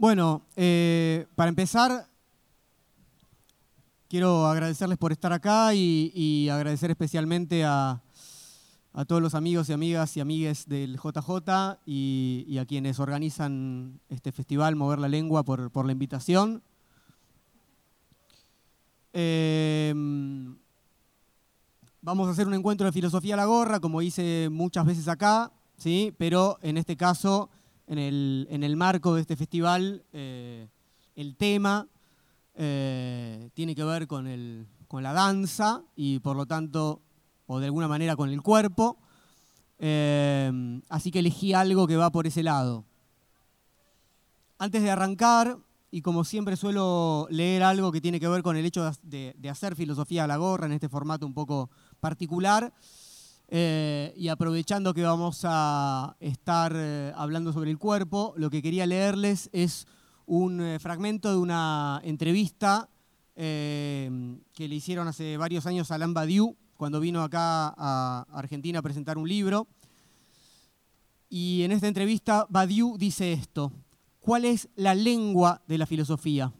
Bueno, 0.00 0.42
eh, 0.54 1.26
para 1.34 1.48
empezar, 1.48 2.06
quiero 4.08 4.46
agradecerles 4.46 4.96
por 4.96 5.10
estar 5.10 5.32
acá 5.32 5.74
y, 5.74 6.48
agradecer 6.48 6.92
especialmente 6.92 7.64
a, 7.64 8.00
todos 9.08 9.20
los 9.20 9.34
amigos 9.34 9.68
y 9.68 9.72
amigas 9.72 10.16
y 10.16 10.20
amigues 10.20 10.68
del 10.68 11.00
JJ 11.00 11.80
y, 11.84 12.58
a 12.60 12.64
quienes 12.64 13.00
organizan 13.00 13.98
este 14.08 14.30
festival 14.30 14.76
Mover 14.76 15.00
la 15.00 15.08
Lengua 15.08 15.42
por, 15.42 15.84
la 15.84 15.90
invitación. 15.90 16.62
Em, 19.12 20.56
vamos 22.02 22.28
a 22.28 22.30
hacer 22.30 22.46
un 22.46 22.54
encuentro 22.54 22.86
de 22.86 22.92
filosofía 22.92 23.34
a 23.34 23.38
la 23.38 23.46
gorra, 23.46 23.80
como 23.80 24.00
hice 24.00 24.48
muchas 24.48 24.86
veces 24.86 25.08
acá, 25.08 25.50
¿sí? 25.76 26.14
pero 26.16 26.56
en 26.62 26.76
este 26.76 26.96
caso 26.96 27.50
en 27.88 28.62
el, 28.62 28.76
marco 28.76 29.14
de 29.14 29.22
este 29.22 29.36
festival, 29.36 30.04
eh, 30.12 30.68
el 31.16 31.36
tema 31.36 31.86
eh, 32.54 33.50
tiene 33.54 33.74
que 33.74 33.84
ver 33.84 34.06
con, 34.06 34.68
con, 34.86 35.02
la 35.02 35.12
danza 35.12 35.82
y 35.96 36.18
por 36.18 36.36
lo 36.36 36.44
tanto, 36.44 37.00
o 37.46 37.58
de 37.58 37.66
alguna 37.66 37.88
manera 37.88 38.14
con 38.14 38.28
el 38.28 38.42
cuerpo. 38.42 38.98
Eh, 39.78 40.80
así 40.88 41.10
que 41.10 41.20
elegí 41.20 41.54
algo 41.54 41.86
que 41.86 41.96
va 41.96 42.10
por 42.10 42.26
ese 42.26 42.42
lado. 42.42 42.84
Antes 44.58 44.82
de 44.82 44.90
arrancar, 44.90 45.56
y 45.90 46.02
como 46.02 46.24
siempre 46.24 46.56
suelo 46.56 47.26
leer 47.30 47.62
algo 47.62 47.90
que 47.90 48.02
tiene 48.02 48.20
que 48.20 48.28
ver 48.28 48.42
con 48.42 48.56
el 48.56 48.66
hecho 48.66 48.90
de 49.02 49.48
hacer 49.48 49.76
filosofía 49.76 50.24
a 50.24 50.26
la 50.26 50.36
gorra 50.36 50.66
en 50.66 50.72
este 50.72 50.90
formato 50.90 51.24
un 51.24 51.32
poco 51.32 51.70
particular, 52.00 52.74
eh, 53.50 54.12
y 54.14 54.28
aprovechando 54.28 54.92
que 54.92 55.02
vamos 55.02 55.40
a 55.44 56.16
estar 56.20 56.74
eh, 56.76 57.12
hablando 57.16 57.50
sobre 57.54 57.70
el 57.70 57.78
cuerpo, 57.78 58.34
lo 58.36 58.50
que 58.50 58.60
quería 58.60 58.84
leerles 58.84 59.48
es 59.54 59.86
un 60.26 60.60
eh, 60.60 60.78
fragmento 60.78 61.30
de 61.30 61.38
una 61.38 62.00
entrevista 62.04 62.88
que 63.34 64.40
le 64.58 64.74
hicieron 64.74 65.06
hace 65.06 65.36
varios 65.36 65.64
años 65.66 65.92
a 65.92 65.94
Alain 65.94 66.12
Badiou, 66.12 66.56
cuando 66.76 66.98
vino 66.98 67.22
acá 67.22 67.72
a 67.78 68.26
Argentina 68.32 68.80
a 68.80 68.82
presentar 68.82 69.16
un 69.16 69.28
libro. 69.28 69.68
Y 71.28 71.62
en 71.62 71.70
esta 71.70 71.86
entrevista 71.86 72.46
Badiou 72.48 72.98
dice 72.98 73.32
esto, 73.32 73.70
¿cuál 74.18 74.44
es 74.44 74.68
la 74.74 74.96
lengua 74.96 75.62
de 75.68 75.78
la 75.78 75.86
filosofía? 75.86 76.52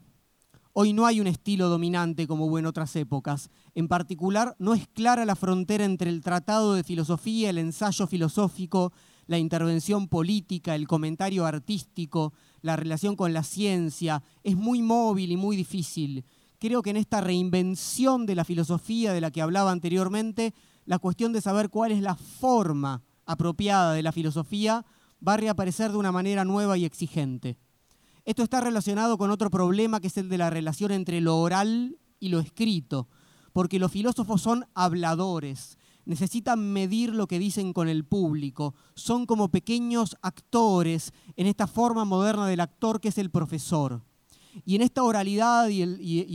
Hoy 0.81 0.93
no 0.93 1.07
hay 1.07 1.21
un 1.21 1.27
estilo 1.27 1.69
dominante 1.69 2.29
como 2.29 2.47
hubo 2.47 2.57
en 2.57 2.65
otras 2.65 2.95
épocas. 2.95 3.51
En 3.75 3.89
particular, 3.89 4.55
no 4.61 4.75
es 4.75 4.87
clara 4.87 5.25
la 5.25 5.35
frontera 5.35 5.85
entre 5.85 6.09
el 6.09 6.23
tratado 6.23 6.73
de 6.75 6.85
filosofía, 6.85 7.51
el 7.51 7.59
ensayo 7.59 8.07
filosófico, 8.07 8.93
la 9.27 9.39
intervención 9.39 10.07
política, 10.07 10.77
el 10.77 10.87
comentario 10.87 11.47
artístico, 11.47 12.33
la 12.63 12.77
relación 12.77 13.17
con 13.17 13.33
la 13.33 13.43
ciencia. 13.43 14.23
Es 14.45 14.55
muy 14.55 14.81
móvil 14.81 15.33
y 15.33 15.37
muy 15.37 15.57
difícil. 15.57 16.25
Creo 16.61 16.81
que 16.81 16.91
en 16.91 16.97
esta 16.99 17.21
reinvención 17.21 18.25
de 18.25 18.37
la 18.37 18.45
filosofía 18.45 19.13
de 19.13 19.21
la 19.21 19.33
que 19.33 19.43
hablaba 19.43 19.73
anteriormente, 19.73 20.55
la 20.85 21.01
cuestión 21.01 21.33
de 21.33 21.41
saber 21.41 21.71
cuál 21.71 21.91
es 21.91 22.03
la 22.03 22.15
forma 22.15 23.03
apropiada 23.27 23.95
de 23.95 24.05
la 24.05 24.13
filosofía 24.13 24.87
va 25.27 25.35
a 25.35 25.39
reaparecer 25.39 25.91
de 25.91 25.99
una 25.99 26.13
manera 26.13 26.45
nueva 26.45 26.79
y 26.79 26.85
exigente. 26.85 27.59
Esto 28.29 28.43
está 28.43 28.61
relacionado 28.61 29.17
con 29.17 29.31
otro 29.31 29.49
problema 29.49 30.01
que 30.01 30.09
es 30.09 30.19
el 30.19 30.29
de 30.29 30.37
la 30.37 30.51
relación 30.51 30.93
entre 30.93 31.23
lo 31.23 31.39
oral 31.39 31.97
y 32.21 32.29
lo 32.29 32.41
escrito, 32.41 33.09
porque 33.55 33.79
los 33.79 33.91
filósofos 33.91 34.43
son 34.43 34.67
habladores, 34.75 35.79
necesitan 36.05 36.75
medir 36.75 37.15
lo 37.15 37.27
que 37.27 37.39
dicen 37.39 37.73
con 37.73 37.89
el 37.89 38.05
público, 38.05 38.75
son 38.95 39.25
como 39.25 39.49
pequeños 39.49 40.15
actores 40.21 41.15
en 41.37 41.47
esta 41.47 41.67
forma 41.67 42.05
moderna 42.05 42.47
del 42.47 42.61
actor 42.61 43.01
que 43.01 43.09
es 43.09 43.17
el 43.17 43.31
profesor. 43.31 44.03
Y 44.67 44.75
en 44.75 44.83
esta 44.83 45.05
oralidad 45.05 45.69
y 45.69 45.81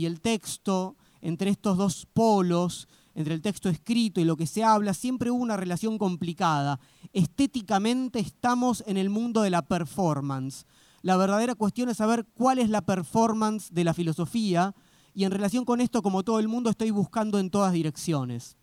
el, 0.04 0.20
texto, 0.20 0.96
entre 1.20 1.50
estos 1.50 1.76
dos 1.76 2.08
polos, 2.12 2.88
entre 3.14 3.34
el 3.34 3.40
texto 3.40 3.68
escrito 3.68 4.20
y 4.20 4.24
lo 4.24 4.36
que 4.36 4.48
se 4.48 4.64
habla, 4.64 4.94
siempre 4.94 5.30
hubo 5.30 5.40
una 5.40 5.56
relación 5.56 5.96
complicada. 5.98 6.80
Estéticamente 7.12 8.18
estamos 8.18 8.82
en 8.88 8.96
el 8.96 9.10
mundo 9.10 9.42
de 9.42 9.50
la 9.50 9.62
performance. 9.62 10.66
La 11.04 11.18
verdadera 11.18 11.54
cuestión 11.54 11.90
es 11.90 11.98
saber 11.98 12.24
cuál 12.32 12.58
es 12.58 12.70
la 12.70 12.80
performance 12.80 13.68
de 13.70 13.84
la 13.84 13.92
filosofía 13.92 14.74
y 15.12 15.24
en 15.24 15.32
relación 15.32 15.66
con 15.66 15.82
esto, 15.82 16.00
como 16.00 16.22
todo 16.22 16.38
el 16.38 16.48
mundo, 16.48 16.70
estoy 16.70 16.90
buscando 16.92 17.38
en 17.38 17.50
todas 17.50 17.74
direcciones. 17.74 18.56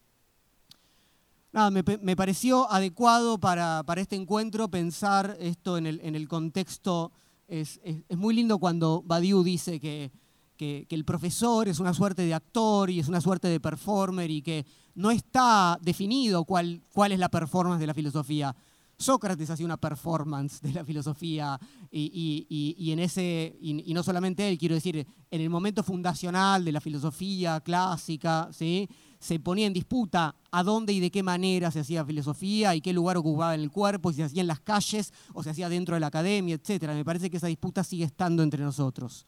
Nada, 1.52 1.70
me, 1.70 2.16
pareció 2.16 2.68
adecuado 2.72 3.38
para, 3.38 3.84
este 3.98 4.16
encuentro 4.16 4.70
pensar 4.70 5.38
esto 5.40 5.78
en 5.78 5.86
el, 5.86 6.28
contexto. 6.28 7.12
Es, 7.48 7.80
muy 8.10 8.34
lindo 8.34 8.58
cuando 8.58 9.04
Badiou 9.06 9.44
dice 9.44 9.80
que, 9.80 10.12
que, 10.58 10.88
el 10.90 11.06
profesor 11.06 11.68
es 11.68 11.80
una 11.80 11.94
suerte 11.94 12.24
de 12.24 12.34
actor 12.34 12.90
y 12.90 13.00
es 13.00 13.08
una 13.08 13.22
suerte 13.22 13.50
de 13.50 13.60
performer 13.60 14.32
y 14.32 14.42
que 14.42 14.66
no 14.96 15.12
está 15.12 15.78
definido 15.80 16.44
cuál, 16.46 16.82
cuál 16.92 17.12
es 17.12 17.20
la 17.20 17.30
performance 17.30 17.80
de 17.80 17.88
la 17.88 17.94
filosofía. 17.94 18.56
Sócrates 19.02 19.50
hacía 19.50 19.66
una 19.66 19.78
performance 19.78 20.62
de 20.62 20.74
la 20.74 20.86
filosofía 20.86 21.60
y, 21.92 22.92
en 22.92 23.00
ese, 23.00 23.58
y, 23.60 23.94
no 23.94 24.04
solamente 24.04 24.48
él, 24.48 24.58
quiero 24.58 24.76
decir, 24.76 25.06
en 25.30 25.42
el 25.42 25.50
momento 25.50 25.84
fundacional 25.84 26.64
de 26.64 26.72
la 26.72 26.80
filosofía 26.80 27.60
clásica, 27.62 28.50
¿sí? 28.52 28.88
se 29.20 29.40
ponía 29.40 29.68
en 29.68 29.74
disputa 29.74 30.36
a 30.52 30.64
dónde 30.64 30.94
y 30.94 31.00
de 31.00 31.12
qué 31.12 31.22
manera 31.22 31.70
se 31.70 31.80
hacía 31.80 32.04
filosofía 32.06 32.76
y 32.76 32.82
qué 32.82 32.92
lugar 32.94 33.18
ocupaba 33.18 33.54
en 33.54 33.62
el 33.62 33.72
cuerpo, 33.72 34.12
si 34.12 34.18
se 34.18 34.24
hacía 34.24 34.42
en 34.42 34.48
las 34.48 34.62
calles 34.62 35.14
o 35.34 35.44
se 35.44 35.52
hacía 35.52 35.70
dentro 35.70 35.96
de 35.96 36.00
la 36.00 36.08
academia, 36.08 36.56
etc. 36.56 36.90
Me 36.94 37.06
parece 37.06 37.30
que 37.30 37.38
esa 37.38 37.48
disputa 37.48 37.84
sigue 37.84 38.06
estando 38.06 38.42
entre 38.42 38.64
nosotros. 38.64 39.28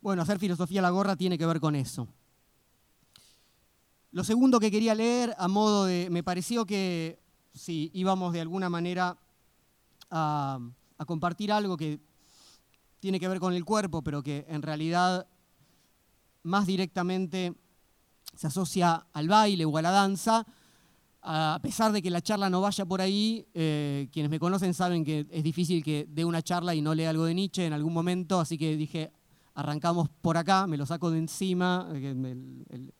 Bueno, 0.00 0.22
hacer 0.22 0.38
filosofía 0.38 0.80
a 0.80 0.82
la 0.82 0.90
gorra 0.90 1.16
tiene 1.16 1.38
que 1.38 1.46
ver 1.46 1.60
con 1.60 1.74
eso. 1.74 2.08
Lo 4.12 4.24
segundo 4.24 4.58
que 4.60 4.70
quería 4.70 4.94
leer, 4.94 5.34
a 5.36 5.46
modo 5.46 5.84
de. 5.84 6.08
Me 6.10 6.22
pareció 6.22 6.64
que 6.64 7.20
si 7.56 7.90
íbamos 7.94 8.32
de 8.32 8.42
alguna 8.42 8.68
manera 8.68 9.18
a, 10.10 10.60
compartir 11.06 11.50
algo 11.50 11.76
que 11.76 12.00
tiene 13.00 13.18
que 13.18 13.28
ver 13.28 13.40
con 13.40 13.52
el 13.52 13.64
cuerpo, 13.64 14.02
pero 14.02 14.22
que 14.22 14.46
en 14.48 14.62
realidad 14.62 15.26
más 16.42 16.66
directamente 16.66 17.54
se 18.34 18.46
asocia 18.46 19.06
al 19.12 19.28
baile 19.28 19.64
o 19.64 19.76
a 19.76 19.82
la 19.82 19.90
danza, 19.90 20.46
a 21.22 21.58
pesar 21.60 21.92
de 21.92 22.00
que 22.02 22.10
la 22.10 22.20
charla 22.20 22.48
no 22.48 22.60
vaya 22.60 22.84
por 22.84 23.00
ahí, 23.00 23.46
eh, 23.52 24.08
quienes 24.12 24.30
me 24.30 24.38
conocen 24.38 24.74
saben 24.74 25.04
que 25.04 25.26
es 25.30 25.42
difícil 25.42 25.82
que 25.82 26.06
dé 26.08 26.24
una 26.24 26.42
charla 26.42 26.74
y 26.74 26.80
no 26.80 26.94
lea 26.94 27.10
algo 27.10 27.24
de 27.24 27.34
Nietzsche 27.34 27.66
en 27.66 27.72
algún 27.72 27.92
momento, 27.92 28.38
así 28.38 28.56
que 28.56 28.76
dije, 28.76 29.10
arrancamos 29.54 30.08
por 30.08 30.36
acá, 30.36 30.66
me 30.66 30.76
lo 30.76 30.86
saco 30.86 31.10
de 31.10 31.18
encima, 31.18 31.88
el, 31.90 32.94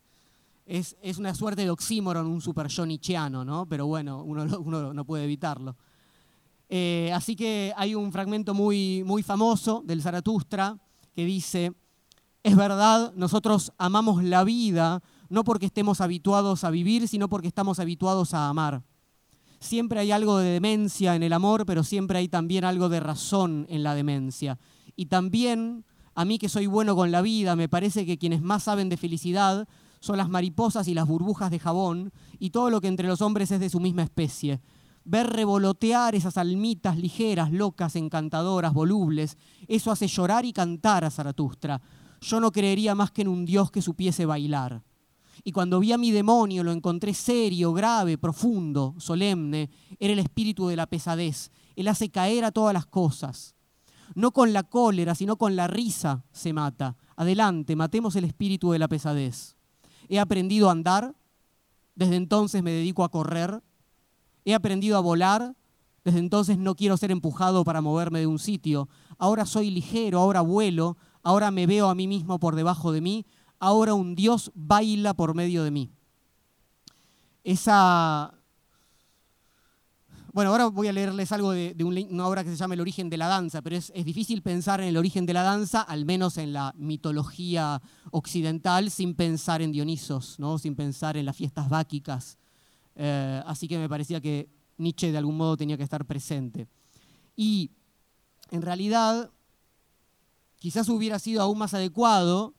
es, 0.66 0.97
una 1.19 1.34
suerte 1.34 1.62
de 1.62 1.71
oxímoron, 1.71 2.27
un 2.27 2.41
super 2.41 2.69
Nietzscheano, 2.87 3.44
¿no? 3.44 3.66
Pero 3.66 3.87
bueno, 3.87 4.22
uno, 4.22 4.44
no 4.93 5.04
puede 5.04 5.25
evitarlo. 5.25 5.77
Eh, 6.69 7.12
así 7.15 7.37
que 7.37 7.72
hay 7.77 7.94
un 7.94 8.10
fragmento 8.10 8.53
muy, 8.53 9.04
muy 9.04 9.22
famoso 9.22 9.82
del 9.87 10.03
Zaratustra 10.03 10.77
que 11.15 11.25
dice, 11.25 11.72
es 12.43 12.56
verdad, 12.56 13.12
nosotros 13.15 13.72
amamos 13.78 14.25
la 14.25 14.43
vida 14.43 15.03
no 15.28 15.44
porque 15.44 15.66
estemos 15.66 16.00
habituados 16.00 16.65
a 16.65 16.71
vivir, 16.71 17.09
sino 17.09 17.28
porque 17.28 17.48
estamos 17.48 17.78
habituados 17.78 18.34
a 18.34 18.48
amar. 18.48 18.83
Siempre 19.59 20.00
hay 20.00 20.12
algo 20.12 20.38
de 20.38 20.50
demencia 20.50 21.16
en 21.16 21.22
el 21.22 21.33
amor, 21.33 21.65
pero 21.66 21.83
siempre 21.83 22.19
hay 22.19 22.28
también 22.28 22.65
algo 22.65 22.88
de 22.88 23.00
razón 23.00 23.66
en 23.69 23.83
la 23.83 23.94
demencia. 23.94 24.59
Y 24.94 25.06
también, 25.06 25.84
a 26.15 26.25
mí 26.25 26.38
que 26.38 26.48
soy 26.48 26.66
bueno 26.66 26.94
con 26.94 27.10
la 27.10 27.22
vida, 27.22 27.56
me 27.56 27.69
parece 27.69 28.04
que 28.04 28.19
quienes 28.19 28.43
más 28.43 28.65
saben 28.65 28.88
de 28.88 28.97
felicidad 28.97 29.66
son 30.01 30.17
las 30.17 30.29
mariposas 30.29 30.89
y 30.89 30.95
las 30.95 31.07
burbujas 31.07 31.51
de 31.51 31.59
jabón 31.59 32.12
y 32.39 32.51
todo 32.51 32.71
lo 32.71 32.81
que 32.81 32.89
entre 32.89 33.09
los 33.09 33.23
hombres 33.23 33.51
es 33.51 33.61
de 33.61 33.71
su 33.71 33.81
misma 33.81 34.03
especie. 34.03 34.61
Ver 35.05 35.29
revolotear 35.29 36.15
esas 36.15 36.37
almitas 36.37 36.97
ligeras, 36.97 37.53
locas, 37.53 37.95
encantadoras, 37.97 38.73
volubles, 38.73 39.39
eso 39.69 39.91
hace 39.91 40.09
llorar 40.09 40.45
y 40.45 40.53
cantar 40.53 41.04
a 41.04 41.10
Zaratustra. 41.10 41.81
Yo 42.21 42.41
no 42.41 42.51
creería 42.51 42.95
más 42.95 43.10
que 43.13 43.22
en 43.22 43.28
un 43.28 43.45
dios 43.45 43.71
que 43.71 43.83
supiese 43.83 44.27
bailar. 44.27 44.83
Y 45.45 45.53
cuando 45.53 45.81
vi 45.81 45.93
a 45.93 45.98
mi 45.98 46.10
demonio 46.10 46.65
lo 46.65 46.72
encontré 46.72 47.15
serio, 47.15 47.72
grave, 47.72 48.19
profundo, 48.19 48.95
solemne. 48.98 49.71
Era 49.98 50.13
el 50.13 50.19
espíritu 50.19 50.66
de 50.69 50.77
la 50.77 50.87
pesadez. 50.87 51.51
Él 51.77 51.89
hace 51.89 52.10
caer 52.10 52.45
a 52.45 52.53
todas 52.53 52.72
las 52.72 52.87
cosas. 52.87 53.54
No 54.15 54.33
con 54.33 54.53
la 54.53 54.63
cólera, 54.63 55.15
sino 55.15 55.37
con 55.37 55.57
la 55.57 55.66
risa 55.66 56.25
se 56.33 56.53
mata. 56.53 56.97
Adelante, 57.16 57.77
matemos 57.77 58.16
el 58.16 58.25
espíritu 58.25 58.72
de 58.72 58.78
la 58.78 58.89
pesadez. 58.89 59.56
He 60.09 60.19
aprendido 60.19 60.69
a 60.69 60.73
andar, 60.73 61.15
desde 61.95 62.17
entonces 62.17 62.63
me 62.63 62.71
dedico 62.71 63.05
a 63.05 63.11
correr. 63.11 63.63
He 64.45 64.55
aprendido 64.55 64.97
a 64.97 65.01
volar, 65.01 65.57
desde 66.05 66.21
entonces 66.21 66.59
no 66.59 66.77
quiero 66.77 66.97
ser 66.97 67.11
empujado 67.11 67.65
para 67.65 67.81
moverme 67.81 68.21
de 68.21 68.27
un 68.27 68.39
sitio. 68.39 68.89
Ahora 69.19 69.45
soy 69.45 69.71
ligero, 69.71 70.21
ahora 70.21 70.41
vuelo, 70.41 70.97
ahora 71.23 71.51
me 71.51 71.67
veo 71.67 71.89
a 71.89 71.95
mí 71.95 72.07
mismo 72.07 72.39
por 72.39 72.55
debajo 72.55 72.93
de 72.93 73.01
mí, 73.01 73.27
ahora 73.59 73.95
un 73.95 74.15
Dios 74.15 74.53
baila 74.55 75.15
por 75.15 75.35
medio 75.35 75.65
de 75.65 75.71
mí. 75.71 75.91
Esa... 77.43 78.33
bueno, 80.36 80.50
ahora 80.50 80.66
voy 80.66 80.86
a 80.86 80.92
leerles 80.92 81.33
algo 81.33 81.53
de, 81.53 81.74
una 81.83 82.27
obra 82.28 82.44
que 82.44 82.50
se 82.50 82.56
llama 82.56 82.74
El 82.74 82.83
origen 82.83 83.09
de 83.09 83.16
la 83.16 83.27
danza, 83.27 83.62
pero 83.62 83.74
es, 83.74 83.91
difícil 84.04 84.42
pensar 84.42 84.83
en 84.83 84.88
el 84.88 84.98
origen 84.98 85.24
de 85.24 85.33
la 85.33 85.42
danza, 85.42 85.80
al 85.80 86.04
menos 86.04 86.36
en 86.36 86.53
la 86.53 86.74
mitología 86.77 87.80
occidental, 88.10 88.91
sin 88.91 89.15
pensar 89.15 89.62
en 89.62 89.72
Dionisos, 89.72 90.38
¿no? 90.38 90.59
sin 90.59 90.77
pensar 90.77 91.16
en 91.16 91.24
las 91.24 91.36
fiestas 91.36 91.71
báquicas. 91.71 92.36
Eh, 92.97 93.42
así 93.47 93.66
que 93.66 93.78
me 93.78 93.88
parecía 93.88 94.21
que 94.21 94.50
Nietzsche 94.77 95.10
de 95.10 95.16
algún 95.16 95.38
modo 95.38 95.56
tenía 95.56 95.78
que 95.78 95.84
estar 95.84 96.04
presente. 96.04 96.68
Y 97.34 97.71
en 98.50 98.60
realidad, 98.60 99.30
quizás 100.59 100.86
hubiera 100.91 101.18
sido 101.18 101.41
aún 101.41 101.56
más 101.56 101.72
adecuado 101.72 102.53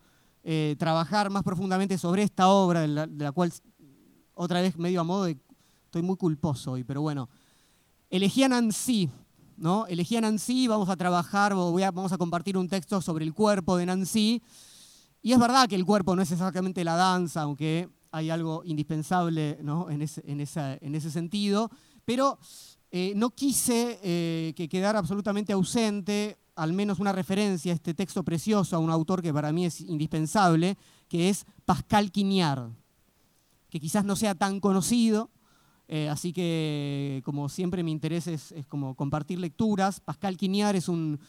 eh, 0.43 0.75
trabajar 0.79 1.29
más 1.29 1.43
profundamente 1.43 1.99
sobre 1.99 2.23
esta 2.23 2.47
obra, 2.47 2.87
de 2.87 3.23
la, 3.23 3.31
cual 3.33 3.53
otra 4.33 4.61
vez 4.61 4.79
medio 4.79 4.99
a 4.99 5.03
modo 5.03 5.25
de... 5.25 5.37
Estoy 5.85 6.01
muy 6.01 6.17
culposo 6.17 6.71
hoy, 6.71 6.83
pero 6.83 7.01
bueno. 7.01 7.29
Elegí 8.09 8.43
a 8.43 8.47
Nancy, 8.47 9.09
¿no? 9.57 9.85
Elegí 9.87 10.15
a 10.15 10.21
Nancy, 10.21 10.67
vamos 10.67 10.87
a 10.87 10.95
trabajar, 10.95 11.53
vamos 11.53 12.11
a 12.13 12.17
compartir 12.17 12.57
un 12.57 12.69
texto 12.69 13.01
sobre 13.01 13.25
el 13.25 13.33
cuerpo 13.33 13.75
de 13.75 13.85
Nancy. 13.85 14.41
Y 15.21 15.33
es 15.33 15.39
verdad 15.39 15.67
que 15.67 15.75
el 15.75 15.85
cuerpo 15.85 16.15
no 16.15 16.21
es 16.21 16.31
exactamente 16.31 16.85
la 16.85 16.95
danza, 16.95 17.41
aunque 17.41 17.89
hay 18.11 18.29
algo 18.29 18.63
indispensable 18.63 19.59
en, 19.59 20.39
ese, 20.41 21.11
sentido, 21.11 21.69
pero 22.05 22.39
eh, 22.91 23.11
no 23.15 23.31
quise 23.31 23.99
eh, 24.01 24.53
que 24.55 24.69
quedara 24.69 24.99
absolutamente 24.99 25.51
ausente 25.51 26.37
al 26.55 26.73
menos 26.73 26.99
una 26.99 27.11
referencia 27.11 27.73
a 27.73 27.75
este 27.75 27.93
texto 27.93 28.23
precioso, 28.23 28.75
a 28.75 28.79
un 28.79 28.89
autor 28.89 29.21
que 29.21 29.33
para 29.33 29.51
mí 29.51 29.65
es 29.65 29.81
indispensable, 29.81 30.77
que 31.07 31.29
es 31.29 31.45
Pascal 31.65 32.11
Quignard, 32.11 32.71
que 33.69 33.79
quizás 33.79 34.05
no 34.05 34.15
sea 34.15 34.33
tan 34.33 34.59
conocido, 34.59 35.29
eh, 35.87 36.09
así 36.09 36.33
que, 36.33 37.21
como 37.23 37.47
siempre, 37.47 37.83
mi 37.83 37.91
interés 37.91 38.27
es, 38.27 38.53
como 38.67 38.95
compartir 38.95 39.39
lecturas. 39.39 39.99
Pascal 39.99 40.35
Quignard 40.37 40.75
es 40.75 40.89
un, 40.89 41.19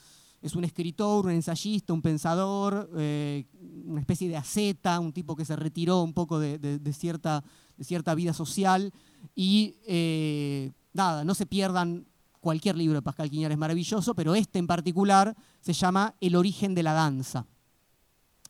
es 0.42 0.56
un 0.56 0.64
escritor, 0.64 1.26
un 1.26 1.32
ensayista, 1.32 1.92
un 1.92 2.02
pensador, 2.02 2.90
eh, 2.96 3.46
una 3.84 4.00
especie 4.00 4.28
de 4.28 4.36
asceta, 4.36 4.98
un 4.98 5.12
tipo 5.12 5.36
que 5.36 5.44
se 5.44 5.54
retiró 5.54 6.02
un 6.02 6.12
poco 6.12 6.40
de, 6.40 6.58
cierta, 6.92 7.44
de 7.76 7.84
cierta, 7.84 8.14
vida 8.14 8.32
social. 8.32 8.92
Y 9.34 9.76
eh, 9.86 10.72
nada, 10.92 11.24
no 11.24 11.34
se 11.34 11.46
pierdan 11.46 12.06
cualquier 12.40 12.76
libro 12.76 12.96
de 12.96 13.02
Pascal 13.02 13.30
Quignard, 13.30 13.52
es 13.52 13.58
maravilloso, 13.58 14.14
pero 14.14 14.34
este 14.34 14.58
en 14.58 14.66
particular 14.66 15.36
se 15.60 15.72
llama 15.72 16.14
El 16.20 16.34
origen 16.34 16.74
de 16.74 16.82
la 16.82 16.94
danza. 16.94 17.46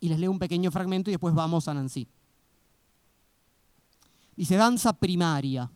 Y 0.00 0.08
les 0.08 0.18
leo 0.18 0.30
un 0.30 0.38
pequeño 0.38 0.70
fragmento 0.70 1.10
y 1.10 1.14
después 1.14 1.34
vamos 1.34 1.68
a 1.68 1.74
Nancy. 1.74 2.06
Dice, 4.36 4.54
danza 4.54 4.92
primaria 4.92 5.68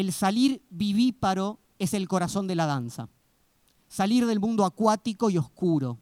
el 0.00 0.12
salir 0.12 0.62
vivíparo 0.70 1.60
es 1.78 1.94
el 1.94 2.08
corazón 2.08 2.46
de 2.46 2.54
la 2.54 2.66
danza. 2.66 3.08
Salir 3.88 4.26
del 4.26 4.40
mundo 4.40 4.64
acuático 4.64 5.30
y 5.30 5.38
oscuro, 5.38 5.98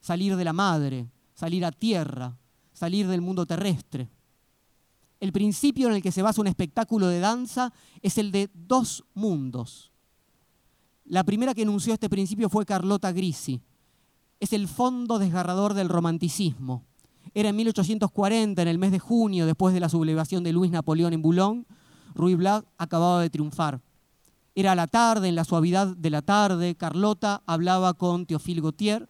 salir 0.00 0.36
de 0.36 0.44
la 0.44 0.52
madre, 0.52 1.10
salir 1.34 1.64
a 1.64 1.72
tierra, 1.72 2.36
salir 2.72 3.08
del 3.08 3.20
mundo 3.20 3.46
terrestre. 3.46 4.08
El 5.20 5.32
principio 5.32 5.88
en 5.88 5.94
el 5.94 6.02
que 6.02 6.12
se 6.12 6.22
basa 6.22 6.40
un 6.40 6.46
espectáculo 6.46 7.08
de 7.08 7.20
danza 7.20 7.72
es 8.02 8.18
el 8.18 8.30
de 8.32 8.50
dos 8.52 9.04
mundos. 9.14 9.90
La 11.04 11.24
primera 11.24 11.54
que 11.54 11.62
enunció 11.62 11.94
este 11.94 12.10
principio 12.10 12.48
fue 12.48 12.66
Carlota 12.66 13.12
Grisi. 13.12 13.62
Es 14.40 14.52
el 14.52 14.68
fondo 14.68 15.18
desgarrador 15.18 15.74
del 15.74 15.88
romanticismo. 15.88 16.84
Era 17.32 17.50
en 17.50 17.56
1840, 17.56 18.60
en 18.60 18.68
el 18.68 18.78
mes 18.78 18.92
de 18.92 18.98
junio, 18.98 19.46
después 19.46 19.72
de 19.72 19.80
la 19.80 19.88
sublevación 19.88 20.42
de 20.42 20.52
Luis 20.52 20.70
Napoleón 20.70 21.12
en 21.12 21.22
Boulogne, 21.22 21.64
Ruy 22.16 22.34
Black 22.34 22.64
acababa 22.78 23.20
de 23.20 23.30
triunfar. 23.30 23.80
Era 24.54 24.74
la 24.74 24.86
tarde, 24.86 25.28
en 25.28 25.34
la 25.34 25.44
suavidad 25.44 25.88
de 25.88 26.10
la 26.10 26.22
tarde, 26.22 26.74
Carlota 26.74 27.42
hablaba 27.46 27.92
con 27.92 28.24
Teofil 28.24 28.62
Gautier. 28.62 29.08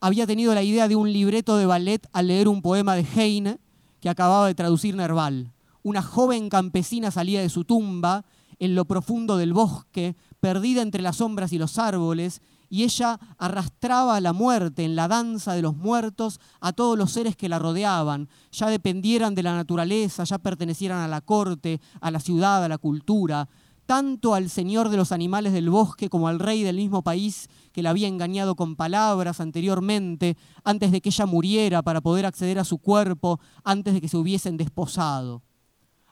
Había 0.00 0.26
tenido 0.26 0.54
la 0.54 0.62
idea 0.62 0.86
de 0.86 0.94
un 0.94 1.12
libreto 1.12 1.56
de 1.56 1.66
ballet 1.66 2.08
al 2.12 2.28
leer 2.28 2.46
un 2.46 2.62
poema 2.62 2.94
de 2.94 3.04
Heine 3.16 3.58
que 4.00 4.08
acababa 4.08 4.46
de 4.46 4.54
traducir 4.54 4.94
Nerval. 4.94 5.52
Una 5.82 6.00
joven 6.00 6.48
campesina 6.48 7.10
salía 7.10 7.40
de 7.40 7.48
su 7.48 7.64
tumba 7.64 8.24
en 8.60 8.76
lo 8.76 8.84
profundo 8.84 9.36
del 9.36 9.52
bosque, 9.52 10.14
perdida 10.38 10.80
entre 10.82 11.02
las 11.02 11.16
sombras 11.16 11.52
y 11.52 11.58
los 11.58 11.76
árboles, 11.78 12.40
y 12.70 12.84
ella 12.84 13.18
arrastraba 13.36 14.16
a 14.16 14.20
la 14.20 14.32
muerte 14.32 14.84
en 14.84 14.94
la 14.96 15.08
danza 15.08 15.52
de 15.54 15.60
los 15.60 15.76
muertos 15.76 16.40
a 16.60 16.72
todos 16.72 16.96
los 16.96 17.10
seres 17.10 17.36
que 17.36 17.48
la 17.48 17.58
rodeaban, 17.58 18.28
ya 18.52 18.68
dependieran 18.68 19.34
de 19.34 19.42
la 19.42 19.54
naturaleza, 19.54 20.24
ya 20.24 20.38
pertenecieran 20.38 21.00
a 21.00 21.08
la 21.08 21.20
corte, 21.20 21.80
a 22.00 22.10
la 22.12 22.20
ciudad, 22.20 22.64
a 22.64 22.68
la 22.68 22.78
cultura, 22.78 23.48
tanto 23.86 24.34
al 24.34 24.48
señor 24.48 24.88
de 24.88 24.96
los 24.96 25.10
animales 25.10 25.52
del 25.52 25.68
bosque 25.68 26.08
como 26.08 26.28
al 26.28 26.38
rey 26.38 26.62
del 26.62 26.76
mismo 26.76 27.02
país 27.02 27.48
que 27.72 27.82
la 27.82 27.90
había 27.90 28.06
engañado 28.06 28.54
con 28.54 28.76
palabras 28.76 29.40
anteriormente, 29.40 30.36
antes 30.62 30.92
de 30.92 31.00
que 31.00 31.08
ella 31.08 31.26
muriera 31.26 31.82
para 31.82 32.00
poder 32.00 32.24
acceder 32.24 32.60
a 32.60 32.64
su 32.64 32.78
cuerpo, 32.78 33.40
antes 33.64 33.94
de 33.94 34.00
que 34.00 34.08
se 34.08 34.16
hubiesen 34.16 34.56
desposado. 34.56 35.42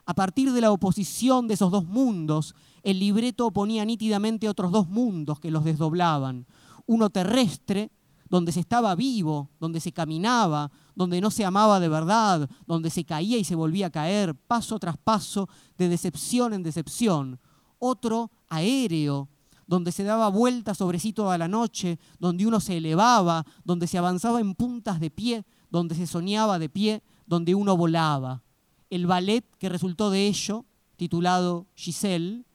A 0.09 0.15
partir 0.15 0.51
de 0.51 0.59
la 0.59 0.71
oposición 0.71 1.47
de 1.47 1.53
esos 1.53 1.69
dos 1.69 1.85
mundos, 1.85 2.55
el 2.81 2.97
libreto 2.97 3.45
oponía 3.45 3.85
nítidamente 3.85 4.49
otros 4.49 4.71
dos 4.71 4.89
mundos 4.89 5.39
que 5.39 5.51
los 5.51 5.63
desdoblaban. 5.63 6.47
Uno 6.87 7.11
terrestre, 7.11 7.91
donde 8.27 8.51
se 8.51 8.59
estaba 8.59 8.95
vivo, 8.95 9.51
donde 9.59 9.79
se 9.79 9.91
caminaba, 9.91 10.71
donde 10.95 11.21
no 11.21 11.29
se 11.29 11.45
amaba 11.45 11.79
de 11.79 11.89
verdad, 11.89 12.49
donde 12.65 12.89
se 12.89 13.05
caía 13.05 13.37
y 13.37 13.43
se 13.43 13.53
volvía 13.53 13.85
a 13.85 13.91
caer, 13.91 14.33
paso 14.33 14.79
tras 14.79 14.97
paso, 14.97 15.47
de 15.77 15.89
decepción 15.89 16.53
en 16.53 16.63
decepción. 16.63 17.39
Otro 17.77 18.31
aéreo, 18.47 19.29
donde 19.67 19.91
se 19.91 20.03
daba 20.03 20.29
vuelta 20.29 20.73
sobre 20.73 20.97
sí 20.97 21.13
toda 21.13 21.37
la 21.37 21.47
noche, 21.47 21.99
donde 22.17 22.47
uno 22.47 22.59
se 22.59 22.77
elevaba, 22.77 23.45
donde 23.63 23.85
se 23.85 23.99
avanzaba 23.99 24.39
en 24.39 24.55
puntas 24.55 24.99
de 24.99 25.11
pie, 25.11 25.45
donde 25.69 25.93
se 25.93 26.07
soñaba 26.07 26.57
de 26.57 26.67
pie, 26.69 27.03
donde 27.27 27.53
uno 27.53 27.77
volaba 27.77 28.41
el 28.89 29.07
ballet 29.07 29.45
que 29.57 29.69
resultó 29.69 30.09
de 30.09 30.27
ello, 30.27 30.65
titulado 30.95 31.67
Giselle, 31.75 32.45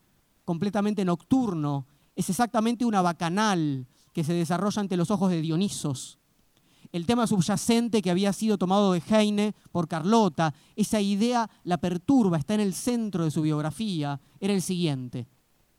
completamente 0.45 1.05
nocturno, 1.05 1.87
es 2.17 2.31
exactamente 2.31 2.85
una 2.85 3.03
bacanal 3.03 3.87
que 4.13 4.25
se 4.25 4.33
desarrolla 4.33 4.81
ante 4.81 4.97
los 4.97 5.11
ojos 5.11 5.31
de 5.31 5.41
Dionisos. 5.41 6.19
El 6.93 7.07
tema 7.07 7.27
subyacente 7.27 8.03
que 8.03 8.11
había 8.11 8.33
sido 8.33 8.57
tomado 8.57 8.93
de 8.93 9.03
Heine 9.09 9.55
por 9.73 9.89
Carlota, 9.89 10.55
esa 10.77 11.01
idea 11.01 11.51
la 11.65 11.79
perturba, 11.79 12.39
está 12.39 12.55
en 12.55 12.61
el 12.61 12.73
centro 12.73 13.25
de 13.25 13.33
su 13.33 13.43
biografía, 13.43 14.21
era 14.39 14.53
el 14.53 14.63
siguiente. 14.63 15.27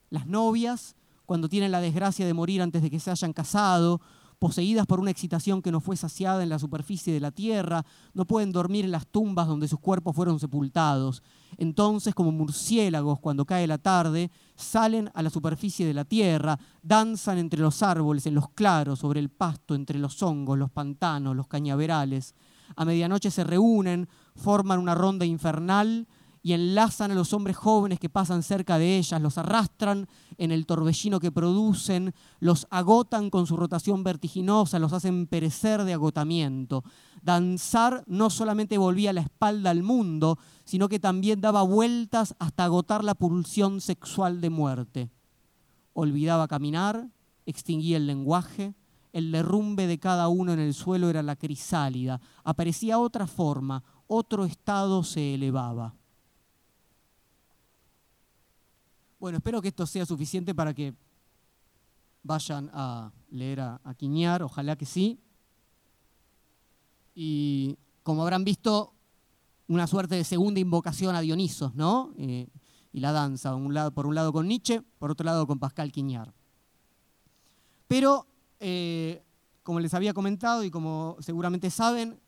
Las 0.10 0.28
novias, 0.28 0.96
cuando 1.26 1.48
tienen 1.48 1.72
la 1.72 1.80
desgracia 1.80 2.26
de 2.26 2.34
morir 2.34 2.62
antes 2.62 2.82
de 2.82 2.90
que 2.90 3.00
se 3.00 3.12
hayan 3.12 3.32
casado, 3.32 4.02
poseídas 4.46 4.86
por 4.86 5.00
una 5.00 5.10
excitación 5.10 5.64
que 5.64 5.72
no 5.72 5.80
fue 5.80 5.98
saciada 5.98 6.44
en 6.44 6.50
la 6.50 6.60
superficie 6.60 7.12
de 7.12 7.20
la 7.20 7.32
tierra, 7.32 7.84
no 8.14 8.26
pueden 8.26 8.52
dormir 8.52 8.86
en 8.86 8.92
las 8.92 9.08
tumbas 9.08 9.48
donde 9.48 9.68
sus 9.68 9.80
cuerpos 9.80 10.16
fueron 10.16 10.40
sepultados. 10.40 11.24
Entonces, 11.58 12.14
como 12.14 12.32
murciélagos, 12.32 13.20
cuando 13.20 13.46
cae 13.46 13.66
la 13.66 13.80
tarde, 13.80 14.30
salen 14.56 15.10
a 15.16 15.24
la 15.24 15.32
superficie 15.32 15.88
de 15.88 15.96
la 15.96 16.06
tierra, 16.06 16.60
danzan 16.84 17.40
entre 17.40 17.60
los 17.60 17.82
árboles, 17.82 18.28
en 18.28 18.36
los 18.36 18.50
claros, 18.50 19.00
sobre 19.00 19.20
el 19.20 19.30
pasto, 19.30 19.74
entre 19.74 19.98
los 19.98 20.22
hongos, 20.22 20.60
los 20.60 20.70
pantanos, 20.70 21.36
los 21.36 21.48
cañaverales. 21.48 22.36
A 22.76 22.86
medianoche 22.86 23.32
se 23.32 23.44
reúnen, 23.44 24.08
forman 24.36 24.78
una 24.78 24.94
ronda 24.94 25.26
infernal 25.26 26.08
y 26.46 26.54
enlazan 26.54 27.10
a 27.10 27.16
los 27.16 27.34
hombres 27.34 27.58
jóvenes 27.58 28.00
que 28.00 28.08
pasan 28.08 28.44
cerca 28.44 28.78
de 28.78 29.00
ellas, 29.00 29.20
los 29.20 29.40
arrastran 29.40 30.08
en 30.38 30.52
el 30.52 30.68
torbellino 30.68 31.20
que 31.20 31.32
producen, 31.32 32.14
los 32.40 32.68
agotan 32.70 33.32
con 33.32 33.48
su 33.48 33.58
rotación 33.58 34.04
vertiginosa, 34.04 34.78
los 34.78 34.94
hacen 34.94 35.26
perecer 35.26 35.84
de 35.86 35.94
agotamiento. 35.94 36.84
Danzar 37.24 38.04
no 38.06 38.30
solamente 38.30 38.78
volvía 38.78 39.12
la 39.12 39.22
espalda 39.22 39.72
al 39.72 39.82
mundo, 39.82 40.38
sino 40.66 40.88
que 40.88 41.00
también 41.00 41.42
daba 41.42 41.64
vueltas 41.64 42.36
hasta 42.38 42.66
agotar 42.66 43.04
la 43.04 43.16
pulsión 43.16 43.82
sexual 43.82 44.40
de 44.40 44.52
muerte. 44.52 45.10
Olvidaba 45.94 46.48
caminar, 46.48 47.10
extinguía 47.48 47.98
el 47.98 48.06
lenguaje, 48.06 48.76
el 49.14 49.32
derrumbe 49.32 49.88
de 49.88 49.98
cada 49.98 50.28
uno 50.28 50.54
en 50.54 50.60
el 50.60 50.76
suelo 50.76 51.10
era 51.10 51.24
la 51.24 51.38
crisálida, 51.38 52.22
aparecía 52.44 53.00
otra 53.00 53.26
forma, 53.26 53.84
otro 54.06 54.46
estado 54.46 55.04
se 55.04 55.34
elevaba. 55.34 55.96
Bueno, 59.20 59.38
espero 59.38 59.62
que 59.62 59.70
esto 59.70 59.86
sea 59.86 60.06
suficiente 60.06 60.54
para 60.54 60.74
que 60.74 60.94
vayan 62.24 62.70
a 62.74 63.12
leer 63.30 63.62
a, 63.62 63.80
Quiñar, 63.98 64.44
ojalá 64.44 64.76
que 64.76 64.86
sí. 64.86 65.20
Y 67.14 67.78
como 68.04 68.24
habrán 68.24 68.44
visto, 68.44 68.94
una 69.68 69.88
suerte 69.88 70.16
de 70.16 70.24
segunda 70.24 70.60
invocación 70.60 71.16
a 71.16 71.22
Dionisos, 71.22 71.76
¿no? 71.76 72.14
Eh, 72.18 72.48
y 72.92 73.00
la 73.00 73.12
danza, 73.12 73.56
por 73.94 74.06
un 74.06 74.16
lado 74.16 74.34
con 74.34 74.48
Nietzsche, 74.48 74.82
por 75.00 75.12
otro 75.12 75.26
lado 75.26 75.48
con 75.48 75.60
Pascal 75.60 75.92
Quiñar. 75.92 76.34
Pero, 77.88 78.28
eh, 78.60 79.24
como 79.64 79.80
les 79.80 79.94
había 79.94 80.14
comentado 80.14 80.64
y 80.64 80.72
como 80.72 81.16
seguramente 81.20 81.70
saben, 81.70 82.20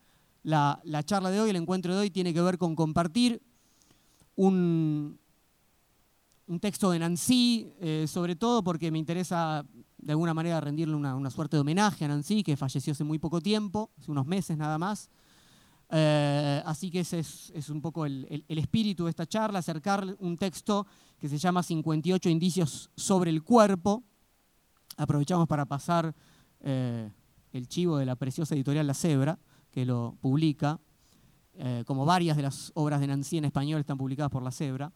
la 0.43 1.03
charla 1.03 1.31
de 1.31 1.41
hoy, 1.41 1.49
el 1.49 1.57
encuentro 1.57 1.93
de 1.93 2.01
hoy, 2.01 2.09
tiene 2.09 2.33
que 2.33 2.41
ver 2.41 2.57
con 2.57 2.75
compartir 2.75 3.41
un, 4.37 5.19
un 6.47 6.59
texto 6.59 6.91
de 6.91 6.99
Nancy, 6.99 7.73
eh, 7.79 8.05
sobre 8.07 8.35
todo 8.35 8.63
porque 8.63 8.89
me 8.89 8.97
interesa 8.97 9.65
de 9.97 10.11
alguna 10.11 10.33
manera 10.33 10.61
rendirle 10.61 10.95
una, 10.95 11.29
suerte 11.29 11.57
de 11.57 11.61
homenaje 11.61 12.05
a 12.05 12.07
Nancy, 12.07 12.41
que 12.41 12.55
falleció 12.55 12.93
hace 12.93 13.03
muy 13.03 13.19
poco 13.19 13.41
tiempo, 13.41 13.91
hace 13.97 14.11
unos 14.11 14.25
meses 14.25 14.57
nada 14.57 14.77
más. 14.77 15.09
Eh, 15.89 16.61
así 16.65 16.89
que 16.89 17.01
ese 17.01 17.19
es, 17.19 17.69
un 17.69 17.81
poco 17.81 18.05
el, 18.05 18.45
espíritu 18.47 19.05
de 19.05 19.09
esta 19.09 19.25
charla, 19.25 19.59
acercar 19.59 20.15
un 20.19 20.37
texto 20.37 20.87
que 21.19 21.27
se 21.27 21.37
llama 21.37 21.63
58 21.63 22.29
indicios 22.29 22.89
sobre 22.95 23.29
el 23.29 23.43
cuerpo. 23.43 24.03
Aprovechamos 24.95 25.47
para 25.47 25.65
pasar 25.65 26.15
eh, 26.61 27.11
el 27.51 27.67
chivo 27.67 27.97
de 27.97 28.05
la 28.05 28.15
preciosa 28.15 28.55
editorial 28.55 28.87
La 28.87 28.93
Cebra, 28.93 29.37
que 29.71 29.85
lo 29.85 30.17
publica, 30.21 30.79
como 31.87 32.05
varias 32.05 32.37
de 32.37 32.43
las 32.43 32.71
obras 32.75 32.99
de 32.99 33.07
Nancy 33.07 33.39
en 33.39 33.45
español 33.45 33.79
están 33.79 33.97
publicadas 33.97 34.31
por 34.31 34.43
La 34.43 34.51
Cebra. 34.51 34.93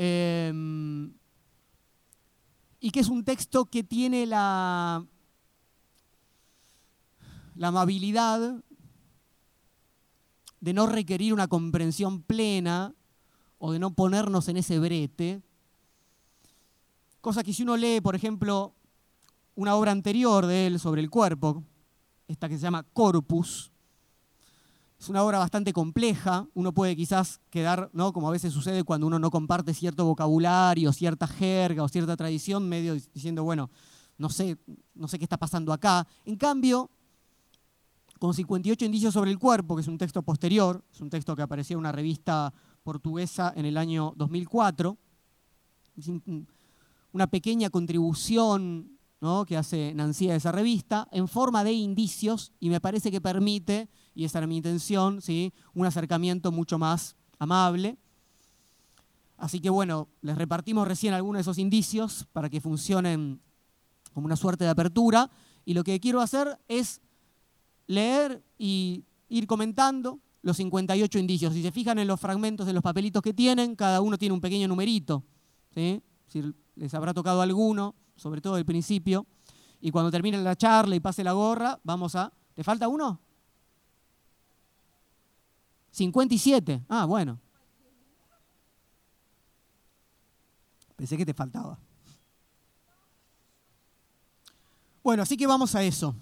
Em, 0.00 1.12
y 2.78 2.92
que 2.92 3.00
es 3.00 3.08
un 3.08 3.24
texto 3.24 3.64
que 3.64 3.82
tiene 3.82 4.26
la, 4.26 5.04
la 7.56 7.68
amabilidad 7.68 8.62
de 10.60 10.72
no 10.72 10.86
requerir 10.86 11.34
una 11.34 11.48
comprensión 11.48 12.22
plena 12.22 12.94
o 13.58 13.72
de 13.72 13.80
no 13.80 13.92
ponernos 13.92 14.46
en 14.46 14.58
ese 14.58 14.78
brete. 14.78 15.42
Cosa 17.20 17.42
que 17.42 17.52
si 17.52 17.64
uno 17.64 17.76
lee, 17.76 18.00
por 18.00 18.14
ejemplo, 18.14 18.76
una 19.56 19.74
obra 19.74 19.90
anterior 19.90 20.46
de 20.46 20.68
él 20.68 20.78
sobre 20.78 21.00
el 21.00 21.10
cuerpo, 21.10 21.64
esta 22.28 22.48
que 22.48 22.54
se 22.54 22.62
llama 22.62 22.84
Corpus, 22.84 23.72
es 24.98 25.08
una 25.08 25.22
obra 25.22 25.38
bastante 25.38 25.72
compleja, 25.72 26.48
uno 26.54 26.72
puede 26.72 26.96
quizás 26.96 27.40
quedar, 27.50 27.88
¿no? 27.92 28.12
como 28.12 28.28
a 28.28 28.32
veces 28.32 28.52
sucede 28.52 28.82
cuando 28.82 29.06
uno 29.06 29.18
no 29.20 29.30
comparte 29.30 29.72
cierto 29.72 30.04
vocabulario, 30.04 30.92
cierta 30.92 31.28
jerga 31.28 31.84
o 31.84 31.88
cierta 31.88 32.16
tradición, 32.16 32.68
medio 32.68 32.94
diciendo, 32.94 33.44
bueno, 33.44 33.70
no 34.16 34.28
sé, 34.28 34.58
no 34.94 35.06
sé 35.06 35.18
qué 35.18 35.24
está 35.24 35.36
pasando 35.36 35.72
acá. 35.72 36.04
En 36.24 36.36
cambio, 36.36 36.90
con 38.18 38.34
58 38.34 38.84
indicios 38.84 39.14
sobre 39.14 39.30
el 39.30 39.38
cuerpo, 39.38 39.76
que 39.76 39.82
es 39.82 39.88
un 39.88 39.98
texto 39.98 40.22
posterior, 40.22 40.84
es 40.92 41.00
un 41.00 41.10
texto 41.10 41.36
que 41.36 41.42
apareció 41.42 41.74
en 41.74 41.80
una 41.80 41.92
revista 41.92 42.52
portuguesa 42.82 43.52
en 43.54 43.66
el 43.66 43.76
año 43.76 44.14
2004, 44.16 44.98
una 47.12 47.26
pequeña 47.28 47.70
contribución 47.70 48.97
que 49.46 49.56
hace 49.56 49.92
Nancy 49.94 50.30
a 50.30 50.36
esa 50.36 50.52
revista, 50.52 51.08
en 51.10 51.26
forma 51.26 51.64
de 51.64 51.72
indicios, 51.72 52.52
y 52.60 52.70
me 52.70 52.80
parece 52.80 53.10
que 53.10 53.20
permite, 53.20 53.88
y 54.14 54.24
esa 54.24 54.38
era 54.38 54.46
mi 54.46 54.56
intención, 54.56 55.20
¿sí? 55.20 55.52
un 55.74 55.86
acercamiento 55.86 56.52
mucho 56.52 56.78
más 56.78 57.16
amable. 57.38 57.98
Así 59.36 59.60
que 59.60 59.70
bueno, 59.70 60.08
les 60.22 60.38
repartimos 60.38 60.86
recién 60.86 61.14
algunos 61.14 61.38
de 61.38 61.42
esos 61.42 61.58
indicios 61.58 62.26
para 62.32 62.48
que 62.48 62.60
funcionen 62.60 63.40
como 64.12 64.26
una 64.26 64.36
suerte 64.36 64.64
de 64.64 64.70
apertura, 64.70 65.30
y 65.64 65.74
lo 65.74 65.82
que 65.82 65.98
quiero 66.00 66.20
hacer 66.20 66.58
es 66.68 67.00
leer 67.86 68.44
y 68.56 69.04
ir 69.28 69.46
comentando 69.46 70.20
los 70.42 70.56
58 70.58 71.18
indicios. 71.18 71.54
Si 71.54 71.62
se 71.62 71.72
fijan 71.72 71.98
en 71.98 72.06
los 72.06 72.20
fragmentos 72.20 72.66
de 72.66 72.72
los 72.72 72.82
papelitos 72.82 73.22
que 73.22 73.34
tienen, 73.34 73.74
cada 73.74 74.00
uno 74.00 74.16
tiene 74.16 74.32
un 74.32 74.40
pequeño 74.40 74.68
numerito. 74.68 75.24
¿sí? 75.74 76.00
Si 76.28 76.42
les 76.76 76.94
habrá 76.94 77.12
tocado 77.12 77.42
alguno, 77.42 77.96
sobre 78.18 78.42
todo 78.42 78.58
el 78.58 78.66
principio. 78.66 79.26
Y 79.80 79.90
cuando 79.90 80.10
termine 80.10 80.36
la 80.38 80.56
charla 80.56 80.94
y 80.94 81.00
pase 81.00 81.24
la 81.24 81.32
gorra, 81.32 81.78
vamos 81.84 82.14
a... 82.14 82.32
¿Te 82.54 82.64
falta 82.64 82.88
uno? 82.88 83.20
57. 85.92 86.84
Ah, 86.88 87.06
bueno. 87.06 87.40
Pensé 90.96 91.16
que 91.16 91.24
te 91.24 91.32
faltaba. 91.32 91.78
Bueno, 95.02 95.22
así 95.22 95.36
que 95.36 95.46
vamos 95.46 95.74
a 95.74 95.82
eso. 95.82 96.14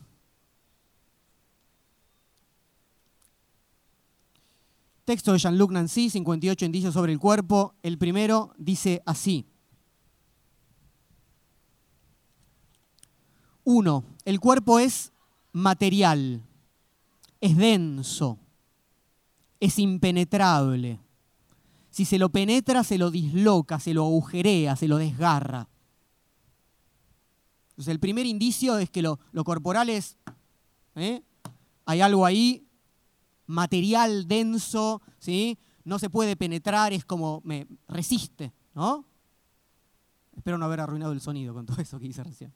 Texto 5.07 5.33
de 5.33 5.39
Jean-Luc 5.39 5.71
Nancy, 5.71 6.11
58 6.11 6.65
indicios 6.65 6.93
sobre 6.93 7.13
el 7.13 7.19
cuerpo. 7.19 7.75
El 7.83 7.97
primero 7.97 8.53
dice 8.59 9.03
así. 9.07 9.47
Uno, 13.69 14.05
el 14.25 14.39
cuerpo 14.39 14.79
es 14.79 15.13
material, 15.51 16.41
es 17.41 17.57
denso, 17.57 18.39
es 19.59 19.81
impenetrable. 19.81 21.01
Si 21.91 22.05
se 22.05 22.17
lo 22.17 22.29
penetra, 22.29 22.85
se 22.85 22.97
lo 22.97 23.11
disloca, 23.11 23.81
se 23.81 23.93
lo 23.93 24.05
agujerea, 24.05 24.77
se 24.77 24.87
lo 24.87 24.99
desgarra. 24.99 25.69
Entonces, 27.71 27.91
el 27.91 27.99
primer 27.99 28.25
indicio 28.25 28.79
es 28.79 28.89
que 28.89 29.03
lo, 29.03 29.19
corporal 29.45 29.91
es, 29.91 30.17
¿eh? 30.95 31.25
hay 31.87 32.01
algo 32.01 32.25
ahí, 32.25 32.69
material 33.47 34.29
denso, 34.29 35.03
¿sí? 35.19 35.59
no 35.83 35.99
se 35.99 36.09
puede 36.09 36.37
penetrar, 36.37 36.93
es 36.93 37.05
como, 37.05 37.41
me 37.43 37.67
resiste, 37.89 38.53
¿no? 38.77 39.05
Espero 40.37 40.57
no 40.57 40.67
haber 40.67 40.79
arruinado 40.79 41.11
el 41.11 41.21
sonido 41.21 41.53
con 41.53 41.67
todo 41.67 41.83
eso 41.83 41.99
que 41.99 42.07
hice 42.07 42.23
recién. 42.23 42.53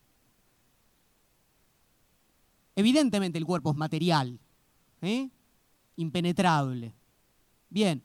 Evidentemente 2.81 3.37
el 3.37 3.45
cuerpo 3.45 3.73
es 3.73 3.77
material, 3.77 4.41
¿eh? 5.03 5.29
impenetrable. 5.97 6.95
Bien. 7.69 8.03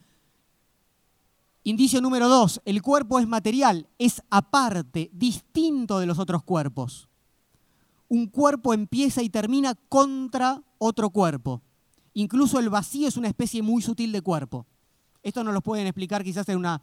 Indicio 1.63 2.01
número 2.01 2.27
dos, 2.27 2.61
el 2.65 2.81
cuerpo 2.81 3.17
es 3.19 3.25
material, 3.25 3.87
es 3.97 4.21
aparte, 4.29 5.09
distinto 5.13 5.99
de 5.99 6.07
los 6.07 6.19
otros 6.19 6.43
cuerpos. 6.43 7.07
Un 8.09 8.27
cuerpo 8.27 8.73
empieza 8.73 9.23
y 9.23 9.29
termina 9.29 9.75
contra 9.87 10.61
otro 10.77 11.09
cuerpo. 11.09 11.61
Incluso 12.13 12.59
el 12.59 12.69
vacío 12.69 13.07
es 13.07 13.15
una 13.15 13.29
especie 13.29 13.61
muy 13.61 13.81
sutil 13.81 14.11
de 14.11 14.21
cuerpo. 14.21 14.65
Esto 15.23 15.41
nos 15.45 15.53
lo 15.53 15.61
pueden 15.61 15.87
explicar 15.87 16.21
quizás 16.21 16.49
en 16.49 16.57
una, 16.57 16.81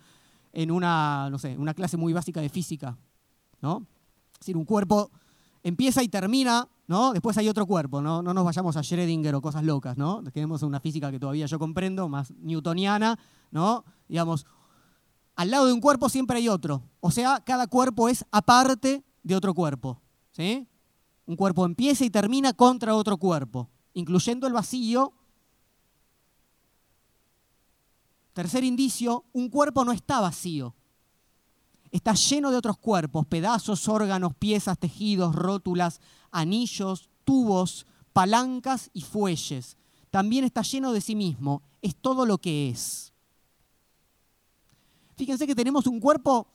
en 0.54 0.70
una, 0.70 1.28
no 1.28 1.38
sé, 1.38 1.58
una 1.58 1.74
clase 1.74 1.98
muy 1.98 2.14
básica 2.14 2.40
de 2.40 2.48
física. 2.48 2.96
¿no? 3.60 3.86
Es 4.32 4.40
decir, 4.40 4.56
un 4.56 4.64
cuerpo 4.64 5.10
empieza 5.62 6.02
y 6.02 6.08
termina 6.08 6.66
¿no? 6.86 7.12
Después 7.12 7.36
hay 7.38 7.48
otro 7.48 7.66
cuerpo, 7.66 8.02
¿no? 8.02 8.22
No 8.22 8.34
nos 8.34 8.44
vayamos 8.44 8.76
a 8.76 8.80
Schrödinger 8.80 9.34
o 9.34 9.40
cosas 9.40 9.64
locas, 9.64 9.96
¿no? 9.96 10.22
Quedemos 10.32 10.62
en 10.62 10.68
una 10.68 10.80
física 10.80 11.10
que 11.10 11.18
todavía 11.18 11.46
yo 11.46 11.58
comprendo, 11.58 12.08
más 12.08 12.32
newtoniana, 12.38 13.18
¿no? 13.50 13.84
Digamos, 14.08 14.46
al 15.36 15.50
lado 15.50 15.66
de 15.66 15.72
un 15.72 15.80
cuerpo 15.80 16.08
siempre 16.08 16.38
hay 16.38 16.48
otro. 16.48 16.82
O 17.00 17.10
sea, 17.10 17.42
cada 17.44 17.66
cuerpo 17.66 18.08
es 18.08 18.24
aparte 18.30 19.04
de 19.22 19.36
otro 19.36 19.54
cuerpo, 19.54 20.00
¿sí? 20.32 20.68
Un 21.26 21.36
cuerpo 21.36 21.64
empieza 21.64 22.04
y 22.04 22.10
termina 22.10 22.52
contra 22.52 22.94
otro 22.94 23.16
cuerpo, 23.16 23.70
incluyendo 23.94 24.46
el 24.46 24.52
vacío. 24.52 25.12
Tercer 28.32 28.64
indicio, 28.64 29.24
un 29.32 29.48
cuerpo 29.48 29.84
no 29.84 29.92
está 29.92 30.20
vacío. 30.20 30.74
Está 31.92 32.14
lleno 32.14 32.50
de 32.50 32.56
otros 32.56 32.78
cuerpos, 32.78 33.26
pedazos, 33.26 33.86
órganos, 33.86 34.34
piezas, 34.34 34.78
tejidos, 34.78 35.36
rótulas, 35.36 36.00
anillos, 36.30 37.10
tubos, 37.24 37.86
palancas 38.12 38.90
y 38.92 39.02
fuelles. 39.02 39.76
También 40.10 40.44
está 40.44 40.62
lleno 40.62 40.92
de 40.92 41.00
sí 41.00 41.14
mismo. 41.14 41.62
Es 41.82 41.94
todo 41.94 42.26
lo 42.26 42.38
que 42.38 42.70
es. 42.70 43.12
Fíjense 45.16 45.46
que 45.46 45.54
tenemos 45.54 45.86
un 45.86 46.00
cuerpo 46.00 46.48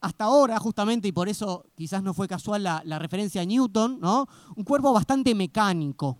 hasta 0.00 0.24
ahora, 0.24 0.58
justamente, 0.58 1.08
y 1.08 1.12
por 1.12 1.28
eso 1.28 1.64
quizás 1.74 2.02
no 2.02 2.14
fue 2.14 2.28
casual 2.28 2.62
la, 2.62 2.98
referencia 2.98 3.40
a 3.40 3.44
Newton, 3.44 3.98
¿no? 4.00 4.26
Un 4.54 4.64
cuerpo 4.64 4.92
bastante 4.92 5.34
mecánico, 5.34 6.18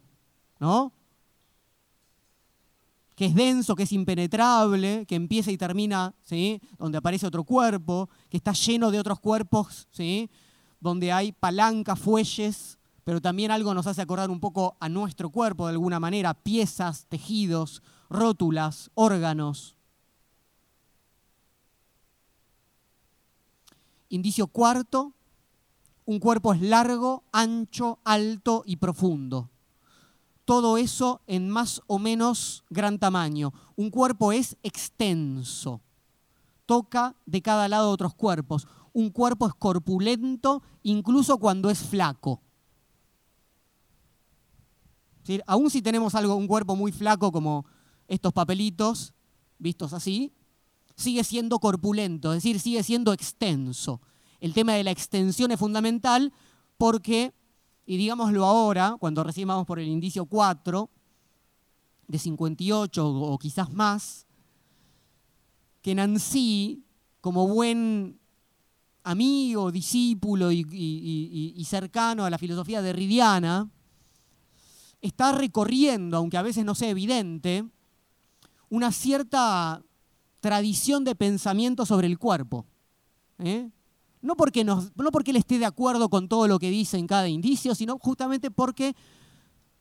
¿no? 0.59 0.93
Que 3.17 3.27
es 3.27 3.35
denso, 3.35 3.75
que 3.75 3.83
es 3.83 3.93
impenetrable, 3.93 5.05
que 5.07 5.17
empieza 5.17 5.51
y 5.51 5.59
termina, 5.59 6.15
¿sí? 6.23 6.61
Donde 6.79 6.99
aparece 6.99 7.27
otro 7.27 7.43
cuerpo, 7.43 8.09
que 8.29 8.37
está 8.37 8.53
lleno 8.53 8.93
de 8.93 9.01
otros 9.01 9.19
cuerpos, 9.19 9.89
¿sí? 9.91 10.31
Donde 10.79 11.11
hay 11.11 11.33
palancas, 11.33 11.99
fuelles, 11.99 12.79
pero 13.03 13.21
también 13.21 13.51
algo 13.51 13.73
nos 13.73 13.87
hace 13.87 14.03
acordar 14.03 14.31
un 14.31 14.39
poco 14.39 14.77
a 14.79 14.89
nuestro 14.89 15.31
cuerpo 15.31 15.67
de 15.67 15.73
alguna 15.73 15.99
manera, 15.99 16.35
piezas, 16.35 17.07
tejidos, 17.07 17.83
rótulas, 18.11 18.91
órganos. 18.95 19.77
Indicio 24.09 24.47
cuarto, 24.47 25.13
un 26.05 26.21
cuerpo 26.21 26.53
es 26.53 26.61
largo, 26.61 27.25
ancho, 27.33 27.99
alto 28.05 28.63
y 28.67 28.77
profundo. 28.77 29.51
Todo 30.47 30.79
eso 30.79 31.21
en 31.26 31.50
más 31.50 31.83
o 31.87 31.99
menos 31.99 32.65
gran 32.71 32.99
tamaño. 32.99 33.53
Un 33.75 33.91
cuerpo 33.91 34.33
es 34.33 34.57
extenso. 34.62 35.83
Toca 36.65 37.17
de 37.26 37.43
cada 37.43 37.69
lado 37.69 37.91
otros 37.91 38.15
cuerpos. 38.15 38.67
Un 38.95 39.11
cuerpo 39.11 39.47
es 39.47 39.55
corpulento 39.55 40.62
incluso 40.83 41.37
cuando 41.37 41.69
es 41.69 41.81
flaco. 41.81 42.41
Aún 45.47 45.69
si 45.69 45.83
tenemos 45.83 46.15
algo, 46.15 46.37
un 46.37 46.47
cuerpo 46.47 46.76
muy 46.76 46.93
flaco 46.93 47.33
como 47.33 47.67
estos 48.07 48.33
papelitos, 48.33 49.15
vistos 49.59 49.93
así, 49.93 50.33
sigue 50.97 51.25
siendo 51.25 51.59
corpulento, 51.59 52.33
es 52.33 52.43
decir, 52.43 52.61
sigue 52.61 52.83
siendo 52.83 53.12
extenso. 53.12 54.00
El 54.41 54.55
tema 54.55 54.75
de 54.75 54.85
la 54.85 54.93
extensión 54.93 55.50
es 55.50 55.59
fundamental 55.59 56.33
porque, 56.79 57.35
y 57.87 57.97
digámoslo 57.97 58.45
ahora, 58.45 58.97
cuando 58.99 59.23
recién 59.23 59.47
vamos 59.47 59.64
por 59.64 59.78
el 59.78 59.87
indicio 59.87 60.26
4, 60.26 60.90
de 62.09 62.19
58 62.19 63.09
o 63.09 63.38
quizás 63.38 63.73
más, 63.73 64.26
que 65.83 65.95
Nancy, 65.95 66.85
como 67.21 67.47
buen 67.47 68.19
amigo, 69.05 69.71
discípulo 69.71 70.50
y, 70.50 71.64
cercano 71.64 72.25
a 72.25 72.31
la 72.31 72.38
filosofía 72.38 72.83
derridiana, 72.83 73.71
está 75.00 75.31
recorriendo, 75.31 76.16
aunque 76.16 76.37
a 76.37 76.43
veces 76.43 76.64
no 76.64 76.75
sea 76.75 76.90
evidente, 76.90 77.64
una 78.69 78.90
cierta 78.90 79.81
tradición 80.40 81.05
de 81.05 81.14
pensamiento 81.14 81.87
sobre 81.87 82.09
el 82.09 82.19
cuerpo. 82.19 82.66
¿eh? 83.38 83.71
No, 84.26 84.35
porque 84.35 84.64
no 84.64 84.83
porque 85.12 85.30
él 85.30 85.37
esté 85.37 85.61
de 85.61 85.66
acuerdo 85.66 86.09
con 86.09 86.28
todo 86.28 86.49
lo 86.49 86.59
que 86.59 86.68
dice 86.68 86.99
en 86.99 87.06
cada 87.06 87.28
indicio, 87.28 87.76
sino 87.76 87.97
justamente 87.99 88.50
porque 88.50 88.97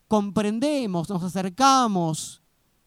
comprendemos, 0.08 1.10
nos 1.10 1.24
acercamos 1.24 2.44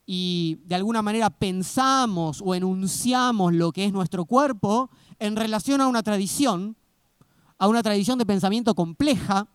y 0.07 0.61
de 0.67 0.77
alguna 0.77 1.03
manera 1.03 1.31
pensamos 1.31 2.41
o 2.45 2.55
enunciamos 2.55 3.53
lo 3.53 3.73
que 3.73 3.85
es 3.85 3.93
nuestro 3.93 4.25
cuerpo 4.25 4.89
en 5.19 5.35
relación 5.35 5.81
a 5.81 5.89
una 5.89 6.05
tradición, 6.05 6.77
a 7.59 7.67
una 7.67 7.83
tradición 7.83 8.19
de 8.19 8.25
pensamiento 8.25 8.77
compleja, 8.77 9.49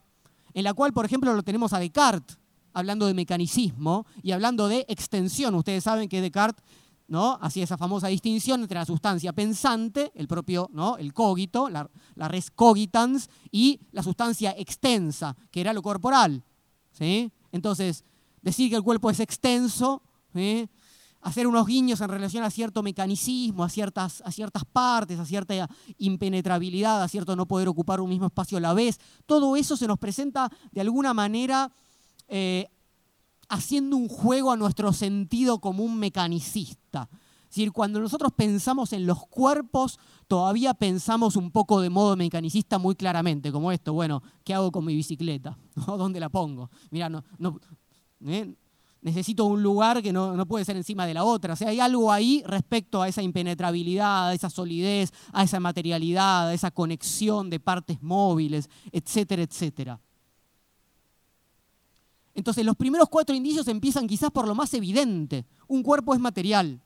en 0.53 0.65
la 0.65 0.73
cual, 0.73 0.91
por 0.91 1.05
ejemplo, 1.05 1.33
lo 1.33 1.41
tenemos 1.41 1.71
a 1.71 1.79
Descartes, 1.79 2.37
hablando 2.73 3.05
de 3.07 3.13
mecanicismo 3.13 4.05
y 4.21 4.31
hablando 4.31 4.67
de 4.67 4.85
extensión. 4.89 5.55
Ustedes 5.55 5.85
saben 5.85 6.09
que 6.09 6.19
Descartes 6.19 6.65
¿no? 7.13 7.37
hacía 7.41 7.63
esa 7.63 7.77
famosa 7.77 8.07
distinción 8.07 8.61
entre 8.61 8.79
la 8.79 8.85
sustancia 8.85 9.33
pensante, 9.33 10.11
el 10.15 10.27
propio, 10.27 10.67
¿no? 10.73 10.97
el 10.97 11.13
cogito, 11.13 11.69
la, 11.69 11.87
res 12.15 12.49
cogitans, 12.49 13.29
y 13.51 13.81
la 13.91 14.01
sustancia 14.01 14.55
extensa, 14.57 15.37
que 15.51 15.61
era 15.61 15.73
lo 15.73 15.83
corporal. 15.83 16.43
¿sí? 16.91 17.31
Entonces, 17.51 18.03
decir 18.41 18.71
que 18.71 18.77
el 18.77 18.81
cuerpo 18.81 19.11
es 19.11 19.19
extenso, 19.19 20.01
hacer 21.21 21.45
unos 21.45 21.67
guiños 21.67 22.01
en 22.01 22.09
relación 22.09 22.43
a 22.43 22.49
cierto 22.49 22.81
mecanicismo, 22.81 23.63
a 23.63 23.69
ciertas, 23.69 24.23
a 24.25 24.31
ciertas 24.31 24.65
partes, 24.65 25.19
a 25.19 25.25
cierta 25.27 25.69
impenetrabilidad, 25.99 27.03
a 27.03 27.07
cierto 27.07 27.35
no 27.35 27.45
poder 27.45 27.67
ocupar 27.67 28.01
un 28.01 28.09
mismo 28.09 28.25
espacio 28.25 28.57
a 28.57 28.61
la 28.61 28.73
vez, 28.73 28.99
todo 29.27 29.55
eso 29.55 29.77
se 29.77 29.85
nos 29.85 29.99
presenta 29.99 30.49
de 30.71 30.81
alguna 30.81 31.13
manera 31.13 31.71
eh, 32.27 32.71
haciendo 33.53 33.95
un 33.95 34.09
juego 34.09 34.51
a 34.51 34.57
nuestro 34.57 34.93
sentido 34.93 35.59
como 35.59 35.83
un 35.83 35.99
mecanicista. 35.99 37.09
Es 37.43 37.57
decir, 37.57 37.71
cuando 37.71 37.99
nosotros 37.99 38.31
pensamos 38.35 38.93
en 38.93 39.05
los 39.05 39.27
cuerpos, 39.27 39.99
todavía 40.27 40.73
pensamos 40.73 41.35
un 41.35 41.51
poco 41.51 41.79
de 41.79 41.91
modo 41.91 42.15
mecanicista 42.15 42.79
muy 42.79 42.95
claramente, 42.95 43.51
como 43.51 43.71
esto, 43.71 43.93
bueno, 43.93 44.23
¿qué 44.43 44.55
hago 44.55 44.71
con 44.71 44.85
mi 44.85 44.95
bicicleta? 44.95 45.55
¿Dónde 45.85 46.19
la 46.19 46.29
pongo? 46.29 46.71
Mira, 46.89 47.09
no, 47.09 47.23
no 47.37 47.59
¿eh? 48.25 48.55
necesito 49.03 49.45
un 49.45 49.61
lugar 49.61 50.01
que 50.01 50.11
no, 50.11 50.35
no, 50.35 50.47
puede 50.47 50.65
ser 50.65 50.77
encima 50.77 51.05
de 51.05 51.13
la 51.13 51.23
otra. 51.23 51.53
O 51.53 51.55
sea, 51.55 51.69
hay 51.69 51.79
algo 51.79 52.11
ahí 52.11 52.43
respecto 52.47 53.03
a 53.03 53.07
esa 53.07 53.21
impenetrabilidad, 53.21 54.29
a 54.29 54.33
esa 54.33 54.49
solidez, 54.49 55.11
a 55.31 55.43
esa 55.43 55.59
materialidad, 55.59 56.47
a 56.47 56.53
esa 56.55 56.71
conexión 56.71 57.51
de 57.51 57.59
partes 57.59 58.01
móviles, 58.01 58.67
etcétera, 58.91 59.43
etcétera. 59.43 59.99
Entonces, 62.35 62.65
los 62.65 62.75
primeros 62.75 63.09
cuatro 63.09 63.35
indicios 63.35 63.67
empiezan 63.67 64.07
quizás 64.07 64.31
por 64.31 64.47
lo 64.47 64.55
más 64.55 64.73
evidente. 64.73 65.45
Un 65.67 65.83
cuerpo 65.83 66.13
es 66.13 66.19
material, 66.19 66.81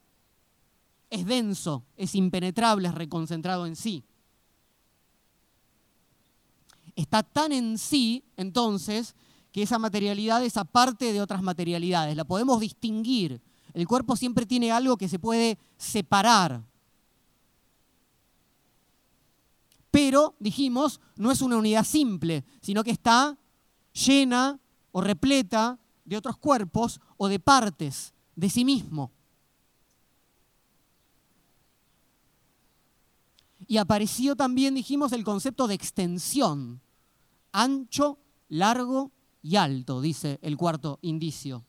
es 1.09 1.25
denso, 1.25 1.83
es 1.95 2.15
impenetrable, 2.15 2.87
es 2.87 2.93
reconcentrado 2.93 3.65
en 3.65 3.75
sí. 3.75 4.03
Está 6.95 7.23
tan 7.23 7.51
en 7.51 7.77
sí, 7.77 8.23
entonces, 8.35 9.15
que 9.51 9.61
esa 9.61 9.79
materialidad 9.79 10.43
es 10.43 10.57
aparte 10.57 11.13
de 11.13 11.21
otras 11.21 11.41
materialidades. 11.41 12.15
La 12.15 12.25
podemos 12.25 12.59
distinguir. 12.59 13.41
El 13.73 13.87
cuerpo 13.87 14.15
siempre 14.15 14.45
tiene 14.45 14.71
algo 14.71 14.97
que 14.97 15.07
se 15.07 15.19
puede 15.19 15.57
separar. 15.77 16.63
Pero, 19.91 20.35
dijimos, 20.39 20.99
no 21.15 21.31
es 21.31 21.41
una 21.41 21.57
unidad 21.57 21.85
simple, 21.85 22.43
sino 22.61 22.83
que 22.83 22.91
está 22.91 23.37
llena 23.93 24.59
o 24.97 25.01
repleta 25.01 25.77
de 26.05 26.17
otros 26.17 26.37
cuerpos 26.37 26.99
o 27.17 27.27
de 27.27 27.39
partes 27.39 28.15
de 28.35 28.49
sí 28.49 28.65
mismo. 28.65 29.11
Y 33.67 33.77
apareció 33.77 34.35
también, 34.35 34.73
dijimos, 34.73 35.11
el 35.11 35.23
concepto 35.23 35.67
de 35.67 35.75
extensión. 35.75 36.81
Ancho, 37.51 38.17
largo 38.49 39.11
y 39.43 39.57
alto, 39.57 40.01
dice 40.01 40.39
el 40.41 40.57
cuarto 40.57 40.97
indicio. 41.03 41.63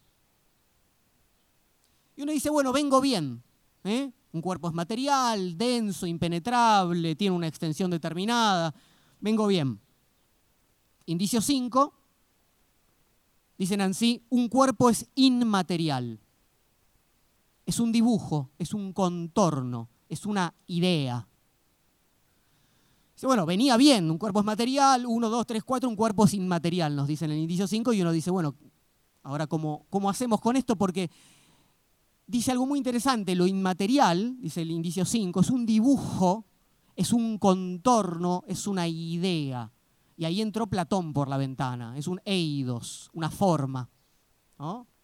Y 2.16 2.22
uno 2.22 2.32
dice, 2.32 2.48
bueno, 2.48 2.72
vengo 2.72 2.98
bien. 3.02 3.42
¿eh? 3.84 4.10
Un 4.32 4.40
cuerpo 4.40 4.68
es 4.68 4.74
material, 4.74 5.58
denso, 5.58 6.06
impenetrable, 6.06 7.14
tiene 7.14 7.36
una 7.36 7.48
extensión 7.48 7.90
determinada. 7.90 8.74
Vengo 9.20 9.46
bien. 9.48 9.78
Indicio 11.04 11.42
5, 11.42 11.97
dicen 13.58 13.80
así, 13.80 14.22
un 14.30 14.48
cuerpo 14.48 14.88
es 14.88 15.06
inmaterial. 15.14 16.20
Es 17.66 17.80
un 17.80 17.92
dibujo, 17.92 18.50
es 18.58 18.72
un 18.72 18.92
contorno, 18.92 19.90
es 20.08 20.24
una 20.24 20.54
idea. 20.66 21.28
Dice, 23.14 23.26
bueno, 23.26 23.44
venía 23.44 23.76
bien, 23.76 24.10
un 24.10 24.16
cuerpo 24.16 24.38
es 24.38 24.46
material, 24.46 25.04
uno, 25.04 25.28
dos, 25.28 25.44
tres, 25.44 25.64
cuatro, 25.64 25.88
un 25.88 25.96
cuerpo 25.96 26.24
es 26.24 26.34
inmaterial, 26.34 26.94
nos 26.94 27.08
dice 27.08 27.24
en 27.24 27.32
el 27.32 27.38
indicio 27.38 27.66
5, 27.66 27.92
y 27.92 28.00
uno 28.00 28.12
dice, 28.12 28.30
bueno, 28.30 28.54
ahora 29.24 29.48
¿cómo, 29.48 29.86
cómo 29.90 30.08
hacemos 30.08 30.40
con 30.40 30.56
esto? 30.56 30.76
Porque 30.76 31.10
dice 32.26 32.52
algo 32.52 32.64
muy 32.64 32.78
interesante, 32.78 33.34
lo 33.34 33.46
inmaterial, 33.46 34.36
dice 34.40 34.62
el 34.62 34.70
indicio 34.70 35.04
5, 35.04 35.40
es 35.40 35.50
un 35.50 35.66
dibujo, 35.66 36.46
es 36.94 37.12
un 37.12 37.38
contorno, 37.38 38.44
es 38.46 38.66
una 38.66 38.86
idea. 38.86 39.72
Y 40.18 40.24
ahí 40.24 40.42
entró 40.42 40.66
Platón 40.66 41.12
por 41.12 41.28
la 41.28 41.36
ventana, 41.36 41.96
es 41.96 42.08
un 42.08 42.20
eidos, 42.24 43.08
una 43.12 43.30
forma. 43.30 43.88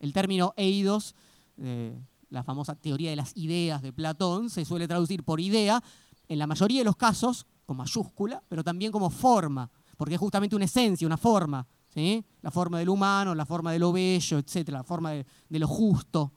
El 0.00 0.12
término 0.12 0.53
eidos, 0.57 1.14
eh, 1.57 1.96
la 2.31 2.42
famosa 2.42 2.74
teoría 2.74 3.11
de 3.11 3.16
las 3.16 3.35
ideas 3.37 3.81
de 3.81 3.92
Platón, 3.92 4.50
se 4.50 4.64
suele 4.64 4.88
traducir 4.88 5.22
por 5.22 5.40
idea, 5.40 5.81
en 6.27 6.37
la 6.37 6.48
mayoría 6.48 6.81
de 6.81 6.85
los 6.85 6.96
casos 6.96 7.46
con 7.64 7.77
mayúscula, 7.77 8.42
pero 8.48 8.64
también 8.64 8.90
como 8.90 9.09
forma, 9.09 9.70
porque 9.96 10.14
es 10.14 10.20
justamente 10.20 10.57
una 10.57 10.64
esencia, 10.64 11.07
una 11.07 11.16
forma. 11.16 11.64
¿sí? 11.90 12.24
La 12.42 12.50
forma 12.50 12.81
del 12.81 12.88
humano, 12.88 13.37
la 13.37 13.46
forma 13.46 13.70
de 13.70 13.79
lo 13.79 13.92
bello, 13.92 14.38
etc., 14.38 14.68
la 14.70 14.83
forma 14.83 15.12
de, 15.12 15.24
de 15.48 15.59
lo 15.61 15.68
justo. 15.68 16.33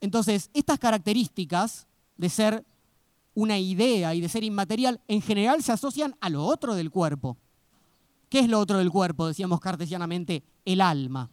Entonces, 0.00 0.48
estas 0.54 0.78
características 0.78 1.88
de 2.16 2.28
ser 2.28 2.64
una 3.40 3.58
idea 3.58 4.14
y 4.14 4.20
de 4.20 4.28
ser 4.28 4.44
inmaterial, 4.44 5.00
en 5.08 5.22
general 5.22 5.62
se 5.62 5.72
asocian 5.72 6.14
a 6.20 6.28
lo 6.28 6.44
otro 6.44 6.74
del 6.74 6.90
cuerpo. 6.90 7.38
¿Qué 8.28 8.40
es 8.40 8.48
lo 8.48 8.60
otro 8.60 8.78
del 8.78 8.90
cuerpo? 8.90 9.26
Decíamos 9.26 9.60
cartesianamente, 9.60 10.44
el 10.64 10.80
alma. 10.80 11.30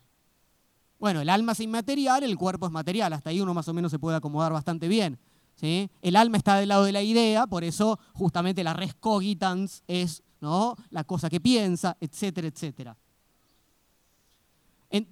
Bueno, 1.00 1.22
el 1.22 1.30
alma 1.30 1.52
es 1.52 1.60
inmaterial, 1.60 2.24
el 2.24 2.38
cuerpo 2.38 2.66
es 2.66 2.72
material. 2.72 3.14
Hasta 3.14 3.30
ahí 3.30 3.42
uno 3.42 3.54
más 3.54 3.68
o 3.68 3.74
menos 3.74 3.92
se 3.92 4.00
puede 4.00 4.18
acomodar 4.18 4.52
bastante 4.52 4.88
bien. 4.88 5.20
¿sí? 5.56 5.90
El 6.02 6.16
alma 6.16 6.38
está 6.38 6.56
del 6.56 6.70
lado 6.70 6.86
de 6.86 6.92
la 6.92 7.04
idea, 7.04 7.46
por 7.46 7.64
eso 7.64 8.00
justamente 8.14 8.64
la 8.64 8.74
res 8.74 8.96
cogitans 8.96 9.84
es 9.88 10.24
¿no? 10.42 10.76
la 10.90 11.04
cosa 11.04 11.30
que 11.30 11.40
piensa, 11.40 11.98
etcétera, 12.00 12.48
etcétera. 12.48 12.98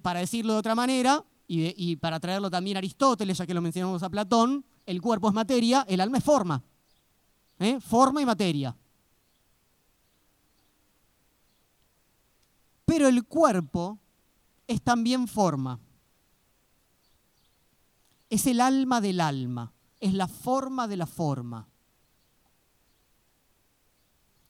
para 0.02 0.20
decirlo 0.20 0.54
de 0.54 0.58
otra 0.58 0.74
manera, 0.74 1.24
y, 1.48 1.96
para 1.96 2.18
traerlo 2.18 2.50
también 2.50 2.76
a 2.76 2.78
Aristóteles, 2.78 3.38
ya 3.38 3.46
que 3.46 3.54
lo 3.54 3.60
mencionamos 3.60 4.02
a 4.02 4.10
Platón, 4.10 4.64
el 4.84 5.00
cuerpo 5.00 5.28
es 5.28 5.34
materia, 5.34 5.84
el 5.88 6.00
alma 6.00 6.18
es 6.18 6.24
forma. 6.24 6.62
¿Eh? 7.58 7.80
Forma 7.80 8.22
y 8.22 8.26
materia. 8.26 8.76
Pero 12.84 13.08
el 13.08 13.24
cuerpo 13.24 13.98
es 14.66 14.80
también 14.82 15.28
forma. 15.28 15.78
Es 18.30 18.46
el 18.46 18.60
alma 18.60 19.00
del 19.00 19.20
alma, 19.20 19.72
es 20.00 20.14
la 20.14 20.28
forma 20.28 20.88
de 20.88 20.96
la 20.96 21.06
forma. 21.06 21.68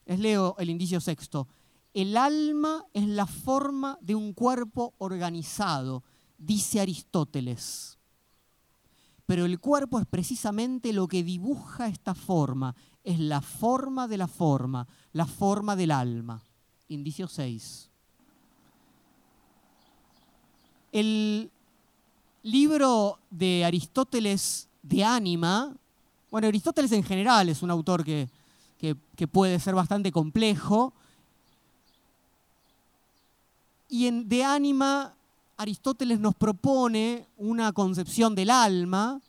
Les 0.05 0.19
leo 0.19 0.55
el 0.57 0.69
indicio 0.69 1.01
sexto. 1.01 1.47
El 1.93 2.15
alma 2.15 2.85
es 2.93 3.07
la 3.07 3.25
forma 3.25 3.97
de 4.01 4.15
un 4.15 4.33
cuerpo 4.33 4.93
organizado, 4.99 6.03
dice 6.37 6.79
Aristóteles. 6.79 7.97
Pero 9.25 9.45
el 9.45 9.59
cuerpo 9.59 9.99
es 9.99 10.05
precisamente 10.05 10.93
lo 10.93 11.07
que 11.07 11.23
dibuja 11.23 11.87
esta 11.87 12.15
forma, 12.15 12.75
es 13.07 13.19
la 13.19 13.39
forma 13.39 14.05
de 14.07 14.17
la 14.17 14.27
forma, 14.27 14.85
la 15.13 15.25
forma 15.25 15.77
del 15.77 15.91
alma. 15.91 16.43
Indicio 16.89 17.27
6. 17.27 17.89
El, 20.91 21.49
libro 22.43 23.19
de 23.29 23.63
Aristóteles 23.65 24.67
de 24.81 25.03
ánima, 25.03 25.73
bueno, 26.29 26.47
Aristóteles 26.47 26.91
en 26.91 27.03
general 27.03 27.49
es 27.49 27.61
un 27.61 27.71
autor 27.71 28.03
que, 28.03 28.29
que 28.77 29.27
puede 29.27 29.59
ser 29.59 29.73
bastante 29.73 30.11
complejo, 30.11 30.93
y 33.89 34.07
en 34.07 34.27
De 34.27 34.43
ánima, 34.43 35.13
Aristóteles 35.55 36.19
nos 36.19 36.35
propone 36.35 37.25
una 37.37 37.71
concepción 37.71 38.35
del 38.35 38.49
alma 38.49 39.21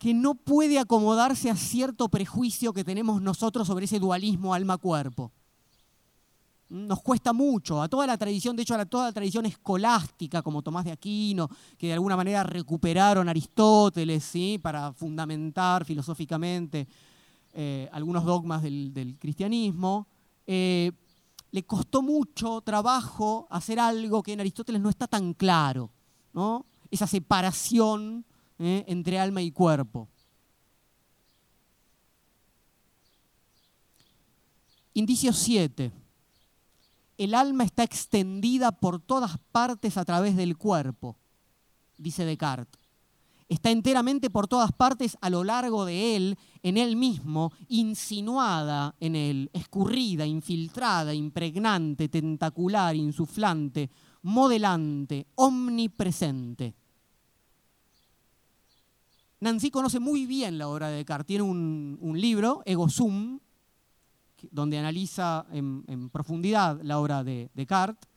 que 0.00 0.14
no 0.14 0.34
puede 0.34 0.78
acomodarse 0.78 1.50
a 1.50 1.56
cierto 1.56 2.08
prejuicio 2.08 2.72
que 2.72 2.84
tenemos 2.84 3.20
nosotros 3.20 3.66
sobre 3.66 3.84
ese 3.84 3.98
dualismo 3.98 4.54
alma-cuerpo. 4.54 5.30
Nos 6.70 7.02
cuesta 7.02 7.34
mucho, 7.34 7.82
a 7.82 7.88
toda 7.88 8.06
la 8.06 8.16
tradición, 8.16 8.56
de 8.56 8.62
hecho 8.62 8.74
a 8.76 8.86
toda 8.86 9.08
la 9.08 9.12
tradición 9.12 9.44
escolástica, 9.44 10.40
como 10.40 10.62
Tomás 10.62 10.86
de 10.86 10.92
Aquino, 10.92 11.50
que 11.76 11.88
de 11.88 11.92
alguna 11.92 12.16
manera 12.16 12.42
recuperaron 12.44 13.28
Aristóteles 13.28 14.24
¿sí? 14.24 14.58
para 14.58 14.94
fundamentar 14.94 15.84
filosóficamente 15.84 16.88
eh, 17.52 17.86
algunos 17.92 18.24
dogmas 18.24 18.62
del, 18.62 19.18
cristianismo, 19.20 20.06
eh, 20.46 20.92
le 21.50 21.62
costó 21.64 22.00
mucho 22.00 22.62
trabajo 22.62 23.46
hacer 23.50 23.78
algo 23.78 24.22
que 24.22 24.32
en 24.32 24.40
Aristóteles 24.40 24.80
no 24.80 24.88
está 24.88 25.06
tan 25.06 25.34
claro, 25.34 25.90
¿no? 26.32 26.64
esa 26.90 27.06
separación 27.06 28.24
¿eh? 28.60 28.84
entre 28.86 29.18
alma 29.18 29.42
y 29.42 29.50
cuerpo. 29.50 30.08
Indicio 34.94 35.32
7. 35.32 35.90
El 37.18 37.34
alma 37.34 37.64
está 37.64 37.82
extendida 37.82 38.70
por 38.70 39.00
todas 39.00 39.38
partes 39.50 39.96
a 39.96 40.04
través 40.04 40.36
del 40.36 40.56
cuerpo, 40.56 41.16
dice 41.98 42.24
Descartes 42.24 42.80
está 43.50 43.72
enteramente 43.72 44.30
por 44.30 44.46
todas 44.46 44.72
partes 44.72 45.18
a 45.20 45.28
lo 45.28 45.42
largo 45.42 45.84
de 45.84 46.16
él, 46.16 46.38
en 46.62 46.78
él 46.78 46.94
mismo, 46.94 47.52
insinuada 47.68 48.94
en 49.00 49.16
él, 49.16 49.50
escurrida, 49.52 50.24
infiltrada, 50.24 51.12
impregnante, 51.12 52.08
tentacular, 52.08 52.94
insuflante, 52.94 53.90
modelante, 54.22 55.26
omnipresente. 55.34 56.76
Nancy 59.40 59.70
conoce 59.70 60.00
muy 60.00 60.26
bien 60.26 60.58
la 60.58 60.68
obra 60.68 60.88
de 60.88 60.96
Descartes. 60.96 61.26
Tiene 61.26 61.42
un, 61.44 62.20
libro, 62.20 62.62
Ego 62.66 62.88
Sum, 62.88 63.40
donde 64.50 64.78
analiza 64.78 65.46
en, 65.50 66.10
profundidad 66.10 66.80
la 66.82 66.98
obra 66.98 67.24
de 67.24 67.50
Descartes. 67.54 68.08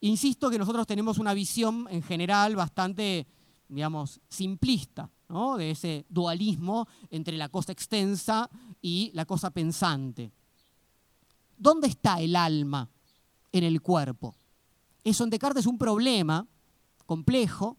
Insisto 0.00 0.50
que 0.50 0.58
nosotros 0.58 0.86
tenemos 0.86 1.18
una 1.18 1.34
visión 1.34 1.86
en 1.90 2.02
general 2.02 2.54
bastante 2.56 3.26
digamos, 3.68 4.20
simplista, 4.28 5.10
de 5.58 5.70
ese 5.70 6.06
dualismo 6.08 6.86
entre 7.10 7.36
la 7.36 7.48
cosa 7.48 7.72
extensa 7.72 8.48
y 8.80 9.10
la 9.14 9.24
cosa 9.24 9.50
pensante. 9.50 10.30
¿Dónde 11.56 11.88
está 11.88 12.20
el 12.20 12.36
alma 12.36 12.88
en 13.50 13.64
el 13.64 13.80
cuerpo? 13.82 14.36
Eso 15.02 15.24
en 15.24 15.30
Descartes 15.30 15.62
es 15.62 15.66
un 15.66 15.78
problema 15.78 16.46
complejo 17.06 17.76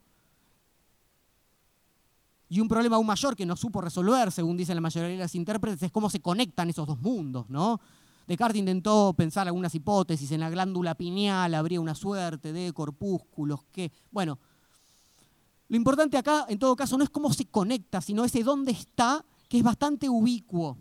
y 2.47 2.59
un 2.59 2.67
problema 2.67 2.95
aún 2.95 3.07
mayor 3.07 3.35
que 3.35 3.45
no 3.45 3.55
supo 3.55 3.81
resolver, 3.81 4.31
según 4.31 4.57
dicen 4.57 4.75
la 4.75 4.81
mayoría 4.81 5.09
de 5.09 5.17
las 5.17 5.35
intérpretes, 5.35 5.81
es 5.81 5.91
cómo 5.91 6.09
se 6.09 6.21
conectan 6.21 6.69
esos 6.69 6.87
dos 6.87 6.99
mundos. 6.99 7.49
¿no? 7.49 7.79
Descartes 8.27 8.59
intentó 8.59 9.13
pensar 9.13 9.47
algunas 9.47 9.73
hipótesis, 9.73 10.31
en 10.31 10.41
la 10.41 10.49
glándula 10.49 10.95
pineal 10.95 11.53
habría 11.55 11.81
una 11.81 11.95
suerte 11.95 12.53
de 12.53 12.71
corpúsculos 12.73 13.63
que, 13.71 13.91
bueno, 14.11 14.37
lo 15.67 15.77
importante 15.77 16.17
acá, 16.17 16.45
en 16.47 16.59
todo 16.59 16.75
caso, 16.75 16.97
no 16.97 17.03
es 17.03 17.09
cómo 17.09 17.33
se 17.33 17.45
conecta, 17.45 17.99
sino 18.01 18.23
ese 18.23 18.43
dónde 18.43 18.71
está, 18.71 19.25
que 19.49 19.57
es 19.57 19.63
bastante 19.63 20.07
ubicuo. 20.09 20.77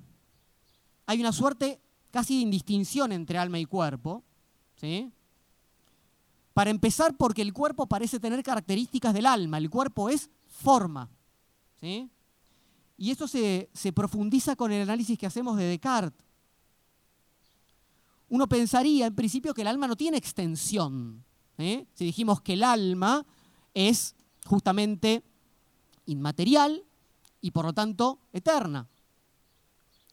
Hay 1.07 1.21
una 1.21 1.33
suerte 1.33 1.81
casi 2.11 2.37
de 2.37 2.43
indistinción 2.43 3.13
entre 3.13 3.39
alma 3.39 3.59
y 3.59 3.65
cuerpo. 3.65 4.23
¿sí? 4.77 5.11
Para 6.53 6.71
empezar, 6.71 7.17
porque 7.17 7.43
el 7.43 7.53
cuerpo 7.53 7.87
parece 7.87 8.21
tener 8.21 8.43
características 8.43 9.15
del 9.15 9.27
alma. 9.27 9.59
El 9.59 9.71
cuerpo 9.71 10.09
es 10.09 10.31
forma. 10.47 11.11
Y 12.97 13.11
eso 13.11 13.27
se, 13.29 13.69
profundiza 13.95 14.57
con 14.57 14.73
el 14.73 14.83
análisis 14.83 15.19
que 15.19 15.27
hacemos 15.27 15.57
de 15.57 15.65
Descartes. 15.65 16.25
Uno 18.29 18.49
pensaría, 18.49 19.07
en 19.07 19.15
principio, 19.15 19.55
que 19.55 19.63
el 19.63 19.69
alma 19.69 19.87
no 19.87 19.97
tiene 19.97 20.17
extensión. 20.17 21.25
Si 21.57 22.05
dijimos 22.05 22.41
que 22.41 22.55
el 22.55 22.65
alma 22.65 23.25
es 23.75 24.15
justamente 24.47 25.23
inmaterial 26.07 26.85
y 27.41 27.51
por 27.51 27.67
lo 27.67 27.73
tanto 27.73 28.19
eterna. 28.33 28.89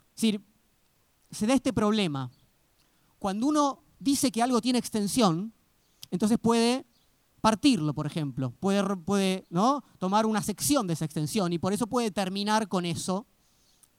Es 0.09 0.15
decir, 0.15 0.41
se 1.31 1.47
da 1.47 1.53
este 1.53 1.73
problema. 1.73 2.29
Cuando 3.17 3.47
uno 3.47 3.83
dice 3.99 4.31
que 4.31 4.41
algo 4.41 4.61
tiene 4.61 4.79
extensión, 4.79 5.53
entonces 6.11 6.37
puede 6.37 6.85
partirlo, 7.41 7.93
por 7.93 8.05
ejemplo, 8.05 8.51
puede, 8.51 9.45
¿no? 9.49 9.83
tomar 9.97 10.25
una 10.25 10.41
sección 10.41 10.87
de 10.87 10.93
esa 10.93 11.05
extensión 11.05 11.51
y 11.51 11.59
por 11.59 11.73
eso 11.73 11.87
puede 11.87 12.11
terminar 12.11 12.67
con 12.67 12.85
eso 12.85 13.25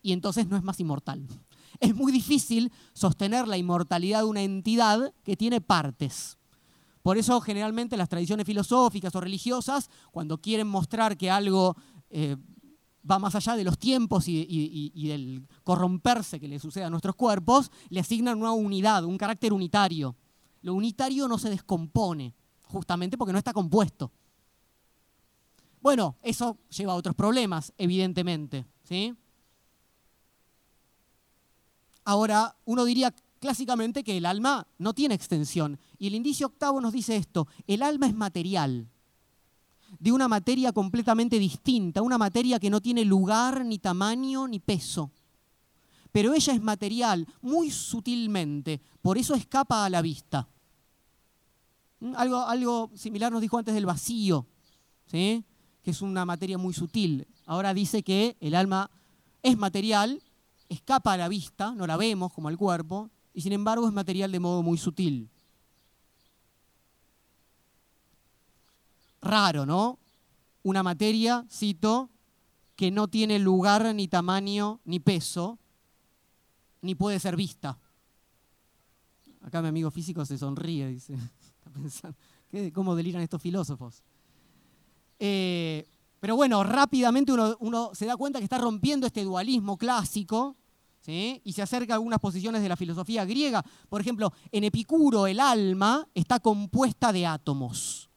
y 0.00 0.12
entonces 0.12 0.48
no 0.48 0.56
es 0.56 0.62
más 0.62 0.80
inmortal. 0.80 1.26
Es 1.80 1.96
muy 1.96 2.12
difícil 2.12 2.70
sostener 2.92 3.48
la 3.48 3.56
inmortalidad 3.56 4.20
de 4.20 4.26
una 4.26 4.42
entidad 4.42 5.12
que 5.24 5.36
tiene 5.36 5.60
partes. 5.60 6.38
Por 7.02 7.16
eso 7.18 7.40
generalmente 7.40 7.96
las 7.96 8.08
tradiciones 8.08 8.46
filosóficas 8.46 9.16
o 9.16 9.20
religiosas, 9.20 9.90
cuando 10.12 10.38
quieren 10.38 10.68
mostrar 10.68 11.16
que 11.16 11.30
algo 11.30 11.74
eh, 12.10 12.36
va 13.10 13.18
más 13.18 13.34
allá 13.34 13.56
de 13.56 13.64
los 13.64 13.78
tiempos 13.78 14.28
y, 14.28 15.08
del 15.08 15.46
corromperse 15.64 16.38
que 16.38 16.46
le 16.46 16.60
sucede 16.60 16.84
a 16.84 16.90
nuestros 16.90 17.16
cuerpos, 17.16 17.70
le 17.88 18.00
asignan 18.00 18.38
una 18.38 18.52
unidad, 18.52 19.04
un 19.04 19.18
carácter 19.18 19.52
unitario. 19.52 20.14
Lo 20.60 20.74
unitario 20.74 21.26
no 21.26 21.38
se 21.38 21.50
descompone, 21.50 22.34
justamente 22.72 23.16
porque 23.16 23.32
no 23.32 23.38
está 23.38 23.52
compuesto. 23.52 24.10
Bueno, 25.80 26.16
eso 26.22 26.58
lleva 26.70 26.92
a 26.92 26.96
otros 26.96 27.14
problemas, 27.14 27.72
evidentemente. 27.76 28.64
¿sí? 28.84 29.14
Ahora, 32.04 32.56
uno 32.64 32.84
diría, 32.84 33.14
clásicamente 33.40 34.04
que 34.04 34.16
el 34.16 34.26
alma 34.26 34.66
no 34.78 34.94
tiene 34.94 35.14
extensión. 35.14 35.78
Y 35.98 36.06
el 36.06 36.14
indicio 36.14 36.46
octavo 36.46 36.80
nos 36.80 36.92
dice 36.92 37.16
esto, 37.16 37.48
el 37.66 37.82
alma 37.82 38.06
es 38.06 38.14
material, 38.14 38.88
de 39.98 40.12
una 40.12 40.28
materia 40.28 40.72
completamente 40.72 41.38
distinta, 41.38 42.02
una 42.02 42.18
materia 42.18 42.58
que 42.58 42.70
no 42.70 42.80
tiene 42.80 43.04
lugar, 43.04 43.64
ni 43.64 43.78
tamaño, 43.78 44.48
ni 44.48 44.58
peso. 44.58 45.10
Pero 46.12 46.34
ella 46.34 46.52
es 46.52 46.62
material 46.62 47.26
muy 47.40 47.70
sutilmente, 47.70 48.80
por 49.00 49.18
eso 49.18 49.34
escapa 49.34 49.84
a 49.84 49.90
la 49.90 50.02
vista. 50.02 50.48
¿Mm? 52.02 52.14
Algo, 52.16 52.38
algo 52.38 52.90
similar 52.96 53.30
nos 53.30 53.40
dijo 53.40 53.56
antes 53.58 53.74
del 53.74 53.86
vacío, 53.86 54.44
¿sí? 55.06 55.44
que 55.84 55.92
es 55.92 56.02
una 56.02 56.24
materia 56.24 56.58
muy 56.58 56.74
sutil. 56.74 57.28
Ahora 57.46 57.72
dice 57.72 58.02
que 58.02 58.36
el 58.40 58.56
alma 58.56 58.90
es 59.40 59.56
material, 59.56 60.20
escapa 60.68 61.12
a 61.12 61.16
la 61.16 61.28
vista, 61.28 61.72
no 61.76 61.86
la 61.86 61.96
vemos 61.96 62.32
como 62.32 62.48
el 62.48 62.58
cuerpo, 62.58 63.08
y 63.32 63.42
sin 63.42 63.52
embargo 63.52 63.86
es 63.86 63.94
material 63.94 64.32
de 64.32 64.40
modo 64.40 64.64
muy 64.64 64.78
sutil. 64.78 65.30
Raro, 69.20 69.64
¿no? 69.64 70.00
Una 70.64 70.82
materia, 70.82 71.46
cito, 71.48 72.10
que 72.74 72.90
no 72.90 73.06
tiene 73.06 73.38
lugar, 73.38 73.94
ni 73.94 74.08
tamaño, 74.08 74.80
ni 74.84 74.98
peso, 74.98 75.56
ni 76.80 76.96
puede 76.96 77.20
ser 77.20 77.36
vista. 77.36 77.78
Acá 79.40 79.62
mi 79.62 79.68
amigo 79.68 79.92
físico 79.92 80.24
se 80.24 80.36
sonríe, 80.36 80.88
dice. 80.88 81.16
Pensando, 81.82 82.16
¿cómo 82.72 82.94
deliran 82.94 83.22
estos 83.22 83.40
filósofos? 83.40 84.02
Eh, 85.18 85.86
pero 86.20 86.36
bueno, 86.36 86.62
rápidamente 86.62 87.32
uno, 87.32 87.90
se 87.94 88.06
da 88.06 88.16
cuenta 88.16 88.38
que 88.38 88.44
está 88.44 88.58
rompiendo 88.58 89.06
este 89.06 89.24
dualismo 89.24 89.76
clásico 89.76 90.56
y 91.04 91.52
se 91.52 91.62
acerca 91.62 91.94
a 91.94 91.96
algunas 91.96 92.20
posiciones 92.20 92.62
de 92.62 92.68
la 92.68 92.76
filosofía 92.76 93.24
griega. 93.24 93.64
Por 93.88 94.00
ejemplo, 94.00 94.32
en 94.52 94.64
Epicuro 94.64 95.26
el 95.26 95.40
alma 95.40 96.06
está 96.14 96.38
compuesta 96.38 97.12
de 97.12 97.26
átomos. 97.26 98.08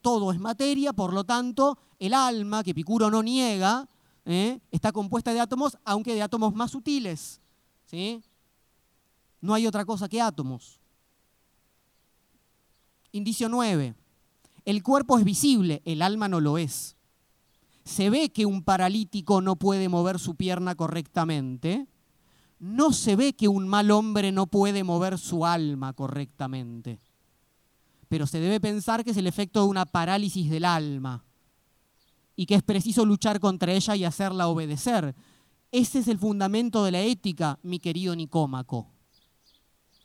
Todo 0.00 0.32
es 0.32 0.40
materia, 0.40 0.92
por 0.92 1.12
lo 1.12 1.22
tanto, 1.22 1.78
el 1.98 2.12
alma, 2.12 2.64
que 2.64 2.72
Epicuro 2.72 3.08
no 3.08 3.22
niega, 3.22 3.88
¿eh? 4.24 4.60
está 4.72 4.90
compuesta 4.90 5.32
de 5.32 5.40
átomos, 5.40 5.78
aunque 5.84 6.14
de 6.14 6.22
átomos 6.22 6.54
más 6.54 6.72
sutiles. 6.72 7.40
No 9.40 9.54
hay 9.54 9.66
otra 9.66 9.84
cosa 9.84 10.08
que 10.08 10.20
átomos. 10.20 10.79
Indicio 13.12 13.48
9. 13.48 13.94
El 14.64 14.82
cuerpo 14.82 15.18
es 15.18 15.24
visible, 15.24 15.82
el 15.84 16.02
alma 16.02 16.28
no 16.28 16.40
lo 16.40 16.58
es 16.58 16.96
se 17.84 18.10
ve 18.10 18.30
que 18.30 18.46
un 18.46 18.62
paralítico 18.62 19.40
no 19.40 19.56
puede 19.56 19.88
mover 19.88 20.18
su 20.18 20.36
pierna 20.36 20.74
correctamente, 20.74 21.88
no 22.58 22.92
se 22.92 23.16
ve 23.16 23.32
que 23.32 23.48
un 23.48 23.66
mal 23.66 23.90
hombre 23.90 24.32
no 24.32 24.46
puede 24.46 24.84
mover 24.84 25.18
su 25.18 25.44
alma 25.46 25.92
correctamente. 25.92 26.98
pero 28.08 28.26
se 28.26 28.40
debe 28.40 28.58
pensar 28.58 29.04
que 29.04 29.12
es 29.12 29.16
el 29.16 29.28
efecto 29.28 29.62
de 29.62 29.68
una 29.68 29.86
parálisis 29.86 30.50
del 30.50 30.64
alma 30.64 31.24
y 32.34 32.44
que 32.46 32.56
es 32.56 32.62
preciso 32.64 33.06
luchar 33.06 33.38
contra 33.38 33.72
ella 33.72 33.94
y 33.94 34.04
hacerla 34.04 34.48
obedecer. 34.48 35.14
Ese 35.70 36.00
es 36.00 36.08
el 36.08 36.18
fundamento 36.18 36.82
de 36.82 36.90
la 36.90 37.02
ética, 37.02 37.60
mi 37.62 37.78
querido 37.78 38.16
Nicómaco. 38.16 38.88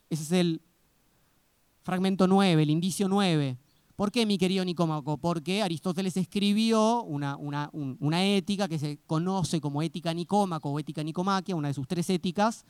Ese 0.07 0.21
es 0.21 0.31
el 0.33 0.61
fragmento 1.85 2.27
9, 2.27 2.63
el 2.63 2.71
indicio 2.71 3.07
9. 3.07 3.57
¿Por 3.95 4.11
qué, 4.11 4.25
mi 4.25 4.39
querido 4.39 4.65
Nicómaco? 4.65 5.17
Porque 5.17 5.61
Aristóteles 5.61 6.17
escribió 6.17 7.03
una, 7.03 7.37
una, 7.37 8.25
ética 8.25 8.67
que 8.67 8.79
se 8.79 8.97
conoce 9.05 9.61
como 9.61 9.83
ética 9.83 10.13
nicómaco 10.13 10.71
o 10.71 10.79
ética 10.79 11.03
nicomaquia, 11.03 11.55
una 11.55 11.69
de 11.69 11.75
sus 11.75 11.87
tres 11.87 12.09
éticas, 12.09 12.65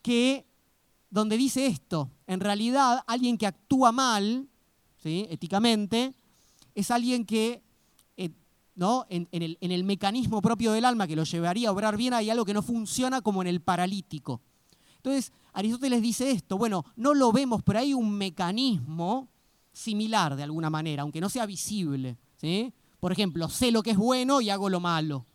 que 0.00 0.46
donde 1.10 1.36
dice 1.36 1.66
esto, 1.66 2.08
en 2.26 2.40
realidad 2.40 3.02
alguien 3.06 3.36
que 3.36 3.46
actúa 3.46 3.90
mal, 3.90 4.48
¿sí? 5.02 5.26
éticamente, 5.28 6.14
es 6.74 6.90
alguien 6.90 7.26
que 7.26 7.62
eh, 8.16 8.30
¿no? 8.76 9.06
En, 9.10 9.28
el, 9.32 9.58
en, 9.60 9.72
el, 9.72 9.84
mecanismo 9.84 10.40
propio 10.40 10.72
del 10.72 10.84
alma 10.84 11.06
que 11.08 11.16
lo 11.16 11.24
llevaría 11.24 11.68
a 11.68 11.72
obrar 11.72 11.96
bien 11.96 12.14
hay 12.14 12.30
algo 12.30 12.44
que 12.44 12.54
no 12.54 12.62
funciona 12.62 13.20
como 13.20 13.42
en 13.42 13.48
el 13.48 13.60
paralítico. 13.60 14.40
Entonces, 14.96 15.32
Aristóteles 15.52 16.00
dice 16.00 16.30
esto, 16.30 16.56
bueno, 16.56 16.84
no 16.96 17.14
lo 17.14 17.30
vemos, 17.32 17.62
pero 17.62 17.78
hay 17.78 17.92
un 17.94 18.10
mecanismo 18.16 19.28
similar 19.72 20.36
de 20.36 20.42
alguna 20.42 20.70
manera, 20.70 21.02
aunque 21.02 21.20
no 21.20 21.28
sea 21.28 21.46
visible. 21.46 22.16
¿sí? 22.36 22.72
Por 23.00 23.12
ejemplo, 23.12 23.48
sé 23.48 23.70
lo 23.70 23.82
que 23.82 23.90
es 23.90 23.96
bueno 23.96 24.40
y 24.40 24.50
hago 24.50 24.68
lo 24.68 24.80
malo. 24.80 25.26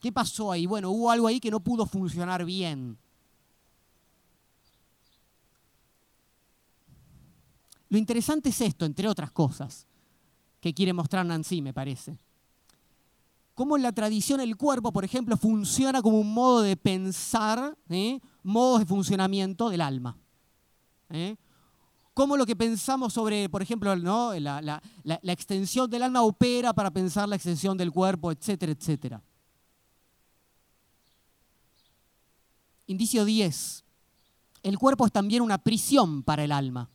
¿Qué 0.00 0.10
pasó 0.12 0.50
ahí? 0.50 0.66
Bueno, 0.66 0.90
hubo 0.90 1.10
algo 1.10 1.26
ahí 1.26 1.40
que 1.40 1.50
no 1.50 1.60
pudo 1.60 1.86
funcionar 1.86 2.44
bien. 2.44 2.98
Lo 7.90 7.98
interesante 7.98 8.48
es 8.50 8.60
esto, 8.60 8.84
entre 8.84 9.08
otras 9.08 9.32
cosas, 9.32 9.86
que 10.60 10.72
quiere 10.72 10.92
mostrar 10.92 11.26
Nancy, 11.26 11.60
me 11.60 11.74
parece. 11.74 12.18
Cómo 13.60 13.76
en 13.76 13.82
la 13.82 13.92
tradición 13.92 14.40
el 14.40 14.56
cuerpo, 14.56 14.90
por 14.90 15.04
ejemplo, 15.04 15.36
funciona 15.36 16.00
como 16.00 16.18
un 16.18 16.32
modo 16.32 16.62
de 16.62 16.78
pensar, 16.78 17.76
¿eh? 17.90 18.18
modos 18.42 18.80
de 18.80 18.86
funcionamiento 18.86 19.68
del 19.68 19.82
alma. 19.82 20.16
¿eh? 21.10 21.36
Cómo 22.14 22.38
lo 22.38 22.46
que 22.46 22.56
pensamos 22.56 23.12
sobre, 23.12 23.50
por 23.50 23.60
ejemplo, 23.60 23.94
¿no? 23.96 24.32
la, 24.40 24.80
la 25.04 25.32
extensión 25.32 25.90
del 25.90 26.04
alma 26.04 26.22
opera 26.22 26.72
para 26.72 26.90
pensar 26.90 27.28
la 27.28 27.36
extensión 27.36 27.76
del 27.76 27.92
cuerpo, 27.92 28.32
etcétera, 28.32 28.72
etcétera. 28.72 29.22
Indicio 32.86 33.26
10. 33.26 33.84
El 34.62 34.78
cuerpo 34.78 35.04
es 35.04 35.12
también 35.12 35.42
una 35.42 35.58
prisión 35.58 36.22
para 36.22 36.44
el 36.44 36.52
alma. 36.52 36.88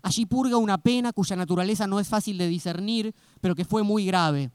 Allí 0.00 0.24
purga 0.24 0.56
una 0.56 0.78
pena 0.78 1.12
cuya 1.12 1.36
naturaleza 1.36 1.86
no 1.86 2.00
es 2.00 2.08
fácil 2.08 2.38
de 2.38 2.48
discernir, 2.48 3.14
pero 3.42 3.54
que 3.54 3.66
fue 3.66 3.82
muy 3.82 4.06
grave. 4.06 4.50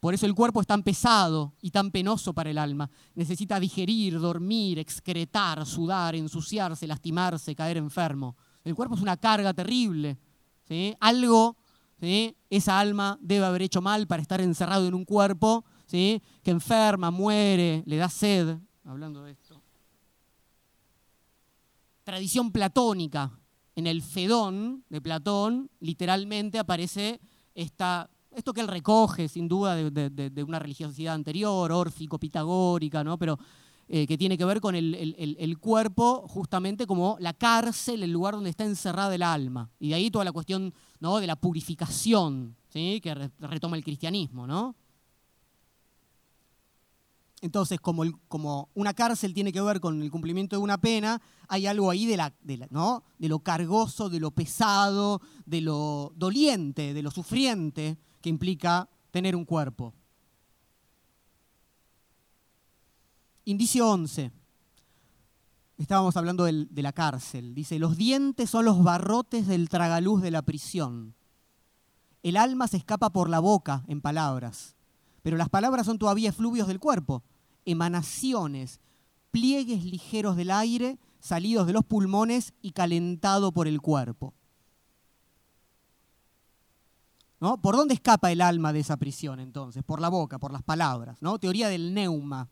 Por 0.00 0.14
eso 0.14 0.26
el 0.26 0.34
cuerpo 0.34 0.60
es 0.60 0.66
tan 0.66 0.82
pesado 0.82 1.54
y 1.60 1.70
tan 1.70 1.90
penoso 1.90 2.32
para 2.32 2.50
el 2.50 2.58
alma. 2.58 2.88
Necesita 3.14 3.58
digerir, 3.58 4.20
dormir, 4.20 4.78
excretar, 4.78 5.66
sudar, 5.66 6.14
ensuciarse, 6.14 6.86
lastimarse, 6.86 7.54
caer 7.54 7.78
enfermo. 7.78 8.36
El 8.62 8.74
cuerpo 8.74 8.94
es 8.94 9.00
una 9.00 9.16
carga 9.16 9.52
terrible. 9.52 10.18
Algo, 11.00 11.56
esa 12.00 12.78
alma 12.78 13.18
debe 13.20 13.46
haber 13.46 13.62
hecho 13.62 13.80
mal 13.80 14.06
para 14.06 14.22
estar 14.22 14.40
encerrado 14.40 14.86
en 14.86 14.94
un 14.94 15.04
cuerpo 15.04 15.64
que 15.88 16.20
enferma, 16.44 17.10
muere, 17.10 17.82
le 17.86 17.96
da 17.96 18.08
sed. 18.08 18.56
Hablando 18.84 19.24
de 19.24 19.32
esto. 19.32 19.60
Tradición 22.04 22.52
platónica 22.52 23.32
en 23.74 23.86
el 23.86 24.02
Fedón 24.02 24.84
de 24.88 25.00
Platón, 25.00 25.70
literalmente 25.80 26.58
aparece 26.58 27.20
esta, 27.54 28.10
esto 28.34 28.52
que 28.52 28.60
él 28.60 28.68
recoge, 28.68 29.28
sin 29.28 29.48
duda, 29.48 29.74
de, 29.76 30.44
una 30.44 30.58
religiosidad 30.58 31.14
anterior, 31.14 31.72
órfico, 31.72 32.18
pitagórica, 32.18 33.02
¿no? 33.02 33.18
pero 33.18 33.38
eh, 33.88 34.06
que 34.06 34.18
tiene 34.18 34.36
que 34.36 34.44
ver 34.44 34.60
con 34.60 34.74
el, 34.74 35.58
cuerpo 35.58 36.26
justamente 36.28 36.86
como 36.86 37.16
la 37.20 37.32
cárcel, 37.32 38.02
el 38.02 38.12
lugar 38.12 38.34
donde 38.34 38.50
está 38.50 38.64
encerrada 38.64 39.14
el 39.14 39.22
alma. 39.22 39.70
Y 39.80 39.88
de 39.88 39.94
ahí 39.94 40.10
toda 40.10 40.24
la 40.24 40.32
cuestión 40.32 40.74
¿no? 41.00 41.18
de 41.18 41.26
la 41.26 41.36
purificación 41.36 42.56
¿sí? 42.68 43.00
que 43.02 43.14
retoma 43.40 43.76
el 43.76 43.84
cristianismo. 43.84 44.46
¿no? 44.46 44.76
Entonces, 47.40 47.80
como, 47.80 48.04
como, 48.28 48.68
una 48.74 48.92
cárcel 48.92 49.32
tiene 49.32 49.52
que 49.52 49.60
ver 49.60 49.80
con 49.80 50.02
el 50.02 50.10
cumplimiento 50.10 50.56
de 50.56 50.62
una 50.62 50.78
pena, 50.78 51.20
hay 51.48 51.66
algo 51.66 51.90
ahí 51.90 52.04
de, 52.04 52.16
la, 52.16 52.34
¿no? 52.70 53.04
de 53.18 53.28
lo 53.28 53.38
cargoso, 53.38 54.10
de 54.10 54.20
lo 54.20 54.32
pesado, 54.32 55.22
de 55.46 55.60
lo 55.60 56.12
doliente, 56.14 56.92
de 56.92 57.02
lo 57.02 57.10
sufriente 57.10 57.96
que 58.20 58.28
implica 58.28 58.88
tener 59.10 59.36
un 59.36 59.44
cuerpo. 59.44 59.94
Indicio 63.44 63.88
11. 63.88 64.30
Estábamos 65.78 66.16
hablando 66.16 66.44
de 66.44 66.82
la 66.82 66.92
cárcel. 66.92 67.54
Dice, 67.54 67.78
los 67.78 67.96
dientes 67.96 68.50
son 68.50 68.64
los 68.64 68.82
barrotes 68.82 69.46
del 69.46 69.68
tragaluz 69.68 70.20
de 70.22 70.30
la 70.30 70.42
prisión. 70.42 71.14
El 72.22 72.36
alma 72.36 72.66
se 72.68 72.76
escapa 72.76 73.10
por 73.10 73.30
la 73.30 73.38
boca 73.38 73.84
en 73.86 74.00
palabras 74.00 74.76
pero 75.28 75.36
las 75.36 75.50
palabras 75.50 75.84
son 75.84 75.98
todavía 75.98 76.30
efluvios 76.30 76.68
del 76.68 76.80
cuerpo, 76.80 77.22
emanaciones, 77.66 78.80
pliegues 79.30 79.84
ligeros 79.84 80.36
del 80.36 80.50
aire 80.50 80.98
salidos 81.20 81.66
de 81.66 81.74
los 81.74 81.84
pulmones 81.84 82.54
y 82.62 82.70
calentado 82.70 83.52
por 83.52 83.68
el 83.68 83.82
cuerpo. 83.82 84.32
¿No? 87.40 87.60
¿Por 87.60 87.76
dónde 87.76 87.94
escapa 87.94 88.32
el 88.32 88.40
alma 88.40 88.72
de 88.72 88.80
esa 88.80 88.96
prisión 88.96 89.38
entonces? 89.38 89.84
Por 89.84 90.00
la 90.00 90.08
boca, 90.08 90.38
por 90.38 90.52
las 90.52 90.62
palabras. 90.62 91.22
¿no? 91.22 91.38
Teoría 91.38 91.68
del 91.68 91.94
neuma 91.94 92.48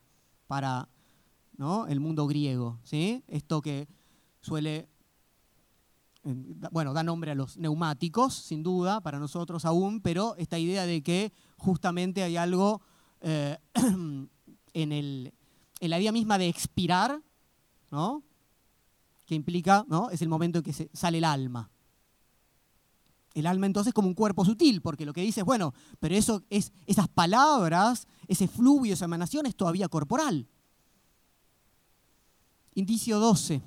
para 0.46 0.88
¿no? 1.56 1.86
el 1.88 1.98
mundo 1.98 2.26
griego. 2.26 2.78
¿sí? 2.84 3.24
Esto 3.26 3.60
que 3.60 3.88
suele, 4.40 4.88
bueno, 6.70 6.92
da 6.92 7.02
nombre 7.02 7.32
a 7.32 7.34
los 7.34 7.56
neumáticos, 7.56 8.34
sin 8.34 8.62
duda, 8.62 9.00
para 9.00 9.18
nosotros 9.18 9.64
aún, 9.64 10.00
pero 10.00 10.36
esta 10.36 10.58
idea 10.58 10.86
de 10.86 11.02
que 11.02 11.32
justamente 11.56 12.22
hay 12.22 12.36
algo 12.36 12.80
eh, 13.20 13.56
en, 13.74 14.92
el, 14.92 15.34
en, 15.80 15.90
la 15.90 15.98
idea 15.98 16.12
misma 16.12 16.38
de 16.38 16.48
expirar, 16.48 17.20
¿no? 17.90 18.22
que 19.24 19.34
implica, 19.34 19.84
¿no? 19.88 20.10
es 20.10 20.22
el 20.22 20.28
momento 20.28 20.58
en 20.58 20.64
que 20.64 20.72
se 20.72 20.88
sale 20.92 21.18
el 21.18 21.24
alma. 21.24 21.70
El 23.36 23.46
alma 23.46 23.66
entonces 23.66 23.92
como 23.92 24.08
un 24.08 24.14
cuerpo 24.14 24.44
sutil, 24.44 24.82
porque 24.82 25.06
lo 25.06 25.12
que 25.12 25.20
dice 25.20 25.40
es, 25.40 25.46
bueno, 25.46 25.74
pero 26.00 26.14
eso 26.14 26.42
es, 26.50 26.72
esas 26.86 27.08
palabras, 27.08 28.08
ese 28.26 28.48
fluvio, 28.48 28.94
esa 28.94 29.04
emanación 29.04 29.46
es 29.46 29.54
todavía 29.54 29.88
corporal. 29.88 30.48
Indicio 32.74 33.18
12. 33.20 33.62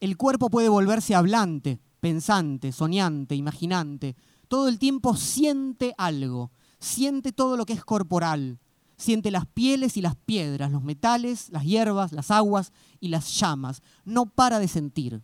El 0.00 0.16
cuerpo 0.16 0.50
puede 0.50 0.68
volverse 0.68 1.14
hablante, 1.14 1.80
pensante, 2.00 2.72
soñante, 2.72 3.34
imaginante. 3.34 4.16
Todo 4.48 4.68
el 4.68 4.78
tiempo 4.78 5.14
siente 5.16 5.94
algo 5.96 6.50
siente 6.82 7.32
todo 7.32 7.56
lo 7.56 7.64
que 7.64 7.72
es 7.72 7.84
corporal, 7.84 8.58
siente 8.96 9.30
las 9.30 9.46
pieles 9.46 9.96
y 9.96 10.02
las 10.02 10.16
piedras, 10.16 10.70
los 10.70 10.82
metales, 10.82 11.48
las 11.50 11.64
hierbas, 11.64 12.12
las 12.12 12.30
aguas 12.30 12.72
y 13.00 13.08
las 13.08 13.38
llamas. 13.38 13.82
No 14.04 14.26
para 14.26 14.58
de 14.58 14.68
sentir. 14.68 15.22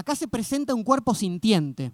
Acá 0.00 0.16
se 0.16 0.28
presenta 0.28 0.74
un 0.74 0.82
cuerpo 0.82 1.14
sintiente, 1.14 1.92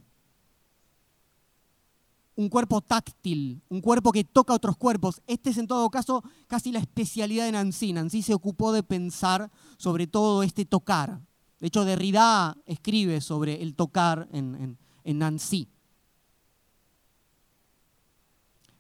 un 2.37 2.49
cuerpo 2.49 2.81
táctil, 2.81 3.61
un 3.69 3.81
cuerpo 3.81 4.13
que 4.13 4.23
toca 4.23 4.55
otros 4.55 4.77
cuerpos. 4.77 5.21
Este 5.27 5.51
es 5.51 5.59
en 5.59 5.67
todo 5.67 5.91
caso 5.91 6.23
casi 6.47 6.71
la 6.71 6.79
especialidad 6.79 7.47
de 7.47 7.51
Nancy. 7.51 7.93
Nancy 7.93 8.23
se 8.23 8.33
ocupó 8.33 8.71
de 8.71 8.85
pensar 8.85 9.51
sobre 9.77 10.07
todo 10.07 10.45
este 10.45 10.65
tocar. 10.65 11.21
De 11.59 11.67
hecho, 11.67 11.85
Derrida 11.85 12.57
escribe 12.65 13.21
sobre 13.21 13.61
el 13.61 13.75
tocar 13.75 14.29
en, 14.31 14.79
Nancy. 15.05 15.67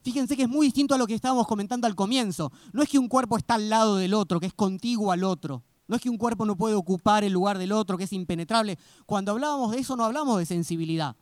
Fíjense 0.02 0.36
que 0.36 0.44
es 0.44 0.48
muy 0.48 0.66
distinto 0.68 0.94
a 0.94 0.98
lo 0.98 1.08
que 1.08 1.14
estábamos 1.14 1.48
comentando 1.48 1.88
al 1.88 1.96
comienzo. 1.96 2.52
No 2.72 2.80
es 2.80 2.88
que 2.88 3.00
un 3.00 3.08
cuerpo 3.08 3.36
está 3.36 3.54
al 3.54 3.68
lado 3.70 3.96
del 3.96 4.14
otro, 4.14 4.38
que 4.38 4.46
es 4.46 4.54
contiguo 4.54 5.10
al 5.10 5.24
otro. 5.24 5.64
No 5.88 5.96
es 5.96 6.02
que 6.02 6.10
un 6.10 6.18
cuerpo 6.18 6.44
no 6.44 6.56
puede 6.56 6.74
ocupar 6.74 7.24
el 7.24 7.32
lugar 7.32 7.58
del 7.58 7.72
otro, 7.72 7.96
que 7.96 8.04
es 8.04 8.12
impenetrable. 8.12 8.78
Cuando 9.06 9.32
hablábamos 9.32 9.70
de 9.70 9.78
eso 9.78 9.96
no 9.96 10.04
hablamos 10.04 10.38
de 10.38 10.46
sensibilidad. 10.46 11.16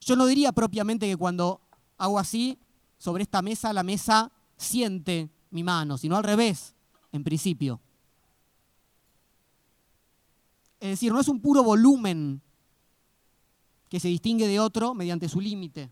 Yo 0.00 0.16
no 0.16 0.26
diría 0.26 0.52
propiamente 0.52 1.06
que 1.06 1.16
cuando 1.16 1.60
hago 1.98 2.18
así, 2.18 2.58
sobre 2.98 3.22
esta 3.22 3.42
mesa, 3.42 3.72
la 3.72 3.82
mesa 3.82 4.32
siente 4.56 5.30
mi 5.50 5.62
mano, 5.62 5.98
sino 5.98 6.16
al 6.16 6.24
revés, 6.24 6.74
en 7.12 7.24
principio. 7.24 7.80
Es 10.80 10.90
decir, 10.90 11.12
no 11.12 11.20
es 11.20 11.28
un 11.28 11.40
puro 11.40 11.62
volumen 11.62 12.40
que 13.90 14.00
se 14.00 14.08
distingue 14.08 14.46
de 14.46 14.60
otro 14.60 14.94
mediante 14.94 15.28
su 15.28 15.40
límite 15.40 15.90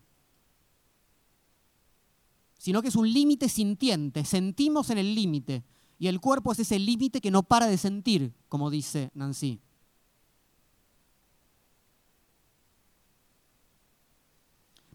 sino 2.59 2.81
que 2.81 2.89
es 2.89 2.95
un 2.95 3.11
límite 3.11 3.47
sintiente, 3.49 4.25
sentimos 4.25 4.89
en 4.89 4.97
el 4.97 5.15
límite, 5.15 5.63
y 5.99 6.07
el 6.07 6.21
cuerpo 6.21 6.53
es 6.53 6.59
ese 6.59 6.79
límite 6.79 7.19
que 7.19 7.29
no 7.29 7.43
para 7.43 7.67
de 7.67 7.77
sentir, 7.77 8.33
como 8.47 8.69
dice 8.69 9.11
Nancy. 9.13 9.59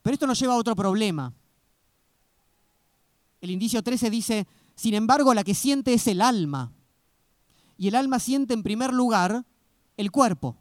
Pero 0.02 0.14
esto 0.14 0.26
nos 0.26 0.40
lleva 0.40 0.54
a 0.54 0.58
otro 0.58 0.74
problema. 0.74 1.32
El 3.42 3.50
indicio 3.50 3.82
13 3.82 4.08
dice, 4.08 4.46
sin 4.74 4.94
embargo, 4.94 5.34
la 5.34 5.44
que 5.44 5.54
siente 5.54 5.92
es 5.92 6.06
el 6.06 6.22
alma. 6.22 6.72
Y 7.76 7.88
el 7.88 7.94
alma 7.94 8.18
siente 8.18 8.54
en 8.54 8.62
primer 8.62 8.92
lugar 8.92 9.44
el 9.98 10.10
cuerpo. 10.10 10.56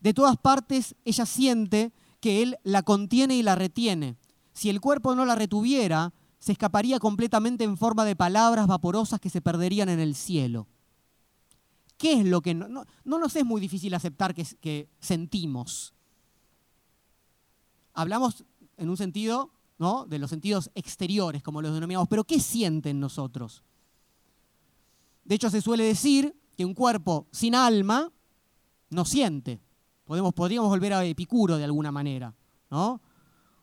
De 0.00 0.12
todas 0.12 0.36
partes 0.36 0.94
ella 1.04 1.24
siente 1.24 1.92
que 2.20 2.42
él 2.42 2.58
la 2.64 2.82
contiene 2.82 3.36
y 3.36 3.42
la 3.42 3.54
retiene. 3.54 4.16
Si 4.52 4.68
el 4.68 4.80
cuerpo 4.80 5.14
no 5.14 5.24
la 5.24 5.34
retuviera, 5.34 6.12
se 6.38 6.52
escaparía 6.52 6.98
completamente 6.98 7.64
en 7.64 7.76
forma 7.76 8.04
de 8.04 8.16
palabras 8.16 8.66
vaporosas 8.66 9.20
que 9.20 9.30
se 9.30 9.40
perderían 9.40 9.88
en 9.88 10.00
el 10.00 10.14
cielo. 10.14 10.68
¿Qué 11.96 12.20
es 12.20 12.26
lo 12.26 12.42
que 12.42 12.54
no, 12.54 12.68
no, 12.68 13.18
nos 13.18 13.36
es 13.36 13.44
muy 13.44 13.60
difícil 13.60 13.94
aceptar 13.94 14.34
que, 14.34 14.44
que 14.60 14.90
sentimos? 15.00 15.94
Hablamos 17.94 18.44
en 18.76 18.90
un 18.90 18.96
sentido 18.96 19.50
¿no? 19.78 20.04
de 20.06 20.18
los 20.18 20.30
sentidos 20.30 20.70
exteriores, 20.74 21.42
como 21.42 21.62
los 21.62 21.72
denominamos, 21.72 22.08
pero 22.08 22.24
¿qué 22.24 22.38
sienten 22.38 23.00
nosotros? 23.00 23.62
De 25.24 25.34
hecho, 25.34 25.50
se 25.50 25.62
suele 25.62 25.84
decir 25.84 26.36
que 26.56 26.64
un 26.64 26.74
cuerpo 26.74 27.26
sin 27.32 27.54
alma 27.54 28.12
no 28.90 29.04
siente. 29.04 29.60
Podemos, 30.04 30.32
podríamos 30.34 30.68
volver 30.68 30.92
a 30.92 31.04
Epicuro 31.04 31.56
de 31.56 31.64
alguna 31.64 31.90
manera. 31.90 32.34
¿no? 32.70 33.00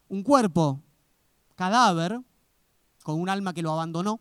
Un 0.10 0.24
cuerpo 0.24 0.82
cadáver, 1.56 2.20
con 3.04 3.20
un 3.20 3.30
alma 3.30 3.54
que 3.54 3.62
lo 3.62 3.72
abandonó, 3.72 4.20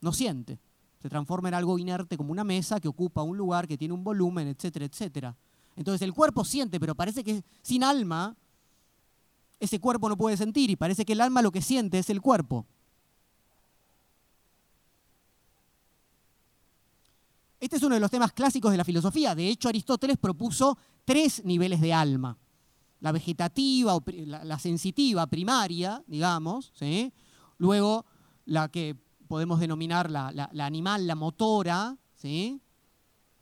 no 0.00 0.12
siente 0.12 0.58
se 1.04 1.10
transforma 1.10 1.48
en 1.48 1.54
algo 1.54 1.78
inerte 1.78 2.16
como 2.16 2.32
una 2.32 2.44
mesa 2.44 2.80
que 2.80 2.88
ocupa 2.88 3.20
un 3.20 3.36
lugar, 3.36 3.68
que 3.68 3.76
tiene 3.76 3.92
un 3.92 4.02
volumen, 4.02 4.48
etcétera, 4.48 4.86
etcétera. 4.86 5.36
Entonces 5.76 6.00
el 6.00 6.14
cuerpo 6.14 6.46
siente, 6.46 6.80
pero 6.80 6.94
parece 6.94 7.22
que 7.22 7.44
sin 7.60 7.84
alma 7.84 8.34
ese 9.60 9.78
cuerpo 9.78 10.08
no 10.08 10.16
puede 10.16 10.38
sentir 10.38 10.70
y 10.70 10.76
parece 10.76 11.04
que 11.04 11.12
el 11.12 11.20
alma 11.20 11.42
lo 11.42 11.52
que 11.52 11.60
siente 11.60 11.98
es 11.98 12.08
el 12.08 12.22
cuerpo. 12.22 12.64
Este 17.60 17.76
es 17.76 17.82
uno 17.82 17.96
de 17.96 18.00
los 18.00 18.10
temas 18.10 18.32
clásicos 18.32 18.70
de 18.70 18.78
la 18.78 18.84
filosofía. 18.84 19.34
De 19.34 19.46
hecho, 19.46 19.68
Aristóteles 19.68 20.16
propuso 20.16 20.78
tres 21.04 21.44
niveles 21.44 21.82
de 21.82 21.92
alma. 21.92 22.38
La 23.00 23.12
vegetativa, 23.12 23.98
la 24.16 24.58
sensitiva, 24.58 25.26
primaria, 25.26 26.02
digamos. 26.06 26.72
¿sí? 26.74 27.12
Luego, 27.58 28.04
la 28.44 28.68
que 28.68 28.96
podemos 29.28 29.60
denominar 29.60 30.10
la, 30.10 30.50
animal, 30.58 31.06
la 31.06 31.14
motora, 31.14 31.96
¿sí? 32.14 32.60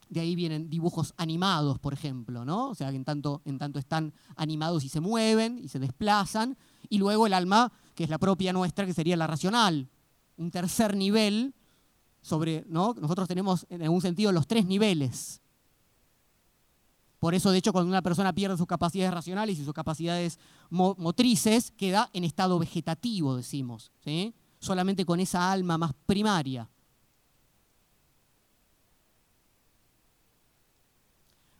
De 0.09 0.19
ahí 0.19 0.35
vienen 0.35 0.69
dibujos 0.69 1.13
animados, 1.17 1.79
por 1.79 1.93
ejemplo, 1.93 2.45
¿no? 2.45 2.69
O 2.69 2.75
sea, 2.75 2.89
que 2.89 2.95
en 2.95 3.05
tanto, 3.05 3.41
en 3.45 3.57
tanto 3.57 3.79
están 3.79 4.13
animados 4.35 4.83
y 4.83 4.89
se 4.89 4.99
mueven 4.99 5.59
y 5.59 5.67
se 5.67 5.79
desplazan. 5.79 6.57
Y 6.89 6.97
luego 6.97 7.27
el 7.27 7.33
alma, 7.33 7.71
que 7.95 8.03
es 8.03 8.09
la 8.09 8.19
propia 8.19 8.53
nuestra, 8.53 8.85
que 8.85 8.93
sería 8.93 9.17
la 9.17 9.27
racional. 9.27 9.89
Un 10.37 10.51
tercer 10.51 10.95
nivel 10.95 11.53
sobre, 12.21 12.63
¿no? 12.67 12.95
Nosotros 12.99 13.27
tenemos 13.27 13.65
en 13.69 13.83
algún 13.83 14.01
sentido 14.01 14.31
los 14.31 14.47
tres 14.47 14.65
niveles. 14.65 15.42
Por 17.23 17.33
eso, 17.33 17.51
de 17.51 17.59
hecho, 17.59 17.71
cuando 17.71 17.87
una 17.87 18.01
persona 18.01 18.35
pierde 18.35 18.57
sus 18.57 18.67
capacidades 18.67 19.13
racionales 19.13 19.57
y 19.57 19.63
sus 19.63 19.73
capacidades 19.73 20.37
motrices, 20.69 21.71
queda 21.71 22.09
en 22.11 22.25
estado 22.25 22.59
vegetativo, 22.59 23.37
decimos. 23.37 23.93
solamente 24.59 25.05
con 25.05 25.21
esa 25.21 25.49
alma 25.49 25.77
más 25.77 25.93
primaria. 26.05 26.69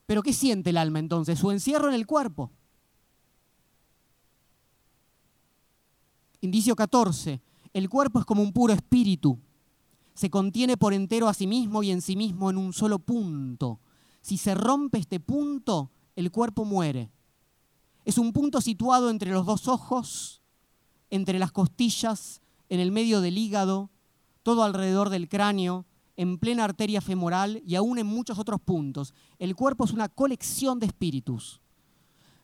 Pero 0.05 0.21
¿qué 0.21 0.33
siente 0.33 0.71
el 0.71 0.75
alma 0.75 0.99
entonces? 0.99 1.39
Su 1.39 1.49
encierro 1.49 1.87
en 1.87 1.95
el 1.95 2.05
cuerpo. 2.05 2.51
Indicio 6.41 6.75
14. 6.75 7.41
El 7.71 7.87
cuerpo 7.87 8.19
es 8.19 8.25
como 8.25 8.41
un 8.43 8.51
puro 8.51 8.73
espíritu. 8.73 9.39
Se 10.13 10.29
contiene 10.29 10.75
por 10.75 10.93
entero 10.93 11.29
a 11.29 11.33
sí 11.33 11.47
mismo 11.47 11.83
y 11.83 11.91
en 11.91 12.01
sí 12.01 12.17
mismo 12.17 12.49
en 12.49 12.57
un 12.57 12.73
solo 12.73 12.99
punto. 12.99 13.79
Si 14.23 14.37
se 14.37 14.55
rompe 14.55 14.97
este 14.97 15.19
punto, 15.19 15.91
el 16.15 16.31
cuerpo 16.31 16.63
muere. 16.63 17.11
Es 18.05 18.17
un 18.17 18.31
punto 18.31 18.61
situado 18.61 19.09
entre 19.09 19.31
los 19.31 19.45
dos 19.45 19.67
ojos, 19.67 20.41
entre 21.09 21.39
las 21.39 21.51
costillas 21.51 22.41
en 22.69 22.79
el 22.79 22.93
medio 22.93 23.19
del 23.19 23.37
hígado, 23.37 23.89
todo 24.41 24.63
alrededor 24.63 25.09
del 25.09 25.27
cráneo, 25.27 25.85
en 26.15 26.37
plena 26.37 26.63
arteria 26.63 27.01
femoral 27.01 27.61
y 27.67 27.75
aún 27.75 27.99
en 27.99 28.07
muchos 28.07 28.39
otros 28.39 28.61
puntos. 28.61 29.13
El 29.39 29.57
cuerpo 29.57 29.83
es 29.83 29.91
una 29.91 30.07
colección 30.07 30.79
de 30.79 30.85
espíritus. 30.85 31.59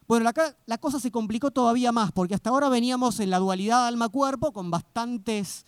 Bueno, 0.06 0.26
la, 0.26 0.56
la 0.66 0.78
cosa 0.80 1.00
se 1.00 1.12
complicó 1.12 1.50
todavía 1.50 1.94
más, 1.94 2.12
porque 2.12 2.36
hasta 2.36 2.50
ahora 2.50 2.68
veníamos 2.68 3.22
en 3.22 3.30
la 3.30 3.40
dualidad 3.40 3.88
alma-cuerpo 3.88 4.52
con 4.52 4.70
bastantes 4.70 5.66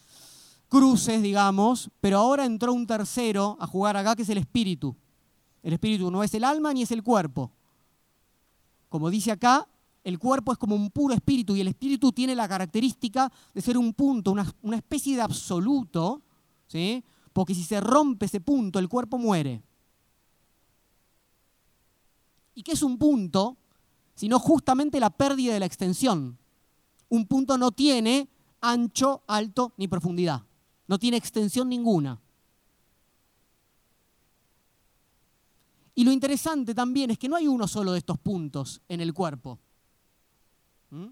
cruces, 0.67 1.21
digamos, 1.21 1.89
pero 2.01 2.17
ahora 2.17 2.43
entró 2.43 2.73
un 2.73 2.85
tercero 2.85 3.55
a 3.61 3.67
jugar 3.67 3.95
acá, 3.95 4.15
que 4.15 4.23
es 4.23 4.29
el 4.29 4.39
espíritu. 4.39 4.97
El 5.63 5.73
espíritu 5.73 6.09
no 6.09 6.23
es 6.23 6.33
el 6.33 6.43
alma 6.43 6.73
ni 6.73 6.81
es 6.81 6.91
el 6.91 7.03
cuerpo. 7.03 7.51
Como 8.89 9.09
dice 9.09 9.31
acá, 9.31 9.67
el 10.03 10.17
cuerpo 10.17 10.51
es 10.51 10.57
como 10.57 10.75
un 10.75 10.89
puro 10.89 11.13
espíritu 11.13 11.55
y 11.55 11.61
el 11.61 11.67
espíritu 11.67 12.11
tiene 12.11 12.35
la 12.35 12.47
característica 12.47 13.31
de 13.53 13.61
ser 13.61 13.77
un 13.77 13.93
punto, 13.93 14.31
una, 14.31 14.75
especie 14.75 15.15
de 15.15 15.21
absoluto, 15.21 16.21
¿sí? 16.67 17.03
porque 17.33 17.53
si 17.53 17.63
se 17.63 17.79
rompe 17.79 18.25
ese 18.25 18.41
punto, 18.41 18.79
el 18.79 18.89
cuerpo 18.89 19.17
muere. 19.17 19.61
¿Y 22.55 22.63
qué 22.63 22.73
es 22.73 22.81
un 22.81 22.97
punto? 22.97 23.57
Sino 24.15 24.39
justamente 24.39 24.99
la 24.99 25.09
pérdida 25.09 25.53
de 25.53 25.59
la 25.59 25.65
extensión. 25.65 26.37
Un 27.09 27.27
punto 27.27 27.57
no 27.57 27.71
tiene 27.71 28.29
ancho, 28.59 29.23
alto 29.27 29.73
ni 29.77 29.87
profundidad. 29.87 30.43
No 30.87 30.99
tiene 30.99 31.17
extensión 31.17 31.69
ninguna. 31.69 32.19
Y 35.95 36.03
lo 36.03 36.11
interesante 36.11 36.73
también 36.73 37.11
es 37.11 37.17
que 37.17 37.29
no 37.29 37.35
hay 37.35 37.47
uno 37.47 37.67
solo 37.67 37.91
de 37.91 37.99
estos 37.99 38.17
puntos 38.17 38.81
en 38.87 39.01
el 39.01 39.13
cuerpo. 39.13 39.59
¿Mm? 40.89 41.07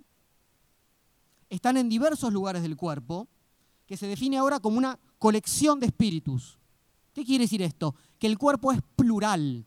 están 1.49 1.77
en 1.77 1.89
diversos 1.89 2.31
lugares 2.31 2.61
del 2.61 2.77
cuerpo, 2.77 3.27
que 3.85 3.97
se 3.97 4.07
define 4.07 4.37
ahora 4.37 4.59
como 4.59 4.77
una 4.77 4.99
colección 5.17 5.79
de 5.79 5.87
espíritus. 5.87 6.59
¿Qué 7.13 7.25
quiere 7.25 7.45
decir 7.45 7.61
esto? 7.61 7.95
Que 8.19 8.27
el 8.27 8.37
cuerpo 8.37 8.71
es 8.71 8.79
plural. 8.95 9.65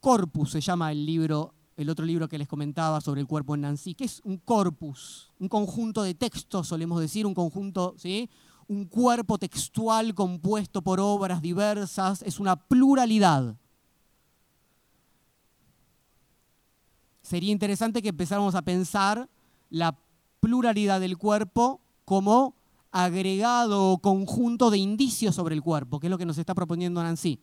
Corpus 0.00 0.50
se 0.50 0.60
llama 0.60 0.90
el 0.90 1.06
libro, 1.06 1.54
el 1.76 1.88
otro 1.90 2.04
libro 2.04 2.28
que 2.28 2.38
les 2.38 2.48
comentaba 2.48 3.00
sobre 3.00 3.20
el 3.20 3.26
cuerpo 3.26 3.54
en 3.54 3.60
Nancy, 3.62 3.94
que 3.94 4.04
es 4.04 4.20
un 4.24 4.38
corpus, 4.38 5.30
un 5.38 5.48
conjunto 5.48 6.02
de 6.02 6.14
textos, 6.14 6.66
solemos 6.66 7.00
decir, 7.00 7.26
un 7.26 7.34
conjunto, 7.34 7.94
¿sí? 7.98 8.28
Un 8.70 8.84
cuerpo 8.84 9.36
textual 9.36 10.14
compuesto 10.14 10.80
por 10.80 11.00
obras 11.00 11.42
diversas, 11.42 12.22
es 12.22 12.38
una 12.38 12.54
pluralidad. 12.54 13.56
sería 17.30 17.52
interesante 17.52 18.02
que 18.02 18.08
empezáramos 18.08 18.56
a 18.56 18.62
pensar 18.62 19.30
la 19.68 19.96
pluralidad 20.40 20.98
del 20.98 21.16
cuerpo 21.16 21.80
como 22.04 22.56
agregado 22.90 23.92
o 23.92 23.98
conjunto 23.98 24.68
de 24.68 24.78
indicios 24.78 25.36
sobre 25.36 25.54
el 25.54 25.62
cuerpo, 25.62 26.00
que 26.00 26.08
es 26.08 26.10
lo 26.10 26.18
que 26.18 26.26
nos 26.26 26.38
está 26.38 26.56
proponiendo 26.56 27.00
Nancy. 27.00 27.38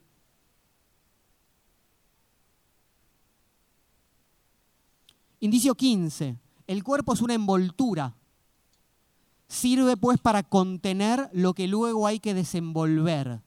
Indicio 5.39 5.73
15. 5.73 6.37
El 6.67 6.83
cuerpo 6.83 7.13
es 7.13 7.21
una 7.21 7.35
envoltura. 7.35 8.13
Sirve 9.47 9.95
pues 9.95 10.19
para 10.19 10.43
contener 10.43 11.29
lo 11.31 11.53
que 11.53 11.67
luego 11.67 12.05
hay 12.05 12.19
que 12.19 12.33
desenvolver. 12.33 13.41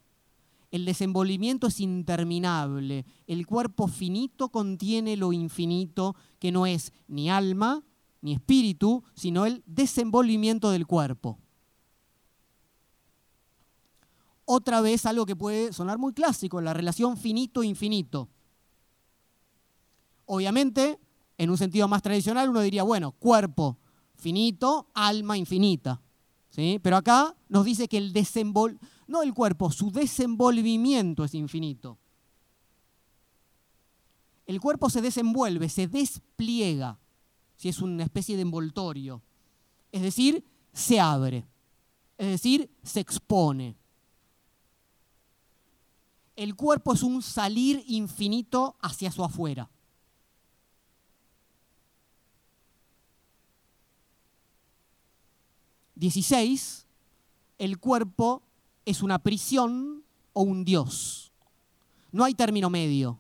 El 0.70 0.84
desenvolvimiento 0.84 1.66
es 1.66 1.80
interminable. 1.80 3.04
El 3.26 3.46
cuerpo 3.46 3.88
finito 3.88 4.48
contiene 4.48 5.16
lo 5.16 5.32
infinito, 5.32 6.14
que 6.38 6.52
no 6.52 6.64
es 6.64 6.92
ni 7.08 7.28
alma 7.28 7.82
ni 8.22 8.34
espíritu, 8.34 9.02
sino 9.14 9.46
el 9.46 9.62
desenvolvimiento 9.66 10.70
del 10.70 10.86
cuerpo. 10.86 11.38
Otra 14.44 14.80
vez 14.80 15.06
algo 15.06 15.26
que 15.26 15.36
puede 15.36 15.72
sonar 15.72 15.98
muy 15.98 16.12
clásico, 16.12 16.60
la 16.60 16.74
relación 16.74 17.16
finito-infinito. 17.16 18.28
Obviamente, 20.26 20.98
en 21.38 21.50
un 21.50 21.58
sentido 21.58 21.88
más 21.88 22.02
tradicional, 22.02 22.48
uno 22.48 22.60
diría, 22.60 22.82
bueno, 22.82 23.12
cuerpo 23.12 23.78
finito, 24.20 24.88
alma 24.94 25.36
infinita. 25.36 26.00
¿Sí? 26.50 26.80
Pero 26.82 26.96
acá 26.96 27.34
nos 27.48 27.64
dice 27.64 27.88
que 27.88 27.96
el 27.96 28.12
desenvolvimiento 28.12 28.86
no 29.10 29.22
el 29.22 29.34
cuerpo, 29.34 29.72
su 29.72 29.90
desenvolvimiento 29.90 31.24
es 31.24 31.34
infinito. 31.34 31.98
El 34.46 34.60
cuerpo 34.60 34.88
se 34.88 35.02
desenvuelve, 35.02 35.68
se 35.68 35.88
despliega, 35.88 36.96
si 37.56 37.68
es 37.68 37.80
una 37.80 38.04
especie 38.04 38.36
de 38.36 38.42
envoltorio. 38.42 39.20
Es 39.90 40.02
decir, 40.02 40.44
se 40.72 41.00
abre. 41.00 41.44
Es 42.18 42.28
decir, 42.28 42.70
se 42.84 43.00
expone. 43.00 43.76
El 46.36 46.54
cuerpo 46.54 46.92
es 46.92 47.02
un 47.02 47.20
salir 47.20 47.82
infinito 47.88 48.76
hacia 48.80 49.10
su 49.10 49.24
afuera. 49.24 49.68
16, 56.00 56.86
el 57.58 57.78
cuerpo 57.78 58.42
es 58.86 59.02
una 59.02 59.18
prisión 59.18 60.02
o 60.32 60.40
un 60.40 60.64
dios. 60.64 61.30
No 62.10 62.24
hay 62.24 62.32
término 62.32 62.70
medio. 62.70 63.18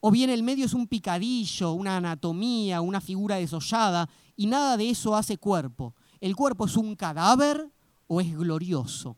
O 0.00 0.10
bien 0.10 0.28
el 0.28 0.42
medio 0.42 0.66
es 0.66 0.74
un 0.74 0.88
picadillo, 0.88 1.72
una 1.72 1.98
anatomía, 1.98 2.80
una 2.80 3.00
figura 3.00 3.36
desollada, 3.36 4.08
y 4.36 4.46
nada 4.46 4.76
de 4.76 4.90
eso 4.90 5.14
hace 5.14 5.38
cuerpo. 5.38 5.94
¿El 6.20 6.34
cuerpo 6.34 6.66
es 6.66 6.76
un 6.76 6.96
cadáver 6.96 7.70
o 8.08 8.20
es 8.20 8.36
glorioso? 8.36 9.16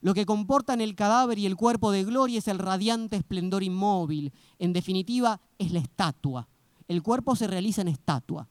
Lo 0.00 0.14
que 0.14 0.24
comportan 0.24 0.80
el 0.80 0.94
cadáver 0.94 1.40
y 1.40 1.46
el 1.46 1.56
cuerpo 1.56 1.90
de 1.90 2.04
gloria 2.04 2.38
es 2.38 2.46
el 2.46 2.60
radiante 2.60 3.16
esplendor 3.16 3.64
inmóvil. 3.64 4.32
En 4.60 4.72
definitiva, 4.72 5.40
es 5.58 5.72
la 5.72 5.80
estatua. 5.80 6.46
El 6.86 7.02
cuerpo 7.02 7.34
se 7.34 7.48
realiza 7.48 7.82
en 7.82 7.88
estatua. 7.88 8.48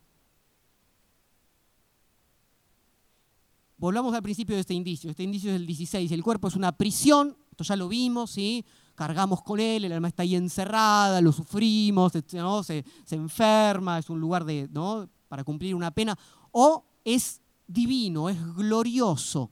Volvamos 3.77 4.13
al 4.13 4.23
principio 4.23 4.55
de 4.55 4.61
este 4.61 4.73
indicio. 4.73 5.11
Este 5.11 5.23
indicio 5.23 5.51
es 5.51 5.55
el 5.57 5.67
16. 5.67 6.11
El 6.11 6.23
cuerpo 6.23 6.47
es 6.47 6.55
una 6.55 6.71
prisión, 6.71 7.37
esto 7.51 7.63
ya 7.63 7.75
lo 7.75 7.87
vimos, 7.87 8.31
¿sí? 8.31 8.65
cargamos 8.97 9.43
con 9.43 9.59
él, 9.59 9.85
el 9.85 9.91
alma 9.91 10.07
está 10.07 10.23
ahí 10.23 10.35
encerrada, 10.35 11.21
lo 11.21 11.31
sufrimos, 11.31 12.13
¿no? 12.33 12.63
se, 12.63 12.83
enferma, 13.11 13.99
es 13.99 14.09
un 14.09 14.19
lugar 14.19 14.43
de, 14.43 14.67
¿no? 14.71 15.07
para 15.27 15.43
cumplir 15.43 15.75
una 15.75 15.91
pena. 15.91 16.17
O 16.51 16.83
es 17.05 17.39
divino, 17.67 18.27
es 18.27 18.55
glorioso. 18.55 19.51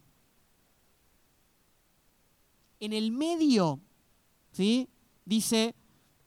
En 2.79 2.91
el 2.93 3.11
medio, 3.11 3.79
¿sí? 4.51 4.89
dice, 5.23 5.75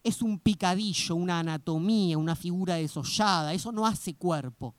es 0.05 0.23
un 0.23 0.39
picadillo, 0.39 1.17
una 1.17 1.41
anatomía, 1.41 2.17
una 2.17 2.37
figura 2.37 2.77
desollada, 2.77 3.53
eso 3.53 3.73
no 3.73 3.85
hace 3.85 4.15
cuerpo. 4.15 4.77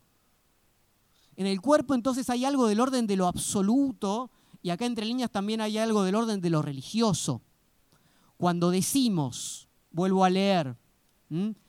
En 1.36 1.46
el 1.46 1.60
cuerpo 1.60 1.94
entonces 1.94 2.28
hay 2.30 2.44
algo 2.44 2.66
del 2.66 2.80
orden 2.80 3.06
de 3.06 3.16
lo 3.16 3.26
absoluto 3.26 4.30
y 4.62 4.70
acá 4.70 4.84
entre 4.84 5.06
líneas 5.06 5.30
también 5.30 5.60
hay 5.60 5.78
algo 5.78 6.02
del 6.02 6.14
orden 6.14 6.40
de 6.40 6.50
lo 6.50 6.62
religioso. 6.62 7.42
Cuando 8.36 8.70
decimos, 8.70 9.68
vuelvo 9.90 10.24
a 10.24 10.30
leer, 10.30 10.76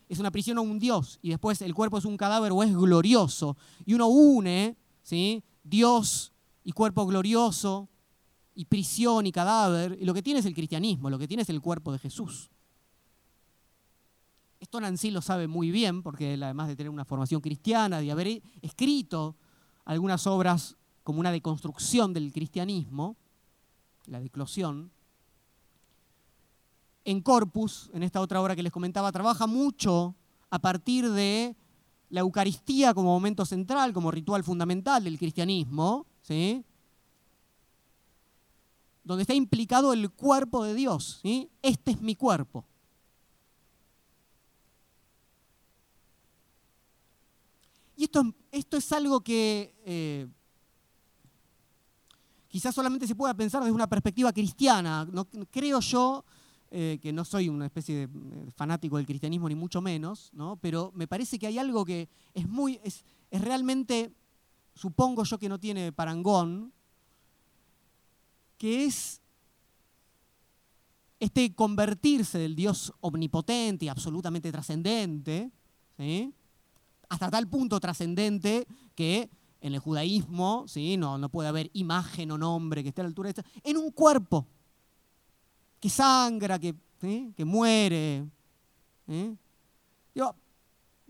es 0.09 0.19
una 0.19 0.31
prisión 0.31 0.57
o 0.57 0.61
un 0.61 0.79
Dios 0.79 1.19
y 1.21 1.29
después 1.29 1.61
el 1.61 1.73
cuerpo 1.73 1.97
es 1.97 2.05
un 2.05 2.17
cadáver 2.17 2.51
o 2.51 2.63
es 2.63 2.75
glorioso 2.75 3.57
y 3.85 3.93
uno 3.93 4.07
une 4.07 4.77
¿sí? 5.03 5.43
Dios 5.63 6.31
y 6.63 6.71
cuerpo 6.71 7.05
glorioso 7.05 7.89
y 8.53 8.65
prisión 8.65 9.25
y 9.25 9.31
cadáver 9.31 9.97
y 9.99 10.05
lo 10.05 10.13
que 10.13 10.21
tiene 10.21 10.39
es 10.39 10.45
el 10.45 10.53
cristianismo, 10.53 11.09
lo 11.09 11.19
que 11.19 11.27
tiene 11.27 11.43
es 11.43 11.49
el 11.49 11.61
cuerpo 11.61 11.91
de 11.91 11.99
Jesús. 11.99 12.49
Esto 14.59 14.79
Nancy 14.79 15.09
lo 15.09 15.21
sabe 15.21 15.47
muy 15.47 15.71
bien, 15.71 16.03
porque 16.03 16.37
además 16.39 16.67
de 16.67 16.75
tener 16.75 16.91
una 16.91 17.03
formación 17.03 17.41
cristiana, 17.41 17.99
de 17.99 18.11
haber 18.11 18.43
escrito 18.61 19.35
algunas 19.85 20.27
obras 20.27 20.77
como 21.03 21.19
una 21.19 21.31
deconstrucción 21.31 22.13
del 22.13 22.31
cristianismo, 22.31 23.15
la 24.05 24.19
declosión. 24.19 24.91
En 27.03 27.21
Corpus, 27.21 27.89
en 27.93 28.03
esta 28.03 28.21
otra 28.21 28.41
obra 28.41 28.55
que 28.55 28.63
les 28.63 28.71
comentaba, 28.71 29.11
trabaja 29.11 29.47
mucho 29.47 30.15
a 30.49 30.59
partir 30.59 31.09
de 31.09 31.55
la 32.09 32.19
Eucaristía 32.21 32.93
como 32.93 33.09
momento 33.09 33.45
central, 33.45 33.93
como 33.93 34.11
ritual 34.11 34.43
fundamental 34.43 35.03
del 35.03 35.17
cristianismo, 35.17 36.05
¿sí? 36.21 36.63
donde 39.03 39.23
está 39.23 39.33
implicado 39.33 39.93
el 39.93 40.11
cuerpo 40.11 40.63
de 40.63 40.75
Dios. 40.75 41.19
¿sí? 41.21 41.49
Este 41.61 41.91
es 41.91 42.01
mi 42.01 42.15
cuerpo. 42.15 42.65
Y 48.01 48.05
esto, 48.05 48.33
esto 48.51 48.77
es 48.77 48.91
algo 48.93 49.21
que 49.21 49.75
eh, 49.85 50.27
quizás 52.47 52.73
solamente 52.73 53.05
se 53.05 53.13
pueda 53.13 53.35
pensar 53.35 53.61
desde 53.61 53.75
una 53.75 53.85
perspectiva 53.85 54.33
cristiana. 54.33 55.07
No, 55.11 55.27
creo 55.51 55.79
yo 55.81 56.25
eh, 56.71 56.97
que 56.99 57.13
no 57.13 57.23
soy 57.23 57.47
una 57.47 57.67
especie 57.67 58.07
de 58.07 58.51
fanático 58.53 58.97
del 58.97 59.05
cristianismo, 59.05 59.47
ni 59.47 59.53
mucho 59.53 59.81
menos, 59.81 60.31
¿no? 60.33 60.55
pero 60.55 60.91
me 60.95 61.05
parece 61.05 61.37
que 61.37 61.45
hay 61.45 61.59
algo 61.59 61.85
que 61.85 62.09
es 62.33 62.49
muy, 62.49 62.79
es, 62.83 63.05
es 63.29 63.39
realmente, 63.39 64.11
supongo 64.73 65.23
yo 65.23 65.37
que 65.37 65.47
no 65.47 65.59
tiene 65.59 65.91
parangón, 65.91 66.73
que 68.57 68.85
es 68.85 69.21
este 71.19 71.53
convertirse 71.53 72.39
del 72.39 72.55
Dios 72.55 72.91
omnipotente 73.01 73.85
y 73.85 73.89
absolutamente 73.89 74.51
trascendente, 74.51 75.51
¿sí? 75.99 76.33
Hasta 77.11 77.29
tal 77.29 77.47
punto 77.47 77.79
trascendente 77.81 78.65
que 78.95 79.29
en 79.59 79.73
el 79.73 79.79
judaísmo 79.79 80.63
¿sí? 80.67 80.95
no, 80.95 81.17
no 81.17 81.27
puede 81.27 81.49
haber 81.49 81.69
imagen 81.73 82.31
o 82.31 82.37
nombre 82.37 82.83
que 82.83 82.89
esté 82.89 83.01
a 83.01 83.03
la 83.03 83.09
altura 83.09 83.27
de 83.27 83.41
esta, 83.41 83.43
en 83.63 83.75
un 83.75 83.91
cuerpo 83.91 84.47
que 85.81 85.89
sangra, 85.89 86.57
que, 86.57 86.73
que 87.35 87.45
muere. 87.45 88.25
no 89.05 89.37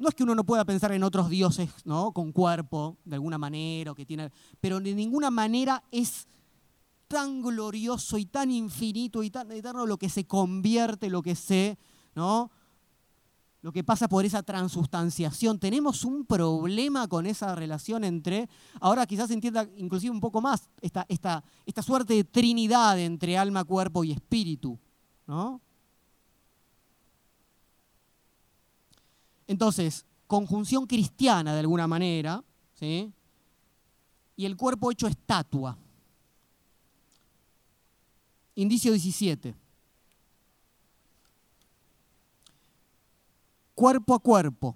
es 0.10 0.16
que 0.16 0.24
uno 0.24 0.34
no 0.34 0.44
pueda 0.44 0.66
pensar 0.66 0.92
en 0.92 1.04
otros 1.04 1.30
dioses 1.30 1.70
¿no? 1.86 2.12
con 2.14 2.32
cuerpo, 2.32 2.98
de 3.06 3.16
alguna 3.16 3.38
manera, 3.38 3.92
o 3.92 3.96
que 3.96 4.08
tiene, 4.08 4.32
pero 4.60 4.80
de 4.80 4.96
ninguna 4.96 5.30
manera 5.30 5.84
es 5.92 6.28
tan 7.08 7.44
glorioso 7.44 8.18
y 8.18 8.26
tan 8.26 8.50
infinito 8.50 9.22
y 9.22 9.30
tan 9.30 9.52
eterno 9.52 9.86
lo 9.86 9.98
que 9.98 10.10
se 10.10 10.26
convierte, 10.26 11.12
lo 11.12 11.22
que 11.22 11.36
se, 11.36 11.78
¿no? 12.16 12.50
Lo 13.62 13.72
que 13.72 13.84
pasa 13.84 14.08
por 14.08 14.26
esa 14.26 14.42
transustanciación. 14.42 15.60
Tenemos 15.60 16.04
un 16.04 16.26
problema 16.26 17.08
con 17.08 17.26
esa 17.26 17.56
relación 17.56 18.04
entre, 18.04 18.50
ahora 18.80 19.06
quizás 19.06 19.28
se 19.28 19.36
entienda 19.36 19.68
inclusive 19.78 20.12
un 20.12 20.20
poco 20.20 20.42
más, 20.42 20.70
esta, 20.82 21.06
esta, 21.10 21.44
esta 21.66 21.82
suerte 21.84 22.16
de 22.16 22.24
trinidad 22.24 23.00
entre 23.00 23.38
alma, 23.38 23.64
cuerpo 23.64 24.04
y 24.04 24.12
espíritu. 24.12 24.80
¿no? 25.28 25.62
Entonces, 29.46 30.06
conjunción 30.26 30.88
cristiana 30.88 31.54
de 31.54 31.60
alguna 31.60 31.88
manera, 31.88 32.44
¿sí? 32.74 33.14
y 34.36 34.46
el 34.46 34.58
cuerpo 34.58 34.92
hecho 34.92 35.08
estatua. 35.08 35.78
Indicio 38.56 38.92
17. 38.92 39.61
Cuerpo 43.82 44.14
a 44.14 44.20
cuerpo, 44.20 44.76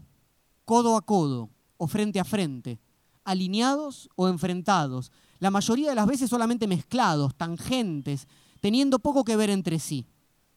codo 0.65 0.97
a 0.97 1.01
codo 1.05 1.51
o 1.77 1.85
frente 1.85 2.19
a 2.19 2.23
frente, 2.23 2.79
alineados 3.23 4.09
o 4.15 4.27
enfrentados, 4.27 5.11
la 5.37 5.51
mayoría 5.51 5.89
de 5.89 5.95
las 5.95 6.07
veces 6.07 6.27
solamente 6.27 6.65
mezclados, 6.65 7.35
tangentes, 7.35 8.27
teniendo 8.61 8.97
poco 8.97 9.23
que 9.23 9.35
ver 9.35 9.51
entre 9.51 9.77
sí. 9.77 10.07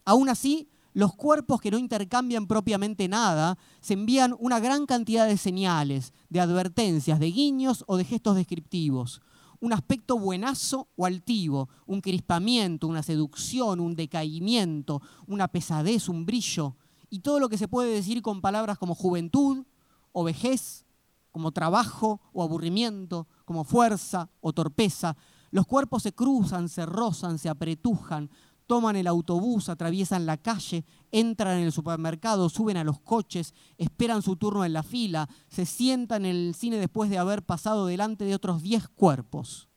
Aún 0.03 0.29
así, 0.29 0.67
los 0.93 1.13
cuerpos 1.13 1.61
que 1.61 1.69
no 1.69 1.77
intercambian 1.77 2.47
propiamente 2.47 3.07
nada 3.07 3.55
se 3.81 3.93
envían 3.93 4.35
una 4.39 4.59
gran 4.59 4.87
cantidad 4.87 5.27
de 5.27 5.37
señales, 5.37 6.11
de 6.29 6.39
advertencias, 6.39 7.19
de 7.19 7.29
guiños 7.29 7.83
o 7.85 7.97
de 7.97 8.03
gestos 8.03 8.35
descriptivos. 8.35 9.21
Un 9.59 9.73
aspecto 9.73 10.17
buenazo 10.17 10.87
o 10.95 11.05
altivo, 11.05 11.69
un 11.85 12.01
crispamiento, 12.01 12.87
una 12.87 13.03
seducción, 13.03 13.79
un 13.79 13.93
decaimiento, 13.93 15.03
una 15.27 15.49
pesadez, 15.49 16.09
un 16.09 16.25
brillo, 16.25 16.77
y 17.09 17.19
todo 17.19 17.39
lo 17.39 17.49
que 17.49 17.57
se 17.57 17.67
puede 17.67 17.93
decir 17.93 18.21
con 18.21 18.41
palabras 18.41 18.77
como 18.77 18.95
juventud 18.95 19.65
o 20.11 20.23
vejez, 20.23 20.85
como 21.31 21.51
trabajo 21.51 22.21
o 22.33 22.43
aburrimiento, 22.43 23.27
como 23.45 23.63
fuerza 23.63 24.29
o 24.41 24.53
torpeza. 24.53 25.15
Los 25.51 25.65
cuerpos 25.65 26.03
se 26.03 26.13
cruzan, 26.13 26.69
se 26.69 26.85
rozan, 26.85 27.39
se 27.39 27.49
apretujan, 27.49 28.29
toman 28.67 28.95
el 28.95 29.07
autobús, 29.07 29.67
atraviesan 29.67 30.27
la 30.27 30.37
calle, 30.37 30.85
entran 31.11 31.57
en 31.57 31.63
el 31.63 31.71
supermercado, 31.71 32.49
suben 32.49 32.77
a 32.77 32.83
los 32.83 32.99
coches, 32.99 33.55
esperan 33.79 34.21
su 34.21 34.35
turno 34.35 34.63
en 34.63 34.73
la 34.73 34.83
fila, 34.83 35.27
se 35.47 35.65
sientan 35.65 36.25
en 36.25 36.35
el 36.35 36.55
cine 36.55 36.77
después 36.77 37.09
de 37.09 37.17
haber 37.17 37.43
pasado 37.43 37.87
delante 37.87 38.25
de 38.25 38.35
otros 38.35 38.61
10 38.61 38.89
cuerpos. 38.89 39.67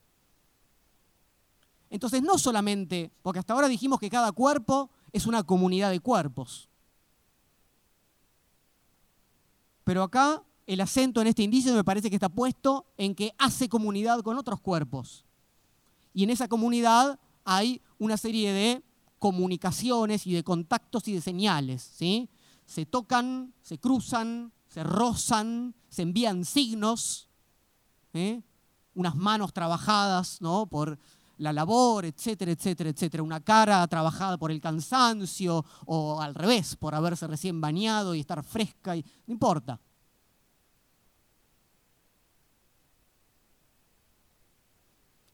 Entonces 1.89 2.21
no 2.21 2.37
solamente, 2.37 3.11
porque 3.23 3.39
hasta 3.39 3.53
ahora 3.53 3.67
dijimos 3.67 3.99
que 3.99 4.09
cada 4.09 4.31
cuerpo 4.31 4.91
es 5.11 5.25
una 5.25 5.43
comunidad 5.43 5.89
de 5.89 5.99
cuerpos. 5.99 6.69
Pero 9.83 10.03
acá 10.03 10.43
el 10.65 10.81
acento 10.81 11.21
en 11.21 11.27
este 11.27 11.43
indicio 11.43 11.73
me 11.73 11.83
parece 11.83 12.09
que 12.09 12.15
está 12.15 12.29
puesto 12.29 12.85
en 12.97 13.15
que 13.15 13.33
hace 13.37 13.67
comunidad 13.69 14.21
con 14.21 14.37
otros 14.37 14.61
cuerpos. 14.61 15.25
Y 16.13 16.23
en 16.23 16.29
esa 16.29 16.47
comunidad 16.47 17.19
hay 17.43 17.81
una 17.97 18.17
serie 18.17 18.53
de 18.53 18.83
comunicaciones 19.19 20.27
y 20.27 20.33
de 20.33 20.43
contactos 20.43 21.07
y 21.07 21.13
de 21.13 21.21
señales. 21.21 21.81
¿sí? 21.95 22.29
Se 22.65 22.85
tocan, 22.85 23.53
se 23.61 23.77
cruzan, 23.77 24.51
se 24.67 24.83
rozan, 24.83 25.75
se 25.89 26.01
envían 26.01 26.45
signos, 26.45 27.29
¿eh? 28.13 28.41
unas 28.95 29.15
manos 29.15 29.53
trabajadas 29.53 30.41
¿no? 30.41 30.65
por 30.67 30.99
la 31.43 31.53
labor, 31.53 32.05
etcétera, 32.05 32.51
etcétera, 32.51 32.89
etcétera. 32.89 33.21
Una 33.21 33.41
cara 33.41 33.85
trabajada 33.87 34.37
por 34.37 34.49
el 34.49 34.61
cansancio 34.61 35.63
o 35.85 36.21
al 36.21 36.33
revés, 36.33 36.75
por 36.75 36.95
haberse 36.95 37.27
recién 37.27 37.59
bañado 37.61 38.15
y 38.15 38.21
estar 38.21 38.43
fresca, 38.43 38.95
y, 38.95 39.05
no 39.27 39.33
importa. 39.33 39.79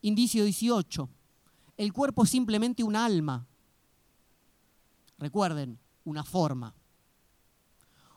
Indicio 0.01 0.43
18. 0.43 1.10
El 1.78 1.93
cuerpo 1.93 2.24
es 2.24 2.30
simplemente 2.30 2.84
un 2.84 2.95
alma. 2.95 3.45
Recuerden, 5.18 5.78
una 6.05 6.24
forma. 6.24 6.74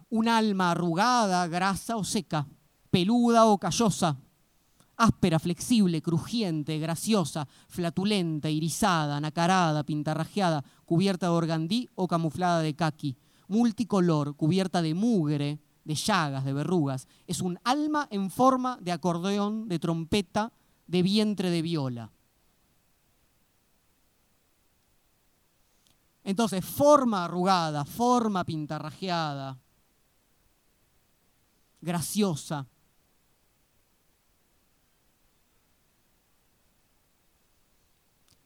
Un 0.09 0.28
alma 0.28 0.70
arrugada, 0.70 1.47
grasa 1.47 1.97
o 1.97 2.05
seca, 2.05 2.47
peluda 2.90 3.47
o 3.47 3.59
callosa, 3.59 4.16
áspera, 5.03 5.41
flexible, 5.41 6.01
crujiente, 6.01 6.79
graciosa, 6.79 7.49
flatulenta, 7.67 8.49
irisada, 8.49 9.21
nacarada, 9.21 9.83
pintarrajeada, 9.83 10.65
cubierta 10.85 11.27
de 11.27 11.33
organdí 11.33 11.89
o 11.97 12.07
camuflada 12.07 12.61
de 12.61 12.75
caqui, 12.75 13.17
multicolor, 13.49 14.37
cubierta 14.37 14.81
de 14.81 14.95
mugre, 14.95 15.59
de 15.85 15.95
llagas, 15.97 16.45
de 16.45 16.53
verrugas. 16.53 17.09
Es 17.27 17.41
un 17.41 17.59
alma 17.65 18.07
en 18.13 18.31
forma 18.31 18.79
de 18.81 18.93
acordeón, 18.93 19.69
de 19.69 19.81
trompeta, 19.81 20.53
de 20.87 21.03
vientre 21.03 21.51
de 21.51 21.63
viola. 21.63 22.13
Entonces, 26.23 26.65
forma 26.65 27.25
arrugada, 27.25 27.85
forma 27.85 28.45
pintarrajeada, 28.45 29.59
graciosa. 31.81 32.69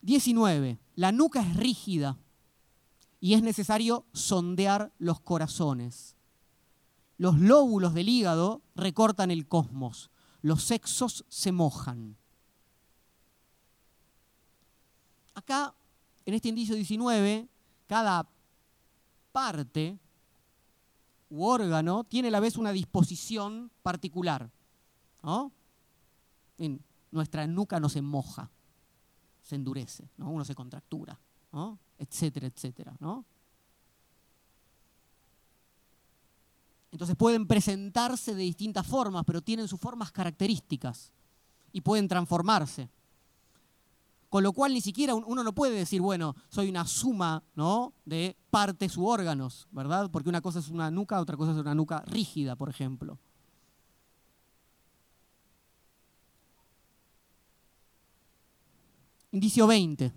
Diecinueve, 0.07 0.79
la 0.95 1.11
nuca 1.11 1.41
es 1.41 1.57
rígida 1.57 2.17
y 3.19 3.35
es 3.35 3.43
necesario 3.43 4.07
sondear 4.13 4.93
los 5.01 5.19
corazones. 5.19 6.15
Los 7.19 7.41
lóbulos 7.41 7.93
del 7.93 8.09
hígado 8.09 8.63
recortan 8.77 9.33
el 9.33 9.49
cosmos, 9.49 10.13
los 10.43 10.63
sexos 10.63 11.25
se 11.29 11.51
mojan. 11.51 12.17
Acá, 15.35 15.75
en 16.25 16.35
este 16.35 16.51
indicio 16.51 16.77
19, 16.77 17.49
cada 17.89 18.29
parte 19.33 19.99
u 21.31 21.47
órgano 21.47 22.05
tiene 22.05 22.29
a 22.29 22.31
la 22.31 22.39
vez 22.39 22.57
una 22.57 22.71
disposición 22.71 23.73
particular. 23.83 24.53
En 26.59 26.81
nuestra 27.11 27.49
nuca 27.49 27.81
no 27.81 27.89
se 27.89 28.03
moja, 28.03 28.53
se 29.47 29.55
endurece, 29.55 30.11
¿no? 30.17 30.31
uno 30.31 30.45
se 30.45 30.57
contractura, 30.57 31.17
etcétera, 31.99 32.49
etcétera. 32.49 32.97
¿no? 32.99 33.25
Entonces 36.91 37.15
pueden 37.15 37.47
presentarse 37.47 38.35
de 38.35 38.43
distintas 38.43 38.85
formas, 38.85 39.23
pero 39.25 39.41
tienen 39.41 39.69
sus 39.69 39.79
formas 39.79 40.11
características 40.11 41.13
y 41.73 41.81
pueden 41.81 42.09
transformarse. 42.09 42.91
Con 44.29 44.43
lo 44.43 44.53
cual 44.53 44.75
ni 44.75 44.81
siquiera 44.81 45.15
uno 45.15 45.45
no 45.45 45.55
puede 45.55 45.77
decir, 45.77 46.01
bueno, 46.01 46.35
soy 46.49 46.69
una 46.69 46.85
suma 46.85 47.45
¿no? 47.55 47.93
de 48.05 48.37
partes 48.51 48.97
u 48.97 49.07
órganos, 49.07 49.69
¿verdad? 49.71 50.11
Porque 50.11 50.29
una 50.29 50.41
cosa 50.41 50.59
es 50.59 50.71
una 50.71 50.91
nuca, 50.91 51.21
otra 51.21 51.37
cosa 51.37 51.53
es 51.53 51.59
una 51.59 51.75
nuca 51.77 52.03
rígida, 52.07 52.57
por 52.57 52.69
ejemplo. 52.69 53.21
Indicio 59.37 59.67
20. 59.67 60.15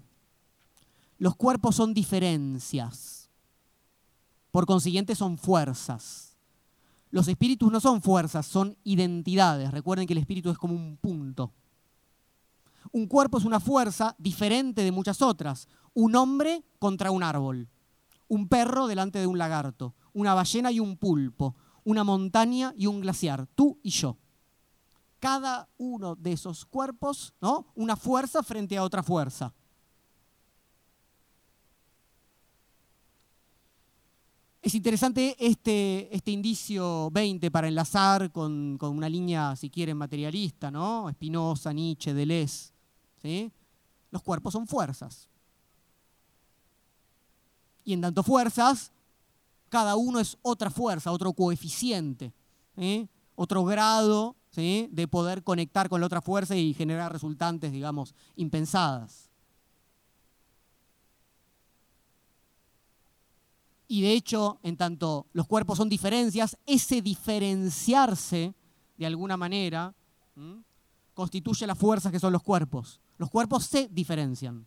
Los 1.18 1.36
cuerpos 1.36 1.76
son 1.76 1.94
diferencias. 1.94 3.30
Por 4.50 4.66
consiguiente 4.66 5.14
son 5.14 5.38
fuerzas. 5.38 6.38
Los 7.12 7.28
espíritus 7.28 7.70
no 7.70 7.82
son 7.82 8.02
fuerzas, 8.02 8.46
son 8.46 8.78
identidades. 8.86 9.72
Recuerden 9.72 10.08
que 10.08 10.14
el 10.14 10.20
espíritu 10.20 10.52
es 10.52 10.58
como 10.58 10.74
un 10.74 10.96
punto. 10.96 11.52
Un 12.94 13.08
cuerpo 13.08 13.40
es 13.40 13.44
una 13.44 13.60
fuerza 13.60 14.16
diferente 14.18 14.86
de 14.86 14.92
muchas 14.94 15.22
otras. 15.22 15.68
Un 15.94 16.16
hombre 16.16 16.64
contra 16.80 17.12
un 17.12 17.22
árbol, 17.22 17.68
un 18.30 18.48
perro 18.48 18.88
delante 18.88 19.20
de 19.20 19.28
un 19.28 19.38
lagarto, 19.38 19.96
una 20.14 20.34
ballena 20.34 20.72
y 20.72 20.80
un 20.80 20.96
pulpo, 20.96 21.58
una 21.84 22.06
montaña 22.06 22.74
y 22.78 22.88
un 22.88 23.02
glaciar, 23.02 23.48
tú 23.48 23.82
y 23.84 23.90
yo. 23.90 24.18
Cada 25.20 25.68
uno 25.78 26.16
de 26.16 26.32
esos 26.32 26.66
cuerpos, 26.66 27.34
¿no? 27.42 27.68
Una 27.76 27.96
fuerza 27.96 28.42
frente 28.42 28.78
a 28.78 28.84
otra 28.84 29.04
fuerza. 29.04 29.54
Es 34.62 34.76
interesante 34.76 35.36
este, 35.40 36.14
este 36.16 36.32
indicio 36.32 37.10
20 37.12 37.50
para 37.50 37.70
enlazar 37.70 38.32
con, 38.32 38.78
una 38.82 39.08
línea, 39.08 39.56
si 39.56 39.70
quieren, 39.70 39.98
materialista, 39.98 40.70
¿no? 40.70 41.10
Spinoza, 41.12 41.72
Nietzsche, 41.72 42.14
Deleuze. 42.14 42.74
¿sí? 43.22 43.52
Los 44.12 44.22
cuerpos 44.22 44.54
son 44.54 44.68
fuerzas. 44.68 45.30
Y 47.86 47.94
en 47.94 48.02
tanto 48.02 48.22
fuerzas, 48.22 48.92
cada 49.70 49.96
uno 49.96 50.20
es 50.20 50.38
otra 50.42 50.70
fuerza, 50.70 51.12
otro 51.12 51.32
coeficiente, 51.34 52.34
otro 53.36 53.64
grado 53.64 54.36
de 54.56 55.08
poder 55.10 55.44
conectar 55.44 55.90
con 55.90 56.02
la 56.02 56.08
otra 56.08 56.22
fuerza 56.22 56.56
y 56.56 56.74
generar 56.74 57.12
resultantes, 57.12 57.72
digamos, 57.72 58.14
impensadas. 58.36 59.30
Y 63.88 64.02
de 64.02 64.14
hecho, 64.14 64.60
en 64.64 64.78
tanto 64.78 65.28
los 65.34 65.48
cuerpos 65.48 65.78
son 65.78 65.90
diferencias, 65.90 66.58
ese 66.66 67.02
diferenciarse 67.02 68.54
de 68.98 69.06
alguna 69.06 69.38
manera 69.38 69.96
constituye 71.14 71.66
las 71.66 71.78
fuerzas 71.78 72.12
que 72.12 72.20
son 72.20 72.34
los 72.34 72.44
cuerpos. 72.44 73.00
Los 73.18 73.30
cuerpos 73.30 73.66
se 73.66 73.88
diferencian. 73.88 74.66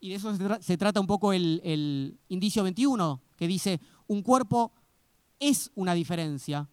Y 0.00 0.10
de 0.10 0.14
eso 0.16 0.34
se, 0.60 0.76
trata 0.76 1.00
un 1.00 1.06
poco 1.06 1.32
el 1.32 2.18
indicio 2.28 2.62
21, 2.62 3.20
que 3.36 3.48
dice, 3.48 3.80
un 4.06 4.22
cuerpo 4.22 4.72
es 5.38 5.70
una 5.74 5.94
diferencia, 5.94 6.68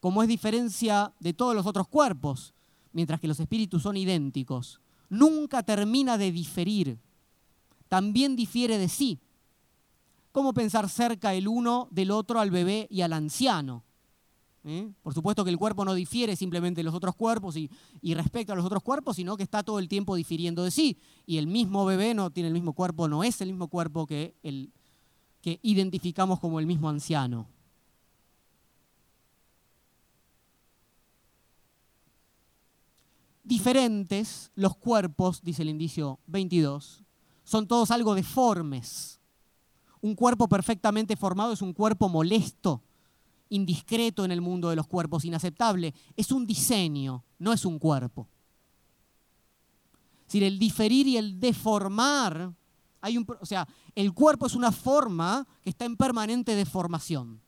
como 0.00 0.22
es 0.22 0.28
diferencia 0.28 1.12
de 1.20 1.32
todos 1.32 1.54
los 1.54 1.66
otros 1.66 1.88
cuerpos, 1.88 2.54
mientras 2.92 3.20
que 3.20 3.28
los 3.28 3.38
espíritus 3.38 3.82
son 3.82 3.96
idénticos. 3.96 4.80
Nunca 5.08 5.62
termina 5.62 6.18
de 6.18 6.32
diferir, 6.32 6.98
también 7.88 8.36
difiere 8.36 8.78
de 8.78 8.88
sí 8.88 9.20
¿Cómo 10.32 10.54
pensar 10.54 10.88
cerca 10.88 11.34
el 11.34 11.48
uno 11.48 11.88
del 11.90 12.12
otro 12.12 12.38
al 12.38 12.50
bebé 12.50 12.86
y 12.90 13.00
al 13.00 13.12
anciano? 13.12 13.82
¿Eh? 14.62 14.92
Por 15.02 15.14
supuesto 15.14 15.42
que 15.42 15.50
el 15.50 15.58
cuerpo 15.58 15.84
no 15.84 15.94
difiere 15.94 16.36
simplemente 16.36 16.80
de 16.80 16.84
los 16.84 16.94
otros 16.94 17.16
cuerpos 17.16 17.56
y, 17.56 17.68
respecto 18.14 18.52
a 18.52 18.56
los 18.56 18.64
otros 18.64 18.82
cuerpos, 18.82 19.16
sino 19.16 19.36
que 19.36 19.42
está 19.42 19.62
todo 19.62 19.78
el 19.78 19.88
tiempo 19.88 20.14
difiriendo 20.14 20.62
de 20.62 20.70
sí. 20.70 20.98
Y 21.26 21.38
el 21.38 21.46
mismo 21.46 21.84
bebé 21.84 22.14
no 22.14 22.30
tiene 22.30 22.48
el 22.48 22.54
mismo 22.54 22.74
cuerpo, 22.74 23.08
no 23.08 23.24
es 23.24 23.40
el 23.40 23.48
mismo 23.48 23.68
cuerpo 23.68 24.06
que 24.06 24.34
el 24.42 24.70
que 25.40 25.58
identificamos 25.62 26.38
como 26.38 26.60
el 26.60 26.66
mismo 26.66 26.90
anciano. 26.90 27.48
Diferentes 33.50 34.50
los 34.54 34.76
cuerpos, 34.76 35.42
dice 35.42 35.62
el 35.62 35.68
indicio 35.68 36.20
22, 36.26 37.02
son 37.44 37.66
todos 37.66 37.90
algo 37.90 38.14
deformes 38.14 39.20
un 40.02 40.14
cuerpo 40.14 40.48
perfectamente 40.48 41.16
formado 41.16 41.52
es 41.52 41.62
un 41.62 41.72
cuerpo 41.72 42.08
molesto, 42.08 42.82
indiscreto 43.50 44.24
en 44.24 44.32
el 44.32 44.40
mundo 44.40 44.70
de 44.70 44.76
los 44.76 44.86
cuerpos, 44.86 45.24
inaceptable. 45.24 45.94
Es 46.16 46.32
un 46.32 46.46
diseño, 46.46 47.24
no 47.38 47.52
es 47.52 47.64
un 47.64 47.78
cuerpo. 47.78 48.28
Es 50.20 50.26
decir, 50.26 50.44
el 50.44 50.58
diferir 50.58 51.06
y 51.06 51.16
el 51.16 51.38
deformar, 51.38 52.54
hay 53.00 53.18
un, 53.18 53.26
o 53.40 53.46
sea, 53.46 53.66
el 53.94 54.12
cuerpo 54.12 54.46
es 54.46 54.54
una 54.54 54.72
forma 54.72 55.46
que 55.62 55.70
está 55.70 55.84
en 55.84 55.96
permanente 55.96 56.54
deformación. 56.54 57.40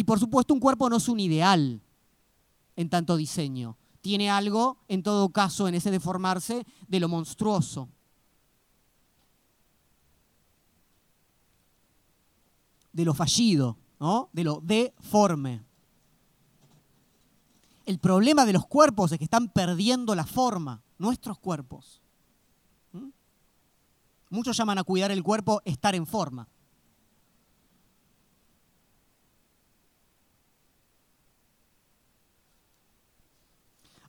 Y 0.00 0.04
por 0.04 0.18
supuesto 0.18 0.54
un 0.54 0.60
cuerpo 0.60 0.88
no 0.88 0.96
es 0.96 1.08
un 1.08 1.20
ideal 1.20 1.82
en 2.74 2.88
tanto 2.88 3.16
diseño 3.16 3.76
tiene 4.00 4.30
algo, 4.30 4.78
en 4.88 5.02
todo 5.02 5.28
caso, 5.30 5.68
en 5.68 5.74
ese 5.74 5.90
deformarse 5.90 6.66
de 6.88 7.00
lo 7.00 7.08
monstruoso. 7.08 7.88
De 12.92 13.04
lo 13.04 13.14
fallido, 13.14 13.76
de 14.32 14.44
lo 14.44 14.60
deforme. 14.62 15.62
El 17.84 17.98
problema 17.98 18.44
de 18.44 18.52
los 18.52 18.66
cuerpos 18.66 19.12
es 19.12 19.18
que 19.18 19.24
están 19.24 19.48
perdiendo 19.48 20.14
la 20.14 20.24
forma, 20.24 20.82
nuestros 20.98 21.38
cuerpos. 21.38 22.00
¿Mm? 22.92 23.08
Muchos 24.30 24.56
llaman 24.56 24.78
a 24.78 24.84
cuidar 24.84 25.10
el 25.10 25.22
cuerpo 25.22 25.60
estar 25.64 25.94
en 25.94 26.06
forma. 26.06 26.48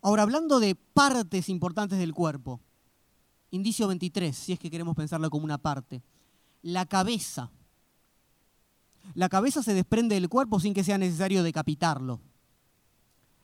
Ahora, 0.01 0.23
hablando 0.23 0.59
de 0.59 0.75
partes 0.75 1.47
importantes 1.47 1.99
del 1.99 2.13
cuerpo, 2.13 2.59
indicio 3.51 3.87
23, 3.87 4.35
si 4.35 4.53
es 4.53 4.59
que 4.59 4.71
queremos 4.71 4.95
pensarlo 4.95 5.29
como 5.29 5.45
una 5.45 5.59
parte, 5.59 6.01
la 6.63 6.85
cabeza. 6.85 7.51
la 9.13 9.29
cabeza 9.29 9.61
se 9.63 9.73
desprende 9.73 10.15
del 10.15 10.29
cuerpo 10.29 10.59
sin 10.59 10.73
que 10.73 10.83
sea 10.83 10.97
necesario 10.97 11.43
decapitarlo. 11.43 12.19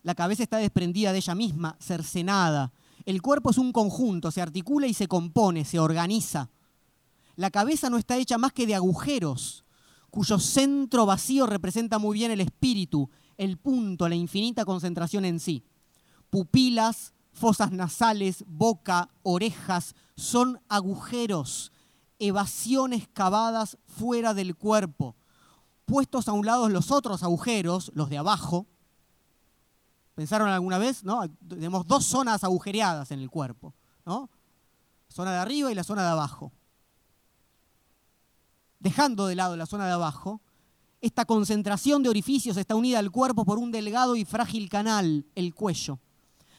La 0.04 0.16
cabeza 0.16 0.44
está 0.44 0.58
desprendida 0.58 1.12
de 1.12 1.18
ella 1.18 1.36
misma, 1.36 1.76
cercenada. 1.80 2.72
El 3.06 3.22
cuerpo 3.22 3.52
es 3.52 3.58
un 3.58 3.72
conjunto, 3.72 4.32
se 4.32 4.42
articula 4.42 4.88
y 4.88 4.94
se 4.94 5.08
compone, 5.08 5.66
se 5.66 5.80
organiza. 5.80 6.50
La 7.36 7.52
cabeza 7.52 7.90
no 7.90 7.98
está 7.98 8.18
hecha 8.18 8.38
más 8.38 8.54
que 8.54 8.66
de 8.66 8.76
agujeros, 8.76 9.64
cuyo 10.10 10.40
centro 10.40 11.06
vacío 11.06 11.46
representa 11.46 12.00
muy 12.00 12.18
bien 12.18 12.32
el 12.32 12.42
espíritu, 12.42 13.10
el 13.38 13.58
punto, 13.58 14.10
la 14.10 14.16
infinita 14.16 14.66
concentración 14.66 15.26
en 15.26 15.40
sí. 15.40 15.64
Pupilas, 16.30 17.14
fosas 17.32 17.72
nasales, 17.72 18.44
boca, 18.48 19.10
orejas, 19.24 19.96
son 20.16 20.60
agujeros, 20.68 21.72
evasiones 22.20 23.08
cavadas 23.14 23.78
fuera 23.86 24.34
del 24.34 24.56
cuerpo. 24.56 25.16
Puestos 25.86 26.28
a 26.28 26.34
un 26.34 26.46
lado 26.46 26.68
los 26.68 26.92
otros 26.92 27.24
agujeros, 27.24 27.92
los 27.94 28.10
de 28.10 28.18
abajo. 28.18 28.66
¿Pensaron 30.16 30.50
alguna 30.50 30.80
vez? 30.80 31.04
¿No? 31.04 31.22
Tenemos 31.48 31.86
dos 31.86 32.06
zonas 32.06 32.44
agujereadas 32.44 33.12
en 33.12 33.20
el 33.20 33.30
cuerpo. 33.30 33.74
¿no? 34.06 34.30
zona 35.10 35.32
de 35.32 35.38
arriba 35.38 35.72
y 35.72 35.76
la 35.76 35.84
zona 35.84 36.04
de 36.04 36.10
abajo. 36.10 36.52
Dejando 38.80 39.28
de 39.28 39.36
lado 39.36 39.56
la 39.56 39.66
zona 39.66 39.86
de 39.86 39.94
abajo, 39.94 40.42
esta 41.02 41.26
concentración 41.26 42.04
de 42.04 42.10
orificios 42.10 42.58
está 42.58 42.76
unida 42.76 43.00
al 43.00 43.12
cuerpo 43.12 43.46
por 43.46 43.58
un 43.58 43.72
delgado 43.72 44.16
y 44.16 44.26
frágil 44.26 44.70
canal, 44.70 45.26
el 45.36 45.54
cuello 45.54 46.00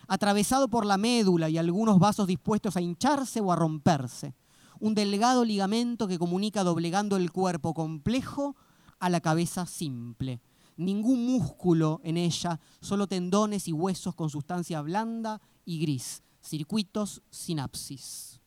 atravesado 0.08 0.68
por 0.68 0.86
la 0.86 0.96
médula 0.96 1.48
y 1.50 1.58
algunos 1.58 1.98
vasos 1.98 2.26
dispuestos 2.26 2.76
a 2.76 2.80
hincharse 2.80 3.40
o 3.40 3.52
a 3.52 3.56
romperse. 3.56 4.34
Un 4.80 4.94
delgado 4.94 5.44
ligamento 5.44 6.08
que 6.08 6.18
comunica 6.18 6.64
doblegando 6.64 7.16
el 7.16 7.30
cuerpo 7.30 7.74
complejo 7.74 8.56
a 8.98 9.10
la 9.10 9.20
cabeza 9.20 9.66
simple. 9.66 10.40
Ningún 10.76 11.26
músculo 11.26 12.00
en 12.04 12.16
ella, 12.16 12.58
solo 12.80 13.06
tendones 13.06 13.68
y 13.68 13.72
huesos 13.72 14.14
con 14.14 14.30
sustancia 14.30 14.80
blanda 14.80 15.40
y 15.64 15.80
gris. 15.80 16.22
Circuitos 16.40 17.22
sinapsis. 17.30 18.40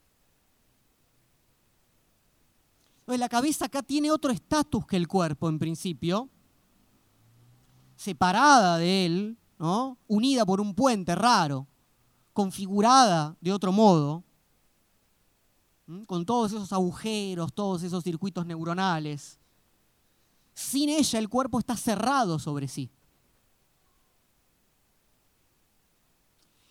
la 3.18 3.28
cabeza 3.28 3.66
acá 3.66 3.84
tiene 3.84 4.09
otro 4.09 4.32
estatus 4.32 4.86
que 4.86 4.95
el 4.95 5.05
cuerpo 5.05 5.49
en 5.49 5.59
principio, 5.59 6.30
separada 7.97 8.78
de 8.78 9.05
él, 9.05 9.38
unida 10.07 10.45
por 10.45 10.59
un 10.59 10.74
puente 10.74 11.14
raro, 11.16 11.68
configurada 12.34 13.36
de 13.41 13.51
otro 13.51 13.72
modo, 13.72 14.24
con 16.07 16.26
todos 16.26 16.51
esos 16.51 16.72
agujeros, 16.74 17.53
todos 17.53 17.84
esos 17.84 18.03
circuitos 18.03 18.45
neuronales. 18.45 19.38
Sin 20.53 20.89
ella 20.89 21.20
el 21.20 21.30
cuerpo 21.30 21.59
está 21.59 21.76
cerrado 21.76 22.39
sobre 22.39 22.68
sí. 22.68 22.89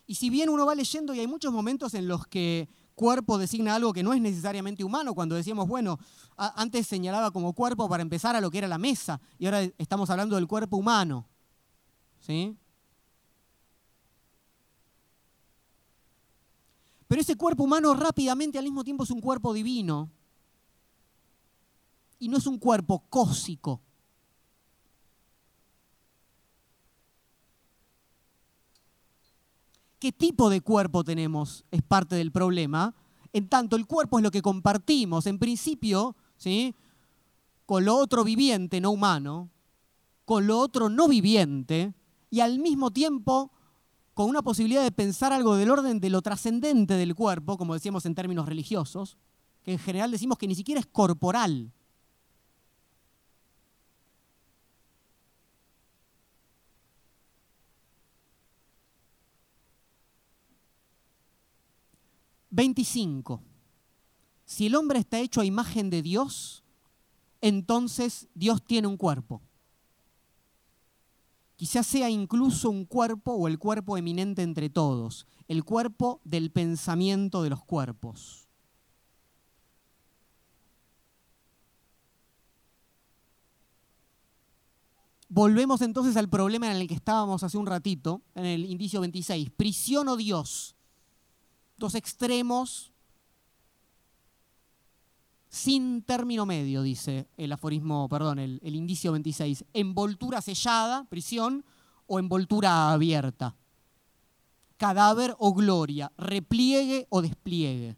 Y 0.07 0.17
si 0.17 0.29
bien 0.29 0.49
uno 0.49 0.67
va 0.67 0.75
leyendo 0.75 1.15
y 1.15 1.21
hay 1.21 1.29
muchos 1.29 1.53
momentos 1.53 1.95
en 1.95 2.09
los 2.09 2.27
que 2.27 2.69
cuerpo 2.97 3.39
designa 3.39 3.77
algo 3.77 3.93
que 3.93 4.03
no 4.03 4.13
es 4.13 4.21
necesariamente 4.21 4.83
humano, 4.83 5.15
cuando 5.15 5.37
decíamos, 5.37 5.69
bueno, 5.69 5.99
antes 6.37 6.87
señalaba 6.87 7.31
como 7.31 7.53
cuerpo 7.53 7.89
para 7.89 8.03
empezar 8.03 8.35
a 8.35 8.41
lo 8.41 8.51
que 8.51 8.59
era 8.59 8.67
la 8.69 8.79
mesa, 8.79 9.21
y 9.39 9.47
ahora 9.47 9.63
estamos 9.79 10.11
hablando 10.11 10.35
del 10.35 10.49
cuerpo 10.49 10.77
humano. 10.77 11.29
¿Sí? 12.21 12.57
Pero 17.11 17.23
ese 17.23 17.35
cuerpo 17.35 17.65
humano 17.65 17.93
rápidamente 17.95 18.57
al 18.57 18.63
mismo 18.63 18.85
tiempo 18.85 19.03
es 19.03 19.11
un 19.11 19.21
cuerpo 19.21 19.53
divino. 19.53 20.13
Y 22.21 22.29
no 22.29 22.39
es 22.39 22.47
un 22.47 22.57
cuerpo 22.57 23.03
cósico. 23.11 23.81
¿Qué 29.99 30.13
tipo 30.13 30.49
de 30.51 30.61
cuerpo 30.61 31.03
tenemos? 31.03 31.65
Es 31.73 31.83
parte 31.83 32.15
del 32.15 32.31
problema. 32.31 32.95
En 33.33 33.49
tanto, 33.49 33.75
el 33.75 33.89
cuerpo 33.89 34.19
es 34.19 34.23
lo 34.23 34.31
que 34.31 34.41
compartimos, 34.41 35.27
en 35.27 35.41
principio, 35.41 36.15
¿sí? 36.37 36.77
con 37.67 37.85
lo 37.87 37.97
otro 37.97 38.23
viviente, 38.23 38.81
no 38.81 38.93
humano, 38.93 39.51
con 40.25 40.47
lo 40.47 40.61
otro 40.61 40.89
no 40.89 41.09
viviente, 41.09 41.93
y 42.31 42.39
al 42.39 42.61
mismo 42.61 42.93
tiempo 42.93 43.51
con 44.15 44.29
una 44.29 44.43
posibilidad 44.43 44.83
de 44.83 44.91
pensar 44.93 45.33
algo 45.33 45.57
del 45.57 45.71
orden 45.71 46.01
de 46.01 46.11
lo 46.11 46.23
trascendente 46.23 46.95
del 46.95 47.15
cuerpo, 47.15 47.57
como 47.57 47.75
decíamos 47.75 48.07
en 48.07 48.15
términos 48.15 48.47
religiosos, 48.47 49.17
que 49.63 49.73
en 49.73 49.79
general 49.79 50.11
decimos 50.11 50.39
que 50.39 50.47
ni 50.47 50.55
siquiera 50.55 50.81
es 50.81 50.87
corporal. 50.87 51.73
Veinticinco. 62.51 63.43
Si 64.45 64.67
el 64.67 64.75
hombre 64.75 64.99
está 64.99 65.21
hecho 65.21 65.41
a 65.41 65.45
imagen 65.45 65.89
de 65.89 66.03
Dios, 66.03 66.65
entonces 67.41 68.29
Dios 68.35 68.65
tiene 68.65 68.89
un 68.89 68.97
cuerpo. 68.97 69.41
Quizás 71.61 71.87
sea 71.87 72.09
incluso 72.09 72.71
un 72.71 72.87
cuerpo 72.87 73.33
o 73.33 73.47
el 73.47 73.59
cuerpo 73.59 73.99
eminente 73.99 74.41
entre 74.41 74.71
todos, 74.71 75.27
el 75.47 75.63
cuerpo 75.63 76.23
del 76.25 76.51
pensamiento 76.51 77.43
de 77.43 77.51
los 77.51 77.63
cuerpos. 77.63 78.49
Volvemos 85.29 85.83
entonces 85.83 86.17
al 86.17 86.31
problema 86.31 86.71
en 86.71 86.79
el 86.79 86.89
que 86.89 86.95
estábamos 86.95 87.43
hace 87.43 87.59
un 87.59 87.67
ratito, 87.67 88.23
en 88.35 88.47
el 88.47 88.65
indicio 88.65 89.03
26. 89.03 89.51
Prisión 89.51 90.09
o 90.09 90.17
Dios. 90.17 90.75
Dos 91.77 91.95
extremos 91.95 92.90
sin 95.51 96.03
término 96.03 96.47
medio, 96.47 96.81
dice 96.81 97.27
el 97.37 97.51
aforismo, 97.51 98.09
perdón, 98.09 98.39
el, 98.39 98.61
indicio 98.63 99.11
26. 99.11 99.65
Envoltura 99.75 100.41
sellada, 100.41 101.05
prisión, 101.11 101.65
o 102.07 102.21
envoltura 102.21 102.93
abierta. 102.93 103.57
Cadáver 104.77 105.35
o 105.39 105.53
gloria, 105.53 106.13
repliegue 106.17 107.07
o 107.11 107.21
despliegue. 107.21 107.97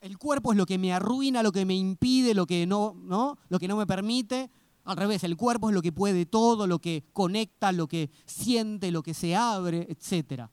El 0.00 0.18
cuerpo 0.18 0.52
es 0.52 0.58
lo 0.58 0.64
que 0.64 0.78
me 0.78 0.92
arruina, 0.92 1.42
lo 1.42 1.50
que 1.50 1.64
me 1.64 1.74
impide, 1.74 2.34
lo 2.34 2.46
que 2.46 2.64
no, 2.64 2.94
¿no? 2.94 3.38
Lo 3.48 3.58
que 3.58 3.68
no 3.68 3.76
me 3.76 3.86
permite. 3.86 4.50
Al 4.84 4.96
revés, 4.96 5.24
el 5.24 5.36
cuerpo 5.36 5.68
es 5.68 5.74
lo 5.74 5.82
que 5.82 5.92
puede 5.92 6.26
todo, 6.26 6.68
lo 6.68 6.78
que 6.78 7.04
conecta, 7.12 7.72
lo 7.72 7.88
que 7.88 8.10
siente, 8.24 8.92
lo 8.92 9.02
que 9.02 9.14
se 9.14 9.34
abre, 9.34 9.86
etcétera. 9.88 10.50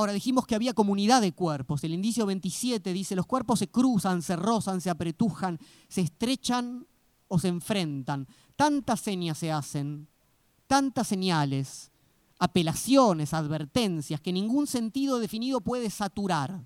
Ahora 0.00 0.14
dijimos 0.14 0.46
que 0.46 0.54
había 0.54 0.72
comunidad 0.72 1.20
de 1.20 1.32
cuerpos. 1.32 1.84
El 1.84 1.92
indicio 1.92 2.24
27 2.24 2.94
dice, 2.94 3.14
los 3.14 3.26
cuerpos 3.26 3.58
se 3.58 3.68
cruzan, 3.68 4.22
se 4.22 4.34
rozan, 4.34 4.80
se 4.80 4.88
apretujan, 4.88 5.58
se 5.90 6.00
estrechan 6.00 6.86
o 7.28 7.38
se 7.38 7.48
enfrentan. 7.48 8.26
Tantas 8.56 9.00
señas 9.00 9.36
se 9.36 9.52
hacen, 9.52 10.08
tantas 10.66 11.06
señales, 11.06 11.90
apelaciones, 12.38 13.34
advertencias, 13.34 14.22
que 14.22 14.32
ningún 14.32 14.66
sentido 14.66 15.18
definido 15.18 15.60
puede 15.60 15.90
saturar. 15.90 16.64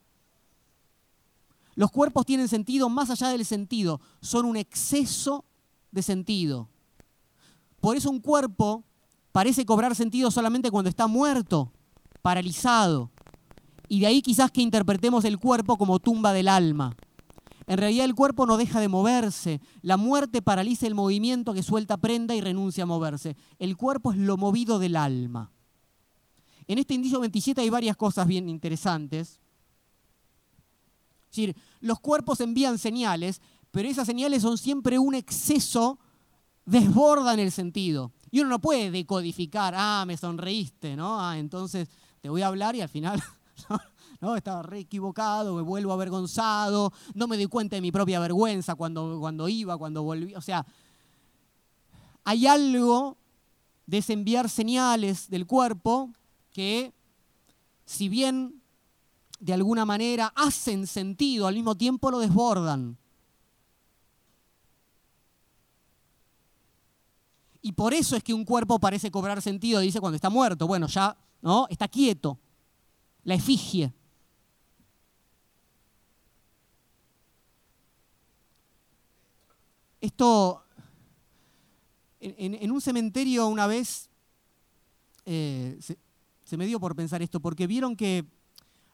Los 1.74 1.90
cuerpos 1.90 2.24
tienen 2.26 2.46
sentido 2.46 2.88
más 2.88 3.10
allá 3.10 3.30
del 3.30 3.44
sentido, 3.44 4.00
son 4.20 4.46
un 4.46 4.56
exceso 4.56 5.44
de 5.90 6.02
sentido. 6.02 6.68
Por 7.80 7.96
eso 7.96 8.10
un 8.10 8.20
cuerpo 8.20 8.84
parece 9.32 9.66
cobrar 9.66 9.96
sentido 9.96 10.30
solamente 10.30 10.70
cuando 10.70 10.88
está 10.88 11.08
muerto, 11.08 11.72
paralizado, 12.22 13.10
y 13.88 14.00
de 14.00 14.06
ahí 14.06 14.22
quizás 14.22 14.50
que 14.50 14.62
interpretemos 14.62 15.24
el 15.24 15.38
cuerpo 15.38 15.76
como 15.76 15.98
tumba 15.98 16.32
del 16.32 16.48
alma. 16.48 16.96
En 17.66 17.78
realidad 17.78 18.04
el 18.04 18.14
cuerpo 18.14 18.46
no 18.46 18.56
deja 18.56 18.80
de 18.80 18.88
moverse. 18.88 19.60
La 19.82 19.96
muerte 19.96 20.42
paraliza 20.42 20.86
el 20.86 20.94
movimiento 20.94 21.54
que 21.54 21.62
suelta 21.62 21.96
prenda 21.96 22.34
y 22.34 22.40
renuncia 22.40 22.84
a 22.84 22.86
moverse. 22.86 23.36
El 23.58 23.76
cuerpo 23.76 24.12
es 24.12 24.18
lo 24.18 24.36
movido 24.36 24.78
del 24.78 24.96
alma. 24.96 25.50
En 26.66 26.78
este 26.78 26.94
indicio 26.94 27.20
27 27.20 27.60
hay 27.60 27.70
varias 27.70 27.96
cosas 27.96 28.26
bien 28.26 28.48
interesantes. 28.48 29.40
Es 31.30 31.36
decir, 31.36 31.56
los 31.80 32.00
cuerpos 32.00 32.40
envían 32.40 32.78
señales, 32.78 33.40
pero 33.70 33.88
esas 33.88 34.06
señales 34.06 34.42
son 34.42 34.56
siempre 34.56 34.98
un 34.98 35.14
exceso, 35.14 35.98
desbordan 36.64 37.38
el 37.38 37.50
sentido. 37.50 38.12
Y 38.30 38.40
uno 38.40 38.50
no 38.50 38.60
puede 38.60 38.90
decodificar, 38.90 39.74
ah, 39.76 40.04
me 40.06 40.16
sonreíste, 40.16 40.96
¿no? 40.96 41.20
Ah, 41.20 41.38
entonces 41.38 41.88
te 42.20 42.28
voy 42.28 42.42
a 42.42 42.46
hablar 42.46 42.76
y 42.76 42.82
al 42.82 42.88
final 42.88 43.22
¿no? 44.20 44.36
Estaba 44.36 44.62
re 44.62 44.80
equivocado, 44.80 45.54
me 45.54 45.62
vuelvo 45.62 45.92
avergonzado, 45.92 46.92
no 47.14 47.26
me 47.26 47.36
di 47.36 47.46
cuenta 47.46 47.76
de 47.76 47.82
mi 47.82 47.92
propia 47.92 48.20
vergüenza 48.20 48.74
cuando, 48.74 49.18
cuando 49.20 49.48
iba, 49.48 49.76
cuando 49.76 50.02
volví. 50.02 50.34
O 50.34 50.40
sea, 50.40 50.64
hay 52.24 52.46
algo 52.46 53.16
de 53.86 54.02
enviar 54.08 54.48
señales 54.48 55.28
del 55.28 55.46
cuerpo 55.46 56.10
que, 56.52 56.92
si 57.84 58.08
bien 58.08 58.62
de 59.40 59.52
alguna 59.52 59.84
manera 59.84 60.32
hacen 60.34 60.86
sentido, 60.86 61.46
al 61.46 61.54
mismo 61.54 61.74
tiempo 61.74 62.10
lo 62.10 62.18
desbordan. 62.18 62.96
Y 67.60 67.72
por 67.72 67.94
eso 67.94 68.14
es 68.14 68.22
que 68.22 68.34
un 68.34 68.44
cuerpo 68.44 68.78
parece 68.78 69.10
cobrar 69.10 69.40
sentido, 69.40 69.80
dice 69.80 70.00
cuando 70.00 70.16
está 70.16 70.28
muerto. 70.28 70.66
Bueno, 70.66 70.86
ya, 70.86 71.16
¿no? 71.40 71.66
Está 71.70 71.88
quieto. 71.88 72.38
La 73.24 73.34
efigie. 73.34 73.92
Esto, 80.00 80.62
en, 82.20 82.70
un 82.70 82.80
cementerio 82.80 83.46
una 83.48 83.66
vez, 83.66 84.10
eh, 85.24 85.78
se, 85.80 86.56
me 86.56 86.66
dio 86.66 86.78
por 86.78 86.94
pensar 86.94 87.22
esto, 87.22 87.40
porque 87.40 87.66
vieron 87.66 87.96
que 87.96 88.26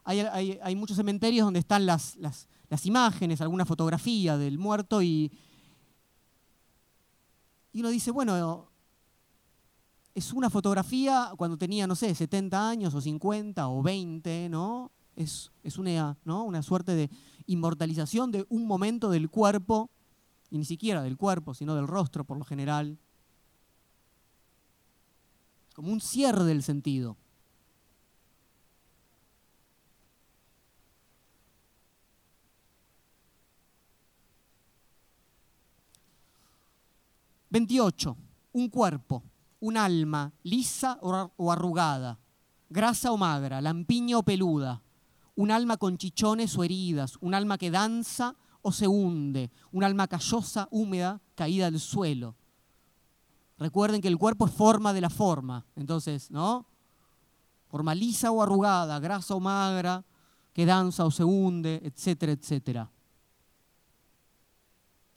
hay, 0.05 0.75
muchos 0.75 0.97
cementerios 0.97 1.45
donde 1.45 1.59
están 1.59 1.85
las, 1.85 2.15
las 2.17 2.85
imágenes, 2.85 3.41
alguna 3.41 3.65
fotografía 3.65 4.37
del 4.37 4.57
muerto 4.57 5.01
y, 5.01 5.31
y 7.73 7.79
uno 7.79 7.89
dice, 7.89 8.11
bueno, 8.11 8.70
es 10.13 10.33
una 10.33 10.49
fotografía 10.49 11.31
cuando 11.37 11.57
tenía, 11.57 11.87
no 11.87 11.95
sé, 11.95 12.13
70 12.13 12.69
años 12.69 12.93
o 12.93 13.01
50 13.01 13.67
o 13.67 13.81
20, 13.81 14.49
¿no? 14.49 14.91
Es, 15.15 15.51
es 15.63 15.77
una, 15.77 16.17
¿no? 16.25 16.43
una 16.43 16.61
suerte 16.61 16.95
de 16.95 17.09
inmortalización 17.45 18.31
de 18.31 18.45
un 18.49 18.65
momento 18.65 19.09
del 19.09 19.29
cuerpo, 19.29 19.89
y 20.49 20.57
ni 20.57 20.65
siquiera 20.65 21.01
del 21.01 21.17
cuerpo, 21.17 21.53
sino 21.53 21.75
del 21.75 21.87
rostro 21.87 22.25
por 22.25 22.37
lo 22.37 22.43
general, 22.43 22.97
como 25.73 25.91
un 25.91 26.01
cierre 26.01 26.43
del 26.43 26.63
sentido. 26.63 27.17
Veintiocho, 37.49 38.15
un 38.53 38.69
cuerpo, 38.69 39.23
un 39.61 39.77
alma 39.77 40.33
lisa 40.43 40.99
o 41.01 41.51
arrugada, 41.51 42.19
grasa 42.69 43.11
o 43.11 43.17
magra, 43.17 43.61
lampiña 43.61 44.17
o 44.17 44.23
peluda, 44.23 44.81
un 45.35 45.51
alma 45.51 45.77
con 45.77 45.97
chichones 45.97 46.57
o 46.57 46.63
heridas, 46.63 47.17
un 47.21 47.33
alma 47.33 47.57
que 47.57 47.71
danza 47.71 48.35
o 48.61 48.71
se 48.71 48.87
hunde, 48.87 49.51
un 49.71 49.83
alma 49.83 50.07
callosa, 50.07 50.67
húmeda, 50.71 51.21
caída 51.35 51.67
al 51.67 51.79
suelo. 51.79 52.35
Recuerden 53.57 54.01
que 54.01 54.07
el 54.07 54.17
cuerpo 54.17 54.47
es 54.47 54.51
forma 54.51 54.93
de 54.93 55.01
la 55.01 55.09
forma, 55.09 55.65
entonces, 55.75 56.31
¿no? 56.31 56.65
Forma 57.69 57.95
lisa 57.95 58.31
o 58.31 58.41
arrugada, 58.41 58.99
grasa 58.99 59.35
o 59.35 59.39
magra, 59.39 60.03
que 60.53 60.65
danza 60.65 61.05
o 61.05 61.11
se 61.11 61.23
hunde, 61.23 61.81
etcétera, 61.83 62.31
etcétera. 62.31 62.91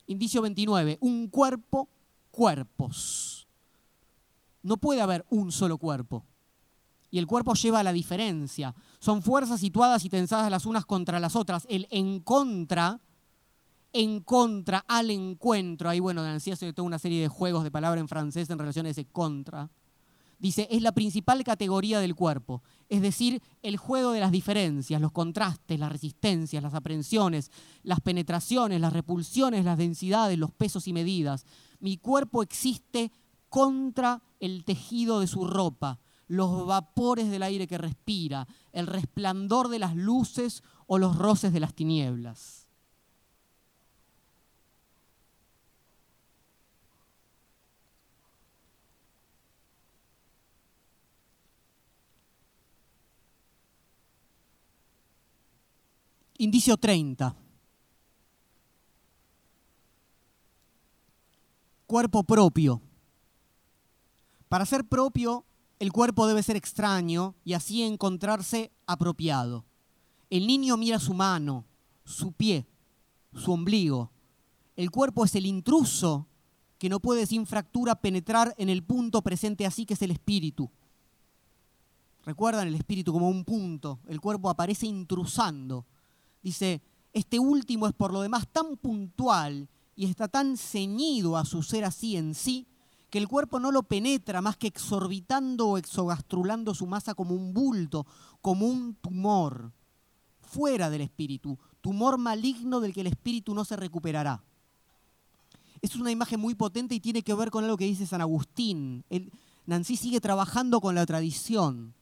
Indicio 0.06 0.42
29, 0.42 0.98
un 1.00 1.28
cuerpo 1.28 1.88
cuerpos. 2.30 3.33
No 4.64 4.78
puede 4.78 5.02
haber 5.02 5.24
un 5.28 5.52
solo 5.52 5.78
cuerpo. 5.78 6.24
Y 7.10 7.18
el 7.18 7.28
cuerpo 7.28 7.54
lleva 7.54 7.80
a 7.80 7.84
la 7.84 7.92
diferencia. 7.92 8.74
Son 8.98 9.22
fuerzas 9.22 9.60
situadas 9.60 10.04
y 10.04 10.08
tensadas 10.08 10.50
las 10.50 10.66
unas 10.66 10.84
contra 10.84 11.20
las 11.20 11.36
otras. 11.36 11.66
El 11.68 11.86
en 11.90 12.18
contra, 12.18 13.00
en 13.92 14.20
contra, 14.20 14.84
al 14.88 15.10
encuentro. 15.10 15.90
Ahí, 15.90 16.00
bueno, 16.00 16.24
Nancy 16.24 16.50
hace 16.50 16.72
toda 16.72 16.86
una 16.86 16.98
serie 16.98 17.20
de 17.20 17.28
juegos 17.28 17.62
de 17.62 17.70
palabras 17.70 18.00
en 18.00 18.08
francés 18.08 18.50
en 18.50 18.58
relación 18.58 18.86
a 18.86 18.88
ese 18.88 19.04
contra. 19.04 19.70
Dice, 20.38 20.66
es 20.70 20.82
la 20.82 20.92
principal 20.92 21.44
categoría 21.44 22.00
del 22.00 22.14
cuerpo. 22.14 22.62
Es 22.88 23.00
decir, 23.00 23.40
el 23.62 23.76
juego 23.76 24.10
de 24.10 24.20
las 24.20 24.32
diferencias, 24.32 25.00
los 25.00 25.12
contrastes, 25.12 25.78
las 25.78 25.92
resistencias, 25.92 26.62
las 26.62 26.74
aprensiones, 26.74 27.52
las 27.82 28.00
penetraciones, 28.00 28.80
las 28.80 28.92
repulsiones, 28.92 29.64
las 29.64 29.78
densidades, 29.78 30.38
los 30.38 30.50
pesos 30.50 30.88
y 30.88 30.92
medidas 30.92 31.44
mi 31.84 31.98
cuerpo 31.98 32.42
existe 32.42 33.12
contra 33.54 34.20
el 34.40 34.64
tejido 34.64 35.20
de 35.20 35.28
su 35.28 35.46
ropa, 35.46 36.00
los 36.26 36.66
vapores 36.66 37.30
del 37.30 37.44
aire 37.44 37.68
que 37.68 37.78
respira, 37.78 38.48
el 38.72 38.88
resplandor 38.88 39.68
de 39.68 39.78
las 39.78 39.94
luces 39.94 40.64
o 40.88 40.98
los 40.98 41.16
roces 41.16 41.52
de 41.52 41.60
las 41.60 41.72
tinieblas. 41.72 42.66
Indicio 56.38 56.76
30. 56.76 57.36
cuerpo 61.86 62.24
propio. 62.24 62.82
Para 64.54 64.66
ser 64.66 64.84
propio, 64.84 65.44
el 65.80 65.90
cuerpo 65.90 66.28
debe 66.28 66.40
ser 66.40 66.54
extraño 66.54 67.34
y 67.44 67.54
así 67.54 67.82
encontrarse 67.82 68.70
apropiado. 68.86 69.64
El 70.30 70.46
niño 70.46 70.76
mira 70.76 71.00
su 71.00 71.12
mano, 71.12 71.64
su 72.04 72.30
pie, 72.30 72.64
su 73.34 73.50
ombligo. 73.50 74.12
El 74.76 74.92
cuerpo 74.92 75.24
es 75.24 75.34
el 75.34 75.44
intruso 75.44 76.28
que 76.78 76.88
no 76.88 77.00
puede 77.00 77.26
sin 77.26 77.46
fractura 77.46 77.96
penetrar 77.96 78.54
en 78.56 78.68
el 78.68 78.84
punto 78.84 79.22
presente 79.22 79.66
así 79.66 79.86
que 79.86 79.94
es 79.94 80.02
el 80.02 80.12
espíritu. 80.12 80.70
Recuerdan 82.24 82.68
el 82.68 82.76
espíritu 82.76 83.12
como 83.12 83.28
un 83.28 83.44
punto, 83.44 83.98
el 84.06 84.20
cuerpo 84.20 84.48
aparece 84.50 84.86
intrusando. 84.86 85.84
Dice, 86.44 86.80
este 87.12 87.40
último 87.40 87.88
es 87.88 87.92
por 87.92 88.12
lo 88.12 88.20
demás 88.20 88.46
tan 88.52 88.76
puntual 88.76 89.68
y 89.96 90.04
está 90.04 90.28
tan 90.28 90.56
ceñido 90.56 91.36
a 91.36 91.44
su 91.44 91.64
ser 91.64 91.84
así 91.84 92.16
en 92.16 92.36
sí 92.36 92.68
que 93.14 93.18
el 93.18 93.28
cuerpo 93.28 93.60
no 93.60 93.70
lo 93.70 93.84
penetra 93.84 94.42
más 94.42 94.56
que 94.56 94.66
exorbitando 94.66 95.68
o 95.68 95.78
exogastrulando 95.78 96.74
su 96.74 96.84
masa 96.88 97.14
como 97.14 97.36
un 97.36 97.54
bulto, 97.54 98.08
como 98.40 98.66
un 98.66 98.96
tumor, 98.96 99.70
fuera 100.40 100.90
del 100.90 101.02
espíritu, 101.02 101.56
tumor 101.80 102.18
maligno 102.18 102.80
del 102.80 102.92
que 102.92 103.02
el 103.02 103.06
espíritu 103.06 103.54
no 103.54 103.64
se 103.64 103.76
recuperará. 103.76 104.42
Es 105.80 105.94
una 105.94 106.10
imagen 106.10 106.40
muy 106.40 106.56
potente 106.56 106.96
y 106.96 106.98
tiene 106.98 107.22
que 107.22 107.34
ver 107.34 107.52
con 107.52 107.62
algo 107.62 107.76
que 107.76 107.84
dice 107.84 108.04
San 108.04 108.20
Agustín. 108.20 109.04
Nancy 109.64 109.94
sigue 109.94 110.20
trabajando 110.20 110.80
con 110.80 110.96
la 110.96 111.06
tradición. 111.06 111.94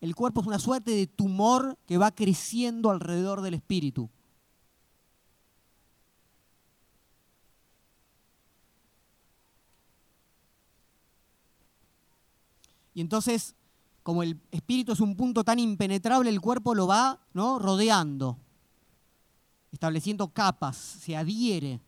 El 0.00 0.16
cuerpo 0.16 0.40
es 0.40 0.46
una 0.48 0.58
suerte 0.58 0.90
de 0.90 1.06
tumor 1.06 1.78
que 1.86 1.98
va 1.98 2.10
creciendo 2.10 2.90
alrededor 2.90 3.42
del 3.42 3.54
espíritu. 3.54 4.10
Y 12.94 13.00
entonces, 13.00 13.54
como 14.02 14.22
el 14.22 14.40
espíritu 14.50 14.92
es 14.92 15.00
un 15.00 15.16
punto 15.16 15.44
tan 15.44 15.58
impenetrable, 15.58 16.30
el 16.30 16.40
cuerpo 16.40 16.74
lo 16.74 16.86
va 16.86 17.20
¿no? 17.32 17.58
rodeando, 17.58 18.38
estableciendo 19.70 20.28
capas, 20.28 20.76
se 20.76 21.16
adhiere. 21.16 21.80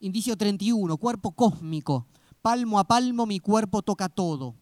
Indicio 0.00 0.36
31, 0.36 0.96
cuerpo 0.98 1.32
cósmico. 1.32 2.06
Palmo 2.42 2.78
a 2.78 2.84
palmo 2.84 3.24
mi 3.24 3.40
cuerpo 3.40 3.80
toca 3.80 4.10
todo. 4.10 4.54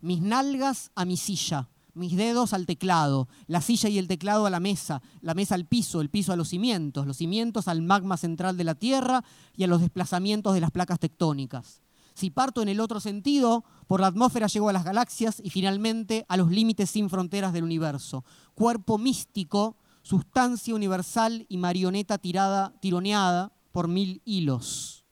Mis 0.00 0.20
nalgas 0.20 0.90
a 0.96 1.04
mi 1.04 1.16
silla, 1.16 1.68
mis 1.94 2.16
dedos 2.16 2.52
al 2.52 2.66
teclado, 2.66 3.28
la 3.46 3.60
silla 3.60 3.88
y 3.88 3.98
el 3.98 4.08
teclado 4.08 4.46
a 4.46 4.50
la 4.50 4.60
mesa, 4.60 5.02
la 5.20 5.34
mesa 5.34 5.54
al 5.54 5.66
piso, 5.66 6.00
el 6.00 6.10
piso 6.10 6.32
a 6.32 6.36
los 6.36 6.48
cimientos, 6.48 7.06
los 7.06 7.18
cimientos 7.18 7.68
al 7.68 7.82
magma 7.82 8.16
central 8.16 8.56
de 8.56 8.64
la 8.64 8.74
Tierra 8.74 9.24
y 9.56 9.64
a 9.64 9.66
los 9.66 9.80
desplazamientos 9.80 10.54
de 10.54 10.60
las 10.60 10.70
placas 10.70 10.98
tectónicas. 10.98 11.82
Si 12.14 12.30
parto 12.30 12.62
en 12.62 12.68
el 12.68 12.80
otro 12.80 13.00
sentido, 13.00 13.64
por 13.86 14.00
la 14.00 14.08
atmósfera 14.08 14.46
llego 14.46 14.68
a 14.68 14.72
las 14.72 14.84
galaxias 14.84 15.40
y 15.42 15.50
finalmente 15.50 16.26
a 16.28 16.36
los 16.36 16.50
límites 16.50 16.90
sin 16.90 17.08
fronteras 17.08 17.52
del 17.52 17.64
universo. 17.64 18.24
Cuerpo 18.54 18.98
místico, 18.98 19.76
sustancia 20.02 20.74
universal 20.74 21.46
y 21.48 21.56
marioneta 21.56 22.18
tirada, 22.18 22.74
tironeada 22.80 23.52
por 23.70 23.88
mil 23.88 24.20
hilos. 24.24 25.04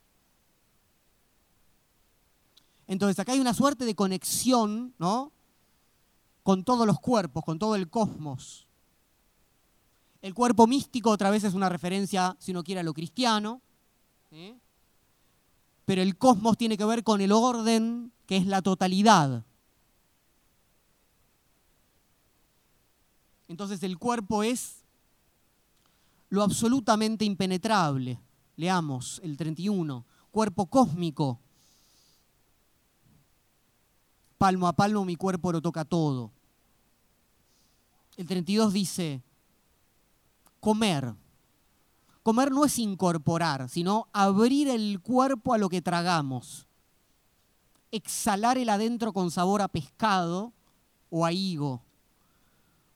Entonces 2.87 3.19
acá 3.19 3.33
hay 3.33 3.41
una 3.41 3.55
suerte 3.55 3.85
de 3.85 3.95
conexión, 3.95 4.95
¿no? 4.99 5.33
Con 6.51 6.65
todos 6.65 6.85
los 6.85 6.99
cuerpos, 6.99 7.45
con 7.45 7.61
todo 7.61 7.77
el 7.77 7.89
cosmos. 7.89 8.67
El 10.21 10.35
cuerpo 10.35 10.67
místico 10.67 11.09
otra 11.09 11.31
vez 11.31 11.45
es 11.45 11.55
una 11.55 11.69
referencia, 11.69 12.37
si 12.41 12.51
uno 12.51 12.65
quiere, 12.65 12.81
a 12.81 12.83
lo 12.83 12.93
cristiano, 12.93 13.63
pero 15.85 16.03
el 16.03 16.19
cosmos 16.19 16.59
tiene 16.59 16.77
que 16.77 16.85
ver 16.85 17.05
con 17.05 17.21
el 17.21 17.31
orden, 17.31 18.11
que 18.27 18.37
es 18.37 18.47
la 18.47 18.63
totalidad. 18.63 19.45
Entonces 23.47 23.81
el 23.85 23.97
cuerpo 23.97 24.43
es 24.43 24.83
lo 26.31 26.43
absolutamente 26.43 27.25
impenetrable. 27.25 28.19
Leamos 28.57 29.21
el 29.23 29.37
31. 29.37 30.05
Cuerpo 30.33 30.67
cósmico, 30.67 31.39
palmo 34.37 34.67
a 34.67 34.73
palmo 34.73 35.05
mi 35.05 35.15
cuerpo 35.15 35.53
lo 35.53 35.63
toca 35.63 35.85
todo. 35.85 36.33
El 38.21 38.27
32 38.27 38.75
dice, 38.75 39.23
comer. 40.61 41.15
Comer 42.23 42.53
no 42.53 42.67
es 42.67 42.79
incorporar, 42.79 43.71
sino 43.71 44.09
abrir 44.13 44.69
el 44.69 45.01
cuerpo 45.01 45.55
a 45.55 45.59
lo 45.59 45.71
que 45.71 45.81
tragamos. 45.81 46.67
Exhalar 47.91 48.59
el 48.59 48.69
adentro 48.69 49.15
con 49.15 49.31
sabor 49.31 49.63
a 49.63 49.69
pescado 49.69 50.53
o 51.09 51.25
a 51.25 51.33
higo. 51.33 51.81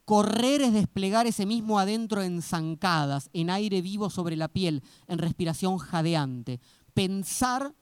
Correr 0.05 0.61
es 0.61 0.75
desplegar 0.75 1.27
ese 1.27 1.47
mismo 1.47 1.79
adentro 1.79 2.20
en 2.20 2.43
zancadas, 2.43 3.31
en 3.33 3.49
aire 3.49 3.81
vivo 3.81 4.11
sobre 4.11 4.37
la 4.37 4.49
piel, 4.49 4.83
en 5.09 5.16
respiración 5.16 5.79
jadeante. 5.79 6.61
Pensar 6.93 7.72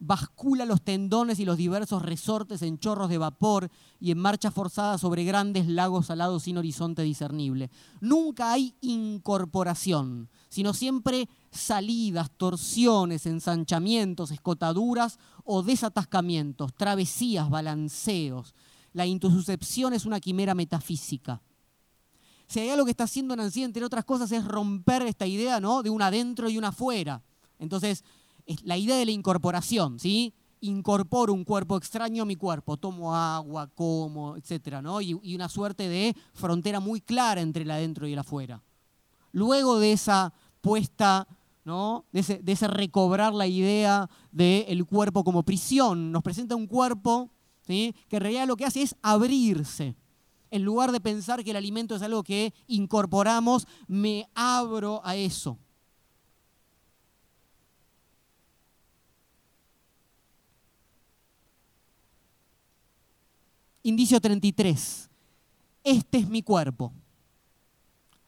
bascula 0.00 0.64
los 0.64 0.82
tendones 0.82 1.38
y 1.38 1.44
los 1.44 1.58
diversos 1.58 2.02
resortes 2.02 2.62
en 2.62 2.78
chorros 2.78 3.10
de 3.10 3.18
vapor 3.18 3.70
y 4.00 4.10
en 4.10 4.18
marcha 4.18 4.50
forzada 4.50 4.96
sobre 4.96 5.24
grandes 5.24 5.68
lagos 5.68 6.06
salados 6.06 6.44
sin 6.44 6.56
horizonte 6.56 7.02
discernible. 7.02 7.70
Nunca 8.00 8.50
hay 8.50 8.74
incorporación, 8.80 10.30
sino 10.48 10.72
siempre 10.72 11.28
salidas, 11.50 12.30
torsiones, 12.36 13.26
ensanchamientos, 13.26 14.30
escotaduras 14.30 15.18
o 15.44 15.62
desatascamientos, 15.62 16.74
travesías, 16.74 17.50
balanceos. 17.50 18.54
La 18.94 19.04
intususcepción 19.04 19.92
es 19.92 20.06
una 20.06 20.18
quimera 20.18 20.54
metafísica. 20.54 21.42
Si 22.46 22.58
hay 22.58 22.70
algo 22.70 22.86
que 22.86 22.92
está 22.92 23.04
haciendo 23.04 23.36
Nancy, 23.36 23.62
entre 23.62 23.84
otras 23.84 24.04
cosas, 24.06 24.32
es 24.32 24.44
romper 24.44 25.02
esta 25.02 25.26
idea 25.26 25.60
¿no? 25.60 25.82
de 25.82 25.90
un 25.90 26.02
adentro 26.02 26.48
y 26.48 26.56
un 26.56 26.64
afuera. 26.64 27.22
Entonces, 27.60 28.02
la 28.62 28.76
idea 28.76 28.96
de 28.96 29.04
la 29.04 29.10
incorporación, 29.10 29.98
¿sí? 29.98 30.34
Incorporo 30.60 31.32
un 31.32 31.44
cuerpo 31.44 31.76
extraño 31.76 32.22
a 32.22 32.26
mi 32.26 32.36
cuerpo, 32.36 32.76
tomo 32.76 33.14
agua, 33.14 33.68
como, 33.68 34.36
etc. 34.36 34.80
¿no? 34.82 35.00
Y, 35.00 35.14
una 35.34 35.48
suerte 35.48 35.88
de 35.88 36.14
frontera 36.34 36.80
muy 36.80 37.00
clara 37.00 37.40
entre 37.40 37.62
el 37.62 37.70
adentro 37.70 38.06
y 38.06 38.12
el 38.12 38.18
afuera. 38.18 38.62
Luego 39.32 39.78
de 39.78 39.92
esa 39.92 40.34
puesta, 40.60 41.26
¿no? 41.64 42.04
de, 42.12 42.20
ese, 42.20 42.68
recobrar 42.68 43.32
la 43.32 43.46
idea 43.46 44.10
del 44.32 44.84
cuerpo 44.84 45.24
como 45.24 45.44
prisión, 45.44 46.12
nos 46.12 46.22
presenta 46.22 46.56
un 46.56 46.66
cuerpo 46.66 47.30
¿sí? 47.66 47.94
que 48.08 48.16
en 48.16 48.22
realidad 48.22 48.46
lo 48.46 48.56
que 48.56 48.66
hace 48.66 48.82
es 48.82 48.96
abrirse. 49.00 49.96
En 50.50 50.64
lugar 50.64 50.90
de 50.90 51.00
pensar 51.00 51.44
que 51.44 51.52
el 51.52 51.56
alimento 51.56 51.94
es 51.94 52.02
algo 52.02 52.24
que 52.24 52.52
incorporamos, 52.66 53.66
me 53.86 54.28
abro 54.34 55.00
a 55.04 55.14
eso. 55.14 55.58
Indicio 63.82 64.20
33. 64.20 65.08
Este 65.84 66.18
es 66.18 66.28
mi 66.28 66.42
cuerpo. 66.42 66.92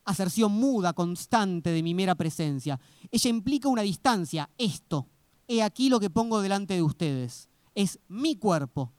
Aserción 0.04 0.52
muda, 0.52 0.92
constante 0.92 1.70
de 1.70 1.82
mi 1.82 1.94
mera 1.94 2.14
presencia. 2.14 2.80
Ella 3.10 3.30
implica 3.30 3.68
una 3.68 3.82
distancia. 3.82 4.48
Esto. 4.56 5.06
He 5.46 5.62
aquí 5.62 5.88
lo 5.88 6.00
que 6.00 6.10
pongo 6.10 6.40
delante 6.40 6.74
de 6.74 6.82
ustedes. 6.82 7.48
Es 7.74 7.98
mi 8.08 8.36
cuerpo. 8.36 8.90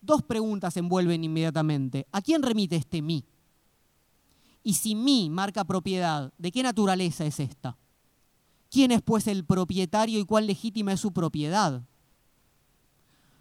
Dos 0.00 0.22
preguntas 0.22 0.76
envuelven 0.76 1.24
inmediatamente. 1.24 2.06
¿A 2.12 2.22
quién 2.22 2.42
remite 2.42 2.76
este 2.76 3.02
mí? 3.02 3.24
Y 4.62 4.74
si 4.74 4.94
mí 4.94 5.28
marca 5.28 5.64
propiedad, 5.64 6.32
¿de 6.38 6.52
qué 6.52 6.62
naturaleza 6.62 7.24
es 7.24 7.40
esta? 7.40 7.76
¿Quién 8.70 8.92
es 8.92 9.02
pues 9.02 9.26
el 9.26 9.44
propietario 9.44 10.20
y 10.20 10.24
cuán 10.24 10.46
legítima 10.46 10.92
es 10.92 11.00
su 11.00 11.12
propiedad? 11.12 11.82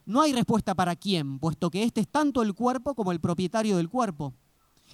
No 0.08 0.22
hay 0.22 0.32
respuesta 0.32 0.74
para 0.74 0.96
quién, 0.96 1.38
puesto 1.38 1.70
que 1.70 1.84
este 1.84 2.00
es 2.00 2.08
tanto 2.08 2.42
el 2.42 2.54
cuerpo 2.54 2.96
como 2.96 3.12
el 3.12 3.20
propietario 3.20 3.76
del 3.76 3.90
cuerpo. 3.90 4.34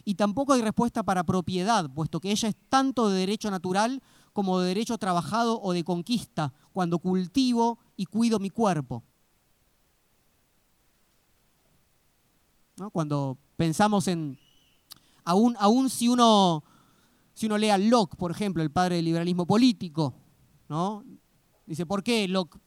Y 0.03 0.15
tampoco 0.15 0.53
hay 0.53 0.63
respuesta 0.63 1.03
para 1.03 1.23
propiedad, 1.23 1.87
puesto 1.93 2.19
que 2.19 2.31
ella 2.31 2.49
es 2.49 2.55
tanto 2.67 3.09
de 3.09 3.19
derecho 3.19 3.51
natural 3.51 4.01
como 4.33 4.59
de 4.59 4.69
derecho 4.69 4.97
trabajado 4.97 5.61
o 5.61 5.71
de 5.71 5.83
conquista, 5.83 6.51
cuando 6.73 6.97
cultivo 6.97 7.77
y 7.95 8.07
cuido 8.07 8.39
mi 8.39 8.49
cuerpo. 8.49 9.03
Cuando 12.91 13.37
pensamos 13.55 14.07
en, 14.07 14.39
aún, 15.23 15.55
aún 15.59 15.91
si, 15.91 16.07
uno, 16.07 16.63
si 17.35 17.45
uno 17.45 17.59
lee 17.59 17.69
a 17.69 17.77
Locke, 17.77 18.15
por 18.15 18.31
ejemplo, 18.31 18.63
el 18.63 18.71
padre 18.71 18.95
del 18.95 19.05
liberalismo 19.05 19.45
político, 19.45 20.15
¿no? 20.67 21.05
dice, 21.67 21.85
¿por 21.85 22.01
qué 22.01 22.27
Locke 22.27 22.57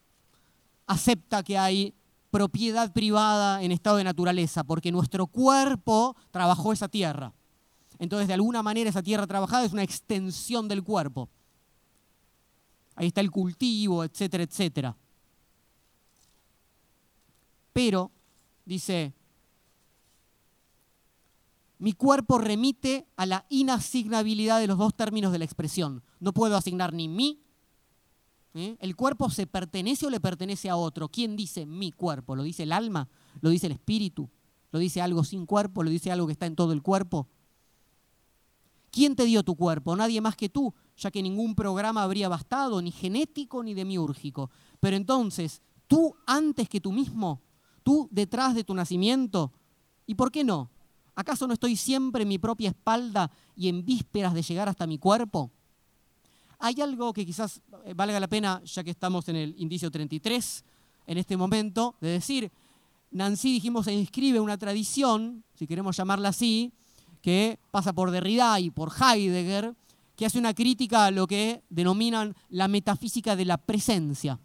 acepta 0.86 1.42
que 1.42 1.58
hay 1.58 1.92
propiedad 2.36 2.92
privada 2.92 3.62
en 3.62 3.72
estado 3.72 3.96
de 3.96 4.04
naturaleza, 4.04 4.62
porque 4.62 4.92
nuestro 4.92 5.26
cuerpo 5.26 6.14
trabajó 6.30 6.70
esa 6.74 6.86
tierra. 6.86 7.32
Entonces, 7.98 8.28
de 8.28 8.34
alguna 8.34 8.62
manera, 8.62 8.90
esa 8.90 9.02
tierra 9.02 9.26
trabajada 9.26 9.64
es 9.64 9.72
una 9.72 9.82
extensión 9.82 10.68
del 10.68 10.84
cuerpo. 10.84 11.30
Ahí 12.94 13.06
está 13.06 13.22
el 13.22 13.30
cultivo, 13.30 14.04
etcétera, 14.04 14.42
etcétera. 14.42 14.94
Pero, 17.72 18.10
dice, 18.66 19.14
mi 21.78 21.94
cuerpo 21.94 22.36
remite 22.36 23.06
a 23.16 23.24
la 23.24 23.46
inasignabilidad 23.48 24.60
de 24.60 24.66
los 24.66 24.76
dos 24.76 24.94
términos 24.94 25.32
de 25.32 25.38
la 25.38 25.46
expresión. 25.46 26.02
No 26.20 26.34
puedo 26.34 26.54
asignar 26.54 26.92
ni 26.92 27.08
mí 27.08 27.40
¿eh? 28.56 28.76
¿El 28.80 28.96
cuerpo 28.96 29.30
se 29.30 29.46
pertenece 29.46 30.06
o 30.06 30.10
le 30.10 30.20
pertenece 30.20 30.68
a 30.68 30.76
otro? 30.76 31.08
¿Quién 31.08 31.36
dice 31.36 31.66
mi 31.66 31.92
cuerpo? 31.92 32.36
¿Lo 32.36 32.42
dice 32.42 32.64
el 32.64 32.72
alma? 32.72 33.08
¿Lo 33.40 33.50
dice 33.50 33.66
el 33.66 33.72
espíritu? 33.72 34.28
¿Lo 34.72 34.78
dice 34.78 35.00
algo 35.00 35.24
sin 35.24 35.46
cuerpo? 35.46 35.82
¿Lo 35.82 35.90
dice 35.90 36.10
algo 36.10 36.26
que 36.26 36.32
está 36.32 36.46
en 36.46 36.56
todo 36.56 36.72
el 36.72 36.82
cuerpo? 36.82 37.28
¿Quién 38.90 39.14
te 39.14 39.24
dio 39.24 39.42
tu 39.42 39.56
cuerpo? 39.56 39.94
Nadie 39.94 40.20
más 40.20 40.36
que 40.36 40.48
tú, 40.48 40.74
ya 40.96 41.10
que 41.10 41.22
ningún 41.22 41.54
programa 41.54 42.02
habría 42.02 42.28
bastado, 42.28 42.80
ni 42.80 42.90
genético 42.90 43.62
ni 43.62 43.74
demiúrgico. 43.74 44.50
Pero 44.80 44.96
entonces, 44.96 45.60
tú 45.86 46.14
antes 46.26 46.68
que 46.68 46.80
tú 46.80 46.92
mismo, 46.92 47.42
tú 47.82 48.08
detrás 48.10 48.54
de 48.54 48.64
tu 48.64 48.74
nacimiento, 48.74 49.52
¿y 50.06 50.14
por 50.14 50.32
qué 50.32 50.44
no? 50.44 50.70
¿Acaso 51.14 51.46
no 51.46 51.54
estoy 51.54 51.76
siempre 51.76 52.22
en 52.22 52.28
mi 52.28 52.38
propia 52.38 52.70
espalda 52.70 53.30
y 53.54 53.68
en 53.68 53.84
vísperas 53.84 54.34
de 54.34 54.42
llegar 54.42 54.68
hasta 54.68 54.86
mi 54.86 54.98
cuerpo? 54.98 55.50
Hay 56.58 56.80
algo 56.80 57.12
que 57.12 57.26
quizás 57.26 57.60
eh, 57.84 57.94
valga 57.94 58.18
la 58.20 58.28
pena, 58.28 58.62
ya 58.64 58.82
que 58.82 58.90
estamos 58.90 59.28
en 59.28 59.36
el 59.36 59.54
indicio 59.58 59.90
33, 59.90 60.64
en 61.06 61.18
este 61.18 61.36
momento, 61.36 61.94
de 62.00 62.08
decir, 62.08 62.50
Nancy, 63.10 63.52
dijimos, 63.52 63.84
se 63.84 63.92
inscribe 63.92 64.40
una 64.40 64.58
tradición, 64.58 65.44
si 65.54 65.66
queremos 65.66 65.96
llamarla 65.96 66.30
así, 66.30 66.72
que 67.22 67.58
pasa 67.70 67.92
por 67.92 68.10
Derrida 68.10 68.58
y 68.60 68.70
por 68.70 68.92
Heidegger, 68.92 69.74
que 70.16 70.26
hace 70.26 70.38
una 70.38 70.54
crítica 70.54 71.06
a 71.06 71.10
lo 71.10 71.26
que 71.26 71.62
denominan 71.68 72.34
la 72.48 72.68
metafísica 72.68 73.36
de 73.36 73.44
la 73.44 73.58
presencia, 73.58 74.38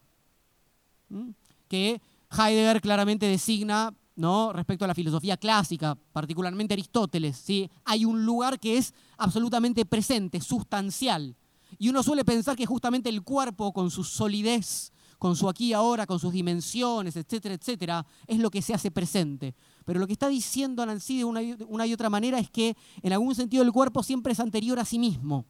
que 1.67 2.01
Heidegger 2.31 2.81
claramente 2.81 3.25
designa 3.25 3.93
¿no? 4.15 4.53
respecto 4.53 4.85
a 4.85 4.87
la 4.87 4.95
filosofía 4.95 5.37
clásica, 5.37 5.97
particularmente 6.11 6.73
Aristóteles. 6.73 7.37
¿sí? 7.37 7.69
Hay 7.85 8.05
un 8.05 8.25
lugar 8.25 8.59
que 8.59 8.77
es 8.77 8.93
absolutamente 9.17 9.85
presente, 9.85 10.41
sustancial, 10.41 11.35
y 11.77 11.89
uno 11.89 12.03
suele 12.03 12.25
pensar 12.25 12.55
que 12.55 12.65
justamente 12.65 13.09
el 13.09 13.23
cuerpo, 13.23 13.73
con 13.73 13.91
su 13.91 14.03
solidez, 14.03 14.91
con 15.17 15.35
su 15.35 15.47
aquí 15.47 15.67
y 15.67 15.73
ahora, 15.73 16.07
con 16.07 16.19
sus 16.19 16.33
dimensiones, 16.33 17.15
etcétera, 17.15 17.53
etcétera, 17.53 18.05
es 18.25 18.39
lo 18.39 18.49
que 18.49 18.61
se 18.61 18.73
hace 18.73 18.89
presente. 18.89 19.53
Pero 19.85 19.99
lo 19.99 20.07
que 20.07 20.13
está 20.13 20.27
diciendo 20.27 20.85
Nancy 20.85 21.19
de 21.19 21.25
una, 21.25 21.41
una 21.67 21.85
y 21.85 21.93
otra 21.93 22.09
manera 22.09 22.39
es 22.39 22.49
que 22.49 22.75
en 23.01 23.13
algún 23.13 23.35
sentido 23.35 23.63
el 23.63 23.71
cuerpo 23.71 24.03
siempre 24.03 24.33
es 24.33 24.39
anterior 24.39 24.79
a 24.79 24.85
sí 24.85 24.97
mismo. 24.97 25.45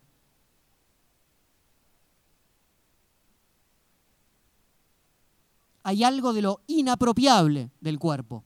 Hay 5.83 6.03
algo 6.03 6.33
de 6.33 6.41
lo 6.41 6.61
inapropiable 6.67 7.71
del 7.79 7.97
cuerpo. 7.97 8.43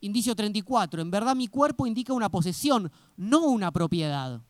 Indicio 0.00 0.34
34. 0.34 1.02
En 1.02 1.10
verdad 1.10 1.36
mi 1.36 1.48
cuerpo 1.48 1.86
indica 1.86 2.12
una 2.14 2.30
posesión, 2.30 2.90
no 3.16 3.46
una 3.46 3.70
propiedad 3.70 4.40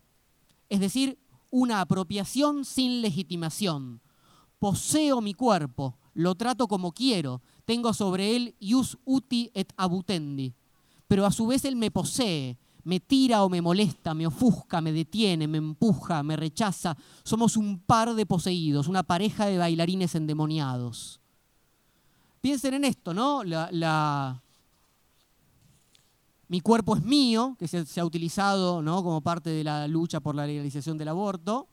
es 0.70 0.80
decir, 0.80 1.18
una 1.50 1.82
apropiación 1.82 2.64
sin 2.64 3.02
legitimación. 3.02 4.00
Poseo 4.58 5.20
mi 5.20 5.34
cuerpo, 5.34 5.98
lo 6.14 6.34
trato 6.34 6.68
como 6.68 6.92
quiero, 6.92 7.42
tengo 7.66 7.92
sobre 7.92 8.36
él 8.36 8.54
ius 8.60 8.98
uti 9.04 9.50
et 9.54 9.72
abutendi, 9.76 10.54
pero 11.06 11.26
a 11.26 11.30
su 11.30 11.46
vez 11.46 11.64
él 11.64 11.76
me 11.76 11.90
posee, 11.90 12.58
me 12.84 13.00
tira 13.00 13.44
o 13.44 13.48
me 13.48 13.60
molesta, 13.60 14.14
me 14.14 14.26
ofusca, 14.26 14.80
me 14.80 14.92
detiene, 14.92 15.46
me 15.46 15.58
empuja, 15.58 16.22
me 16.22 16.36
rechaza. 16.36 16.96
Somos 17.24 17.56
un 17.56 17.80
par 17.80 18.14
de 18.14 18.26
poseídos, 18.26 18.88
una 18.88 19.02
pareja 19.02 19.46
de 19.46 19.58
bailarines 19.58 20.14
endemoniados. 20.14 21.20
Piensen 22.40 22.74
en 22.74 22.84
esto, 22.84 23.12
¿no? 23.12 23.44
la, 23.44 24.42
mi 26.50 26.60
cuerpo 26.60 26.96
es 26.96 27.04
mío, 27.04 27.54
que 27.60 27.68
se, 27.68 28.00
ha 28.00 28.04
utilizado 28.04 28.82
¿no? 28.82 29.04
como 29.04 29.20
parte 29.20 29.50
de 29.50 29.62
la 29.62 29.86
lucha 29.86 30.18
por 30.18 30.34
la 30.34 30.44
legalización 30.44 30.98
del 30.98 31.06
aborto, 31.06 31.68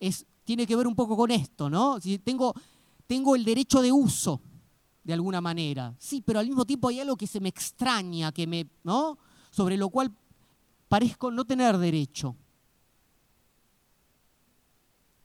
es, 0.00 0.26
tiene 0.42 0.66
que 0.66 0.74
ver 0.74 0.88
un 0.88 0.96
poco 0.96 1.16
con 1.16 1.30
esto, 1.30 1.70
¿no? 1.70 2.00
Si 2.00 2.18
tengo, 2.18 2.52
tengo 3.06 3.36
el 3.36 3.44
derecho 3.44 3.80
de 3.80 3.92
uso, 3.92 4.40
de 5.04 5.12
alguna 5.12 5.40
manera. 5.40 5.94
Sí, 5.96 6.20
pero 6.20 6.40
al 6.40 6.48
mismo 6.48 6.64
tiempo 6.64 6.88
hay 6.88 6.98
algo 6.98 7.14
que 7.14 7.28
se 7.28 7.38
me 7.38 7.48
extraña, 7.48 8.32
que 8.32 8.48
me, 8.48 8.66
¿no? 8.82 9.16
Sobre 9.52 9.76
lo 9.76 9.88
cual 9.90 10.12
parezco 10.88 11.30
no 11.30 11.44
tener 11.44 11.78
derecho. 11.78 12.34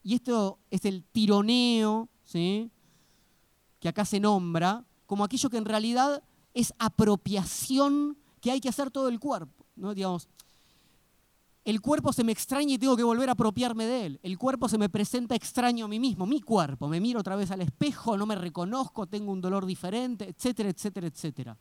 Y 0.04 0.14
esto 0.14 0.60
es 0.70 0.86
el 0.86 1.04
tironeo, 1.06 2.08
¿sí? 2.24 2.70
que 3.80 3.90
acá 3.90 4.06
se 4.06 4.20
nombra, 4.20 4.86
como 5.08 5.24
aquello 5.24 5.50
que 5.50 5.58
en 5.58 5.66
realidad 5.66 6.22
es 6.54 6.72
apropiación 6.78 8.16
que 8.40 8.52
hay 8.52 8.60
que 8.60 8.70
hacer 8.70 8.92
todo 8.92 9.10
el 9.10 9.20
cuerpo. 9.20 9.66
¿no? 9.76 9.94
Digamos, 9.94 10.28
el 11.66 11.82
cuerpo 11.82 12.14
se 12.14 12.24
me 12.24 12.32
extraña 12.32 12.74
y 12.74 12.78
tengo 12.78 12.98
que 12.98 13.04
volver 13.04 13.30
a 13.30 13.34
apropiarme 13.34 13.86
de 13.86 14.06
él. 14.06 14.20
El 14.24 14.38
cuerpo 14.38 14.68
se 14.68 14.78
me 14.78 14.90
presenta 14.90 15.36
extraño 15.36 15.86
a 15.86 15.88
mí 15.88 16.00
mismo, 16.00 16.26
mi 16.26 16.42
cuerpo. 16.42 16.88
Me 16.88 17.00
miro 17.00 17.20
otra 17.20 17.36
vez 17.36 17.52
al 17.52 17.62
espejo, 17.62 18.18
no 18.18 18.26
me 18.26 18.36
reconozco, 18.36 19.06
tengo 19.06 19.32
un 19.32 19.42
dolor 19.42 19.66
diferente, 19.66 20.28
etcétera, 20.30 20.70
etcétera, 20.70 21.08
etcétera. 21.08 21.58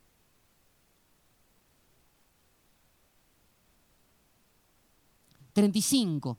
...35... 5.55 6.37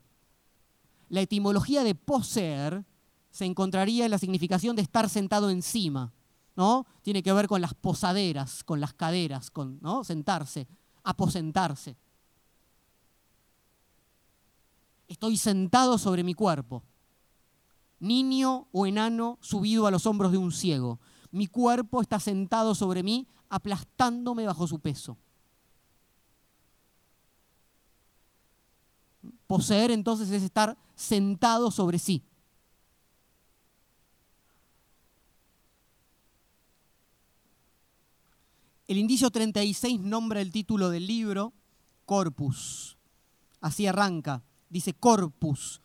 La 1.09 1.21
etimología 1.21 1.83
de 1.83 1.95
poseer 1.95 2.85
se 3.31 3.45
encontraría 3.45 4.05
en 4.05 4.11
la 4.11 4.19
significación 4.19 4.75
de 4.75 4.83
estar 4.83 5.09
sentado 5.09 5.49
encima, 5.49 6.13
¿no? 6.59 6.85
Tiene 7.03 7.23
que 7.23 7.31
ver 7.31 7.47
con 7.47 7.61
las 7.61 7.73
posaderas, 7.73 8.65
con 8.65 8.81
las 8.81 8.93
caderas, 8.93 9.49
con 9.49 9.79
¿no? 9.81 10.03
sentarse, 10.03 10.67
aposentarse. 11.03 11.95
Estoy 15.07 15.37
sentado 15.37 15.97
sobre 15.97 16.21
mi 16.21 16.33
cuerpo, 16.33 16.83
niño 17.99 18.67
o 18.73 18.85
enano 18.85 19.37
subido 19.39 19.87
a 19.87 19.91
los 19.91 20.05
hombros 20.05 20.33
de 20.33 20.37
un 20.37 20.51
ciego. 20.51 20.99
Mi 21.31 21.47
cuerpo 21.47 22.01
está 22.01 22.19
sentado 22.19 22.75
sobre 22.75 23.03
mí, 23.03 23.25
aplastándome 23.47 24.45
bajo 24.45 24.67
su 24.67 24.81
peso. 24.81 25.17
Poseer 29.47 29.91
entonces 29.91 30.29
es 30.29 30.43
estar 30.43 30.77
sentado 30.93 31.71
sobre 31.71 31.99
sí. 31.99 32.21
El 38.89 38.97
indicio 38.97 39.29
36 39.29 39.99
nombra 39.99 40.41
el 40.41 40.51
título 40.51 40.89
del 40.89 41.05
libro, 41.05 41.53
Corpus. 42.05 42.97
Así 43.61 43.85
arranca. 43.85 44.43
Dice 44.67 44.95
corpus. 44.95 45.79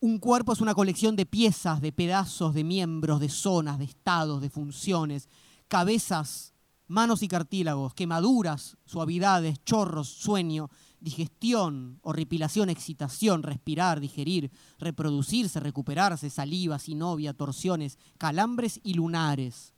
Un 0.00 0.18
cuerpo 0.18 0.54
es 0.54 0.62
una 0.62 0.74
colección 0.74 1.14
de 1.14 1.26
piezas, 1.26 1.82
de 1.82 1.92
pedazos, 1.92 2.54
de 2.54 2.64
miembros, 2.64 3.20
de 3.20 3.28
zonas, 3.28 3.78
de 3.78 3.84
estados, 3.84 4.40
de 4.40 4.48
funciones, 4.48 5.28
cabezas, 5.68 6.54
manos 6.86 7.22
y 7.22 7.28
cartílagos, 7.28 7.92
quemaduras, 7.92 8.78
suavidades, 8.86 9.62
chorros, 9.66 10.08
sueño, 10.08 10.70
digestión, 11.00 11.98
horripilación, 12.00 12.70
excitación, 12.70 13.42
respirar, 13.42 14.00
digerir, 14.00 14.50
reproducirse, 14.78 15.60
recuperarse, 15.60 16.30
saliva, 16.30 16.78
sinovia, 16.78 17.34
torsiones, 17.34 17.98
calambres 18.16 18.80
y 18.82 18.94
lunares 18.94 19.71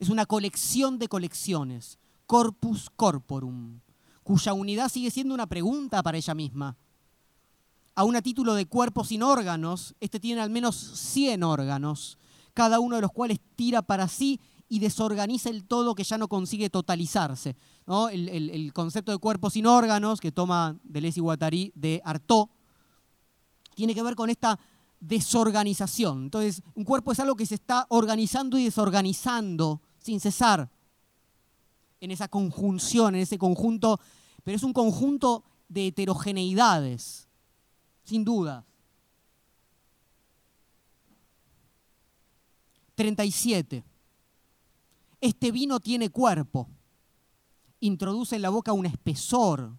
es 0.00 0.08
una 0.08 0.26
colección 0.26 0.98
de 0.98 1.08
colecciones, 1.08 1.98
corpus 2.26 2.90
corporum, 2.96 3.80
cuya 4.24 4.54
unidad 4.54 4.88
sigue 4.88 5.10
siendo 5.10 5.34
una 5.34 5.46
pregunta 5.46 6.02
para 6.02 6.16
ella 6.16 6.34
misma. 6.34 6.76
Aún 7.94 8.16
a 8.16 8.22
título 8.22 8.54
de 8.54 8.66
cuerpo 8.66 9.04
sin 9.04 9.22
órganos, 9.22 9.94
este 10.00 10.18
tiene 10.18 10.40
al 10.40 10.48
menos 10.48 10.76
100 10.76 11.42
órganos, 11.42 12.16
cada 12.54 12.80
uno 12.80 12.96
de 12.96 13.02
los 13.02 13.12
cuales 13.12 13.38
tira 13.56 13.82
para 13.82 14.08
sí 14.08 14.40
y 14.70 14.78
desorganiza 14.78 15.50
el 15.50 15.64
todo 15.64 15.94
que 15.94 16.04
ya 16.04 16.16
no 16.16 16.28
consigue 16.28 16.70
totalizarse. 16.70 17.56
El, 18.12 18.72
concepto 18.72 19.12
de 19.12 19.18
cuerpo 19.18 19.50
sin 19.50 19.66
órganos, 19.66 20.20
que 20.20 20.32
toma 20.32 20.78
Deleuze 20.82 21.20
y 21.20 21.22
Guattari 21.22 21.72
de 21.74 22.00
Artaud, 22.04 22.48
tiene 23.74 23.94
que 23.94 24.02
ver 24.02 24.14
con 24.14 24.30
esta 24.30 24.58
desorganización. 25.00 26.24
Entonces, 26.24 26.62
un 26.74 26.84
cuerpo 26.84 27.12
es 27.12 27.20
algo 27.20 27.36
que 27.36 27.46
se 27.46 27.56
está 27.56 27.86
organizando 27.88 28.58
y 28.58 28.64
desorganizando 28.64 29.82
sin 30.00 30.18
cesar 30.20 30.68
en 32.00 32.10
esa 32.10 32.28
conjunción, 32.28 33.14
en 33.14 33.20
ese 33.20 33.38
conjunto, 33.38 34.00
pero 34.42 34.56
es 34.56 34.62
un 34.62 34.72
conjunto 34.72 35.44
de 35.68 35.88
heterogeneidades, 35.88 37.28
sin 38.02 38.24
duda. 38.24 38.64
37. 42.94 43.84
Este 45.20 45.52
vino 45.52 45.80
tiene 45.80 46.10
cuerpo. 46.10 46.68
Introduce 47.80 48.36
en 48.36 48.42
la 48.42 48.50
boca 48.50 48.72
un 48.72 48.86
espesor, 48.86 49.78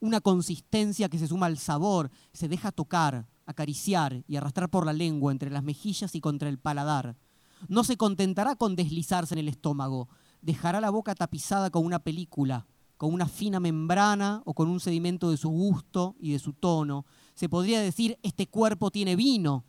una 0.00 0.20
consistencia 0.20 1.08
que 1.08 1.18
se 1.18 1.26
suma 1.26 1.46
al 1.46 1.58
sabor, 1.58 2.10
se 2.32 2.48
deja 2.48 2.72
tocar, 2.72 3.26
acariciar 3.44 4.22
y 4.26 4.36
arrastrar 4.36 4.70
por 4.70 4.86
la 4.86 4.92
lengua 4.92 5.32
entre 5.32 5.50
las 5.50 5.62
mejillas 5.62 6.14
y 6.14 6.20
contra 6.20 6.48
el 6.48 6.58
paladar 6.58 7.16
no 7.66 7.82
se 7.84 7.96
contentará 7.96 8.56
con 8.56 8.76
deslizarse 8.76 9.34
en 9.34 9.40
el 9.40 9.48
estómago, 9.48 10.08
dejará 10.42 10.80
la 10.80 10.90
boca 10.90 11.14
tapizada 11.14 11.70
con 11.70 11.84
una 11.84 11.98
película, 11.98 12.66
con 12.96 13.12
una 13.12 13.26
fina 13.26 13.60
membrana 13.60 14.42
o 14.44 14.54
con 14.54 14.68
un 14.68 14.80
sedimento 14.80 15.30
de 15.30 15.36
su 15.36 15.50
gusto 15.50 16.14
y 16.20 16.32
de 16.32 16.38
su 16.38 16.52
tono. 16.52 17.06
Se 17.34 17.48
podría 17.48 17.80
decir, 17.80 18.18
este 18.22 18.46
cuerpo 18.46 18.90
tiene 18.90 19.16
vino, 19.16 19.64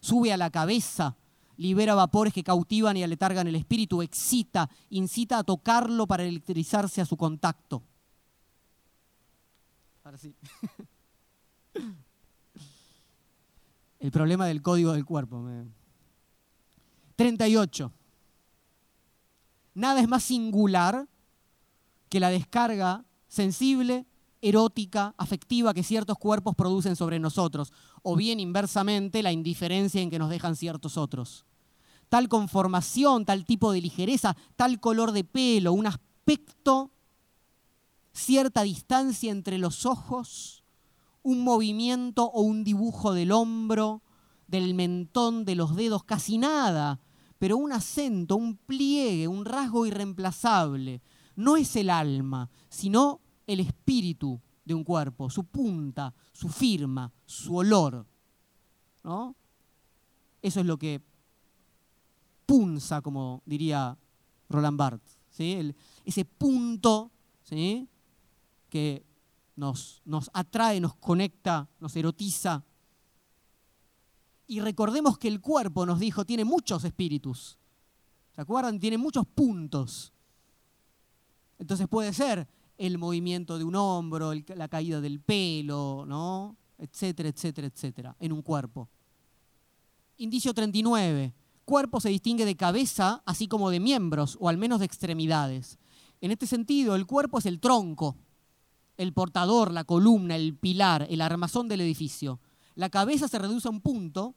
sube 0.00 0.32
a 0.32 0.36
la 0.36 0.50
cabeza, 0.50 1.16
libera 1.56 1.94
vapores 1.94 2.32
que 2.32 2.42
cautivan 2.42 2.96
y 2.96 3.02
aletargan 3.02 3.46
el 3.46 3.56
espíritu, 3.56 4.02
excita, 4.02 4.70
incita 4.88 5.38
a 5.38 5.44
tocarlo 5.44 6.06
para 6.06 6.24
electrizarse 6.24 7.00
a 7.00 7.06
su 7.06 7.16
contacto. 7.16 7.82
Ahora 10.04 10.18
sí. 10.18 10.34
El 14.00 14.10
problema 14.10 14.46
del 14.46 14.62
código 14.62 14.92
del 14.92 15.04
cuerpo. 15.04 15.44
38. 17.20 17.92
Nada 19.74 20.00
es 20.00 20.08
más 20.08 20.22
singular 20.22 21.06
que 22.08 22.18
la 22.18 22.30
descarga 22.30 23.04
sensible, 23.28 24.06
erótica, 24.40 25.14
afectiva 25.18 25.74
que 25.74 25.82
ciertos 25.82 26.16
cuerpos 26.16 26.54
producen 26.54 26.96
sobre 26.96 27.18
nosotros, 27.18 27.74
o 28.02 28.16
bien 28.16 28.40
inversamente 28.40 29.22
la 29.22 29.32
indiferencia 29.32 30.00
en 30.00 30.08
que 30.08 30.18
nos 30.18 30.30
dejan 30.30 30.56
ciertos 30.56 30.96
otros. 30.96 31.44
Tal 32.08 32.30
conformación, 32.30 33.26
tal 33.26 33.44
tipo 33.44 33.70
de 33.70 33.82
ligereza, 33.82 34.34
tal 34.56 34.80
color 34.80 35.12
de 35.12 35.24
pelo, 35.24 35.74
un 35.74 35.88
aspecto, 35.88 36.90
cierta 38.14 38.62
distancia 38.62 39.30
entre 39.30 39.58
los 39.58 39.84
ojos, 39.84 40.64
un 41.22 41.44
movimiento 41.44 42.30
o 42.30 42.40
un 42.40 42.64
dibujo 42.64 43.12
del 43.12 43.30
hombro, 43.32 44.00
del 44.46 44.72
mentón, 44.72 45.44
de 45.44 45.54
los 45.54 45.76
dedos, 45.76 46.02
casi 46.04 46.38
nada 46.38 46.98
pero 47.40 47.56
un 47.56 47.72
acento, 47.72 48.36
un 48.36 48.54
pliegue, 48.54 49.26
un 49.26 49.46
rasgo 49.46 49.86
irreemplazable. 49.86 51.00
No 51.36 51.56
es 51.56 51.74
el 51.74 51.88
alma, 51.88 52.50
sino 52.68 53.22
el 53.46 53.60
espíritu 53.60 54.38
de 54.62 54.74
un 54.74 54.84
cuerpo, 54.84 55.30
su 55.30 55.44
punta, 55.44 56.12
su 56.34 56.50
firma, 56.50 57.10
su 57.24 57.56
olor. 57.56 58.06
¿no? 59.02 59.34
Eso 60.42 60.60
es 60.60 60.66
lo 60.66 60.76
que 60.78 61.00
punza, 62.44 63.00
como 63.00 63.42
diría 63.46 63.96
Roland 64.50 64.76
Barthes. 64.76 65.18
ese 66.04 66.24
punto 66.26 67.10
que 68.68 69.06
nos, 69.56 70.02
nos 70.04 70.30
atrae, 70.34 70.78
nos 70.78 70.94
conecta, 70.96 71.70
nos 71.80 71.96
erotiza, 71.96 72.62
y 74.50 74.58
recordemos 74.58 75.16
que 75.16 75.28
el 75.28 75.40
cuerpo, 75.40 75.86
nos 75.86 76.00
dijo, 76.00 76.24
tiene 76.24 76.44
muchos 76.44 76.82
espíritus. 76.82 77.56
¿Se 78.34 78.40
acuerdan? 78.40 78.80
Tiene 78.80 78.98
muchos 78.98 79.24
puntos. 79.24 80.12
Entonces 81.56 81.86
puede 81.86 82.12
ser 82.12 82.48
el 82.76 82.98
movimiento 82.98 83.58
de 83.58 83.62
un 83.62 83.76
hombro, 83.76 84.32
la 84.34 84.66
caída 84.66 85.00
del 85.00 85.20
pelo, 85.20 86.04
¿no? 86.04 86.56
etcétera, 86.78 87.28
etcétera, 87.28 87.68
etcétera, 87.68 88.16
en 88.18 88.32
un 88.32 88.42
cuerpo. 88.42 88.88
Indicio 90.16 90.52
39. 90.52 91.32
Cuerpo 91.64 92.00
se 92.00 92.08
distingue 92.08 92.44
de 92.44 92.56
cabeza, 92.56 93.22
así 93.26 93.46
como 93.46 93.70
de 93.70 93.78
miembros, 93.78 94.36
o 94.40 94.48
al 94.48 94.58
menos 94.58 94.80
de 94.80 94.86
extremidades. 94.86 95.78
En 96.20 96.32
este 96.32 96.48
sentido, 96.48 96.96
el 96.96 97.06
cuerpo 97.06 97.38
es 97.38 97.46
el 97.46 97.60
tronco, 97.60 98.16
el 98.96 99.12
portador, 99.12 99.70
la 99.70 99.84
columna, 99.84 100.34
el 100.34 100.56
pilar, 100.56 101.06
el 101.08 101.20
armazón 101.20 101.68
del 101.68 101.82
edificio. 101.82 102.40
La 102.80 102.88
cabeza 102.88 103.28
se 103.28 103.38
reduce 103.38 103.68
a 103.68 103.70
un 103.70 103.82
punto 103.82 104.34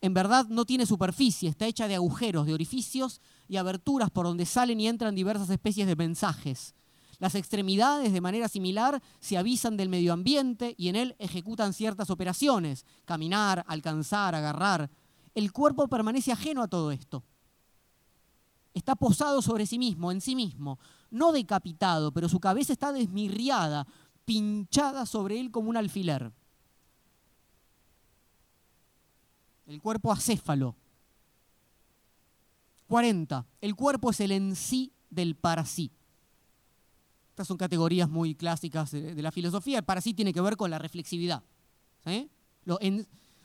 en 0.00 0.14
verdad 0.14 0.46
no 0.48 0.64
tiene 0.64 0.86
superficie, 0.86 1.50
está 1.50 1.66
hecha 1.66 1.86
de 1.86 1.96
agujeros, 1.96 2.46
de 2.46 2.54
orificios 2.54 3.20
y 3.46 3.58
aberturas 3.58 4.10
por 4.10 4.24
donde 4.24 4.46
salen 4.46 4.80
y 4.80 4.88
entran 4.88 5.14
diversas 5.14 5.50
especies 5.50 5.86
de 5.86 5.96
mensajes. 5.96 6.74
Las 7.18 7.34
extremidades, 7.34 8.10
de 8.14 8.22
manera 8.22 8.48
similar, 8.48 9.02
se 9.20 9.36
avisan 9.36 9.76
del 9.76 9.90
medio 9.90 10.14
ambiente 10.14 10.74
y 10.78 10.88
en 10.88 10.96
él 10.96 11.14
ejecutan 11.18 11.74
ciertas 11.74 12.08
operaciones, 12.08 12.86
caminar, 13.04 13.66
alcanzar, 13.68 14.34
agarrar. 14.34 14.88
El 15.34 15.52
cuerpo 15.52 15.88
permanece 15.88 16.32
ajeno 16.32 16.62
a 16.62 16.68
todo 16.68 16.90
esto. 16.90 17.22
está 18.72 18.96
posado 18.96 19.42
sobre 19.42 19.66
sí 19.66 19.78
mismo, 19.78 20.10
en 20.10 20.22
sí 20.22 20.34
mismo, 20.34 20.78
no 21.10 21.32
decapitado, 21.32 22.12
pero 22.12 22.30
su 22.30 22.40
cabeza 22.40 22.72
está 22.72 22.92
desmirriada, 22.92 23.86
pinchada 24.24 25.04
sobre 25.04 25.38
él 25.38 25.50
como 25.50 25.68
un 25.68 25.76
alfiler. 25.76 26.32
El 29.68 29.82
cuerpo 29.82 30.10
acéfalo. 30.10 30.74
40. 32.88 33.46
El 33.60 33.76
cuerpo 33.76 34.10
es 34.10 34.20
el 34.20 34.32
en 34.32 34.56
sí 34.56 34.92
del 35.10 35.36
para 35.36 35.66
sí. 35.66 35.92
Estas 37.30 37.46
son 37.46 37.58
categorías 37.58 38.08
muy 38.08 38.34
clásicas 38.34 38.90
de, 38.90 39.22
la 39.22 39.30
filosofía. 39.30 39.78
El 39.78 39.84
para 39.84 40.00
sí 40.00 40.14
tiene 40.14 40.32
que 40.32 40.40
ver 40.40 40.56
con 40.56 40.70
la 40.70 40.78
reflexividad. 40.78 41.42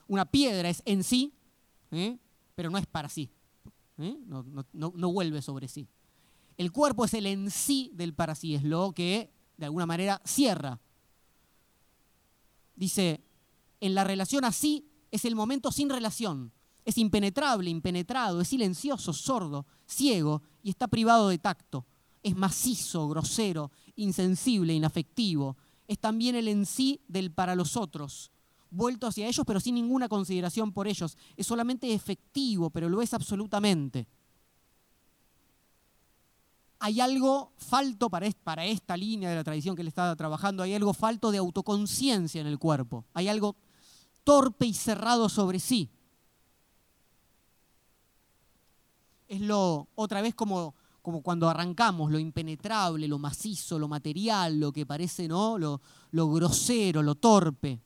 una 0.08 0.26
piedra 0.26 0.70
es 0.70 0.82
en 0.86 1.04
sí, 1.04 1.34
pero 2.56 2.70
no 2.70 2.78
es 2.78 2.88
para 2.88 3.10
sí. 3.10 3.30
no, 3.98 5.12
vuelve 5.12 5.42
sobre 5.42 5.68
sí. 5.68 5.88
El 6.58 6.72
cuerpo 6.72 7.04
es 7.04 7.14
el 7.14 7.26
en 7.26 7.52
sí 7.52 7.92
del 7.94 8.14
para 8.14 8.34
sí, 8.34 8.56
es 8.56 8.64
lo 8.64 8.94
que 8.94 9.30
de 9.58 9.66
alguna 9.66 9.86
manera 9.86 10.22
cierra. 10.24 10.80
Dice, 12.76 13.22
en 13.82 13.94
la 13.94 14.06
relación 14.06 14.46
así 14.46 14.88
es 15.14 15.26
el 15.26 15.36
momento 15.36 15.72
sin 15.72 15.92
relación. 15.92 16.52
Es 16.86 16.98
impenetrable, 16.98 17.70
impenetrado, 17.70 18.42
es 18.42 18.48
silencioso, 18.48 19.14
sordo, 19.14 19.68
ciego 19.86 20.42
y 20.64 20.72
está 20.72 20.88
privado 20.88 21.30
de 21.30 21.38
tacto. 21.38 21.86
Es 22.24 22.36
macizo, 22.36 23.08
grosero, 23.08 23.70
insensible, 23.96 24.74
inafectivo. 24.74 25.56
Es 25.88 26.00
también 26.00 26.36
el 26.36 26.48
en 26.48 26.66
sí 26.66 27.00
del 27.08 27.32
para 27.32 27.54
los 27.54 27.78
otros, 27.78 28.32
vuelto 28.72 29.06
hacia 29.06 29.28
ellos 29.28 29.46
pero 29.46 29.60
sin 29.60 29.76
ninguna 29.76 30.10
consideración 30.10 30.72
por 30.72 30.88
ellos. 30.88 31.16
Es 31.38 31.46
solamente 31.46 31.94
efectivo, 31.94 32.72
pero 32.72 32.90
lo 32.90 33.00
es 33.00 33.14
absolutamente. 33.14 34.08
Hay 36.80 37.00
algo 37.02 37.54
falto 37.56 38.10
para, 38.10 38.26
esta 38.66 38.98
línea 38.98 39.30
de 39.30 39.36
la 39.36 39.44
tradición 39.44 39.76
que 39.76 39.84
él 39.84 39.88
está 39.90 40.16
trabajando, 40.16 40.64
hay 40.64 40.74
algo 40.74 40.96
falto 40.96 41.32
de 41.32 41.38
autoconciencia 41.38 42.42
en 42.42 42.48
el 42.48 42.58
cuerpo, 42.58 43.06
hay 43.14 43.28
algo 43.28 43.56
torpe 44.24 44.66
y 44.66 44.74
cerrado 44.74 45.30
sobre 45.30 45.60
sí. 45.60 45.90
Es 49.28 49.42
lo, 49.42 49.88
otra 49.96 50.22
vez 50.22 50.36
como, 50.36 50.76
como 51.02 51.22
cuando 51.22 51.50
arrancamos, 51.50 52.12
lo 52.12 52.20
impenetrable, 52.20 53.08
lo 53.08 53.20
macizo, 53.20 53.80
lo 53.80 53.88
material, 53.88 54.60
lo 54.60 54.72
que 54.72 54.86
parece, 54.86 55.28
¿no? 55.28 55.58
Lo, 55.58 55.82
lo 56.12 56.32
grosero, 56.32 57.02
lo 57.02 57.16
torpe. 57.16 57.82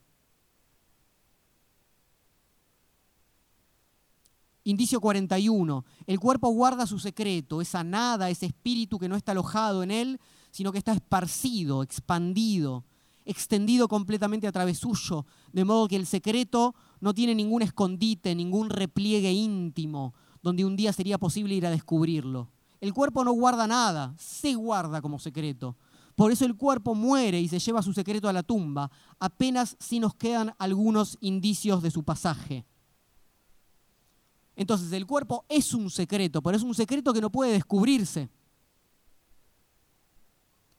Indicio 4.68 5.00
41. 5.00 5.86
El 6.08 6.20
cuerpo 6.20 6.50
guarda 6.50 6.86
su 6.86 7.00
secreto, 7.00 7.62
esa 7.62 7.86
nada, 7.86 8.30
ese 8.30 8.48
espíritu 8.48 9.00
que 9.00 9.08
no 9.08 9.16
está 9.16 9.32
alojado 9.32 9.82
en 9.82 9.92
él, 9.92 10.20
sino 10.52 10.74
que 10.74 10.78
está 10.78 10.92
esparcido, 10.92 11.84
expandido, 11.84 12.84
extendido 13.28 13.88
completamente 13.88 14.48
a 14.48 14.52
través 14.52 14.80
suyo, 14.80 15.26
de 15.52 15.66
modo 15.66 15.88
que 15.88 15.96
el 15.96 16.06
secreto 16.06 16.74
no 17.00 17.14
tiene 17.14 17.36
ningún 17.36 17.62
escondite, 17.62 18.34
ningún 18.34 18.70
repliegue 18.70 19.32
íntimo, 19.32 20.14
donde 20.42 20.66
un 20.66 20.76
día 20.76 20.94
sería 20.94 21.18
posible 21.18 21.54
ir 21.56 21.66
a 21.66 21.72
descubrirlo. 21.72 22.50
El 22.80 22.94
cuerpo 22.94 23.24
no 23.24 23.34
guarda 23.34 23.68
nada, 23.68 24.16
se 24.18 24.56
guarda 24.56 25.02
como 25.02 25.20
secreto. 25.20 25.76
Por 26.16 26.32
eso 26.32 26.46
el 26.46 26.56
cuerpo 26.56 26.96
muere 26.96 27.40
y 27.40 27.48
se 27.48 27.60
lleva 27.60 27.84
su 27.84 27.94
secreto 27.94 28.28
a 28.28 28.34
la 28.34 28.44
tumba, 28.44 28.90
apenas 29.20 29.78
si 29.80 30.00
nos 30.00 30.16
quedan 30.16 30.56
algunos 30.58 31.18
indicios 31.22 31.84
de 31.84 31.92
su 31.92 32.04
pasaje. 32.04 32.66
Entonces 34.56 34.92
el 34.94 35.06
cuerpo 35.06 35.46
es 35.48 35.74
un 35.76 35.92
secreto, 35.92 36.42
pero 36.42 36.58
es 36.58 36.64
un 36.64 36.74
secreto 36.74 37.14
que 37.14 37.22
no 37.22 37.32
puede 37.32 37.52
descubrirse. 37.52 38.30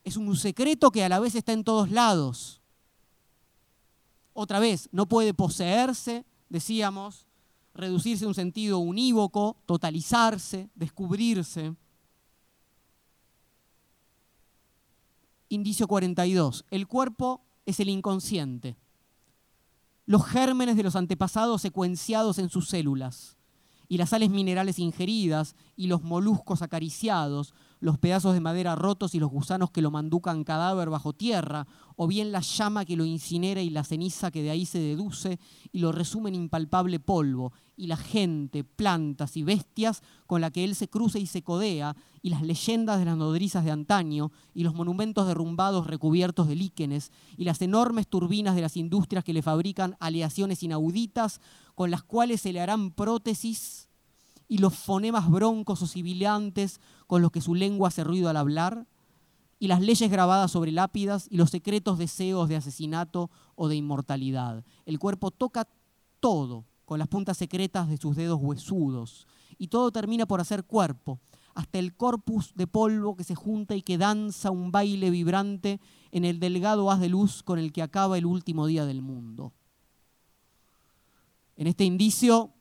Es 0.09 0.17
un 0.17 0.35
secreto 0.37 0.91
que 0.91 1.05
a 1.05 1.09
la 1.11 1.21
vez 1.21 1.35
está 1.35 1.53
en 1.53 1.65
todos 1.65 1.91
lados. 1.91 2.63
Otra 4.33 4.59
vez, 4.59 4.89
no 4.91 5.07
puede 5.07 5.35
poseerse, 5.35 6.25
decíamos, 6.49 7.27
reducirse 7.75 8.25
a 8.25 8.29
un 8.29 8.35
sentido 8.35 8.79
unívoco, 8.79 9.59
totalizarse, 9.67 10.71
descubrirse. 10.75 11.75
Indicio 15.51 15.87
42. 15.87 16.65
El 16.71 16.89
cuerpo 16.89 17.43
es 17.67 17.79
el 17.79 17.91
inconsciente. 17.91 18.79
Los 20.07 20.25
gérmenes 20.25 20.79
de 20.79 20.85
los 20.85 20.97
antepasados 20.97 21.61
secuenciados 21.61 22.39
en 22.39 22.49
sus 22.49 22.71
células 22.71 23.38
y 23.89 23.97
las 23.97 24.11
sales 24.11 24.31
minerales 24.31 24.79
ingeridas 24.79 25.57
y 25.77 25.87
los 25.87 26.03
moluscos 26.03 26.63
acariciados, 26.63 27.55
los 27.81 27.99
pedazos 27.99 28.35
de 28.35 28.41
madera 28.41 28.75
rotos 28.75 29.15
y 29.15 29.19
los 29.19 29.31
gusanos 29.31 29.71
que 29.71 29.83
lo 29.83 29.91
manducan 29.91 30.45
cadáver 30.45 30.91
bajo 30.91 31.13
tierra, 31.13 31.67
o 31.97 32.07
bien 32.07 32.33
la 32.33 32.41
llama 32.41 32.85
que 32.85 32.97
lo 32.97 33.05
incinera 33.05 33.63
y 33.63 33.71
la 33.71 33.85
ceniza 33.85 34.31
que 34.31 34.43
de 34.43 34.51
ahí 34.51 34.67
se 34.67 34.79
deduce 34.79 35.39
y 35.73 35.79
lo 35.79 35.93
resume 35.93 36.29
en 36.29 36.35
impalpable 36.35 37.01
polvo, 37.01 37.53
y 37.77 37.87
la 37.87 37.97
gente, 37.97 38.65
plantas 38.65 39.37
y 39.37 39.45
bestias 39.45 40.03
con 40.27 40.41
la 40.41 40.51
que 40.51 40.65
él 40.65 40.75
se 40.75 40.89
cruza 40.89 41.19
y 41.19 41.27
se 41.27 41.43
codea, 41.43 41.97
y 42.21 42.31
las 42.31 42.43
leyendas 42.43 42.99
de 42.99 43.05
las 43.05 43.17
nodrizas 43.17 43.65
de 43.65 43.71
antaño, 43.71 44.33
y 44.53 44.65
los 44.65 44.75
monumentos 44.75 45.29
derrumbados 45.29 45.87
recubiertos 45.87 46.49
de 46.49 46.57
líquenes, 46.57 47.13
y 47.37 47.45
las 47.45 47.63
enormes 47.63 48.09
turbinas 48.09 48.57
de 48.57 48.63
las 48.63 48.77
industrias 48.77 49.23
que 49.23 49.33
le 49.33 49.43
fabrican 49.43 49.97
aleaciones 50.01 50.63
inauditas, 50.65 51.41
con 51.79 51.93
las 51.93 52.03
cuales 52.03 52.41
se 52.41 52.53
le 52.53 52.61
harán 52.61 52.91
prótesis 52.91 53.89
y 54.49 54.59
los 54.59 54.75
fonemas 54.75 55.31
broncos 55.31 55.81
o 55.81 55.87
sibilantes 55.87 56.81
con 57.07 57.23
los 57.23 57.31
que 57.31 57.41
su 57.41 57.55
lengua 57.55 57.87
hace 57.87 58.03
ruido 58.03 58.29
al 58.29 58.37
hablar, 58.37 58.89
y 59.61 59.69
las 59.69 59.81
leyes 59.81 60.11
grabadas 60.11 60.51
sobre 60.51 60.73
lápidas 60.73 61.29
y 61.31 61.37
los 61.37 61.51
secretos 61.51 61.97
deseos 61.97 62.49
de 62.49 62.57
asesinato 62.57 63.31
o 63.55 63.69
de 63.69 63.77
inmortalidad. 63.77 64.65
El 64.87 64.99
cuerpo 64.99 65.31
toca 65.31 65.69
todo 66.19 66.65
con 66.85 66.99
las 66.99 67.07
puntas 67.07 67.37
secretas 67.37 67.89
de 67.89 67.97
sus 67.97 68.17
dedos 68.17 68.41
huesudos, 68.43 69.29
y 69.57 69.69
todo 69.69 69.93
termina 69.93 70.27
por 70.27 70.41
hacer 70.41 70.65
cuerpo, 70.65 71.21
hasta 71.55 71.79
el 71.79 71.95
corpus 71.95 72.55
de 72.57 72.67
polvo 72.67 73.15
que 73.15 73.23
se 73.23 73.37
junta 73.37 73.77
y 73.77 73.83
que 73.83 73.99
danza 73.99 74.51
un 74.51 74.73
baile 74.73 75.11
vibrante 75.11 75.81
en 76.11 76.25
el 76.25 76.41
delgado 76.41 76.91
haz 76.91 76.99
de 76.99 77.09
luz 77.09 77.45
con 77.45 77.61
el 77.61 77.73
que 77.73 77.83
acaba 77.83 78.19
el 78.19 78.27
último 78.27 78.67
día 78.67 78.85
del 78.85 79.01
mundo. 79.01 79.53
En 81.59 81.67
este 81.67 81.85
indicio, 81.85 82.55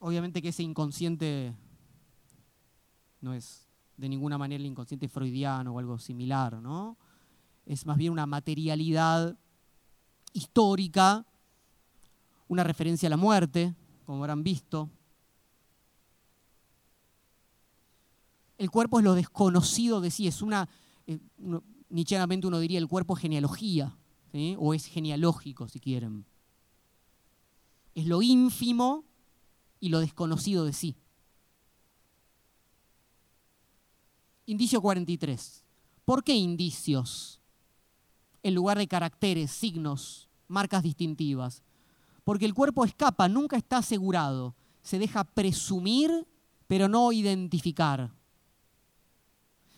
obviamente 0.00 0.42
que 0.42 0.48
ese 0.48 0.64
inconsciente 0.64 1.54
no 3.20 3.32
es 3.34 3.68
de 3.96 4.08
ninguna 4.08 4.36
manera 4.36 4.60
el 4.60 4.66
inconsciente 4.66 5.06
freudiano 5.06 5.72
o 5.72 5.78
algo 5.78 5.96
similar, 6.00 6.60
¿no? 6.60 6.98
Es 7.64 7.86
más 7.86 7.96
bien 7.96 8.10
una 8.10 8.26
materialidad 8.26 9.38
histórica, 10.32 11.24
una 12.48 12.64
referencia 12.64 13.06
a 13.06 13.10
la 13.10 13.16
muerte, 13.16 13.76
como 14.04 14.18
habrán 14.18 14.42
visto. 14.42 14.90
El 18.58 18.72
cuerpo 18.72 18.98
es 18.98 19.04
lo 19.04 19.14
desconocido 19.14 20.00
de 20.00 20.10
sí, 20.10 20.26
es 20.26 20.42
una, 20.42 20.68
eh, 21.06 21.20
uno, 21.38 21.62
diría 22.58 22.78
el 22.78 22.88
cuerpo 22.88 23.14
genealogía, 23.14 23.96
o 24.58 24.74
es 24.74 24.86
genealógico 24.86 25.68
si 25.68 25.78
quieren 25.78 26.26
es 27.94 28.06
lo 28.06 28.22
ínfimo 28.22 29.04
y 29.80 29.88
lo 29.88 30.00
desconocido 30.00 30.64
de 30.64 30.72
sí. 30.72 30.96
Indicio 34.46 34.80
43. 34.82 35.64
¿Por 36.04 36.22
qué 36.22 36.34
indicios 36.34 37.40
en 38.42 38.54
lugar 38.54 38.76
de 38.76 38.88
caracteres, 38.88 39.50
signos, 39.50 40.28
marcas 40.48 40.82
distintivas? 40.82 41.62
Porque 42.24 42.44
el 42.44 42.54
cuerpo 42.54 42.84
escapa, 42.84 43.28
nunca 43.28 43.56
está 43.56 43.78
asegurado, 43.78 44.54
se 44.82 44.98
deja 44.98 45.24
presumir, 45.24 46.26
pero 46.66 46.88
no 46.88 47.12
identificar. 47.12 48.10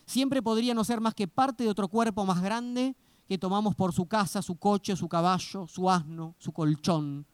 Siempre 0.05 0.41
podría 0.41 0.73
no 0.73 0.83
ser 0.83 1.01
más 1.01 1.13
que 1.13 1.27
parte 1.27 1.63
de 1.63 1.69
otro 1.69 1.87
cuerpo 1.87 2.25
más 2.25 2.41
grande 2.41 2.95
que 3.27 3.37
tomamos 3.37 3.75
por 3.75 3.93
su 3.93 4.05
casa, 4.05 4.41
su 4.41 4.55
coche, 4.55 4.95
su 4.95 5.09
caballo, 5.09 5.67
su 5.67 5.89
asno, 5.89 6.35
su 6.39 6.53
colchón, 6.53 7.25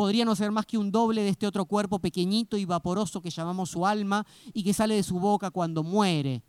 podría 0.00 0.24
no 0.24 0.34
ser 0.34 0.50
más 0.50 0.64
que 0.64 0.78
un 0.78 0.90
doble 0.90 1.20
de 1.20 1.28
este 1.28 1.46
otro 1.46 1.66
cuerpo 1.66 1.98
pequeñito 1.98 2.56
y 2.56 2.64
vaporoso 2.64 3.20
que 3.20 3.28
llamamos 3.28 3.68
su 3.68 3.84
alma 3.84 4.26
y 4.54 4.62
que 4.62 4.72
sale 4.72 4.94
de 4.94 5.02
su 5.02 5.20
boca 5.20 5.50
cuando 5.50 5.82
muere. 5.82 6.42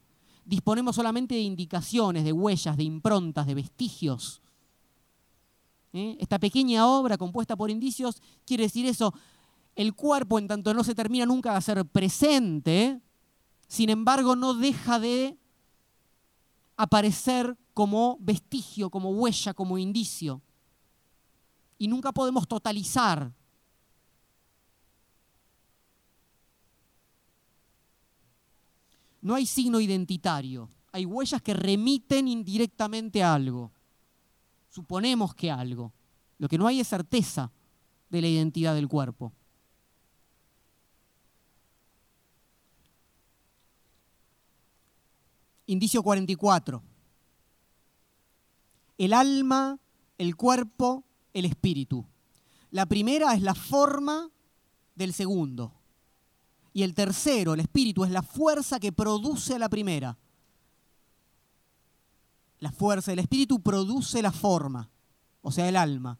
Disponemos 0.46 0.96
solamente 0.96 1.36
de 1.36 1.42
indicaciones, 1.42 2.24
de 2.24 2.32
huellas, 2.32 2.78
de 2.78 2.84
improntas, 2.84 3.46
de 3.46 3.54
vestigios. 3.54 4.42
¿Eh? 5.92 6.16
Esta 6.22 6.40
pequeña 6.40 6.88
obra 6.88 7.18
compuesta 7.18 7.58
por 7.58 7.70
indicios 7.70 8.22
quiere 8.46 8.64
decir 8.64 8.86
eso. 8.86 9.14
El 9.76 9.96
cuerpo, 9.96 10.40
en 10.40 10.48
tanto 10.48 10.74
no 10.74 10.86
se 10.86 10.96
termina 10.96 11.26
nunca 11.26 11.52
de 11.52 11.58
hacer 11.58 11.86
presente, 11.88 13.02
sin 13.68 13.90
embargo 13.90 14.38
no 14.38 14.54
deja 14.54 14.98
de 14.98 15.38
aparecer 16.78 17.58
como 17.74 18.16
vestigio, 18.22 18.90
como 18.90 19.10
huella, 19.10 19.54
como 19.54 19.78
indicio. 19.78 20.42
Y 21.78 21.90
nunca 21.90 22.14
podemos 22.14 22.48
totalizar 22.48 23.34
no 29.22 29.36
hay 29.36 29.46
signo 29.46 29.80
identitario, 29.80 30.70
hay 30.92 31.06
huellas 31.06 31.42
que 31.42 31.54
remiten 31.54 32.28
indirectamente 32.28 33.24
a 33.24 33.34
algo. 33.34 33.72
Suponemos 34.70 35.34
que 35.36 35.52
algo. 35.52 35.94
Lo 36.38 36.48
que 36.48 36.58
no 36.58 36.68
hay 36.68 36.80
es 36.80 36.88
certeza 36.88 37.52
de 38.10 38.22
la 38.22 38.28
identidad 38.28 38.76
del 38.76 38.88
cuerpo. 38.88 39.32
Indicio 45.68 46.04
44. 46.04 46.84
El 48.98 49.14
alma, 49.14 49.80
el 50.18 50.36
cuerpo, 50.36 51.06
el 51.34 51.46
espíritu. 51.46 52.06
La 52.72 52.86
primera 52.86 53.34
es 53.34 53.42
la 53.42 53.56
forma 53.56 54.30
del 54.96 55.14
segundo. 55.14 55.81
Y 56.74 56.84
el 56.84 56.94
tercero, 56.94 57.54
el 57.54 57.60
espíritu, 57.60 58.04
es 58.04 58.12
la 58.12 58.22
fuerza 58.22 58.80
que 58.80 58.92
produce 58.92 59.56
a 59.56 59.60
la 59.60 59.70
primera. 59.70 60.18
La 62.60 62.72
fuerza 62.72 63.12
del 63.12 63.20
espíritu 63.20 63.62
produce 63.62 64.22
la 64.22 64.32
forma, 64.32 64.90
o 65.42 65.52
sea, 65.52 65.68
el 65.68 65.76
alma. 65.76 66.20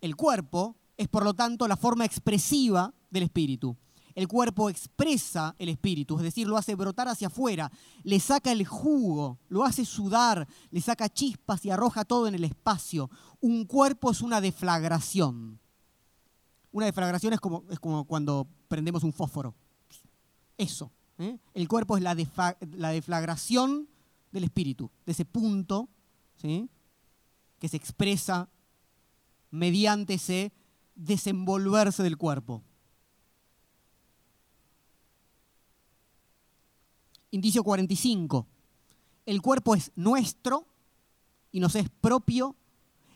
El 0.00 0.16
cuerpo 0.16 0.76
es, 0.96 1.08
por 1.08 1.24
lo 1.24 1.34
tanto, 1.34 1.66
la 1.66 1.76
forma 1.76 2.04
expresiva 2.04 2.94
del 3.10 3.24
espíritu. 3.24 3.76
El 4.14 4.28
cuerpo 4.28 4.68
expresa 4.68 5.54
el 5.58 5.68
espíritu, 5.68 6.16
es 6.16 6.22
decir, 6.22 6.46
lo 6.46 6.56
hace 6.56 6.74
brotar 6.74 7.08
hacia 7.08 7.28
afuera, 7.28 7.70
le 8.02 8.20
saca 8.20 8.52
el 8.52 8.66
jugo, 8.66 9.38
lo 9.48 9.64
hace 9.64 9.84
sudar, 9.84 10.46
le 10.70 10.80
saca 10.80 11.08
chispas 11.08 11.64
y 11.64 11.70
arroja 11.70 12.04
todo 12.04 12.26
en 12.26 12.34
el 12.34 12.44
espacio. 12.44 13.10
Un 13.40 13.64
cuerpo 13.64 14.10
es 14.10 14.20
una 14.20 14.40
deflagración. 14.40 15.58
Una 16.72 16.86
deflagración 16.86 17.32
es 17.32 17.40
como, 17.40 17.64
es 17.70 17.78
como 17.78 18.04
cuando 18.04 18.48
prendemos 18.72 19.04
un 19.04 19.12
fósforo. 19.12 19.54
Eso. 20.56 20.90
¿eh? 21.18 21.36
El 21.52 21.68
cuerpo 21.68 21.98
es 21.98 22.02
la, 22.02 22.16
la, 22.78 22.88
deflagración 22.88 23.86
del 24.30 24.44
espíritu, 24.44 24.90
de 25.04 25.12
ese 25.12 25.26
punto 25.26 25.90
que 26.40 27.68
se 27.68 27.76
expresa 27.76 28.48
mediante 29.50 30.14
ese 30.14 30.52
desenvolverse 30.94 32.02
del 32.02 32.16
cuerpo. 32.16 32.62
Indicio 37.30 37.62
45. 37.62 38.46
El 39.26 39.42
cuerpo 39.42 39.74
es 39.74 39.92
nuestro 39.96 40.66
y 41.52 41.60
nos 41.60 41.74
es 41.74 41.90
propio 41.90 42.56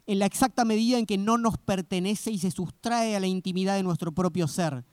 en 0.05 0.19
la 0.19 0.27
exacta 0.27 0.66
medida 0.66 0.99
en 0.99 1.07
que 1.07 1.16
no 1.16 1.39
nos 1.39 1.57
pertenece 1.57 2.31
y 2.31 2.39
se 2.39 2.51
sustrae 2.51 3.16
a 3.16 3.20
la 3.20 3.27
intimidad 3.27 3.77
de 3.77 3.83
nuestro 3.83 4.12
propio 4.12 4.47
ser. 4.49 4.85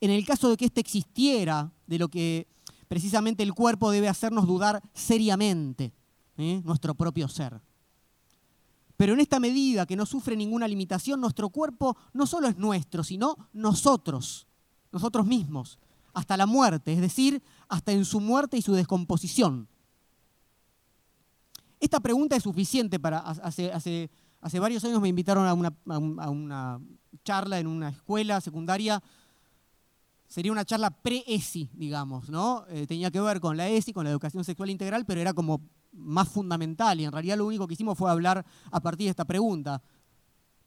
En 0.00 0.10
el 0.10 0.24
caso 0.26 0.50
de 0.50 0.56
que 0.56 0.66
éste 0.66 0.80
existiera, 0.80 1.72
de 1.86 1.98
lo 1.98 2.08
que 2.08 2.46
precisamente 2.88 3.42
el 3.42 3.54
cuerpo 3.54 3.90
debe 3.90 4.08
hacernos 4.08 4.46
dudar 4.46 4.82
seriamente, 4.92 5.92
¿eh? 6.36 6.60
nuestro 6.64 6.94
propio 6.94 7.28
ser. 7.28 7.60
Pero 8.96 9.14
en 9.14 9.20
esta 9.20 9.40
medida 9.40 9.86
que 9.86 9.96
no 9.96 10.06
sufre 10.06 10.36
ninguna 10.36 10.68
limitación, 10.68 11.20
nuestro 11.20 11.48
cuerpo 11.50 11.96
no 12.12 12.26
solo 12.26 12.48
es 12.48 12.56
nuestro, 12.56 13.02
sino 13.02 13.36
nosotros, 13.52 14.46
nosotros 14.92 15.26
mismos, 15.26 15.78
hasta 16.12 16.36
la 16.36 16.46
muerte, 16.46 16.92
es 16.92 17.00
decir, 17.00 17.42
hasta 17.68 17.92
en 17.92 18.04
su 18.04 18.20
muerte 18.20 18.56
y 18.56 18.62
su 18.62 18.72
descomposición. 18.72 19.68
Esta 21.80 22.00
pregunta 22.00 22.36
es 22.36 22.42
suficiente 22.42 22.98
para... 23.00 23.18
Hace, 23.18 24.10
varios 24.60 24.84
años 24.84 25.00
me 25.00 25.08
invitaron 25.08 25.46
a 25.46 25.54
una, 25.54 26.80
charla 27.24 27.58
en 27.58 27.66
una 27.66 27.88
escuela 27.88 28.40
secundaria 28.40 29.02
sería 30.34 30.50
una 30.50 30.64
charla 30.64 30.90
pre-ESI, 30.90 31.70
digamos, 31.74 32.28
¿no? 32.28 32.64
Eh, 32.68 32.88
tenía 32.88 33.08
que 33.12 33.20
ver 33.20 33.38
con 33.38 33.56
la 33.56 33.68
ESI, 33.68 33.92
con 33.92 34.02
la 34.02 34.10
educación 34.10 34.42
sexual 34.42 34.68
integral, 34.68 35.06
pero 35.06 35.20
era 35.20 35.32
como 35.32 35.60
más 35.92 36.28
fundamental 36.28 37.00
y 37.00 37.04
en 37.04 37.12
realidad 37.12 37.38
lo 37.38 37.46
único 37.46 37.68
que 37.68 37.74
hicimos 37.74 37.96
fue 37.96 38.10
hablar 38.10 38.44
a 38.72 38.80
partir 38.80 39.04
de 39.06 39.10
esta 39.10 39.24
pregunta. 39.24 39.80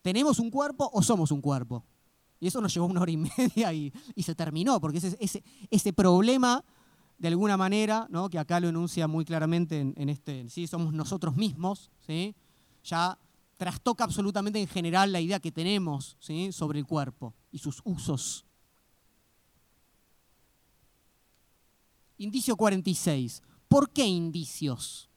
¿Tenemos 0.02 0.40
un 0.40 0.52
cuerpo 0.52 0.90
o 0.94 1.04
somos 1.04 1.32
un 1.32 1.42
cuerpo? 1.42 1.84
Y 2.40 2.48
eso 2.48 2.62
nos 2.62 2.74
llevó 2.74 2.86
una 2.86 3.02
hora 3.02 3.12
y 3.12 3.18
media 3.38 3.74
y, 3.74 3.92
se 4.24 4.36
terminó, 4.36 4.80
porque 4.80 5.00
ese, 5.00 5.18
ese, 5.20 5.44
ese, 5.70 5.92
problema, 5.92 6.64
de 7.18 7.28
alguna 7.28 7.58
manera, 7.58 8.08
¿no? 8.10 8.30
que 8.30 8.40
acá 8.40 8.62
lo 8.62 8.70
enuncia 8.70 9.06
muy 9.10 9.26
claramente 9.26 9.82
en, 9.82 10.08
este, 10.08 10.48
¿sí? 10.48 10.68
somos 10.68 10.94
nosotros 10.94 11.36
mismos, 11.36 11.92
¿sí? 12.06 12.38
ya 12.86 13.20
trastoca 13.58 14.06
absolutamente 14.06 14.62
en 14.62 14.68
general 14.68 15.12
la 15.12 15.20
idea 15.20 15.42
que 15.42 15.52
tenemos 15.52 16.16
sobre 16.52 16.80
el 16.80 16.86
cuerpo 16.86 17.34
y 17.52 17.58
sus 17.58 17.82
usos. 17.84 18.47
Indicio 22.18 22.56
46. 22.56 23.44
¿Por 23.68 23.92
qué 23.92 24.06
indicios? 24.06 25.10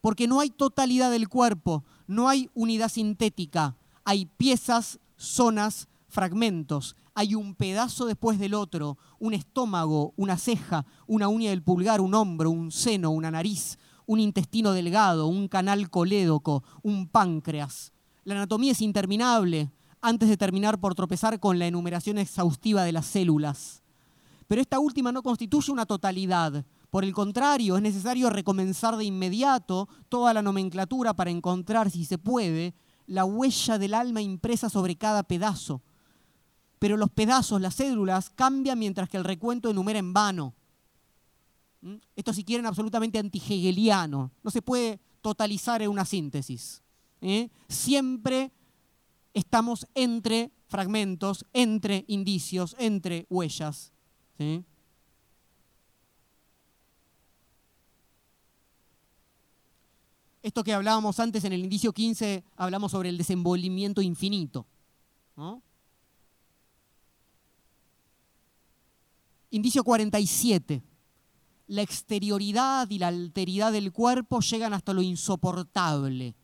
Porque 0.00 0.28
no 0.28 0.38
hay 0.40 0.50
totalidad 0.50 1.10
del 1.10 1.28
cuerpo, 1.28 1.84
no 2.06 2.28
hay 2.28 2.50
unidad 2.54 2.88
sintética, 2.88 3.76
hay 4.04 4.26
piezas, 4.26 5.00
zonas, 5.16 5.88
fragmentos, 6.08 6.94
hay 7.14 7.34
un 7.34 7.56
pedazo 7.56 8.06
después 8.06 8.38
del 8.38 8.54
otro, 8.54 8.96
un 9.18 9.34
estómago, 9.34 10.14
una 10.16 10.38
ceja, 10.38 10.86
una 11.08 11.26
uña 11.26 11.50
del 11.50 11.64
pulgar, 11.64 12.00
un 12.00 12.14
hombro, 12.14 12.50
un 12.50 12.70
seno, 12.70 13.10
una 13.10 13.32
nariz, 13.32 13.76
un 14.06 14.20
intestino 14.20 14.72
delgado, 14.72 15.26
un 15.26 15.48
canal 15.48 15.90
colédoco, 15.90 16.62
un 16.82 17.08
páncreas. 17.08 17.92
La 18.22 18.34
anatomía 18.34 18.70
es 18.70 18.82
interminable 18.82 19.72
antes 20.00 20.28
de 20.28 20.36
terminar 20.36 20.78
por 20.78 20.94
tropezar 20.94 21.40
con 21.40 21.58
la 21.58 21.66
enumeración 21.66 22.18
exhaustiva 22.18 22.84
de 22.84 22.92
las 22.92 23.06
células. 23.06 23.77
Pero 24.48 24.62
esta 24.62 24.80
última 24.80 25.12
no 25.12 25.22
constituye 25.22 25.70
una 25.70 25.86
totalidad. 25.86 26.64
Por 26.90 27.04
el 27.04 27.12
contrario, 27.12 27.76
es 27.76 27.82
necesario 27.82 28.30
recomenzar 28.30 28.96
de 28.96 29.04
inmediato 29.04 29.88
toda 30.08 30.32
la 30.32 30.42
nomenclatura 30.42 31.14
para 31.14 31.30
encontrar, 31.30 31.90
si 31.90 32.06
se 32.06 32.16
puede, 32.16 32.74
la 33.06 33.26
huella 33.26 33.78
del 33.78 33.92
alma 33.92 34.22
impresa 34.22 34.70
sobre 34.70 34.96
cada 34.96 35.22
pedazo. 35.22 35.82
Pero 36.78 36.96
los 36.96 37.10
pedazos, 37.10 37.60
las 37.60 37.74
células, 37.74 38.30
cambian 38.30 38.78
mientras 38.78 39.10
que 39.10 39.18
el 39.18 39.24
recuento 39.24 39.68
enumera 39.68 39.98
en 39.98 40.14
vano. 40.14 40.54
¿Mm? 41.82 41.96
Esto 42.16 42.32
si 42.32 42.42
quieren 42.42 42.66
absolutamente 42.66 43.18
antihegeliano. 43.18 44.32
No 44.42 44.50
se 44.50 44.62
puede 44.62 44.98
totalizar 45.20 45.82
en 45.82 45.90
una 45.90 46.06
síntesis. 46.06 46.82
¿eh? 47.20 47.50
Siempre 47.68 48.50
estamos 49.34 49.86
entre 49.94 50.52
fragmentos, 50.68 51.44
entre 51.52 52.06
indicios, 52.08 52.76
entre 52.78 53.26
huellas. 53.28 53.92
Esto 60.42 60.64
que 60.64 60.72
hablábamos 60.72 61.18
antes 61.20 61.44
en 61.44 61.52
el 61.52 61.60
indicio 61.60 61.92
15, 61.92 62.44
hablamos 62.56 62.92
sobre 62.92 63.08
el 63.08 63.18
desenvolvimiento 63.18 64.00
infinito. 64.00 64.66
Indicio 69.50 69.82
47 69.84 70.82
la 71.68 71.82
exterioridad 71.82 72.88
y 72.90 72.98
la 72.98 73.08
alteridad 73.08 73.72
del 73.72 73.92
cuerpo 73.92 74.40
llegan 74.40 74.72
hasta 74.72 74.94
lo 74.94 75.02
insoportable. 75.02 76.34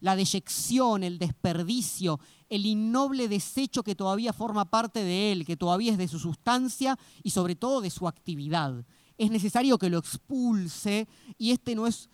La 0.00 0.16
deyección, 0.16 1.02
el 1.02 1.18
desperdicio, 1.18 2.20
el 2.54 2.66
innoble 2.66 3.26
desecho 3.26 3.82
que 3.82 3.96
todavía 3.96 4.32
forma 4.32 4.70
parte 4.70 5.02
de 5.02 5.32
él, 5.32 5.44
que 5.44 5.56
todavía 5.56 5.90
es 5.90 5.98
de 5.98 6.06
su 6.06 6.20
sustancia 6.20 6.96
y 7.24 7.30
sobre 7.30 7.56
todo 7.56 7.80
de 7.80 7.90
su 7.90 8.06
actividad. 8.06 8.86
Es 9.18 9.30
necesario 9.30 9.76
que 9.76 9.90
lo 9.90 9.98
expulse 9.98 11.08
y 11.36 11.50
este 11.50 11.74
no 11.74 11.88
es 11.88 12.08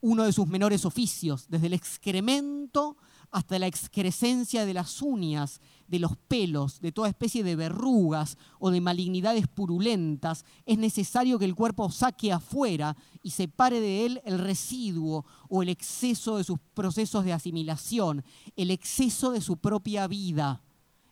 uno 0.00 0.24
de 0.24 0.32
sus 0.32 0.46
menores 0.46 0.86
oficios, 0.86 1.46
desde 1.48 1.66
el 1.66 1.74
excremento 1.74 2.96
hasta 3.30 3.58
la 3.58 3.66
excrescencia 3.66 4.66
de 4.66 4.74
las 4.74 5.02
uñas, 5.02 5.60
de 5.86 5.98
los 5.98 6.16
pelos, 6.16 6.80
de 6.80 6.92
toda 6.92 7.08
especie 7.08 7.44
de 7.44 7.56
verrugas 7.56 8.36
o 8.58 8.70
de 8.70 8.80
malignidades 8.80 9.46
purulentas, 9.46 10.44
es 10.66 10.78
necesario 10.78 11.38
que 11.38 11.44
el 11.44 11.54
cuerpo 11.54 11.90
saque 11.90 12.32
afuera 12.32 12.96
y 13.22 13.30
separe 13.30 13.80
de 13.80 14.06
él 14.06 14.20
el 14.24 14.38
residuo 14.38 15.24
o 15.48 15.62
el 15.62 15.68
exceso 15.68 16.36
de 16.38 16.44
sus 16.44 16.58
procesos 16.74 17.24
de 17.24 17.32
asimilación, 17.32 18.24
el 18.56 18.70
exceso 18.70 19.30
de 19.30 19.40
su 19.40 19.56
propia 19.56 20.06
vida. 20.06 20.62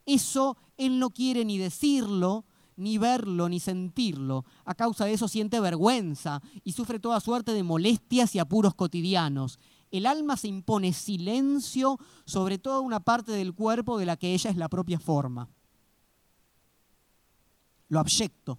Eso 0.07 0.57
él 0.77 0.99
no 0.99 1.11
quiere 1.11 1.45
ni 1.45 1.59
decirlo, 1.59 2.45
ni 2.77 2.97
verlo, 2.97 3.49
ni 3.49 3.61
sentirlo. 3.61 4.45
A 4.65 4.75
causa 4.75 5.05
de 5.05 5.13
eso 5.13 5.29
siente 5.29 5.61
vergüenza 5.61 6.41
y 6.63 6.73
sufre 6.73 7.01
toda 7.01 7.21
suerte 7.21 7.53
de 7.53 7.65
molestias 7.65 8.35
y 8.35 8.39
apuros 8.39 8.75
cotidianos 8.75 9.59
el 9.91 10.07
alma 10.07 10.37
se 10.37 10.49
impone 10.49 10.93
silencio 10.93 11.99
sobre 12.25 12.59
toda 12.59 12.81
una 12.81 13.01
parte 13.01 13.33
del 13.33 13.55
cuerpo 13.55 13.99
de 13.99 14.07
la 14.07 14.17
que 14.17 14.35
ella 14.35 14.51
es 14.51 14.57
la 14.57 14.69
propia 14.69 14.99
forma. 14.99 15.49
Lo 17.89 17.99
abyecto 18.01 18.59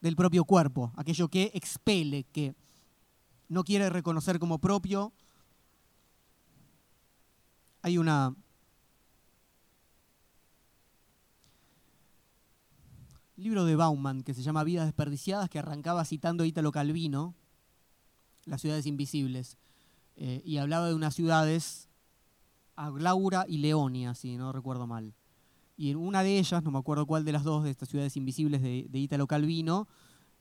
del 0.00 0.14
propio 0.14 0.44
cuerpo, 0.44 0.92
aquello 0.96 1.28
que 1.28 1.50
expele, 1.54 2.24
que 2.24 2.54
no 3.48 3.64
quiere 3.64 3.90
reconocer 3.90 4.38
como 4.38 4.58
propio. 4.58 5.12
Hay 7.82 7.98
una 7.98 8.36
libro 13.36 13.64
de 13.64 13.76
Bauman 13.76 14.22
que 14.22 14.32
se 14.32 14.42
llama 14.42 14.64
Vidas 14.64 14.86
desperdiciadas, 14.86 15.50
que 15.50 15.58
arrancaba 15.58 16.04
citando 16.04 16.44
a 16.44 16.46
Ítalo 16.46 16.72
Calvino, 16.72 17.34
Las 18.44 18.60
ciudades 18.60 18.86
invisibles, 18.86 19.58
eh, 20.16 20.42
y 20.44 20.56
hablaba 20.58 20.88
de 20.88 20.94
unas 20.94 21.14
ciudades, 21.14 21.88
Aglaura 22.74 23.44
y 23.48 23.58
Leonia, 23.58 24.14
si 24.14 24.36
no 24.36 24.52
recuerdo 24.52 24.86
mal. 24.86 25.14
Y 25.76 25.90
en 25.90 25.96
una 25.98 26.22
de 26.22 26.38
ellas, 26.38 26.62
no 26.62 26.70
me 26.70 26.78
acuerdo 26.78 27.06
cuál 27.06 27.24
de 27.24 27.32
las 27.32 27.44
dos 27.44 27.64
de 27.64 27.70
estas 27.70 27.88
ciudades 27.88 28.16
invisibles 28.16 28.62
de, 28.62 28.86
de 28.88 28.98
Ítalo 28.98 29.26
Calvino, 29.26 29.88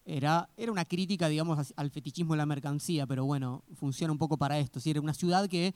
era, 0.06 0.50
era, 0.56 0.72
una 0.72 0.86
crítica, 0.86 1.28
digamos, 1.28 1.74
al 1.76 1.90
fetichismo 1.90 2.34
de 2.34 2.38
la 2.38 2.46
mercancía, 2.46 3.08
pero 3.08 3.26
bueno, 3.26 3.64
funciona 3.74 4.12
un 4.12 4.20
poco 4.20 4.38
para 4.38 4.60
esto. 4.60 4.80
Era 4.86 5.02
una 5.02 5.16
ciudad 5.16 5.50
que 5.50 5.74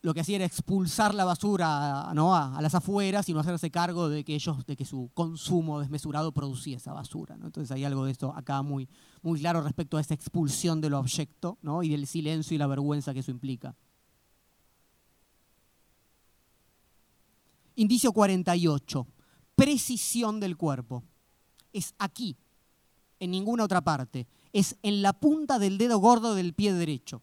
lo 0.00 0.14
que 0.14 0.20
hacía 0.20 0.36
era 0.36 0.44
expulsar 0.44 1.14
la 1.14 1.24
basura 1.24 2.02
a, 2.10 2.62
las 2.62 2.74
afueras 2.74 3.28
y 3.28 3.32
no 3.32 3.40
hacerse 3.40 3.70
cargo 3.70 4.08
de 4.08 4.24
que 4.24 4.34
ellos, 4.34 4.64
de 4.64 4.76
que 4.76 4.84
su 4.84 5.10
consumo 5.12 5.80
desmesurado 5.80 6.32
producía 6.32 6.76
esa 6.76 6.92
basura. 6.92 7.34
Entonces 7.34 7.70
hay 7.72 7.84
algo 7.84 8.04
de 8.04 8.12
esto 8.12 8.32
acá 8.34 8.62
muy, 8.62 8.88
claro 9.38 9.60
respecto 9.62 9.96
a 9.96 10.00
esa 10.00 10.14
expulsión 10.14 10.80
del 10.80 10.94
objeto 10.94 11.58
¿no? 11.62 11.82
y 11.82 11.88
del 11.88 12.06
silencio 12.06 12.54
y 12.54 12.58
la 12.58 12.68
vergüenza 12.68 13.12
que 13.12 13.20
eso 13.20 13.32
implica. 13.32 13.74
Indicio 17.74 18.12
48. 18.12 19.06
Precisión 19.54 20.38
del 20.38 20.56
cuerpo. 20.56 21.02
Es 21.72 21.94
aquí, 21.98 22.36
en 23.18 23.32
ninguna 23.32 23.64
otra 23.64 23.80
parte. 23.80 24.28
Es 24.52 24.76
en 24.82 25.02
la 25.02 25.12
punta 25.12 25.58
del 25.58 25.76
dedo 25.76 25.98
gordo 25.98 26.34
del 26.34 26.54
pie 26.54 26.72
derecho 26.72 27.22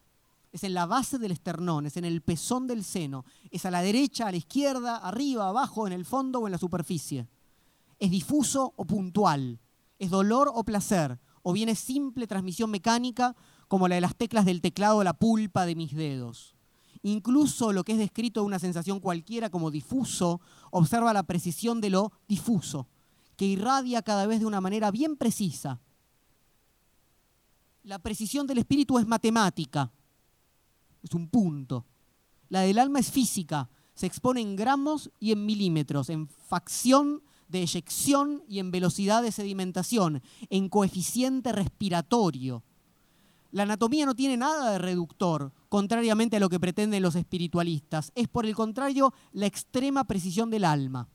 es 0.56 0.64
en 0.64 0.74
la 0.74 0.86
base 0.86 1.20
del 1.20 1.34
esternón, 1.34 1.86
es 1.86 1.98
en 1.98 2.06
el 2.06 2.22
pezón 2.22 2.66
del 2.66 2.86
seno, 2.86 3.26
es 3.52 3.66
a 3.66 3.72
la 3.72 3.82
derecha, 3.82 4.26
a 4.26 4.32
la 4.32 4.38
izquierda, 4.38 4.96
arriba, 4.96 5.50
abajo, 5.50 5.86
en 5.86 5.92
el 5.92 6.06
fondo 6.06 6.40
o 6.40 6.48
en 6.48 6.54
la 6.54 6.58
superficie. 6.58 7.28
Es 8.00 8.10
difuso 8.10 8.74
o 8.78 8.86
puntual, 8.86 9.60
es 10.00 10.10
dolor 10.10 10.50
o 10.56 10.64
placer, 10.64 11.20
o 11.44 11.52
bien 11.52 11.68
es 11.68 11.80
simple 11.80 12.26
transmisión 12.26 12.72
mecánica 12.72 13.36
como 13.68 13.90
la 13.90 13.96
de 13.96 14.02
las 14.02 14.16
teclas 14.16 14.46
del 14.46 14.62
teclado 14.62 15.00
o 15.00 15.04
la 15.04 15.20
pulpa 15.20 15.66
de 15.66 15.76
mis 15.76 15.94
dedos. 15.94 16.56
Incluso 17.04 17.74
lo 17.74 17.84
que 17.84 17.92
es 17.92 17.98
descrito 17.98 18.40
de 18.40 18.46
una 18.46 18.60
sensación 18.60 19.02
cualquiera 19.02 19.50
como 19.50 19.72
difuso, 19.72 20.40
observa 20.72 21.12
la 21.12 21.24
precisión 21.24 21.82
de 21.82 21.90
lo 21.90 22.14
difuso, 22.30 22.88
que 23.36 23.46
irradia 23.46 24.04
cada 24.04 24.26
vez 24.26 24.40
de 24.40 24.46
una 24.46 24.62
manera 24.62 24.90
bien 24.90 25.18
precisa. 25.18 25.82
La 27.84 28.00
precisión 28.00 28.48
del 28.48 28.60
espíritu 28.60 28.98
es 29.00 29.06
matemática, 29.06 29.92
es 31.06 31.14
un 31.14 31.30
punto. 31.30 31.86
La 32.50 32.62
del 32.62 32.80
alma 32.80 33.00
es 33.00 33.12
física, 33.12 33.70
se 33.94 34.06
expone 34.06 34.42
en 34.42 34.56
gramos 34.56 35.12
y 35.20 35.32
en 35.32 35.46
milímetros, 35.46 36.10
en 36.10 36.28
facción 36.28 37.22
de 37.48 37.62
eyección 37.62 38.44
y 38.48 38.60
en 38.60 38.72
velocidad 38.72 39.24
de 39.24 39.32
sedimentación, 39.32 40.22
en 40.50 40.70
coeficiente 40.70 41.52
respiratorio. 41.52 42.64
La 43.52 43.64
anatomía 43.64 44.06
no 44.06 44.16
tiene 44.16 44.36
nada 44.36 44.72
de 44.72 44.80
reductor, 44.80 45.54
contrariamente 45.70 46.38
a 46.38 46.40
lo 46.40 46.50
que 46.50 46.60
pretenden 46.60 47.04
los 47.04 47.16
espiritualistas. 47.16 48.12
Es 48.16 48.28
por 48.28 48.46
el 48.46 48.56
contrario 48.56 49.14
la 49.32 49.46
extrema 49.46 50.04
precisión 50.06 50.50
del 50.50 50.66
alma. 50.66 51.08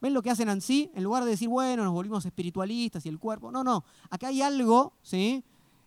¿Ven 0.00 0.14
lo 0.14 0.22
que 0.22 0.30
hacen 0.30 0.48
así? 0.48 0.90
En 0.94 1.02
lugar 1.02 1.24
de 1.24 1.30
decir, 1.30 1.48
bueno, 1.48 1.84
nos 1.84 1.92
volvimos 1.92 2.24
espiritualistas 2.24 3.04
y 3.04 3.08
el 3.08 3.18
cuerpo. 3.18 3.50
No, 3.50 3.64
no. 3.64 3.84
Acá 4.10 4.28
hay 4.28 4.42
algo, 4.42 4.94
¿sí? 5.02 5.44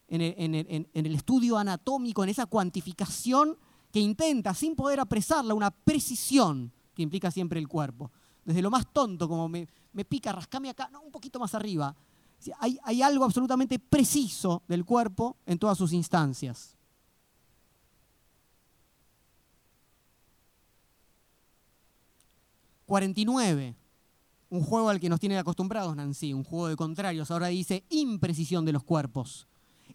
En 0.08 0.86
el, 0.94 1.16
estudio 1.16 1.58
anatómico, 1.58 2.24
en 2.24 2.30
esa 2.30 2.46
cuantificación 2.46 3.58
que 3.92 4.00
intenta, 4.00 4.54
sin 4.54 4.76
poder 4.76 5.00
apresarla, 5.00 5.54
una 5.54 5.72
precisión 5.72 6.72
que 6.94 7.02
implica 7.02 7.32
siempre 7.32 7.60
el 7.60 7.68
cuerpo. 7.68 8.12
Desde 8.46 8.62
lo 8.62 8.70
más 8.70 8.92
tonto, 8.92 9.28
como 9.28 9.48
me, 9.48 9.68
pica, 10.08 10.32
rascame 10.32 10.70
acá, 10.70 10.90
no, 10.92 11.02
un 11.02 11.12
poquito 11.12 11.40
más 11.40 11.56
arriba. 11.56 11.96
Hay, 12.60 12.78
hay 12.84 13.02
algo 13.02 13.24
absolutamente 13.24 13.80
preciso 13.80 14.64
del 14.68 14.86
cuerpo 14.86 15.38
en 15.46 15.58
todas 15.58 15.78
sus 15.78 15.94
instancias. 15.94 16.76
...49... 22.86 23.76
Un 24.50 24.62
juego 24.62 24.90
al 24.90 25.00
que 25.00 25.10
nos 25.10 25.20
tienen 25.20 25.40
acostumbrados 25.40 25.96
Nancy, 25.96 26.32
un 26.32 26.44
juego 26.44 26.68
de 26.68 26.76
contrarios. 26.76 27.32
Ahora 27.32 27.48
dice 27.48 27.84
imprecisión 27.90 28.66
de 28.66 28.72
los 28.72 28.84
cuerpos. 28.84 29.48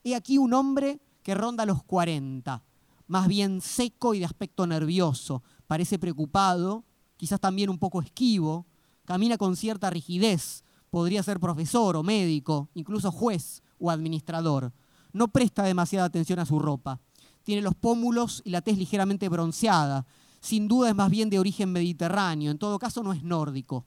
He 0.05 0.15
aquí 0.15 0.39
un 0.39 0.55
hombre 0.55 1.01
que 1.23 1.35
ronda 1.35 1.66
los 1.66 1.82
40, 1.82 2.62
más 3.06 3.28
bien 3.28 3.60
seco 3.60 4.15
y 4.15 4.20
de 4.20 4.24
aspecto 4.24 4.66
nervioso, 4.66 5.43
parece 5.66 5.98
preocupado, 5.98 6.85
quizás 7.16 7.40
también 7.40 7.70
un 7.70 7.78
poco 7.78 8.01
esquivo, 8.01 8.66
camina 9.05 9.36
con 9.39 9.56
cierta 9.56 9.90
rigidez, 9.90 10.65
podría 10.90 11.23
ser 11.23 11.40
profesor 11.40 11.97
o 11.97 12.02
médico, 12.02 12.69
incluso 12.74 13.10
juez 13.10 13.62
o 13.78 13.90
administrador. 13.90 14.73
No 15.12 15.28
presta 15.28 15.62
demasiada 15.62 16.06
atención 16.06 16.39
a 16.39 16.47
su 16.47 16.59
ropa. 16.59 17.01
Tiene 17.43 17.62
los 17.62 17.74
pómulos 17.74 18.43
y 18.44 18.51
la 18.51 18.60
tez 18.60 18.77
ligeramente 18.77 19.28
bronceada. 19.28 20.06
Sin 20.40 20.69
duda 20.69 20.90
es 20.90 20.94
más 20.94 21.10
bien 21.10 21.31
de 21.31 21.39
origen 21.39 21.73
mediterráneo, 21.73 22.51
en 22.51 22.59
todo 22.59 22.78
caso 22.78 23.02
no 23.02 23.12
es 23.12 23.23
nórdico. 23.23 23.86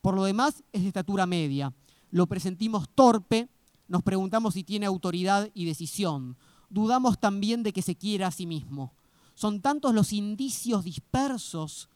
Por 0.00 0.14
lo 0.14 0.24
demás 0.24 0.64
es 0.72 0.82
de 0.82 0.88
estatura 0.88 1.26
media. 1.26 1.72
Lo 2.10 2.26
presentimos 2.26 2.88
torpe, 2.94 3.48
nos 3.92 4.02
preguntamos 4.02 4.54
si 4.54 4.64
tiene 4.64 4.86
autoridad 4.86 5.50
y 5.52 5.66
decisión. 5.66 6.38
Dudamos 6.70 7.20
también 7.20 7.62
de 7.62 7.74
que 7.74 7.82
se 7.82 7.94
quiera 7.94 8.28
a 8.28 8.30
sí 8.30 8.46
mismo. 8.46 8.94
Son 9.34 9.60
tantos 9.60 9.92
los 9.94 10.14
indicios 10.14 10.82
dispersos 10.82 11.90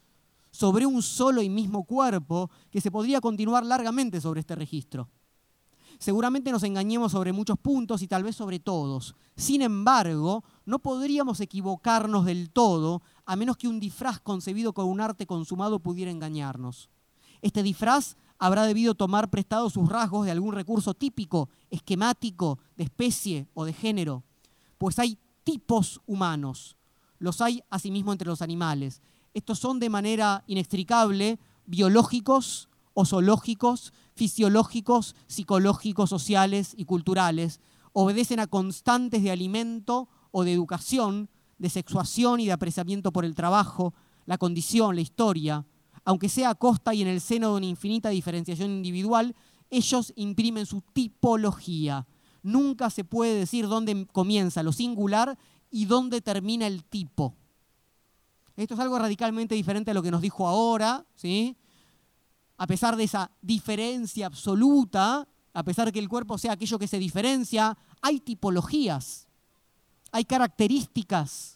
sobre 0.50 0.84
un 0.84 1.00
solo 1.00 1.40
y 1.40 1.48
mismo 1.48 1.84
cuerpo 1.84 2.50
que 2.70 2.82
se 2.82 2.90
podría 2.90 3.22
continuar 3.22 3.64
largamente 3.64 4.20
sobre 4.20 4.40
este 4.40 4.54
registro. 4.54 5.08
Seguramente 5.98 6.52
nos 6.52 6.64
engañemos 6.64 7.12
sobre 7.12 7.32
muchos 7.32 7.58
puntos 7.58 8.02
y 8.02 8.08
tal 8.08 8.24
vez 8.24 8.36
sobre 8.36 8.58
todos. 8.58 9.14
Sin 9.34 9.62
embargo, 9.62 10.44
no 10.66 10.80
podríamos 10.80 11.40
equivocarnos 11.40 12.26
del 12.26 12.50
todo 12.50 13.00
a 13.24 13.36
menos 13.36 13.56
que 13.56 13.68
un 13.68 13.80
disfraz 13.80 14.20
concebido 14.20 14.74
con 14.74 14.84
un 14.84 15.00
arte 15.00 15.24
consumado 15.24 15.78
pudiera 15.78 16.10
engañarnos. 16.10 16.90
Este 17.40 17.62
disfraz 17.62 18.18
habrá 18.38 18.64
debido 18.64 18.94
tomar 18.94 19.30
prestado 19.30 19.70
sus 19.70 19.88
rasgos 19.88 20.26
de 20.26 20.32
algún 20.32 20.54
recurso 20.54 20.94
típico, 20.94 21.48
esquemático, 21.70 22.58
de 22.76 22.84
especie 22.84 23.48
o 23.54 23.64
de 23.64 23.72
género. 23.72 24.22
Pues 24.78 24.98
hay 24.98 25.18
tipos 25.44 26.00
humanos, 26.06 26.76
los 27.18 27.40
hay 27.40 27.62
asimismo 27.70 28.12
entre 28.12 28.28
los 28.28 28.42
animales. 28.42 29.02
Estos 29.32 29.58
son 29.58 29.78
de 29.80 29.90
manera 29.90 30.44
inextricable 30.46 31.38
biológicos 31.66 32.68
o 32.94 33.04
zoológicos, 33.04 33.92
fisiológicos, 34.14 35.14
psicológicos, 35.26 36.08
sociales 36.08 36.72
y 36.76 36.86
culturales. 36.86 37.60
Obedecen 37.92 38.40
a 38.40 38.46
constantes 38.46 39.22
de 39.22 39.30
alimento 39.30 40.08
o 40.30 40.44
de 40.44 40.52
educación, 40.52 41.28
de 41.58 41.70
sexuación 41.70 42.40
y 42.40 42.46
de 42.46 42.52
apreciamiento 42.52 43.12
por 43.12 43.24
el 43.24 43.34
trabajo, 43.34 43.94
la 44.24 44.38
condición, 44.38 44.94
la 44.94 45.02
historia, 45.02 45.64
aunque 46.06 46.28
sea 46.28 46.50
a 46.50 46.54
costa 46.54 46.94
y 46.94 47.02
en 47.02 47.08
el 47.08 47.20
seno 47.20 47.50
de 47.50 47.56
una 47.56 47.66
infinita 47.66 48.08
diferenciación 48.08 48.70
individual, 48.70 49.34
ellos 49.70 50.12
imprimen 50.14 50.64
su 50.64 50.80
tipología. 50.80 52.06
Nunca 52.44 52.90
se 52.90 53.02
puede 53.02 53.34
decir 53.34 53.66
dónde 53.66 54.06
comienza 54.12 54.62
lo 54.62 54.72
singular 54.72 55.36
y 55.68 55.86
dónde 55.86 56.20
termina 56.20 56.68
el 56.68 56.84
tipo. 56.84 57.34
Esto 58.56 58.74
es 58.74 58.80
algo 58.80 58.96
radicalmente 59.00 59.56
diferente 59.56 59.90
a 59.90 59.94
lo 59.94 60.02
que 60.02 60.12
nos 60.12 60.22
dijo 60.22 60.46
ahora, 60.46 61.04
¿sí? 61.16 61.56
A 62.56 62.68
pesar 62.68 62.94
de 62.94 63.02
esa 63.02 63.32
diferencia 63.42 64.26
absoluta, 64.26 65.26
a 65.52 65.64
pesar 65.64 65.90
que 65.90 65.98
el 65.98 66.08
cuerpo 66.08 66.38
sea 66.38 66.52
aquello 66.52 66.78
que 66.78 66.86
se 66.86 67.00
diferencia, 67.00 67.76
hay 68.00 68.20
tipologías, 68.20 69.26
hay 70.12 70.24
características 70.24 71.55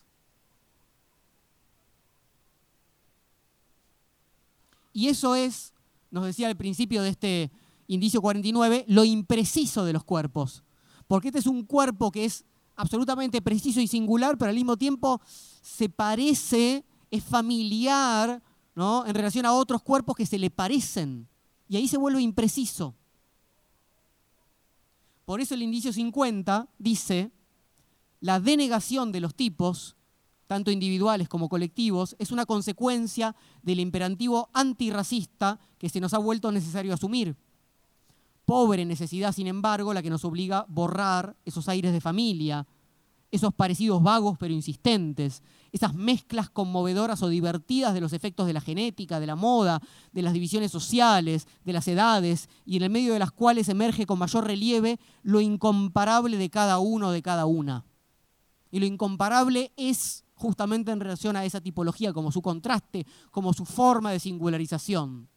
Y 4.93 5.09
eso 5.09 5.35
es, 5.35 5.73
nos 6.11 6.25
decía 6.25 6.49
al 6.49 6.57
principio 6.57 7.03
de 7.03 7.11
este 7.11 7.51
indicio 7.87 8.23
49, 8.23 8.85
lo 8.89 9.05
impreciso 9.05 9.85
de 9.85 9.93
los 9.93 10.05
cuerpos. 10.05 10.63
Porque 11.07 11.29
este 11.29 11.41
es 11.41 11.47
un 11.47 11.65
cuerpo 11.65 12.11
que 12.11 12.25
es 12.25 12.45
absolutamente 12.77 13.43
preciso 13.43 13.81
y 13.81 13.87
singular, 13.87 14.39
pero 14.39 14.51
al 14.51 14.55
mismo 14.55 14.77
tiempo 14.77 15.21
se 15.61 15.89
parece, 15.89 16.85
es 17.11 17.23
familiar 17.25 18.43
¿no? 18.75 19.05
en 19.07 19.15
relación 19.15 19.45
a 19.45 19.53
otros 19.53 19.83
cuerpos 19.83 20.17
que 20.17 20.27
se 20.27 20.39
le 20.39 20.51
parecen. 20.51 21.29
Y 21.69 21.77
ahí 21.77 21.89
se 21.89 21.99
vuelve 21.99 22.23
impreciso. 22.23 22.95
Por 25.25 25.41
eso 25.41 25.55
el 25.55 25.63
indicio 25.63 25.93
50 25.93 26.69
dice, 26.79 27.31
la 28.21 28.41
denegación 28.41 29.13
de 29.13 29.21
los 29.21 29.35
tipos 29.35 29.97
tanto 30.51 30.73
individuales 30.73 31.29
como 31.29 31.49
colectivos, 31.49 32.17
es 32.19 32.33
una 32.33 32.45
consecuencia 32.45 33.37
del 33.63 33.79
imperativo 33.79 34.51
antirracista 34.53 35.61
que 35.79 35.89
se 35.89 36.01
nos 36.01 36.13
ha 36.13 36.19
vuelto 36.19 36.51
necesario 36.51 36.93
asumir. 36.93 37.37
Pobre 38.47 38.85
necesidad, 38.85 39.33
sin 39.33 39.47
embargo, 39.47 39.95
la 39.95 40.03
que 40.03 40.11
nos 40.11 40.25
obliga 40.25 40.59
a 40.59 40.67
borrar 40.69 41.37
esos 41.45 41.69
aires 41.69 41.93
de 41.93 42.01
familia, 42.01 42.67
esos 43.31 43.55
parecidos 43.55 44.03
vagos 44.03 44.39
pero 44.41 44.53
insistentes, 44.53 45.45
esas 45.71 45.95
mezclas 45.95 46.51
conmovedoras 46.51 47.23
o 47.23 47.29
divertidas 47.29 47.95
de 47.95 48.01
los 48.01 48.13
efectos 48.13 48.49
de 48.49 48.53
la 48.55 48.61
genética, 48.61 49.21
de 49.21 49.29
la 49.29 49.37
moda, 49.37 49.81
de 50.11 50.23
las 50.23 50.33
divisiones 50.33 50.73
sociales, 50.73 51.47
de 51.65 51.73
las 51.73 51.87
edades, 51.87 52.49
y 52.65 52.77
en 52.77 52.83
el 52.83 52.91
medio 52.91 53.13
de 53.13 53.21
las 53.21 53.31
cuales 53.31 53.69
emerge 53.69 54.05
con 54.05 54.19
mayor 54.19 54.49
relieve 54.49 54.99
lo 55.23 55.41
incomparable 55.41 56.39
de 56.39 56.51
cada 56.51 56.81
uno, 56.81 57.13
de 57.13 57.23
cada 57.23 57.47
una. 57.47 57.85
Y 58.73 58.81
lo 58.81 58.87
incomparable 58.87 59.73
es 59.77 60.25
justamente 60.41 60.91
en 60.91 61.01
relación 61.01 61.37
a 61.37 61.45
esa 61.45 61.61
tipología, 61.61 62.13
como 62.13 62.33
su 62.33 62.41
contraste, 62.41 63.07
como 63.31 63.53
su 63.53 63.67
forma 63.67 64.11
de 64.11 64.19
singularización. 64.19 65.29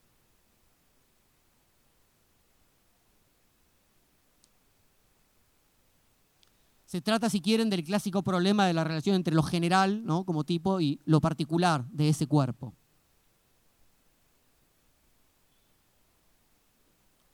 Se 6.86 7.02
trata, 7.02 7.30
si 7.30 7.42
quieren, 7.42 7.70
del 7.70 7.84
clásico 7.84 8.24
problema 8.24 8.66
de 8.66 8.74
la 8.74 8.84
relación 8.84 9.16
entre 9.16 9.36
lo 9.36 9.44
general, 9.44 10.06
¿no? 10.06 10.24
como 10.24 10.44
tipo, 10.44 10.80
y 10.80 11.02
lo 11.06 11.20
particular 11.20 11.86
de 11.90 12.10
ese 12.10 12.28
cuerpo. 12.28 12.74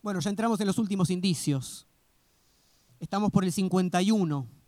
Bueno, 0.02 0.22
ya 0.22 0.30
entramos 0.30 0.60
en 0.62 0.68
los 0.68 0.78
últimos 0.80 1.10
indicios. 1.10 1.86
Estamos 3.00 3.32
por 3.32 3.44
el 3.44 3.52
51. 3.52 4.59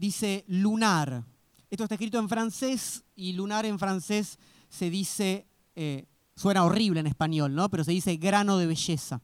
Dice 0.00 0.46
lunar. 0.48 1.26
Esto 1.68 1.82
está 1.84 1.96
escrito 1.96 2.18
en 2.18 2.30
francés 2.30 3.04
y 3.14 3.34
lunar 3.34 3.66
en 3.66 3.78
francés 3.78 4.38
se 4.70 4.88
dice, 4.88 5.46
eh, 5.76 6.06
suena 6.34 6.64
horrible 6.64 7.00
en 7.00 7.06
español, 7.06 7.54
¿no? 7.54 7.68
Pero 7.68 7.84
se 7.84 7.90
dice 7.90 8.16
grano 8.16 8.56
de 8.56 8.66
belleza. 8.66 9.20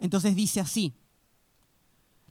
Entonces 0.00 0.34
dice 0.34 0.58
así, 0.58 0.96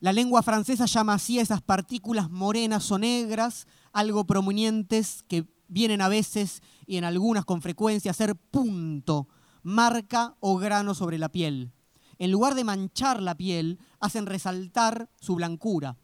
la 0.01 0.11
lengua 0.11 0.43
francesa 0.43 0.87
llama 0.87 1.13
así 1.13 1.39
a 1.39 1.41
esas 1.41 1.61
partículas 1.61 2.29
morenas 2.29 2.91
o 2.91 2.99
negras, 2.99 3.65
algo 3.93 4.27
prominentes 4.27 5.23
que 5.29 5.45
vienen 5.69 6.01
a 6.01 6.09
veces 6.09 6.61
y 6.85 6.97
en 6.97 7.05
algunas 7.05 7.45
con 7.45 7.61
frecuencia 7.61 8.11
a 8.11 8.13
ser 8.13 8.35
punto, 8.35 9.29
marca 9.63 10.35
o 10.41 10.57
grano 10.57 10.95
sobre 10.95 11.17
la 11.17 11.29
piel. 11.29 11.71
En 12.19 12.29
lugar 12.29 12.55
de 12.55 12.65
manchar 12.65 13.21
la 13.21 13.35
piel, 13.35 13.79
hacen 14.01 14.25
resaltar 14.25 15.09
su 15.21 15.35
blancura. 15.35 15.95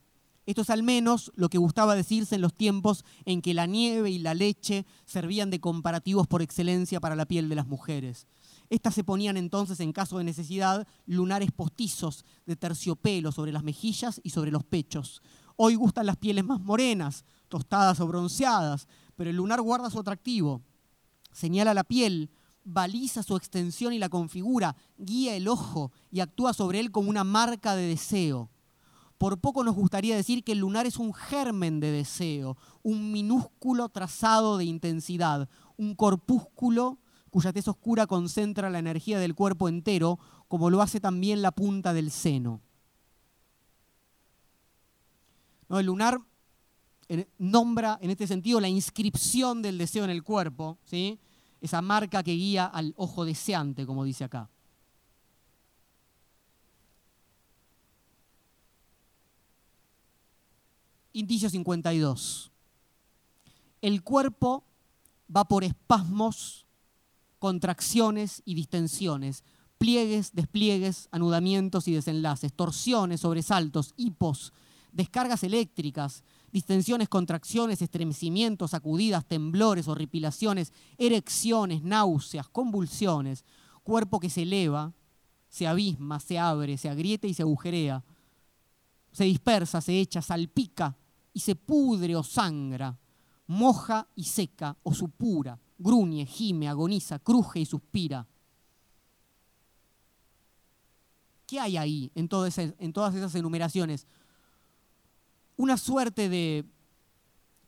Esto 0.48 0.62
es 0.62 0.70
al 0.70 0.82
menos 0.82 1.34
lo 1.36 1.50
que 1.50 1.58
gustaba 1.58 1.94
decirse 1.94 2.36
en 2.36 2.42
los 2.42 2.54
tiempos 2.54 3.04
en 3.26 3.42
que 3.42 3.54
la 3.54 3.66
nieve 3.66 4.10
y 4.10 4.18
la 4.18 4.34
leche 4.34 4.86
servían 5.06 5.50
de 5.50 5.60
comparativos 5.60 6.26
por 6.26 6.42
excelencia 6.42 7.02
para 7.02 7.18
la 7.18 7.26
piel 7.26 7.50
de 7.50 7.56
las 7.56 7.68
mujeres. 7.68 8.28
Estas 8.70 8.96
se 8.96 9.04
ponían 9.04 9.36
entonces, 9.36 9.82
en 9.82 9.92
caso 9.92 10.18
de 10.18 10.24
necesidad, 10.24 10.88
lunares 11.06 11.52
postizos 11.52 12.24
de 12.46 12.56
terciopelo 12.56 13.34
sobre 13.34 13.52
las 13.52 13.66
mejillas 13.66 14.22
y 14.24 14.30
sobre 14.30 14.52
los 14.52 14.64
pechos. 14.64 15.22
Hoy 15.58 15.76
gustan 15.76 16.06
las 16.06 16.16
pieles 16.16 16.46
más 16.46 16.62
morenas, 16.62 17.26
tostadas 17.50 18.00
o 18.00 18.08
bronceadas, 18.08 18.88
pero 19.18 19.30
el 19.30 19.36
lunar 19.36 19.60
guarda 19.60 19.90
su 19.90 20.00
atractivo. 20.00 20.62
Señala 21.34 21.74
la 21.74 21.84
piel, 21.84 22.30
baliza 22.64 23.22
su 23.22 23.36
extensión 23.36 23.92
y 23.92 24.00
la 24.00 24.08
configura, 24.08 24.78
guía 24.98 25.36
el 25.36 25.50
ojo 25.50 25.92
y 26.10 26.22
actúa 26.22 26.54
sobre 26.54 26.80
él 26.80 26.92
como 26.92 27.10
una 27.10 27.26
marca 27.26 27.76
de 27.76 27.88
deseo. 27.88 28.50
Por 29.18 29.40
poco 29.40 29.64
nos 29.64 29.76
gustaría 29.76 30.16
decir 30.16 30.44
que 30.44 30.52
el 30.52 30.60
lunar 30.60 30.86
es 30.86 30.98
un 30.98 31.14
germen 31.14 31.80
de 31.80 31.92
deseo, 31.92 32.58
un 32.84 33.12
minúsculo 33.12 33.90
trazado 33.90 34.58
de 34.58 34.66
intensidad, 34.66 35.50
un 35.76 35.96
corpúsculo 35.96 37.00
cuya 37.30 37.52
tez 37.52 37.68
oscura 37.68 38.08
concentra 38.08 38.70
la 38.70 38.80
energía 38.80 39.20
del 39.20 39.36
cuerpo 39.36 39.70
entero, 39.70 40.20
como 40.48 40.70
lo 40.70 40.82
hace 40.82 41.00
también 41.00 41.42
la 41.42 41.52
punta 41.52 41.94
del 41.94 42.12
seno. 42.12 42.62
el 45.70 45.86
lunar 45.86 46.20
nombra 47.38 47.98
en 48.02 48.10
este 48.10 48.28
sentido 48.28 48.60
la 48.60 48.70
inscripción 48.70 49.62
del 49.62 49.78
deseo 49.78 50.04
en 50.04 50.10
el 50.10 50.24
cuerpo, 50.24 50.78
¿sí? 50.86 51.20
esa 51.62 51.82
marca 51.82 52.24
que 52.24 52.34
guía 52.34 52.66
al 52.66 52.94
ojo 52.98 53.26
deseante, 53.26 53.86
como 53.86 54.04
dice 54.04 54.24
acá. 54.24 54.50
Indicio 61.18 61.50
52. 61.50 62.52
El 63.82 64.04
cuerpo 64.04 64.64
va 65.36 65.46
por 65.46 65.64
espasmos 65.64 66.68
contracciones 67.40 68.44
y 68.46 68.54
distensiones, 68.54 69.44
pliegues, 69.80 70.36
despliegues, 70.36 71.10
anudamientos 71.10 71.88
y 71.88 71.94
desenlaces, 71.94 72.54
torsiones, 72.54 73.22
sobresaltos, 73.22 73.96
hipos, 73.98 74.54
descargas 74.92 75.42
eléctricas, 75.42 76.24
distensiones, 76.52 77.10
contracciones, 77.10 77.82
estremecimientos, 77.82 78.70
sacudidas, 78.70 79.26
temblores, 79.26 79.88
horripilaciones, 79.88 80.72
erecciones, 81.00 81.82
náuseas, 81.82 82.48
convulsiones, 82.48 83.44
cuerpo 83.82 84.20
que 84.20 84.30
se 84.30 84.44
eleva, 84.44 84.94
se 85.50 85.66
abisma, 85.66 86.20
se 86.20 86.38
abre, 86.38 86.78
se 86.78 86.90
agrieta 86.90 87.26
y 87.26 87.34
se 87.34 87.42
agujerea, 87.42 88.04
se 89.12 89.24
dispersa, 89.24 89.82
se 89.82 90.00
echa, 90.00 90.22
salpica 90.22 90.96
y 91.38 91.40
se 91.40 91.56
pudre 91.56 92.16
o 92.16 92.24
sangra, 92.24 92.98
moja 93.46 94.08
y 94.16 94.24
seca 94.24 94.76
o 94.82 94.92
supura 94.92 95.60
gruñe, 95.78 96.26
gime, 96.26 96.68
agoniza, 96.68 97.20
cruje 97.20 97.60
y 97.60 97.66
suspira. 97.66 98.28
¿Qué 101.46 101.60
hay 101.60 101.78
ahí 101.78 102.12
en, 102.16 102.28
todas 102.28 102.58
esas 102.58 103.36
enumeraciones? 103.36 104.06
Una 105.56 105.78
suerte 105.78 106.28
de 106.28 106.66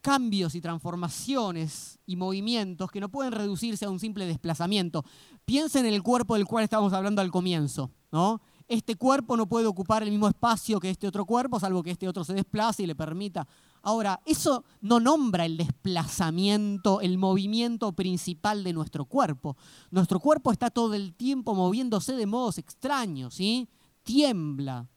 cambios 0.02 0.56
y 0.56 0.62
transformaciones 0.62 2.00
y 2.06 2.16
movimientos 2.16 2.92
que 2.92 3.00
no 3.00 3.10
pueden 3.10 3.32
reducirse 3.32 3.86
a 3.86 3.90
un 3.90 4.00
simple 4.00 4.26
desplazamiento. 4.26 5.06
Piensen 5.46 5.86
en 5.86 5.94
el 5.94 6.04
cuerpo 6.04 6.36
del 6.36 6.46
cual 6.46 6.64
estábamos 6.64 6.94
hablando 6.94 7.22
al 7.22 7.32
comienzo, 7.32 7.92
¿no? 8.12 8.42
Este 8.70 8.96
cuerpo 8.96 9.36
no 9.36 9.50
puede 9.50 9.66
ocupar 9.66 10.04
el 10.04 10.12
mismo 10.12 10.28
espacio 10.28 10.80
que 10.80 10.90
este 10.90 11.08
otro 11.08 11.26
cuerpo, 11.26 11.60
salvo 11.60 11.84
que 11.84 11.92
este 11.92 12.08
otro 12.08 12.24
se 12.24 12.34
desplace 12.34 12.84
y 12.84 12.88
le 12.88 12.96
permita 12.96 13.46
Ahora, 13.82 14.20
eso 14.26 14.66
no 14.82 15.00
nombra 15.00 15.46
el 15.46 15.58
desplazamiento, 15.58 17.02
el 17.02 17.18
movimiento 17.18 17.94
principal 17.94 18.64
de 18.64 18.74
nuestro 18.74 19.06
cuerpo. 19.06 19.56
Nuestro 19.90 20.20
cuerpo 20.20 20.52
está 20.52 20.70
todo 20.70 20.94
el 20.94 21.14
tiempo 21.14 21.56
moviéndose 21.56 22.14
de 22.14 22.26
modos 22.26 22.58
extraños, 22.58 23.36
¿sí? 23.36 23.70
Tiembla. 24.04 24.88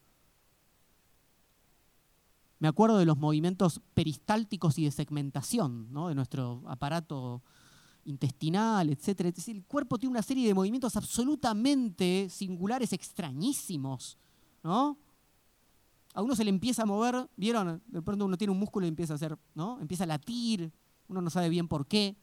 Me 2.58 2.68
acuerdo 2.68 2.98
de 2.98 3.06
los 3.06 3.18
movimientos 3.18 3.80
peristálticos 3.94 4.78
y 4.78 4.84
de 4.84 4.90
segmentación, 4.90 5.92
¿no? 5.92 6.08
De 6.08 6.14
nuestro 6.14 6.62
aparato 6.66 7.42
intestinal, 8.04 8.90
etc. 8.90 9.20
Es 9.20 9.34
decir, 9.34 9.56
el 9.56 9.64
cuerpo 9.64 9.98
tiene 9.98 10.12
una 10.12 10.22
serie 10.22 10.46
de 10.46 10.54
movimientos 10.54 10.96
absolutamente 10.96 12.28
singulares, 12.28 12.92
extrañísimos, 12.92 14.18
¿no? 14.62 14.98
a 16.14 16.22
uno 16.22 16.36
se 16.36 16.44
le 16.44 16.50
empieza 16.50 16.82
a 16.82 16.86
mover, 16.86 17.28
¿vieron? 17.36 17.82
De 17.86 18.02
pronto 18.02 18.26
uno 18.26 18.36
tiene 18.36 18.52
un 18.52 18.58
músculo 18.58 18.84
y 18.86 18.88
empieza 18.88 19.14
a 19.14 19.16
hacer, 19.16 19.38
¿no? 19.54 19.80
Empieza 19.80 20.04
a 20.04 20.06
latir, 20.06 20.70
uno 21.08 21.22
no 21.22 21.30
sabe 21.30 21.48
bien 21.48 21.68
por 21.68 21.86
qué. 21.86 22.16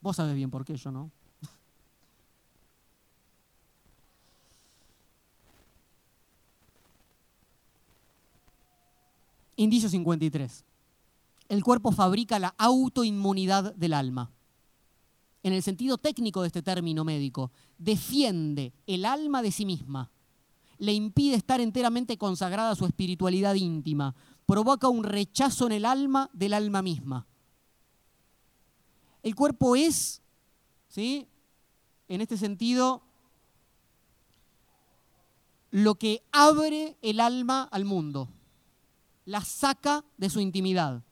Vos 0.00 0.16
sabés 0.16 0.34
bien 0.34 0.50
por 0.50 0.64
qué, 0.64 0.76
yo 0.76 0.90
no. 0.90 1.10
Indicio 9.56 9.88
53. 9.88 10.64
El 11.48 11.64
cuerpo 11.64 11.92
fabrica 11.92 12.38
la 12.38 12.54
autoinmunidad 12.58 13.74
del 13.74 13.94
alma. 13.94 14.30
En 15.42 15.52
el 15.52 15.62
sentido 15.62 15.98
técnico 15.98 16.42
de 16.42 16.48
este 16.48 16.62
término 16.62 17.04
médico, 17.04 17.52
defiende 17.78 18.72
el 18.86 19.04
alma 19.04 19.40
de 19.40 19.52
sí 19.52 19.64
misma 19.64 20.10
le 20.78 20.92
impide 20.92 21.34
estar 21.34 21.60
enteramente 21.60 22.16
consagrada 22.16 22.70
a 22.70 22.76
su 22.76 22.86
espiritualidad 22.86 23.54
íntima, 23.54 24.14
provoca 24.46 24.88
un 24.88 25.04
rechazo 25.04 25.66
en 25.66 25.72
el 25.72 25.84
alma 25.84 26.30
del 26.32 26.54
alma 26.54 26.82
misma. 26.82 27.26
El 29.22 29.34
cuerpo 29.34 29.76
es, 29.76 30.22
¿sí? 30.88 31.28
en 32.06 32.20
este 32.20 32.36
sentido, 32.36 33.02
lo 35.70 35.96
que 35.96 36.22
abre 36.32 36.96
el 37.02 37.20
alma 37.20 37.64
al 37.64 37.84
mundo, 37.84 38.28
la 39.24 39.44
saca 39.44 40.04
de 40.16 40.30
su 40.30 40.40
intimidad. 40.40 41.02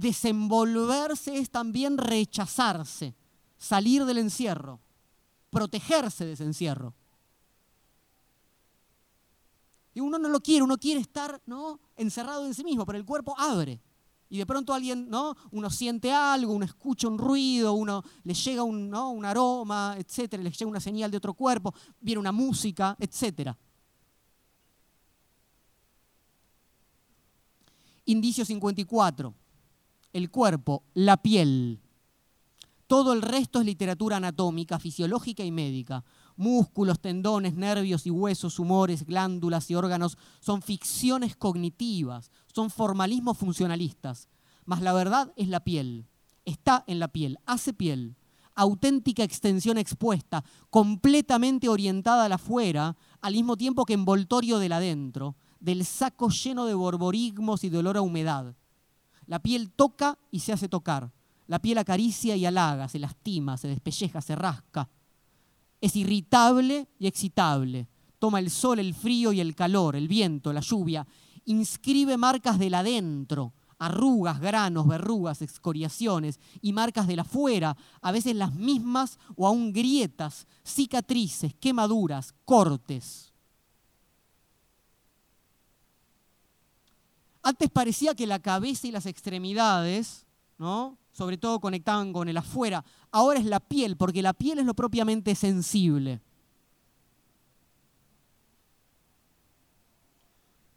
Desenvolverse 0.00 1.36
es 1.36 1.50
también 1.50 1.98
rechazarse, 1.98 3.14
salir 3.58 4.06
del 4.06 4.16
encierro, 4.16 4.80
protegerse 5.50 6.24
de 6.24 6.32
ese 6.32 6.44
encierro. 6.44 6.94
Y 9.92 10.00
uno 10.00 10.18
no 10.18 10.30
lo 10.30 10.40
quiere, 10.40 10.62
uno 10.62 10.78
quiere 10.78 11.02
estar 11.02 11.42
¿no? 11.44 11.78
encerrado 11.96 12.46
en 12.46 12.54
sí 12.54 12.64
mismo, 12.64 12.86
pero 12.86 12.96
el 12.96 13.04
cuerpo 13.04 13.34
abre. 13.38 13.78
Y 14.30 14.38
de 14.38 14.46
pronto 14.46 14.72
alguien, 14.72 15.10
¿no? 15.10 15.36
Uno 15.50 15.68
siente 15.68 16.10
algo, 16.10 16.54
uno 16.54 16.64
escucha 16.64 17.06
un 17.06 17.18
ruido, 17.18 17.74
uno 17.74 18.02
le 18.22 18.32
llega 18.32 18.62
un, 18.62 18.88
¿no? 18.88 19.10
un 19.10 19.26
aroma, 19.26 19.96
etcétera, 19.98 20.42
le 20.42 20.50
llega 20.50 20.70
una 20.70 20.80
señal 20.80 21.10
de 21.10 21.18
otro 21.18 21.34
cuerpo, 21.34 21.74
viene 22.00 22.20
una 22.20 22.32
música, 22.32 22.96
etcétera. 22.98 23.58
Indicio 28.06 28.46
54. 28.46 29.34
El 30.12 30.30
cuerpo, 30.30 30.82
la 30.94 31.22
piel. 31.22 31.80
Todo 32.86 33.12
el 33.12 33.22
resto 33.22 33.60
es 33.60 33.66
literatura 33.66 34.16
anatómica, 34.16 34.80
fisiológica 34.80 35.44
y 35.44 35.52
médica. 35.52 36.04
Músculos, 36.36 37.00
tendones, 37.00 37.54
nervios 37.54 38.06
y 38.06 38.10
huesos, 38.10 38.58
humores, 38.58 39.06
glándulas 39.06 39.70
y 39.70 39.76
órganos 39.76 40.18
son 40.40 40.62
ficciones 40.62 41.36
cognitivas, 41.36 42.32
son 42.52 42.70
formalismos 42.70 43.38
funcionalistas. 43.38 44.28
Mas 44.64 44.82
la 44.82 44.92
verdad 44.92 45.32
es 45.36 45.48
la 45.48 45.60
piel. 45.60 46.08
Está 46.44 46.82
en 46.88 46.98
la 46.98 47.08
piel, 47.08 47.38
hace 47.46 47.72
piel. 47.72 48.16
Auténtica 48.56 49.22
extensión 49.22 49.78
expuesta, 49.78 50.44
completamente 50.70 51.68
orientada 51.68 52.24
a 52.24 52.28
la 52.28 52.34
afuera, 52.34 52.96
al 53.20 53.34
mismo 53.34 53.56
tiempo 53.56 53.84
que 53.84 53.94
envoltorio 53.94 54.58
del 54.58 54.72
adentro 54.72 55.36
del 55.60 55.84
saco 55.84 56.30
lleno 56.30 56.64
de 56.64 56.74
borborigmos 56.74 57.62
y 57.64 57.68
de 57.68 57.78
olor 57.78 57.96
a 57.98 58.02
humedad. 58.02 58.56
La 59.30 59.38
piel 59.38 59.70
toca 59.70 60.18
y 60.32 60.40
se 60.40 60.52
hace 60.52 60.68
tocar. 60.68 61.08
La 61.46 61.62
piel 61.62 61.78
acaricia 61.78 62.34
y 62.34 62.46
halaga, 62.46 62.88
se 62.88 62.98
lastima, 62.98 63.56
se 63.56 63.68
despelleja, 63.68 64.20
se 64.20 64.34
rasca. 64.34 64.88
Es 65.80 65.94
irritable 65.94 66.88
y 66.98 67.06
excitable. 67.06 67.86
Toma 68.18 68.40
el 68.40 68.50
sol, 68.50 68.80
el 68.80 68.92
frío 68.92 69.32
y 69.32 69.40
el 69.40 69.54
calor, 69.54 69.94
el 69.94 70.08
viento, 70.08 70.52
la 70.52 70.58
lluvia. 70.58 71.06
Inscribe 71.44 72.16
marcas 72.16 72.58
del 72.58 72.74
adentro, 72.74 73.52
arrugas, 73.78 74.40
granos, 74.40 74.88
verrugas, 74.88 75.42
excoriaciones 75.42 76.40
y 76.60 76.72
marcas 76.72 77.06
del 77.06 77.20
afuera, 77.20 77.76
a 78.02 78.10
veces 78.10 78.34
las 78.34 78.52
mismas 78.52 79.16
o 79.36 79.46
aún 79.46 79.72
grietas, 79.72 80.48
cicatrices, 80.64 81.54
quemaduras, 81.54 82.34
cortes. 82.44 83.29
Antes 87.42 87.70
parecía 87.70 88.14
que 88.14 88.26
la 88.26 88.38
cabeza 88.38 88.86
y 88.86 88.90
las 88.90 89.06
extremidades, 89.06 90.26
¿no? 90.58 90.98
sobre 91.12 91.38
todo 91.38 91.60
conectaban 91.60 92.12
con 92.12 92.28
el 92.28 92.36
afuera. 92.36 92.84
Ahora 93.10 93.38
es 93.38 93.44
la 93.44 93.60
piel, 93.60 93.96
porque 93.96 94.22
la 94.22 94.32
piel 94.32 94.58
es 94.58 94.66
lo 94.66 94.74
propiamente 94.74 95.34
sensible. 95.34 96.20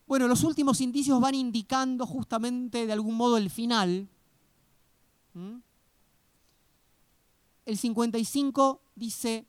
Bueno, 0.06 0.28
los 0.28 0.44
últimos 0.44 0.82
indicios 0.82 1.20
van 1.20 1.36
indicando 1.36 2.06
justamente 2.06 2.86
de 2.86 2.94
algún 2.94 3.16
modo 3.16 3.38
el 3.38 3.50
final. 3.50 4.08
El 7.66 7.78
55 7.78 8.82
dice 8.96 9.48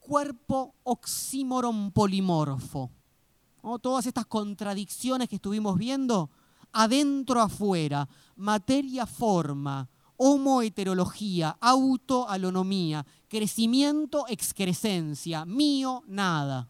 cuerpo 0.00 0.74
oxímoron 0.82 1.92
polimorfo 1.92 2.90
todas 3.82 4.06
estas 4.06 4.26
contradicciones 4.26 5.28
que 5.28 5.36
estuvimos 5.36 5.76
viendo, 5.78 6.30
adentro 6.72 7.40
afuera, 7.40 8.08
materia 8.36 9.06
forma, 9.06 9.88
homoheterología, 10.16 11.56
autoalonomía, 11.60 13.06
crecimiento 13.28 14.26
excrescencia, 14.28 15.44
mío 15.44 16.02
nada. 16.06 16.68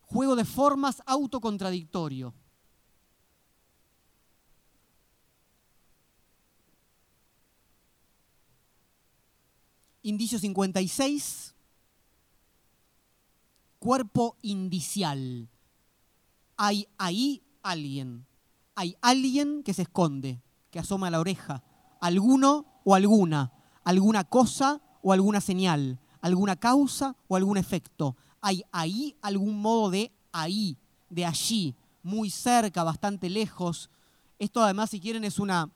Juego 0.00 0.34
de 0.36 0.44
formas 0.44 1.02
autocontradictorio. 1.06 2.34
Indicio 10.08 10.38
56, 10.38 11.54
cuerpo 13.78 14.38
indicial. 14.40 15.50
Hay 16.56 16.88
ahí 16.96 17.42
alguien. 17.62 18.24
Hay 18.74 18.96
alguien 19.02 19.62
que 19.62 19.74
se 19.74 19.82
esconde, 19.82 20.40
que 20.70 20.78
asoma 20.78 21.10
la 21.10 21.20
oreja. 21.20 21.62
Alguno 22.00 22.64
o 22.84 22.94
alguna. 22.94 23.52
Alguna 23.84 24.24
cosa 24.24 24.80
o 25.02 25.12
alguna 25.12 25.42
señal. 25.42 25.98
Alguna 26.22 26.56
causa 26.56 27.14
o 27.28 27.36
algún 27.36 27.58
efecto. 27.58 28.16
Hay 28.40 28.64
ahí 28.72 29.14
algún 29.20 29.60
modo 29.60 29.90
de 29.90 30.10
ahí, 30.32 30.78
de 31.10 31.26
allí, 31.26 31.74
muy 32.02 32.30
cerca, 32.30 32.82
bastante 32.82 33.28
lejos. 33.28 33.90
Esto 34.38 34.62
además, 34.62 34.88
si 34.88 35.00
quieren, 35.00 35.24
es 35.24 35.38
una... 35.38 35.68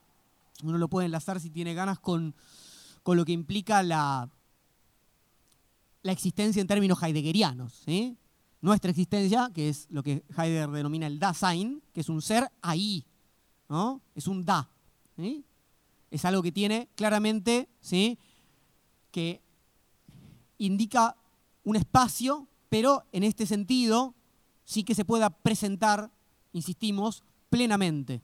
Uno 0.62 0.78
lo 0.78 0.88
puede 0.88 1.04
enlazar 1.04 1.38
si 1.38 1.50
tiene 1.50 1.74
ganas 1.74 1.98
con 1.98 2.34
con 3.02 3.16
lo 3.16 3.24
que 3.24 3.32
implica 3.32 3.82
la, 3.82 4.28
la 6.02 6.12
existencia 6.12 6.60
en 6.60 6.66
términos 6.66 7.02
heideggerianos. 7.02 7.84
Nuestra 8.60 8.90
existencia, 8.90 9.50
que 9.52 9.68
es 9.68 9.88
lo 9.90 10.02
que 10.02 10.24
Heidegger 10.36 10.70
denomina 10.70 11.06
el 11.06 11.18
Dasein, 11.18 11.82
que 11.92 12.00
es 12.00 12.08
un 12.08 12.22
ser 12.22 12.48
ahí, 12.60 13.04
¿no? 13.68 14.00
es 14.14 14.28
un 14.28 14.44
da. 14.44 14.70
Es 16.10 16.24
algo 16.24 16.42
que 16.42 16.52
tiene 16.52 16.88
claramente, 16.94 17.68
¿sí? 17.80 18.18
que 19.10 19.40
indica 20.58 21.16
un 21.64 21.76
espacio, 21.76 22.46
pero 22.68 23.04
en 23.12 23.24
este 23.24 23.46
sentido 23.46 24.14
sí 24.64 24.84
que 24.84 24.94
se 24.94 25.04
pueda 25.04 25.30
presentar, 25.30 26.10
insistimos, 26.52 27.24
plenamente. 27.50 28.22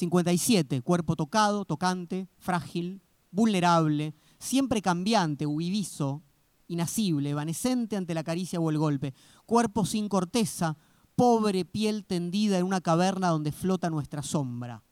57, 0.00 0.80
cuerpo 0.80 1.14
tocado, 1.14 1.64
tocante, 1.64 2.28
frágil, 2.38 3.02
vulnerable, 3.30 4.14
siempre 4.38 4.80
cambiante, 4.80 5.46
huidizo, 5.46 6.22
inasible, 6.68 7.30
evanescente 7.30 7.96
ante 7.96 8.14
la 8.14 8.24
caricia 8.24 8.60
o 8.60 8.70
el 8.70 8.78
golpe, 8.78 9.12
cuerpo 9.44 9.84
sin 9.84 10.08
corteza, 10.08 10.76
pobre 11.16 11.66
piel 11.66 12.06
tendida 12.06 12.58
en 12.58 12.64
una 12.64 12.80
caverna 12.80 13.28
donde 13.28 13.52
flota 13.52 13.90
nuestra 13.90 14.22
sombra. 14.22 14.82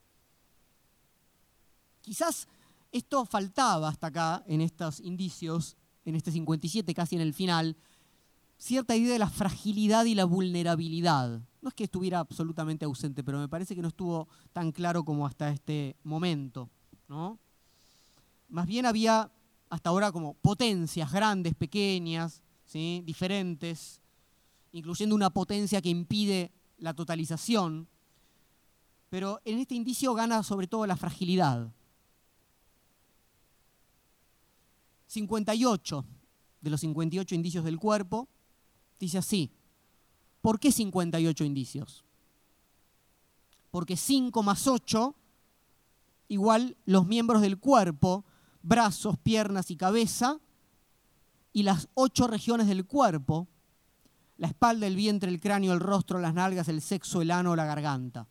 Quizás 2.02 2.46
esto 2.92 3.24
faltaba 3.24 3.88
hasta 3.88 4.08
acá 4.08 4.44
en 4.46 4.60
estos 4.60 5.00
indicios, 5.00 5.76
en 6.04 6.16
este 6.16 6.32
57, 6.32 6.92
casi 6.92 7.16
en 7.16 7.22
el 7.22 7.32
final, 7.32 7.76
cierta 8.58 8.94
idea 8.94 9.14
de 9.14 9.18
la 9.18 9.30
fragilidad 9.30 10.04
y 10.04 10.14
la 10.14 10.26
vulnerabilidad. 10.26 11.40
No 11.60 11.68
es 11.68 11.74
que 11.74 11.84
estuviera 11.84 12.20
absolutamente 12.20 12.84
ausente, 12.84 13.24
pero 13.24 13.38
me 13.38 13.48
parece 13.48 13.74
que 13.74 13.82
no 13.82 13.88
estuvo 13.88 14.28
tan 14.52 14.72
claro 14.72 15.04
como 15.04 15.26
hasta 15.26 15.50
este 15.50 15.96
momento. 16.04 16.68
¿no? 17.08 17.38
Más 18.48 18.66
bien 18.66 18.86
había 18.86 19.30
hasta 19.70 19.90
ahora 19.90 20.12
como 20.12 20.34
potencias 20.34 21.12
grandes, 21.12 21.54
pequeñas, 21.54 22.42
¿sí? 22.64 23.02
diferentes, 23.04 24.00
incluyendo 24.72 25.14
una 25.14 25.30
potencia 25.30 25.82
que 25.82 25.88
impide 25.88 26.52
la 26.78 26.94
totalización. 26.94 27.88
Pero 29.10 29.40
en 29.44 29.58
este 29.58 29.74
indicio 29.74 30.14
gana 30.14 30.42
sobre 30.42 30.66
todo 30.68 30.86
la 30.86 30.96
fragilidad. 30.96 31.72
58 35.08 36.04
de 36.60 36.70
los 36.70 36.80
58 36.80 37.34
indicios 37.34 37.64
del 37.64 37.78
cuerpo 37.78 38.28
Dice 38.98 39.18
así, 39.18 39.50
¿por 40.40 40.58
qué 40.60 40.72
58 40.72 41.44
indicios? 41.44 42.04
Porque 43.70 43.96
5 43.96 44.42
más 44.42 44.66
8 44.66 45.14
igual 46.28 46.76
los 46.84 47.06
miembros 47.06 47.42
del 47.42 47.58
cuerpo, 47.58 48.24
brazos, 48.62 49.18
piernas 49.18 49.70
y 49.70 49.76
cabeza, 49.76 50.38
y 51.52 51.62
las 51.62 51.88
ocho 51.94 52.26
regiones 52.26 52.68
del 52.68 52.86
cuerpo, 52.86 53.48
la 54.36 54.48
espalda, 54.48 54.86
el 54.86 54.94
vientre, 54.94 55.30
el 55.30 55.40
cráneo, 55.40 55.72
el 55.72 55.80
rostro, 55.80 56.20
las 56.20 56.34
nalgas, 56.34 56.68
el 56.68 56.82
sexo, 56.82 57.22
el 57.22 57.30
ano, 57.30 57.56
la 57.56 57.64
garganta. 57.64 58.28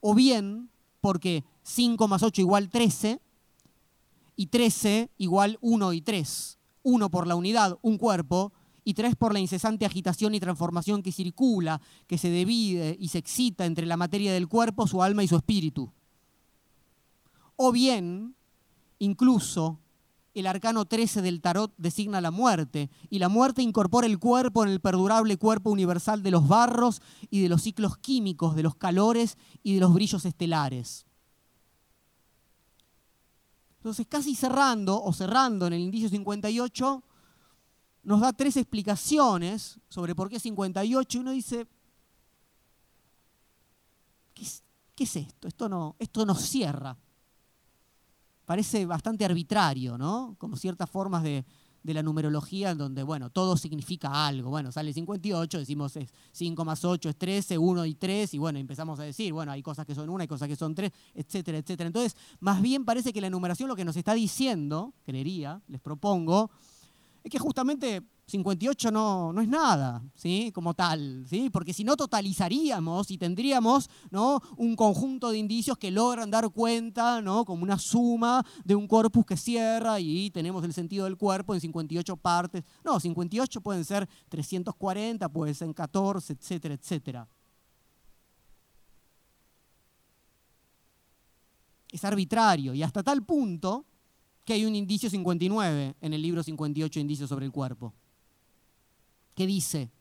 O 0.00 0.14
bien, 0.14 0.70
porque 1.00 1.44
5 1.62 2.08
más 2.08 2.22
8 2.22 2.40
igual 2.40 2.68
13, 2.70 3.20
y 4.36 4.46
13 4.46 5.10
igual 5.18 5.58
1 5.60 5.92
y 5.92 6.02
3. 6.02 6.58
1 6.82 7.10
por 7.10 7.26
la 7.26 7.34
unidad, 7.34 7.78
un 7.82 7.98
cuerpo, 7.98 8.52
y 8.86 8.94
tres 8.94 9.16
por 9.16 9.32
la 9.32 9.40
incesante 9.40 9.84
agitación 9.84 10.36
y 10.36 10.40
transformación 10.40 11.02
que 11.02 11.10
circula, 11.10 11.80
que 12.06 12.18
se 12.18 12.30
divide 12.30 12.96
y 13.00 13.08
se 13.08 13.18
excita 13.18 13.66
entre 13.66 13.84
la 13.84 13.96
materia 13.96 14.32
del 14.32 14.46
cuerpo, 14.46 14.86
su 14.86 15.02
alma 15.02 15.24
y 15.24 15.28
su 15.28 15.34
espíritu. 15.34 15.92
O 17.56 17.72
bien, 17.72 18.36
incluso, 19.00 19.80
el 20.34 20.46
arcano 20.46 20.84
13 20.84 21.20
del 21.20 21.40
tarot 21.40 21.74
designa 21.76 22.20
la 22.20 22.30
muerte, 22.30 22.88
y 23.10 23.18
la 23.18 23.28
muerte 23.28 23.60
incorpora 23.60 24.06
el 24.06 24.20
cuerpo 24.20 24.62
en 24.62 24.70
el 24.70 24.78
perdurable 24.78 25.36
cuerpo 25.36 25.70
universal 25.70 26.22
de 26.22 26.30
los 26.30 26.46
barros 26.46 27.02
y 27.28 27.42
de 27.42 27.48
los 27.48 27.62
ciclos 27.62 27.98
químicos, 27.98 28.54
de 28.54 28.62
los 28.62 28.76
calores 28.76 29.36
y 29.64 29.74
de 29.74 29.80
los 29.80 29.92
brillos 29.94 30.24
estelares. 30.24 31.06
Entonces, 33.78 34.06
casi 34.08 34.36
cerrando 34.36 35.02
o 35.02 35.12
cerrando 35.12 35.66
en 35.66 35.72
el 35.72 35.80
indicio 35.80 36.08
58, 36.08 37.02
nos 38.06 38.20
da 38.20 38.32
tres 38.32 38.56
explicaciones 38.56 39.80
sobre 39.88 40.14
por 40.14 40.28
qué 40.28 40.38
58 40.38 41.18
y 41.18 41.20
uno 41.20 41.32
dice, 41.32 41.66
¿qué 44.32 44.44
es, 45.02 45.16
esto? 45.16 45.48
Esto 45.48 45.68
no, 45.68 45.96
esto 45.98 46.24
no 46.24 46.36
cierra. 46.36 46.96
Parece 48.44 48.86
bastante 48.86 49.24
arbitrario, 49.24 49.98
¿no? 49.98 50.36
Como 50.38 50.56
ciertas 50.56 50.88
formas 50.88 51.24
de, 51.24 51.44
de 51.82 51.94
la 51.94 52.02
numerología 52.04 52.70
en 52.70 52.78
donde, 52.78 53.02
bueno, 53.02 53.30
todo 53.30 53.56
significa 53.56 54.24
algo. 54.24 54.50
Bueno, 54.50 54.70
sale 54.70 54.92
58, 54.92 55.58
decimos 55.58 55.96
es 55.96 56.08
5 56.30 56.64
más 56.64 56.84
8 56.84 57.08
es 57.08 57.16
13, 57.16 57.58
1 57.58 57.86
y 57.86 57.94
3, 57.96 58.34
y 58.34 58.38
bueno, 58.38 58.60
empezamos 58.60 59.00
a 59.00 59.02
decir, 59.02 59.32
bueno, 59.32 59.50
hay 59.50 59.64
cosas 59.64 59.84
que 59.84 59.96
son 59.96 60.08
1, 60.08 60.22
hay 60.22 60.28
cosas 60.28 60.46
que 60.46 60.54
son 60.54 60.76
3, 60.76 60.92
etcétera, 61.12 61.58
etcétera. 61.58 61.88
Entonces, 61.88 62.16
más 62.38 62.62
bien 62.62 62.84
parece 62.84 63.12
que 63.12 63.20
la 63.20 63.30
numeración 63.30 63.68
lo 63.68 63.74
que 63.74 63.84
nos 63.84 63.96
está 63.96 64.14
diciendo, 64.14 64.94
creería, 65.04 65.60
les 65.66 65.80
propongo, 65.80 66.52
es 67.26 67.30
que 67.32 67.40
justamente 67.40 68.02
58 68.28 68.92
no, 68.92 69.32
no 69.32 69.40
es 69.40 69.48
nada, 69.48 70.00
¿sí? 70.14 70.52
Como 70.54 70.74
tal, 70.74 71.26
¿sí? 71.28 71.50
Porque 71.50 71.72
si 71.72 71.82
no 71.82 71.96
totalizaríamos 71.96 73.10
y 73.10 73.18
tendríamos 73.18 73.90
¿no? 74.12 74.40
un 74.56 74.76
conjunto 74.76 75.30
de 75.30 75.38
indicios 75.38 75.76
que 75.76 75.90
logran 75.90 76.30
dar 76.30 76.48
cuenta, 76.50 77.20
¿no? 77.20 77.44
Como 77.44 77.64
una 77.64 77.80
suma 77.80 78.46
de 78.64 78.76
un 78.76 78.86
corpus 78.86 79.26
que 79.26 79.36
cierra 79.36 79.98
y 79.98 80.30
tenemos 80.30 80.62
el 80.62 80.72
sentido 80.72 81.06
del 81.06 81.16
cuerpo 81.16 81.52
en 81.52 81.60
58 81.60 82.16
partes. 82.16 82.62
No, 82.84 83.00
58 83.00 83.60
pueden 83.60 83.84
ser 83.84 84.08
340, 84.28 85.28
pueden 85.28 85.54
ser 85.56 85.74
14, 85.74 86.32
etcétera, 86.32 86.74
etcétera. 86.74 87.28
Es 91.90 92.04
arbitrario 92.04 92.72
y 92.72 92.84
hasta 92.84 93.02
tal 93.02 93.24
punto 93.24 93.84
que 94.46 94.54
hay 94.54 94.64
un 94.64 94.74
indicio 94.74 95.10
59 95.10 95.96
en 96.00 96.14
el 96.14 96.22
libro 96.22 96.42
58 96.42 97.00
Indicios 97.00 97.28
sobre 97.28 97.44
el 97.44 97.52
cuerpo 97.52 97.92
que 99.36 99.46
dice, 99.46 99.92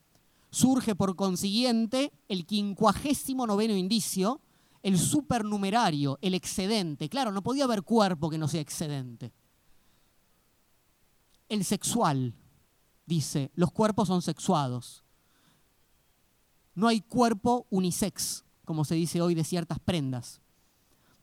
surge 0.49 0.95
por 0.95 1.15
consiguiente 1.15 2.11
el 2.29 2.47
quincuagésimo 2.47 3.45
noveno 3.45 3.75
indicio, 3.75 4.41
el 4.81 4.97
supernumerario, 4.97 6.17
el 6.21 6.33
excedente. 6.33 7.09
Claro, 7.09 7.31
no 7.31 7.43
podía 7.43 7.65
haber 7.65 7.83
cuerpo 7.83 8.29
que 8.29 8.37
no 8.37 8.47
sea 8.47 8.61
excedente. 8.61 9.33
El 11.49 11.65
sexual, 11.65 12.33
dice, 13.05 13.51
los 13.55 13.71
cuerpos 13.71 14.07
son 14.07 14.21
sexuados. 14.21 15.03
No 16.73 16.87
hay 16.87 17.01
cuerpo 17.01 17.67
unisex, 17.69 18.45
como 18.63 18.85
se 18.85 18.95
dice 18.95 19.21
hoy 19.21 19.35
de 19.35 19.43
ciertas 19.43 19.79
prendas. 19.79 20.41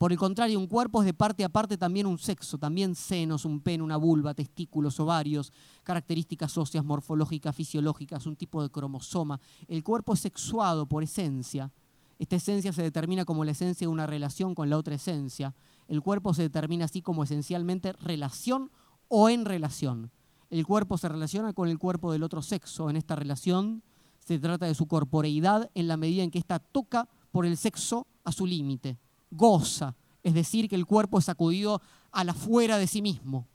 Por 0.02 0.10
el 0.10 0.18
contrario, 0.18 0.58
un 0.58 0.66
cuerpo 0.66 1.00
es 1.00 1.06
de 1.06 1.14
parte 1.14 1.44
a 1.44 1.48
parte 1.48 1.78
también 1.78 2.08
un 2.08 2.18
sexo, 2.18 2.58
también 2.58 2.96
senos, 2.96 3.44
un 3.44 3.60
pene, 3.60 3.84
una 3.84 3.96
vulva, 3.96 4.34
testículos, 4.34 4.98
ovarios, 4.98 5.52
características 5.84 6.58
óseas, 6.58 6.84
morfológicas, 6.84 7.54
fisiológicas, 7.54 8.26
un 8.26 8.34
tipo 8.34 8.64
de 8.64 8.68
cromosoma. 8.68 9.38
El 9.68 9.84
cuerpo 9.84 10.14
es 10.14 10.18
sexuado 10.18 10.86
por 10.86 11.04
esencia. 11.04 11.70
Esta 12.18 12.34
esencia 12.34 12.72
se 12.72 12.82
determina 12.82 13.24
como 13.24 13.44
la 13.44 13.52
esencia 13.52 13.86
de 13.86 13.92
una 13.92 14.08
relación 14.08 14.56
con 14.56 14.68
la 14.68 14.76
otra 14.76 14.96
esencia. 14.96 15.54
El 15.86 16.02
cuerpo 16.02 16.34
se 16.34 16.42
determina 16.42 16.86
así 16.86 17.00
como 17.00 17.22
esencialmente 17.22 17.92
relación 17.92 18.72
o 19.06 19.28
en 19.28 19.44
relación. 19.44 20.10
El 20.50 20.66
cuerpo 20.66 20.98
se 20.98 21.10
relaciona 21.10 21.52
con 21.52 21.68
el 21.68 21.78
cuerpo 21.78 22.10
del 22.10 22.24
otro 22.24 22.42
sexo. 22.42 22.90
En 22.90 22.96
esta 22.96 23.14
relación 23.14 23.84
se 24.18 24.40
trata 24.40 24.66
de 24.66 24.74
su 24.74 24.88
corporeidad 24.88 25.70
en 25.76 25.86
la 25.86 25.96
medida 25.96 26.24
en 26.24 26.32
que 26.32 26.40
ésta 26.40 26.58
toca 26.58 27.08
por 27.30 27.46
el 27.46 27.56
sexo 27.56 28.08
a 28.24 28.32
su 28.32 28.46
límite 28.46 28.98
goza, 29.32 29.96
es 30.22 30.34
decir, 30.34 30.68
que 30.68 30.76
el 30.76 30.86
cuerpo 30.86 31.18
es 31.18 31.24
sacudido 31.24 31.82
a 32.12 32.22
la 32.22 32.34
fuera 32.34 32.78
de 32.78 32.86
sí 32.86 33.02
mismo, 33.02 33.48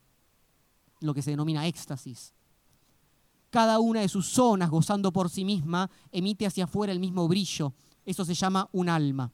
lo 0.99 1.14
que 1.14 1.22
se 1.22 1.32
denomina 1.32 1.68
éxtasis. 1.68 2.34
Cada 3.49 3.80
una 3.80 4.02
de 4.02 4.10
sus 4.10 4.28
zonas, 4.28 4.70
gozando 4.70 5.14
por 5.14 5.30
sí 5.30 5.45
misma, 5.45 5.90
emite 6.12 6.45
hacia 6.45 6.66
afuera 6.66 6.91
el 6.91 6.99
mismo 6.99 7.28
brillo. 7.28 7.74
Eso 8.06 8.26
se 8.26 8.34
llama 8.34 8.68
un 8.74 8.90
alma. 8.90 9.32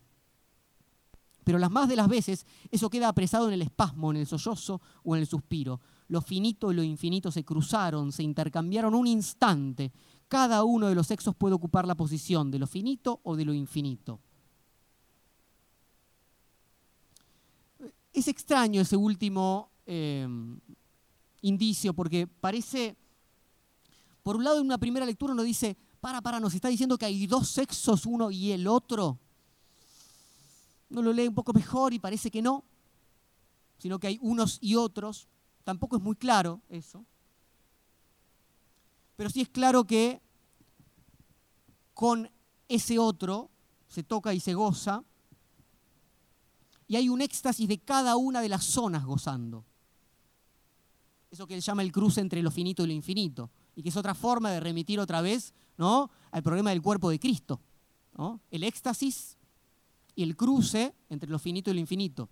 Pero 1.43 1.57
las 1.57 1.71
más 1.71 1.89
de 1.89 1.95
las 1.95 2.07
veces 2.07 2.45
eso 2.71 2.89
queda 2.89 3.09
apresado 3.09 3.47
en 3.47 3.53
el 3.53 3.61
espasmo, 3.61 4.11
en 4.11 4.17
el 4.17 4.27
sollozo 4.27 4.81
o 5.03 5.15
en 5.15 5.21
el 5.21 5.27
suspiro. 5.27 5.81
Lo 6.07 6.21
finito 6.21 6.71
y 6.71 6.75
lo 6.75 6.83
infinito 6.83 7.31
se 7.31 7.43
cruzaron, 7.43 8.11
se 8.11 8.23
intercambiaron 8.23 8.93
un 8.93 9.07
instante. 9.07 9.91
Cada 10.27 10.63
uno 10.63 10.87
de 10.87 10.95
los 10.95 11.07
sexos 11.07 11.35
puede 11.35 11.55
ocupar 11.55 11.87
la 11.87 11.95
posición 11.95 12.51
de 12.51 12.59
lo 12.59 12.67
finito 12.67 13.19
o 13.23 13.35
de 13.35 13.45
lo 13.45 13.53
infinito. 13.53 14.19
Es 18.13 18.27
extraño 18.27 18.81
ese 18.81 18.95
último 18.95 19.71
eh, 19.85 20.27
indicio 21.41 21.93
porque 21.93 22.27
parece, 22.27 22.95
por 24.21 24.35
un 24.35 24.43
lado 24.43 24.59
en 24.59 24.65
una 24.65 24.77
primera 24.77 25.05
lectura 25.05 25.33
uno 25.33 25.43
dice, 25.43 25.75
para, 25.99 26.21
para, 26.21 26.39
nos 26.39 26.53
está 26.53 26.67
diciendo 26.67 26.97
que 26.97 27.05
hay 27.05 27.27
dos 27.27 27.49
sexos, 27.49 28.05
uno 28.05 28.29
y 28.29 28.51
el 28.51 28.67
otro. 28.67 29.17
Uno 30.89 31.01
lo 31.01 31.13
lee 31.13 31.27
un 31.27 31.33
poco 31.33 31.53
mejor 31.53 31.93
y 31.93 31.99
parece 31.99 32.29
que 32.29 32.41
no, 32.41 32.63
sino 33.79 33.99
que 33.99 34.07
hay 34.07 34.19
unos 34.21 34.59
y 34.61 34.75
otros. 34.75 35.27
Tampoco 35.63 35.97
es 35.97 36.03
muy 36.03 36.15
claro 36.15 36.61
eso. 36.69 37.05
Pero 39.15 39.29
sí 39.29 39.41
es 39.41 39.49
claro 39.49 39.85
que 39.85 40.21
con 41.93 42.29
ese 42.67 42.99
otro 42.99 43.49
se 43.87 44.03
toca 44.03 44.33
y 44.33 44.39
se 44.39 44.53
goza 44.53 45.03
y 46.93 46.95
hay 46.95 47.09
un 47.09 47.21
éxtasis 47.21 47.67
de 47.67 47.79
cada 47.79 48.17
una 48.17 48.39
de 48.39 48.49
las 48.49 48.65
zonas 48.65 49.03
gozando. 49.03 49.65
Eso 51.31 51.47
que 51.47 51.55
él 51.55 51.61
llama 51.61 51.81
el 51.81 51.91
cruce 51.91 52.21
entre 52.21 52.43
lo 52.43 52.51
finito 52.51 52.83
y 52.83 52.87
lo 52.87 52.93
infinito, 52.93 53.49
y 53.75 53.81
que 53.81 53.89
es 53.89 53.97
otra 53.97 54.13
forma 54.13 54.51
de 54.51 54.59
remitir 54.59 54.99
otra 54.99 55.19
vez 55.21 55.55
¿no? 55.75 56.11
al 56.29 56.43
problema 56.43 56.69
del 56.69 56.83
cuerpo 56.83 57.09
de 57.09 57.19
Cristo. 57.19 57.59
El 58.51 58.63
éxtasis 58.63 59.39
y 60.13 60.21
el 60.21 60.37
cruce 60.37 60.93
entre 61.09 61.31
lo 61.31 61.39
finito 61.39 61.71
y 61.71 61.73
lo 61.73 61.79
infinito. 61.79 62.29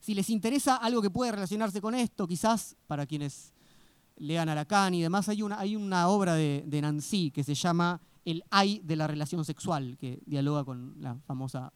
Si 0.00 0.12
les 0.12 0.30
interesa 0.30 0.78
algo 0.78 1.02
que 1.02 1.10
puede 1.10 1.30
relacionarse 1.30 1.80
con 1.80 1.94
esto, 1.94 2.26
quizás 2.26 2.74
para 2.88 3.06
quienes 3.06 3.52
lean 4.16 4.48
a 4.48 4.56
Lacan 4.56 4.94
y 4.94 5.02
demás, 5.02 5.28
hay 5.28 5.42
una, 5.42 5.60
hay 5.60 5.76
una 5.76 6.08
obra 6.08 6.34
de, 6.34 6.64
de 6.66 6.82
Nancy 6.82 7.30
que 7.30 7.44
se 7.44 7.54
llama 7.54 8.00
El 8.24 8.42
ay 8.50 8.80
de 8.82 8.96
la 8.96 9.06
relación 9.06 9.44
sexual, 9.44 9.96
que 9.96 10.20
dialoga 10.26 10.64
con 10.64 10.96
la 11.00 11.14
famosa 11.20 11.72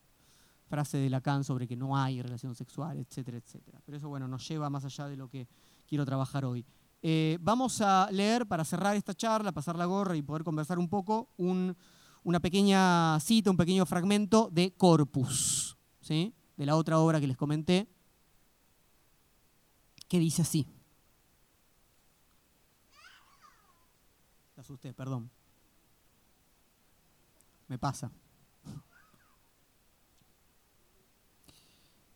frase 0.75 0.99
de 0.99 1.09
Lacan 1.09 1.45
sobre 1.45 1.69
que 1.69 1.77
no 1.77 1.97
hay 1.97 2.21
relación 2.21 2.53
sexual, 2.57 2.99
etcétera, 2.99 3.39
etcétera. 3.39 3.81
Pero 3.87 3.97
eso, 3.97 4.09
bueno, 4.09 4.27
nos 4.27 4.49
lleva 4.49 4.69
más 4.69 4.85
allá 4.85 5.07
de 5.07 5.17
lo 5.17 5.29
que 5.29 5.47
quiero 5.87 6.05
trabajar 6.05 6.45
hoy. 6.45 6.67
Eh, 7.01 7.39
vamos 7.41 7.81
a 7.81 8.09
leer, 8.11 8.45
para 8.45 8.65
cerrar 8.65 8.97
esta 8.97 9.15
charla, 9.15 9.53
pasar 9.53 9.77
la 9.77 9.85
gorra 9.85 10.17
y 10.17 10.23
poder 10.23 10.43
conversar 10.43 10.81
un 10.81 10.89
poco, 10.89 11.29
una 11.37 12.41
pequeña 12.41 13.21
cita, 13.21 13.53
un 13.53 13.57
pequeño 13.57 13.87
fragmento 13.87 14.49
de 14.51 14.73
Corpus, 14.73 15.77
¿sí? 16.01 16.35
de 16.57 16.67
la 16.67 16.75
otra 16.75 16.99
obra 16.99 17.21
que 17.21 17.29
les 17.29 17.37
comenté, 17.37 17.87
que 20.09 20.19
dice 20.19 20.43
así. 20.43 20.67
Te 24.57 24.61
asusté, 24.61 24.93
perdón. 24.93 25.31
Me 27.69 27.79
pasa. 27.79 28.11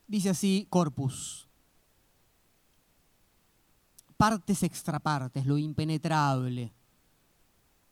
Dice 0.08 0.30
así 0.30 0.66
Corpus. 0.70 1.46
Partes 4.16 4.62
extrapartes, 4.62 5.44
lo 5.44 5.58
impenetrable. 5.58 6.72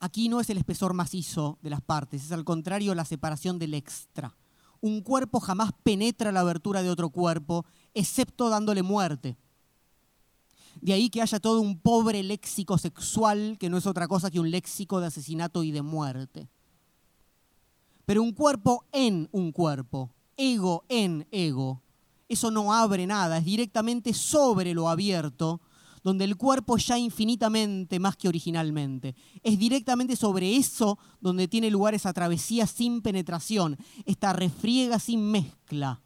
Aquí 0.01 0.30
no 0.30 0.40
es 0.40 0.48
el 0.48 0.56
espesor 0.56 0.94
macizo 0.94 1.59
de 1.60 1.70
las 1.70 1.82
partes, 1.82 2.24
es 2.24 2.32
al 2.32 2.44
contrario 2.44 2.94
la 2.94 3.05
separación 3.05 3.59
del 3.59 3.74
extra. 3.74 4.34
Un 4.80 5.02
cuerpo 5.02 5.40
jamás 5.40 5.72
penetra 5.82 6.32
la 6.32 6.40
abertura 6.40 6.82
de 6.82 6.90
otro 6.90 7.10
cuerpo, 7.10 7.66
excepto 7.93 8.48
dándole 8.48 8.82
muerte. 8.82 9.36
De 10.80 10.94
ahí 10.94 11.10
que 11.10 11.22
haya 11.22 11.38
todo 11.38 11.60
un 11.60 11.78
pobre 11.78 12.22
léxico 12.22 12.78
sexual 12.78 13.56
que 13.59 13.68
no 13.68 13.76
es 13.76 13.86
otra 13.86 14.09
cosa 14.09 14.30
que 14.30 14.40
un 14.40 14.51
léxico 14.51 15.01
de 15.01 15.06
asesinato 15.06 15.62
y 15.62 15.70
de 15.70 15.82
muerte. 15.82 16.48
Pero 18.06 18.22
un 18.22 18.32
cuerpo 18.32 18.84
en 18.93 19.28
un 19.32 19.52
cuerpo, 19.52 20.10
ego 20.36 20.84
en 20.88 21.26
ego, 21.30 21.82
eso 22.28 22.51
no 22.51 22.73
abre 22.73 23.07
nada, 23.07 23.39
es 23.39 23.44
directamente 23.44 24.12
sobre 24.12 24.74
lo 24.74 24.89
abierto, 24.89 25.61
donde 26.03 26.24
el 26.24 26.36
cuerpo 26.36 26.77
ya 26.77 26.98
infinitamente 26.98 27.98
más 27.98 28.16
que 28.16 28.28
originalmente. 28.28 29.16
Es 29.43 29.59
directamente 29.59 30.15
sobre 30.15 30.57
eso 30.57 30.98
donde 31.20 31.48
tiene 31.48 31.70
lugar 31.70 31.94
esa 31.94 32.12
travesía 32.12 32.66
sin 32.66 33.03
penetración, 33.03 33.77
esta 34.05 34.32
refriega 34.32 35.01
sin 35.01 35.31
mezcla. 35.31 36.01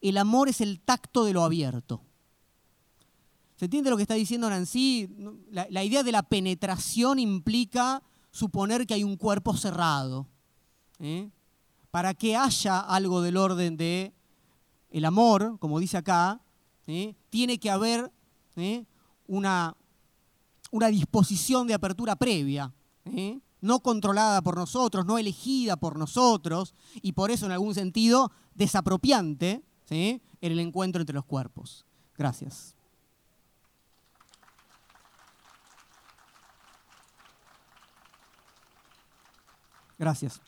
El 0.00 0.16
amor 0.16 0.48
es 0.48 0.60
el 0.60 0.80
tacto 0.80 1.24
de 1.24 1.32
lo 1.32 1.44
abierto. 1.44 2.02
¿Se 3.56 3.64
entiende 3.64 3.90
lo 3.90 3.96
que 3.96 4.02
está 4.02 4.14
diciendo 4.14 4.48
Nancy? 4.48 5.08
La, 5.50 5.82
idea 5.82 6.04
de 6.04 6.12
la 6.12 6.22
penetración 6.22 7.18
implica 7.18 8.02
suponer 8.30 8.86
que 8.86 8.94
hay 8.94 9.02
un 9.02 9.16
cuerpo 9.16 9.56
cerrado. 9.56 10.28
¿eh? 11.00 11.28
Para 11.90 12.14
que 12.14 12.36
haya 12.36 12.78
algo 12.78 13.20
del 13.20 13.36
orden 13.36 13.76
de 13.76 14.12
el 14.90 15.04
amor, 15.04 15.58
como 15.58 15.78
dice 15.78 15.96
acá, 15.96 16.40
tiene 17.30 17.58
que 17.58 17.70
haber 17.70 18.10
una, 19.26 19.76
disposición 20.90 21.66
de 21.66 21.74
apertura 21.74 22.16
previa, 22.16 22.72
no 23.60 23.80
controlada 23.80 24.42
por 24.42 24.56
nosotros, 24.56 25.04
no 25.04 25.18
elegida 25.18 25.76
por 25.76 25.98
nosotros, 25.98 26.74
y 27.02 27.12
por 27.12 27.30
eso 27.30 27.46
en 27.46 27.52
algún 27.52 27.74
sentido 27.74 28.30
desapropiante 28.54 29.62
en 29.90 30.20
el 30.40 30.58
encuentro 30.60 31.00
entre 31.00 31.14
los 31.14 31.24
cuerpos. 31.24 31.84
Gracias. 32.16 32.74
Gracias. 39.98 40.40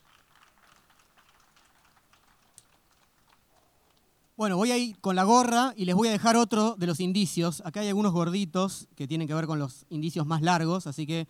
Bueno, 4.41 4.57
voy 4.57 4.73
a 4.73 4.79
ir 4.79 4.99
con 5.01 5.17
la 5.17 5.25
gorra 5.25 5.75
y 5.77 5.85
les 5.85 5.95
voy 5.95 6.09
a 6.09 6.13
dejar 6.13 6.35
otro 6.35 6.75
de 6.79 6.87
los 6.87 6.99
indicios. 7.01 7.63
Acá 7.67 7.81
hay 7.81 7.89
algunos 7.89 8.13
gorditos 8.13 8.89
que 8.97 9.07
tienen 9.07 9.29
que 9.29 9.35
ver 9.35 9.45
con 9.45 9.59
los 9.59 9.85
indicios 9.91 10.25
más 10.25 10.41
largos, 10.41 10.87
así 10.87 11.07
que 11.07 11.29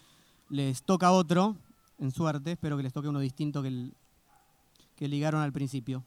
les 0.48 0.84
toca 0.84 1.10
otro, 1.10 1.56
en 1.98 2.12
suerte. 2.12 2.52
Espero 2.52 2.76
que 2.76 2.84
les 2.84 2.92
toque 2.92 3.08
uno 3.08 3.18
distinto 3.18 3.64
que, 3.64 3.90
que 4.94 5.08
ligaron 5.08 5.42
al 5.42 5.52
principio. 5.52 6.04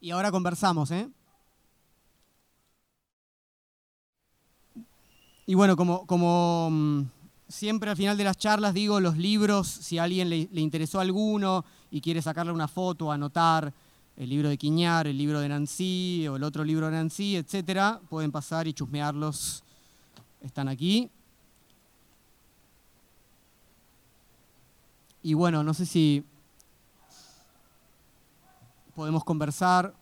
Y 0.00 0.10
ahora 0.10 0.32
conversamos, 0.32 0.90
¿eh? 0.90 1.08
Y 5.46 5.54
bueno, 5.54 5.76
como, 5.76 6.04
como 6.08 6.68
mm, 6.68 7.02
siempre 7.46 7.90
al 7.90 7.96
final 7.96 8.16
de 8.16 8.24
las 8.24 8.38
charlas 8.38 8.74
digo 8.74 8.98
los 8.98 9.16
libros, 9.16 9.68
si 9.68 9.98
a 9.98 10.02
alguien 10.02 10.30
le, 10.30 10.48
le 10.50 10.60
interesó 10.62 10.98
alguno 10.98 11.64
y 11.92 12.00
quiere 12.00 12.20
sacarle 12.22 12.50
una 12.50 12.66
foto, 12.66 13.12
anotar, 13.12 13.72
el 14.16 14.28
libro 14.28 14.48
de 14.48 14.58
Quiñar, 14.58 15.06
el 15.06 15.16
libro 15.16 15.40
de 15.40 15.48
Nancy 15.48 16.26
o 16.28 16.36
el 16.36 16.42
otro 16.42 16.64
libro 16.64 16.86
de 16.86 16.92
Nancy, 16.92 17.36
etcétera, 17.36 18.00
pueden 18.08 18.30
pasar 18.30 18.66
y 18.68 18.74
chusmearlos. 18.74 19.64
Están 20.40 20.68
aquí. 20.68 21.10
Y 25.22 25.34
bueno, 25.34 25.62
no 25.62 25.72
sé 25.72 25.86
si 25.86 26.24
podemos 28.94 29.24
conversar. 29.24 29.94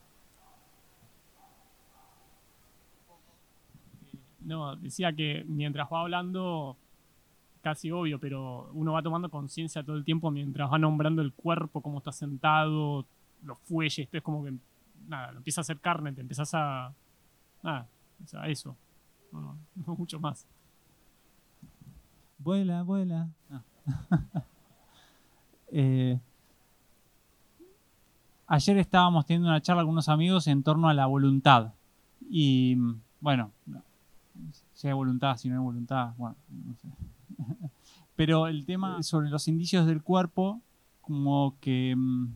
No, 4.41 4.74
decía 4.77 5.12
que 5.12 5.45
mientras 5.47 5.89
va 5.93 6.01
hablando, 6.01 6.77
casi 7.62 7.91
obvio, 7.91 8.19
pero 8.19 8.70
uno 8.73 8.93
va 8.95 9.03
tomando 9.03 9.31
conciencia 9.31 9.82
todo 9.82 9.97
el 9.97 10.05
tiempo 10.05 10.31
mientras 10.31 10.73
va 10.73 10.78
nombrando 10.78 11.20
el 11.23 11.32
cuerpo, 11.35 11.82
cómo 11.82 11.99
está 11.99 12.11
sentado, 12.11 13.05
los 13.45 13.59
fuelles, 13.59 13.99
esto 13.99 14.17
es 14.17 14.23
como 14.23 14.45
que, 14.45 14.55
nada, 15.09 15.33
lo 15.33 15.39
empieza 15.39 15.61
a 15.61 15.62
hacer 15.62 15.81
carne, 15.81 16.12
te 16.12 16.21
empezás 16.21 16.51
a, 16.55 16.93
nada, 17.62 17.87
o 18.23 18.27
sea, 18.27 18.47
eso, 18.47 18.77
no, 19.33 19.57
mucho 19.97 20.21
más. 20.21 20.47
Vuela, 22.39 22.83
vuela. 22.83 23.29
Eh, 25.73 26.19
ayer 28.49 28.79
estábamos 28.79 29.25
teniendo 29.25 29.49
una 29.49 29.61
charla 29.61 29.85
con 29.85 29.93
unos 29.93 30.09
amigos 30.09 30.49
en 30.49 30.65
torno 30.65 30.89
a 30.89 30.95
la 30.95 31.07
voluntad. 31.07 31.75
Y 32.29 32.77
bueno, 33.21 33.53
si 34.75 34.89
hay 34.89 34.95
voluntad, 34.95 35.37
si 35.37 35.49
no 35.49 35.55
hay 35.55 35.61
voluntad, 35.62 36.12
bueno, 36.17 36.35
no 36.49 36.75
sé. 36.75 36.89
Pero 38.17 38.49
el 38.49 38.67
tema 38.67 39.01
sobre 39.05 39.31
los 39.31 39.47
indicios 39.47 39.87
del 39.87 40.03
cuerpo, 40.03 40.61
como 41.01 41.55
que 41.61 41.95
mm, 41.97 42.27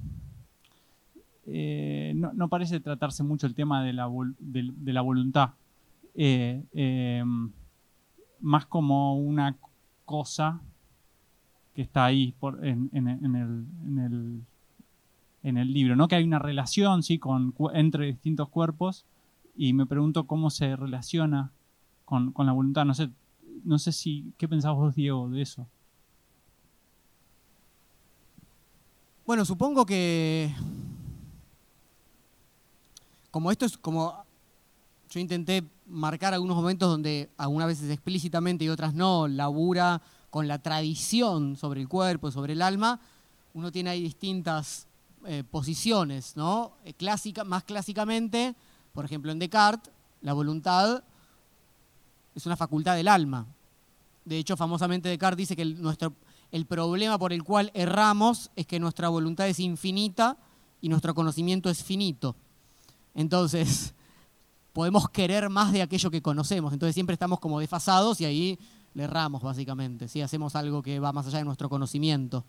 eh, 1.47 2.13
no, 2.15 2.49
parece 2.49 2.81
tratarse 2.81 3.23
mucho 3.23 3.47
el 3.47 3.55
tema 3.55 3.83
de 3.85 3.93
la, 3.93 4.09
de, 4.39 4.93
la 4.93 5.01
voluntad. 5.01 5.51
Eh, 6.15 6.63
em, 6.73 7.51
más 8.41 8.67
como 8.67 9.17
una 9.17 9.57
cosa 10.05 10.61
que 11.75 11.83
está 11.83 12.05
ahí 12.05 12.35
en, 12.63 12.91
el, 12.93 13.67
en, 15.43 15.57
el, 15.57 15.73
libro, 15.73 15.97
¿no? 15.97 16.07
Que 16.09 16.17
hay 16.17 16.25
una 16.25 16.39
relación, 16.39 17.03
sí, 17.03 17.19
con, 17.19 17.55
entre 17.75 18.07
distintos 18.07 18.49
cuerpos 18.49 19.05
y 19.57 19.73
me 19.73 19.87
pregunto 19.87 20.27
cómo 20.27 20.51
se 20.51 20.77
relaciona 20.77 21.51
con, 22.05 22.33
con 22.33 22.47
la 22.47 22.53
voluntad. 22.53 22.85
No 22.85 22.95
sé, 22.95 23.11
no 23.65 23.79
sé 23.79 23.93
si, 23.93 24.33
¿qué 24.39 24.47
pensabas 24.47 24.79
vos, 24.79 24.95
Diego, 24.95 25.29
de 25.31 25.43
eso? 25.43 25.67
Bueno, 29.27 29.45
supongo 29.45 29.87
que 29.87 30.55
como 33.35 33.51
esto 33.51 33.67
es 33.67 33.77
como 33.77 34.25
yo 35.11 35.19
intenté 35.19 35.65
marcar 35.89 36.35
algunos 36.35 36.55
momentos 36.55 36.89
donde 36.89 37.31
algunas 37.37 37.67
veces 37.67 37.91
explícitamente 37.91 38.65
y 38.65 38.69
otras 38.69 38.95
no, 38.95 39.27
labura 39.27 40.01
con 40.31 40.47
la 40.47 40.61
tradición 40.61 41.57
sobre 41.57 41.81
el 41.81 41.89
cuerpo, 41.89 42.31
sobre 42.31 42.53
el 42.53 42.63
alma, 42.63 43.01
uno 43.53 43.73
tiene 43.73 43.91
ahí 43.91 44.01
distintas 44.01 44.87
eh, 45.27 45.43
posiciones, 45.51 46.37
¿no? 46.37 46.75
Eh, 46.85 46.93
clásica, 46.93 47.43
más 47.43 47.65
clásicamente, 47.65 48.55
por 48.93 49.05
ejemplo, 49.05 49.33
en 49.33 49.41
Descartes, 49.41 49.93
la 50.23 50.33
voluntad 50.33 51.03
es 52.37 52.47
una 52.47 52.57
facultad 52.57 52.95
del 52.95 53.09
alma. 53.09 53.49
De 54.25 54.39
hecho, 54.39 54.57
famosamente 54.57 55.09
Descartes 55.09 55.39
dice 55.39 55.57
que 55.57 55.65
nuestro, 55.65 56.13
el 56.53 56.67
problema 56.67 57.19
por 57.19 57.33
el 57.33 57.43
cual 57.43 57.73
erramos 57.75 58.53
es 58.55 58.65
que 58.65 58.79
nuestra 58.79 59.09
voluntad 59.09 59.49
es 59.49 59.59
infinita 59.59 60.37
y 60.81 60.89
nuestro 60.89 61.17
conocimiento 61.17 61.69
es 61.69 61.83
finito. 61.83 62.37
Entonces, 63.15 63.95
podemos 64.73 65.09
querer 65.09 65.49
más 65.49 65.73
de 65.73 65.83
aquello 65.83 66.11
que 66.11 66.21
conocemos. 66.21 66.73
Entonces 66.73 66.95
siempre 66.95 67.15
estamos 67.15 67.41
como 67.41 67.61
desfasados 67.61 68.21
y 68.21 68.25
ahí 68.25 68.59
le 68.93 69.05
erramos 69.05 69.43
básicamente. 69.43 70.09
si 70.09 70.21
Hacemos 70.21 70.57
algo 70.57 70.83
que 70.83 70.99
va 70.99 71.13
más 71.13 71.27
allá 71.27 71.39
de 71.39 71.45
nuestro 71.45 71.69
conocimiento. 71.69 72.45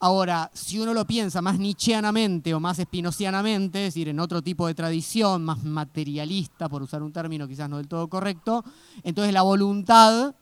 Ahora, 0.00 0.50
si 0.52 0.78
uno 0.80 0.92
lo 0.92 1.06
piensa 1.06 1.40
más 1.40 1.58
nietzscheanamente 1.58 2.52
o 2.52 2.60
más 2.60 2.78
espinocianamente, 2.78 3.86
es 3.86 3.94
decir, 3.94 4.08
en 4.08 4.20
otro 4.20 4.42
tipo 4.42 4.66
de 4.66 4.74
tradición, 4.74 5.44
más 5.44 5.62
materialista, 5.62 6.68
por 6.68 6.82
usar 6.82 7.02
un 7.02 7.12
término 7.12 7.48
quizás 7.48 7.70
no 7.70 7.78
del 7.78 7.88
todo 7.88 8.08
correcto, 8.08 8.64
entonces 9.02 9.32
la 9.32 9.42
voluntad 9.42 10.34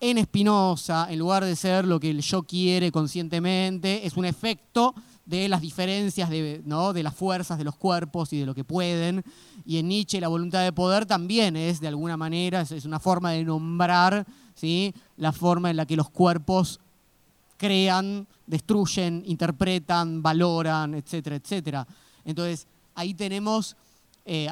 en 0.00 0.18
Espinosa, 0.18 1.06
en 1.10 1.18
lugar 1.20 1.44
de 1.44 1.54
ser 1.54 1.86
lo 1.86 2.00
que 2.00 2.10
el 2.10 2.22
yo 2.22 2.42
quiere 2.42 2.90
conscientemente, 2.90 4.04
es 4.04 4.16
un 4.16 4.24
efecto 4.24 4.94
de 5.24 5.48
las 5.48 5.60
diferencias 5.60 6.28
de, 6.30 6.62
¿no? 6.64 6.92
de 6.92 7.02
las 7.02 7.14
fuerzas 7.14 7.58
de 7.58 7.64
los 7.64 7.76
cuerpos 7.76 8.32
y 8.32 8.40
de 8.40 8.46
lo 8.46 8.54
que 8.54 8.64
pueden. 8.64 9.24
Y 9.64 9.78
en 9.78 9.88
Nietzsche 9.88 10.20
la 10.20 10.28
voluntad 10.28 10.62
de 10.62 10.72
poder 10.72 11.06
también 11.06 11.56
es, 11.56 11.80
de 11.80 11.88
alguna 11.88 12.16
manera, 12.16 12.62
es 12.62 12.84
una 12.84 12.98
forma 12.98 13.30
de 13.30 13.44
nombrar 13.44 14.26
¿sí? 14.54 14.94
la 15.16 15.32
forma 15.32 15.70
en 15.70 15.76
la 15.76 15.86
que 15.86 15.96
los 15.96 16.10
cuerpos 16.10 16.80
crean, 17.56 18.26
destruyen, 18.46 19.22
interpretan, 19.24 20.22
valoran, 20.22 20.94
etcétera, 20.94 21.36
etcétera. 21.36 21.86
Entonces, 22.24 22.66
ahí 22.94 23.14
tenemos, 23.14 23.76
eh, 24.24 24.48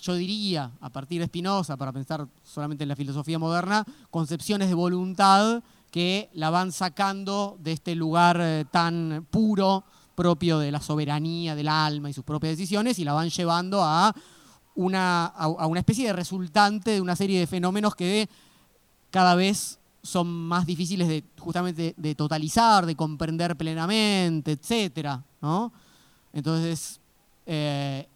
yo 0.00 0.14
diría, 0.14 0.70
a 0.80 0.90
partir 0.90 1.20
de 1.20 1.26
Spinoza, 1.26 1.76
para 1.76 1.92
pensar 1.92 2.28
solamente 2.44 2.84
en 2.84 2.88
la 2.88 2.96
filosofía 2.96 3.40
moderna, 3.40 3.84
concepciones 4.10 4.68
de 4.68 4.74
voluntad 4.74 5.62
que 5.90 6.28
la 6.34 6.50
van 6.50 6.72
sacando 6.72 7.56
de 7.60 7.72
este 7.72 7.94
lugar 7.94 8.38
eh, 8.40 8.64
tan 8.70 9.26
puro 9.30 9.84
propio 10.14 10.58
de 10.58 10.70
la 10.70 10.80
soberanía 10.80 11.54
del 11.54 11.68
alma 11.68 12.10
y 12.10 12.12
sus 12.12 12.24
propias 12.24 12.56
decisiones 12.56 12.98
y 12.98 13.04
la 13.04 13.12
van 13.12 13.30
llevando 13.30 13.82
a 13.82 14.14
una, 14.74 15.26
a 15.26 15.66
una 15.66 15.80
especie 15.80 16.06
de 16.06 16.12
resultante 16.12 16.92
de 16.92 17.00
una 17.00 17.16
serie 17.16 17.38
de 17.38 17.46
fenómenos 17.46 17.94
que 17.94 18.28
cada 19.10 19.34
vez 19.34 19.78
son 20.04 20.28
más 20.28 20.66
difíciles 20.66 21.08
de 21.08 21.24
justamente 21.38 21.94
de, 21.96 22.14
totalizar, 22.14 22.84
de 22.84 22.94
comprender 22.94 23.56
plenamente, 23.56 24.52
etc. 24.52 25.18
¿no? 25.40 25.72
Entonces, 26.32 27.00
eh, 27.46 28.06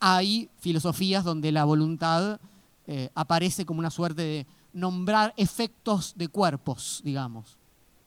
hay 0.00 0.48
filosofías 0.58 1.22
donde 1.22 1.52
la 1.52 1.64
voluntad 1.64 2.40
eh, 2.86 3.10
aparece 3.14 3.66
como 3.66 3.78
una 3.80 3.90
suerte 3.90 4.22
de 4.22 4.46
nombrar 4.72 5.34
efectos 5.36 6.14
de 6.16 6.28
cuerpos, 6.28 7.02
digamos. 7.04 7.58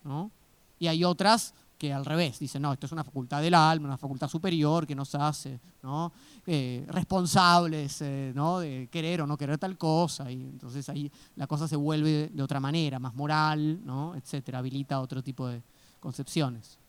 ¿no? 0.04 0.32
Y 0.80 0.88
hay 0.88 1.04
otras 1.04 1.54
que 1.78 1.94
al 1.94 2.06
revés, 2.06 2.40
dicen, 2.40 2.62
no, 2.62 2.72
esto 2.72 2.86
es 2.86 2.92
una 2.92 3.04
facultad 3.04 3.42
del 3.42 3.54
alma, 3.54 3.88
una 3.88 3.98
facultad 3.98 4.30
superior 4.30 4.88
que 4.88 4.96
nos 4.96 5.14
hace 5.16 5.60
¿no? 5.84 6.12
Eh, 6.46 6.86
responsables 6.88 8.02
eh, 8.02 8.32
¿no? 8.34 8.60
de 8.60 8.88
querer 8.92 9.22
o 9.22 9.28
no 9.28 9.38
querer 9.38 9.58
tal 9.58 9.78
cosa, 9.78 10.32
y 10.32 10.42
entonces 10.42 10.88
ahí 10.90 11.12
la 11.36 11.48
cosa 11.48 11.68
se 11.68 11.76
vuelve 11.76 12.30
de, 12.30 12.44
otra 12.44 12.60
manera, 12.60 12.98
más 13.00 13.14
moral, 13.14 13.86
¿no? 13.86 14.16
etcétera, 14.16 14.60
habilita 14.60 15.02
otro 15.02 15.22
tipo 15.22 15.48
de 15.48 15.62
concepciones. 16.00 16.80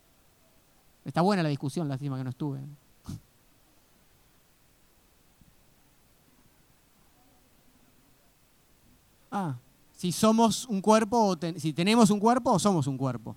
Está 1.05 1.21
buena 1.21 1.43
la 1.43 1.49
discusión, 1.49 1.89
lástima 1.89 2.17
que 2.17 2.25
no 2.25 2.31
estuve. 2.31 2.61
Ah, 9.29 9.57
si 9.93 10.13
somos 10.13 10.67
un 10.67 10.81
cuerpo, 10.81 11.19
o 11.19 11.37
si 11.59 11.73
tenemos 11.73 12.11
un 12.11 12.21
cuerpo 12.21 12.53
o 12.53 12.59
somos 12.59 12.87
un 12.87 12.97
cuerpo. 12.97 13.35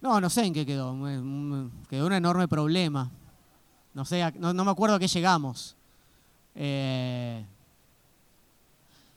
No, 0.00 0.20
no 0.20 0.30
sé 0.30 0.44
en 0.44 0.54
qué 0.54 0.64
quedó. 0.64 0.96
Quedó 1.88 2.06
un 2.06 2.12
enorme 2.12 2.48
problema. 2.48 3.10
no 3.94 4.04
sé, 4.04 4.32
no, 4.38 4.64
me 4.64 4.70
acuerdo 4.70 4.96
a 4.96 4.98
qué 4.98 5.08
llegamos. 5.08 5.76
Eh, 6.54 7.44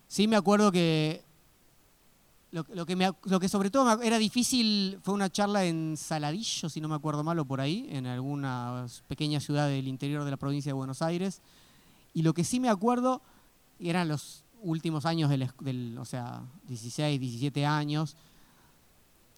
sí 0.07 0.27
me 0.27 0.35
acuerdo 0.35 0.71
que 0.71 1.23
lo, 2.51 2.65
que 2.65 2.75
lo, 2.75 3.39
que 3.39 3.47
sobre 3.47 3.69
todo 3.69 4.01
era 4.01 4.17
difícil 4.17 4.99
fue 5.03 5.13
una 5.13 5.29
charla 5.29 5.63
en 5.63 5.95
Saladillo, 5.95 6.67
si 6.67 6.81
no 6.81 6.89
me 6.89 6.95
acuerdo 6.95 7.23
mal, 7.23 7.39
o 7.39 7.45
por 7.45 7.61
ahí, 7.61 7.87
en 7.89 8.05
alguna 8.05 8.85
pequeña 9.07 9.39
ciudad 9.39 9.69
del 9.69 9.87
interior 9.87 10.25
de 10.25 10.31
la 10.31 10.37
provincia 10.37 10.71
de 10.71 10.73
Buenos 10.73 11.01
Aires. 11.01 11.41
Y 12.13 12.23
lo 12.23 12.33
que 12.33 12.43
sí 12.43 12.59
me 12.59 12.69
acuerdo 12.69 13.21
eran 13.79 14.09
los 14.09 14.43
últimos 14.61 15.05
años 15.05 15.29
del, 15.29 15.97
o 15.97 16.05
sea, 16.05 16.43
16, 16.67 17.19
17 17.19 17.65
años. 17.65 18.17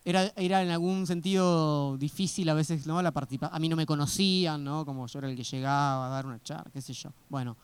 Era, 0.06 0.34
era 0.36 0.62
en 0.62 0.70
algún 0.70 1.08
sentido 1.08 1.98
difícil 1.98 2.50
a 2.50 2.54
veces, 2.54 2.86
¿no? 2.86 3.02
La 3.02 3.14
A 3.52 3.60
mí 3.60 3.70
no 3.70 3.76
me 3.76 3.86
conocían, 3.86 4.64
¿no? 4.64 4.86
Como 4.86 5.08
yo 5.08 5.20
era 5.20 5.30
el 5.30 5.36
que 5.36 5.44
llegaba 5.44 6.08
a 6.08 6.10
dar 6.10 6.26
una 6.26 6.44
charla, 6.44 6.70
qué 6.74 6.82
sé 6.82 6.94
yo. 6.94 7.12
Bueno, 7.30 7.56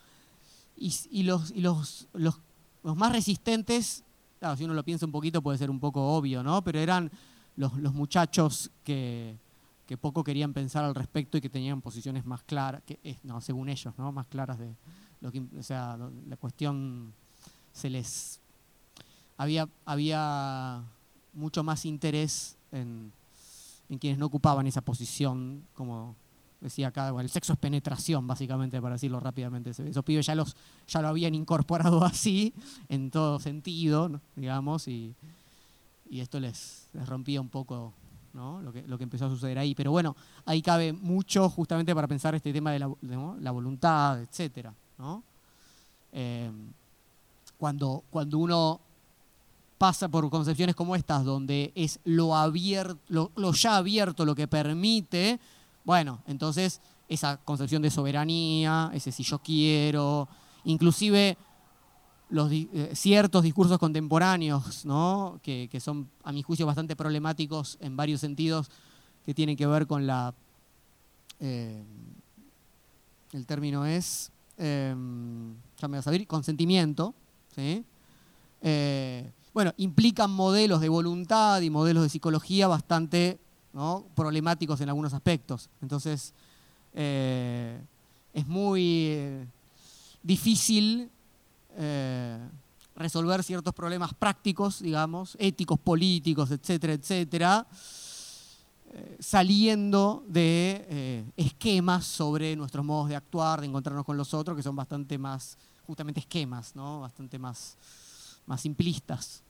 y, 0.77 1.23
los, 1.23 1.51
y 1.51 1.59
los, 1.59 2.07
los, 2.13 2.39
los, 2.83 2.95
más 2.95 3.11
resistentes, 3.11 4.05
claro, 4.39 4.55
si 4.55 4.63
uno 4.63 4.73
lo 4.73 4.83
piensa 4.83 5.05
un 5.05 5.11
poquito 5.11 5.41
puede 5.41 5.57
ser 5.57 5.69
un 5.69 5.81
poco 5.81 6.15
obvio, 6.15 6.41
¿no? 6.41 6.63
Pero 6.63 6.79
eran 6.79 7.11
los, 7.57 7.77
los 7.77 7.93
muchachos 7.93 8.71
que, 8.85 9.37
que 9.89 9.97
poco 9.97 10.23
querían 10.23 10.53
pensar 10.53 10.85
al 10.85 10.95
respecto 10.95 11.37
y 11.37 11.41
que 11.41 11.49
tenían 11.49 11.81
posiciones 11.81 12.23
más 12.23 12.43
claras, 12.43 12.83
que, 12.83 13.17
no, 13.23 13.41
según 13.41 13.69
ellos, 13.69 13.93
¿no? 13.97 14.11
Más 14.11 14.27
claras 14.27 14.59
de 14.59 14.75
lo 15.19 15.31
que, 15.31 15.43
sea, 15.61 15.97
la 16.27 16.37
cuestión 16.37 17.11
se 17.73 17.89
les 17.89 18.39
había, 19.35 19.67
había 19.85 20.83
mucho 21.33 21.63
más 21.63 21.85
interés 21.85 22.57
en, 22.71 23.11
quienes 23.99 24.19
no 24.19 24.27
ocupaban 24.27 24.67
esa 24.67 24.81
posición, 24.81 25.63
como 25.73 26.15
decía 26.61 26.89
acá, 26.89 27.09
el 27.19 27.29
sexo 27.29 27.53
es 27.53 27.59
penetración, 27.59 28.27
básicamente, 28.27 28.79
para 28.81 28.95
decirlo 28.95 29.19
rápidamente. 29.19 29.71
Esos 29.71 30.03
pibes 30.03 30.25
ya, 30.25 30.35
los, 30.35 30.55
ya 30.87 31.01
lo 31.01 31.07
habían 31.07 31.33
incorporado 31.33 32.03
así, 32.05 32.53
en 32.87 33.09
todo 33.09 33.39
sentido, 33.39 34.21
digamos, 34.35 34.87
y, 34.87 35.15
esto 36.11 36.39
les, 36.39 36.87
rompía 37.05 37.41
un 37.41 37.49
poco 37.49 37.93
lo, 38.33 38.71
que, 38.71 38.83
lo 38.87 38.97
que 38.97 39.03
empezó 39.03 39.25
a 39.25 39.29
suceder 39.29 39.57
ahí. 39.57 39.73
Pero 39.73 39.91
bueno, 39.91 40.15
ahí 40.45 40.61
cabe 40.61 40.93
mucho 40.93 41.49
justamente 41.49 41.95
para 41.95 42.07
pensar 42.07 42.35
este 42.35 42.53
tema 42.53 42.71
de 42.71 42.79
la, 42.79 42.91
la 43.39 43.51
voluntad, 43.51 44.21
etc. 44.21 44.69
¿no? 44.97 45.23
Eh, 46.11 46.51
cuando, 47.57 48.03
cuando 48.09 48.37
uno 48.37 48.79
pasa 49.79 50.09
por 50.09 50.29
concepciones 50.29 50.75
como 50.75 50.95
estas, 50.95 51.23
donde 51.23 51.71
es 51.73 51.99
lo, 52.03 52.35
abierto, 52.35 52.99
lo, 53.07 53.53
ya 53.53 53.77
abierto 53.77 54.25
lo 54.25 54.35
que 54.35 54.47
permite, 54.47 55.39
bueno, 55.85 56.21
entonces 56.27 56.81
esa 57.07 57.37
concepción 57.37 57.81
de 57.81 57.89
soberanía, 57.89 58.91
ese 58.93 59.11
si 59.11 59.23
yo 59.23 59.39
quiero, 59.39 60.27
inclusive 60.65 61.37
los, 62.29 62.51
eh, 62.51 62.91
ciertos 62.93 63.41
discursos 63.41 63.79
contemporáneos, 63.79 64.85
¿no? 64.85 65.39
que, 65.41 65.69
son, 65.79 66.09
a 66.23 66.33
mi 66.33 66.43
juicio, 66.43 66.65
bastante 66.65 66.97
problemáticos 66.97 67.77
en 67.79 67.95
varios 67.95 68.19
sentidos, 68.19 68.69
que 69.25 69.33
tienen 69.33 69.55
que 69.55 69.65
ver 69.65 69.87
con 69.87 70.05
la... 70.05 70.33
Eh, 71.39 71.81
el 73.31 73.45
término 73.45 73.85
es, 73.85 74.29
eh, 74.57 74.93
ya 75.79 75.87
me 75.87 75.97
vas 75.97 76.07
a 76.07 76.11
ver, 76.11 76.27
consentimiento, 76.27 77.15
eh, 78.61 79.31
bueno, 79.53 79.73
implican 79.77 80.31
modelos 80.31 80.81
de 80.81 80.89
voluntad 80.89 81.61
y 81.61 81.69
modelos 81.69 82.03
de 82.03 82.09
psicología 82.09 82.67
bastante 82.67 83.39
problemáticos 84.15 84.81
en 84.81 84.89
algunos 84.89 85.13
aspectos. 85.13 85.69
Entonces, 85.81 86.33
eh, 86.93 87.79
es 88.33 88.47
muy 88.47 89.07
eh, 89.09 89.47
difícil 90.23 91.09
resolver 92.95 93.41
ciertos 93.41 93.73
problemas 93.73 94.13
prácticos, 94.13 94.81
digamos, 94.81 95.37
éticos, 95.39 95.79
políticos, 95.79 96.51
etcétera, 96.51 96.93
etcétera, 96.93 97.67
saliendo 99.19 100.25
de 100.27 101.23
esquemas 101.37 102.05
sobre 102.05 102.57
nuestros 102.57 102.83
modos 102.83 103.07
de 103.07 103.15
actuar, 103.15 103.61
de 103.61 103.67
encontrarnos 103.67 104.03
con 104.03 104.17
los 104.17 104.33
otros, 104.33 104.57
que 104.57 104.63
son 104.63 104.75
bastante 104.75 105.17
más 105.17 105.57
justamente 105.89 106.19
esquemas, 106.19 106.75
¿no? 106.75 106.99
bastante 106.99 107.39
más, 107.39 107.75
más 108.49 108.61
simplistas. 108.61 109.43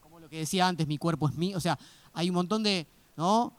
Como 0.00 0.18
lo 0.18 0.28
que 0.30 0.38
decía 0.38 0.66
antes, 0.66 0.86
mi 0.86 0.96
cuerpo 0.96 1.28
es 1.28 1.34
mío. 1.34 1.58
O 1.58 1.60
sea, 1.60 1.78
hay 2.14 2.30
un 2.30 2.34
montón 2.34 2.62
de, 2.62 2.86
¿no? 3.14 3.52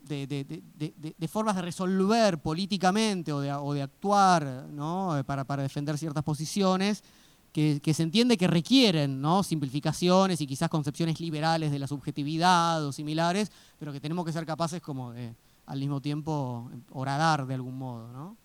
de, 0.00 1.28
formas 1.28 1.54
de 1.54 1.62
resolver 1.62 2.38
políticamente 2.38 3.32
o 3.32 3.40
de, 3.40 3.82
actuar 3.82 4.66
¿no? 4.68 5.22
para, 5.24 5.44
para 5.44 5.62
defender 5.62 5.96
ciertas 5.96 6.24
posiciones 6.24 7.04
que, 7.52 7.80
se 7.94 8.02
entiende 8.02 8.36
que 8.36 8.48
requieren 8.48 9.20
¿no? 9.20 9.44
simplificaciones 9.44 10.40
y 10.40 10.46
quizás 10.48 10.68
concepciones 10.68 11.20
liberales 11.20 11.70
de 11.70 11.78
la 11.78 11.86
subjetividad 11.86 12.84
o 12.84 12.90
similares, 12.90 13.52
pero 13.78 13.92
que 13.92 14.00
tenemos 14.00 14.24
que 14.24 14.32
ser 14.32 14.44
capaces 14.44 14.82
como 14.82 15.12
de, 15.12 15.34
al 15.70 15.78
mismo 15.78 16.00
tiempo 16.00 16.68
horadar 16.90 17.46
de 17.46 17.54
algún 17.54 17.78
modo, 17.78 18.12
¿no? 18.12 18.36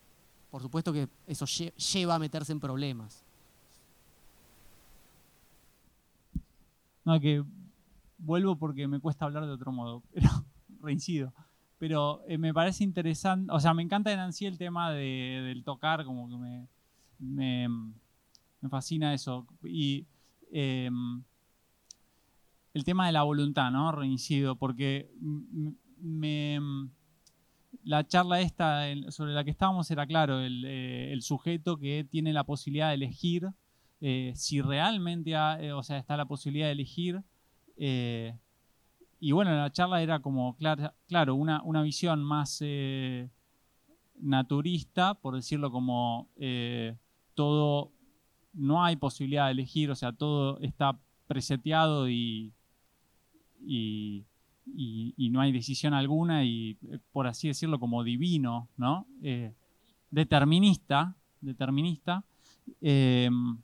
Por 0.52 0.61
supuesto 0.61 0.93
que 0.93 1.10
eso 1.26 1.45
lleva 1.47 2.14
a 2.14 2.19
meterse 2.19 2.52
en 2.52 2.60
problemas. 2.60 3.26
No, 7.03 7.19
que 7.19 7.43
vuelvo 8.19 8.56
porque 8.57 8.88
me 8.88 8.99
cuesta 8.99 9.26
hablar 9.26 9.47
de 9.47 9.52
otro 9.52 9.72
modo, 9.72 10.03
pero 10.14 10.30
reincido. 10.81 11.34
Pero 11.80 12.22
eh, 12.27 12.38
me 12.38 12.53
parece 12.53 12.84
interesante, 12.84 13.52
o 13.52 13.60
sea, 13.60 13.73
me 13.73 13.81
encanta 13.81 14.11
de 14.11 14.18
Nancy 14.18 14.45
el 14.45 14.60
tema 14.60 14.91
del 14.91 15.64
tocar, 15.64 16.06
como 16.06 16.30
que 16.30 16.35
me, 16.38 16.68
me, 17.18 18.69
fascina 18.69 19.15
eso. 19.15 19.47
Y 19.64 20.06
em, 20.52 21.23
el 22.76 22.84
tema 22.84 23.07
de 23.07 23.14
la 23.14 23.23
voluntad, 23.23 23.72
¿no? 23.72 23.91
Reincido, 23.91 24.56
porque 24.56 25.11
me 25.99 26.60
la 27.86 28.06
charla 28.06 28.41
esta 28.41 28.84
sobre 29.10 29.34
la 29.34 29.44
que 29.44 29.52
estábamos 29.52 29.90
era 29.91 30.06
claro, 30.06 30.41
eh, 30.41 31.14
el, 31.14 31.22
sujeto 31.22 31.78
que 31.78 32.06
tiene 32.10 32.34
la 32.34 32.44
posibilidad 32.44 32.90
de 32.90 32.95
elegir, 32.95 33.48
eh, 34.02 34.34
si 34.36 34.62
realmente 34.62 35.32
eh, 35.32 35.72
o 35.72 35.84
sea, 35.84 35.98
está 35.98 36.18
la 36.18 36.26
posibilidad 36.26 36.68
de 36.68 36.74
elegir. 36.74 37.24
y 37.78 39.32
bueno, 39.32 39.56
la 39.56 39.72
charla 39.72 40.02
era 40.02 40.20
como, 40.20 40.57
claro, 41.07 41.36
una, 41.36 41.62
una 41.64 41.82
visión 41.82 42.24
más 42.24 42.62
naturista, 44.20 45.14
por 45.14 45.36
decirlo 45.36 45.72
como 45.72 46.30
todo, 47.36 47.91
no 48.53 48.84
hay 48.84 48.95
posibilidad 48.95 49.45
de 49.45 49.52
elegir, 49.52 49.91
o 49.91 49.95
sea, 49.95 50.12
todo 50.12 50.60
está 50.60 50.99
preseteado 51.28 52.10
y 52.10 52.53
y, 53.66 54.26
no 54.66 55.42
hay 55.42 55.52
decisión 55.52 55.94
alguna 55.94 56.44
y, 56.44 56.78
eh, 56.90 57.00
por 57.12 57.28
así 57.28 57.48
decirlo, 57.48 57.80
como 57.80 58.04
divino, 58.04 58.68
¿no? 58.78 59.06
Eh, 59.22 59.54
determinista, 60.12 61.16
determinista, 61.42 62.24
em, 62.82 63.58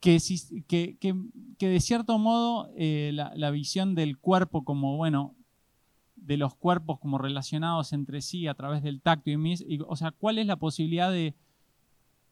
que, 0.00 0.18
que, 0.68 1.68
de 1.68 1.80
cierto 1.80 2.18
modo 2.18 2.70
eh, 2.76 3.10
la, 3.12 3.50
visión 3.50 3.94
del 3.94 4.16
cuerpo 4.16 4.64
como, 4.64 4.96
bueno, 4.96 5.34
de 6.16 6.38
los 6.38 6.54
cuerpos 6.54 6.98
como 6.98 7.18
relacionados 7.18 7.92
entre 7.92 8.22
sí 8.22 8.46
a 8.46 8.54
través 8.54 8.82
del 8.82 9.02
tacto 9.02 9.30
y 9.30 9.36
mis, 9.36 9.64
o 9.86 9.96
sea, 9.96 10.10
¿cuál 10.12 10.38
es 10.38 10.46
la 10.46 10.56
posibilidad 10.56 11.10
de, 11.10 11.34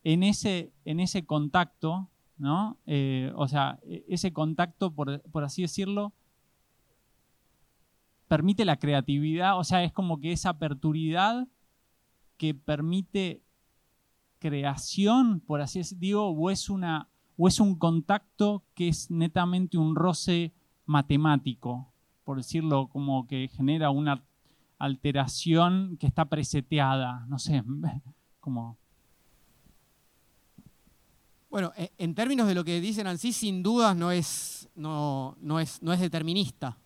en 0.04 0.22
ese, 0.22 0.72
en 0.86 1.00
ese 1.00 1.26
contacto, 1.26 2.08
¿no? 2.38 2.78
o 3.34 3.48
sea, 3.48 3.78
e, 3.82 4.04
ese 4.08 4.32
contacto, 4.32 4.90
por, 4.92 5.20
por 5.30 5.44
así 5.44 5.62
decirlo, 5.62 6.14
permite 8.28 8.64
la 8.64 8.78
creatividad, 8.78 9.58
o 9.58 9.64
sea, 9.64 9.82
es 9.82 9.92
como 9.92 10.20
que 10.20 10.32
esa 10.32 10.50
aperturidad 10.50 11.48
que 12.36 12.54
permite 12.54 13.42
creación, 14.38 15.40
por 15.40 15.60
así 15.60 15.80
decirlo, 15.80 16.28
o 16.28 16.50
es, 16.50 16.70
una, 16.70 17.08
o 17.36 17.48
es 17.48 17.58
un 17.58 17.76
contacto 17.76 18.64
que 18.74 18.88
es 18.88 19.10
netamente 19.10 19.78
un 19.78 19.96
roce 19.96 20.52
matemático, 20.86 21.92
por 22.24 22.36
decirlo, 22.36 22.88
como 22.88 23.26
que 23.26 23.48
genera 23.48 23.90
una 23.90 24.22
alteración 24.78 25.96
que 25.98 26.06
está 26.06 26.26
preseteada, 26.26 27.26
no 27.28 27.38
sé, 27.38 27.64
como... 28.40 28.78
Bueno, 31.50 31.72
en 31.76 32.14
términos 32.14 32.46
de 32.46 32.54
lo 32.54 32.62
que 32.62 32.78
dicen 32.78 33.06
así, 33.06 33.32
sin 33.32 33.62
dudas 33.62 33.96
no 33.96 34.10
es, 34.10 34.68
no, 34.74 35.34
no 35.40 35.58
es, 35.58 35.82
no 35.82 35.94
es 35.94 36.00
determinista. 36.00 36.76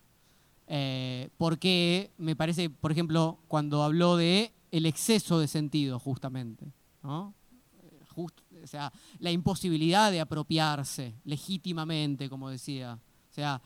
Eh, 0.75 1.29
porque 1.37 2.13
me 2.17 2.35
parece, 2.35 2.71
por 2.71 2.93
ejemplo, 2.93 3.39
cuando 3.47 3.83
habló 3.83 4.17
de 4.17 4.53
el 4.71 4.87
exceso 4.87 5.39
de 5.39 5.47
sentido, 5.47 5.99
justamente, 5.99 6.73
o 7.03 8.67
sea, 8.67 8.91
la 9.19 9.31
imposibilidad 9.31 10.11
de 10.11 10.21
apropiarse 10.21 11.15
legítimamente, 11.25 12.31
como 12.31 12.49
decía. 12.49 12.99
O 13.31 13.35
sea, 13.35 13.61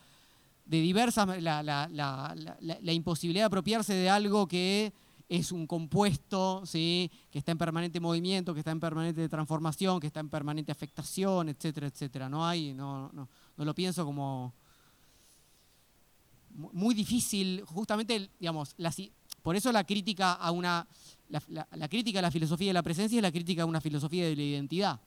de 0.65 0.81
diversas, 0.81 1.41
la, 1.41 1.62
la- 1.62 2.93
imposibilidad 2.93 3.43
de 3.45 3.47
apropiarse 3.47 3.95
de 3.95 4.11
algo 4.11 4.49
que 4.49 4.93
es 5.28 5.53
un 5.53 5.69
compuesto, 5.69 6.66
¿sí? 6.66 7.09
que 7.31 7.39
está 7.39 7.53
en 7.53 7.59
permanente 7.59 8.01
movimiento, 8.01 8.53
que 8.53 8.61
está 8.61 8.73
en 8.73 8.81
permanente 8.81 9.28
transformación, 9.28 10.01
que 10.01 10.09
está 10.09 10.19
en 10.19 10.28
permanente 10.28 10.73
afectación, 10.73 11.49
etcétera, 11.51 11.87
etcétera. 11.87 12.28
No 12.28 12.45
hay, 12.45 12.74
no, 12.74 13.12
no, 13.12 13.28
lo 13.57 13.74
pienso 13.77 14.05
como 14.05 14.55
muy 16.57 16.95
difícil, 16.95 17.62
justamente, 17.66 18.31
digamos, 18.39 18.74
por 19.43 19.57
eso 19.57 19.70
la 19.73 19.85
crítica 19.85 20.33
a 20.33 20.51
una, 20.51 20.87
la, 21.28 21.89
crítica 21.89 22.19
a 22.19 22.23
la 22.23 22.31
filosofía 22.31 22.69
de 22.69 22.74
la 22.74 22.83
presencia 22.83 23.16
es 23.16 23.23
la 23.23 23.31
crítica 23.31 23.62
a 23.62 23.66
una 23.66 23.81
filosofía 23.81 24.27
de 24.27 24.37
la 24.37 24.43
identidad. 24.43 25.01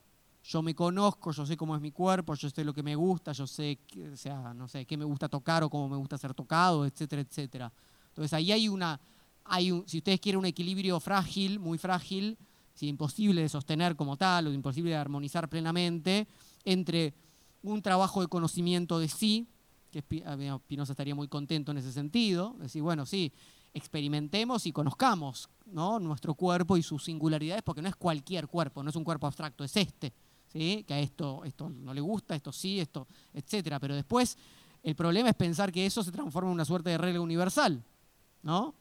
Yo 0.43 0.61
me 0.61 0.73
conozco, 0.73 1.31
yo 1.31 1.45
sé 1.45 1.57
cómo 1.57 1.75
es 1.75 1.81
mi 1.81 1.91
cuerpo, 1.91 2.33
yo 2.35 2.49
sé 2.49 2.63
lo 2.63 2.73
que 2.73 2.81
me 2.81 2.95
gusta, 2.95 3.33
yo 3.33 3.45
sé, 3.45 3.79
o 4.11 4.15
sea, 4.15 4.53
no 4.53 4.67
sé, 4.67 4.85
qué 4.85 4.95
me 4.95 5.03
gusta 5.03 5.27
tocar 5.27 5.63
o 5.63 5.69
cómo 5.69 5.89
me 5.89 5.97
gusta 5.97 6.17
ser 6.17 6.33
tocado, 6.33 6.85
etcétera, 6.85 7.21
etcétera. 7.21 7.73
Entonces 8.07 8.31
ahí 8.33 8.51
hay 8.51 8.69
una, 8.69 8.99
hay 9.43 9.71
un, 9.71 9.87
si 9.87 9.97
ustedes 9.97 10.19
quieren 10.19 10.39
un 10.39 10.45
equilibrio 10.45 10.99
frágil, 10.99 11.59
muy 11.59 11.77
frágil, 11.77 12.37
si 12.73 12.87
imposible 12.87 13.41
de 13.41 13.49
sostener 13.49 13.97
como 13.97 14.15
tal 14.15 14.47
o 14.47 14.53
imposible 14.53 14.91
de 14.91 14.95
armonizar 14.95 15.49
plenamente, 15.49 16.27
entre 16.63 17.13
un 17.61 17.81
trabajo 17.81 18.21
de 18.21 18.27
conocimiento 18.27 18.99
de 18.99 19.09
sí, 19.09 19.49
que 19.91 20.01
Spinoza 20.01 20.93
estaría 20.93 21.15
muy 21.15 21.27
contento 21.27 21.71
en 21.71 21.77
ese 21.77 21.91
sentido, 21.91 22.55
decir, 22.59 22.81
bueno, 22.81 23.05
sí, 23.05 23.31
experimentemos 23.73 24.65
y 24.65 24.71
conozcamos 24.71 25.49
¿no? 25.65 25.99
nuestro 25.99 26.33
cuerpo 26.33 26.77
y 26.77 26.83
sus 26.83 27.03
singularidades, 27.03 27.63
porque 27.63 27.81
no 27.81 27.89
es 27.89 27.95
cualquier 27.95 28.47
cuerpo, 28.47 28.83
no 28.83 28.89
es 28.89 28.95
un 28.95 29.03
cuerpo 29.03 29.27
abstracto, 29.27 29.63
es 29.63 29.75
este, 29.77 30.13
¿sí? 30.51 30.83
que 30.87 30.93
a 30.93 30.99
esto, 30.99 31.43
esto 31.43 31.69
no 31.69 31.93
le 31.93 32.01
gusta, 32.01 32.35
esto 32.35 32.51
sí, 32.51 32.79
esto, 32.79 33.07
etcétera. 33.33 33.79
Pero 33.79 33.95
después 33.95 34.37
el 34.83 34.95
problema 34.95 35.29
es 35.29 35.35
pensar 35.35 35.71
que 35.71 35.85
eso 35.85 36.03
se 36.03 36.11
transforma 36.11 36.49
en 36.49 36.55
una 36.55 36.65
suerte 36.65 36.89
de 36.89 36.97
regla 36.97 37.21
universal, 37.21 37.83
¿no? 38.41 38.73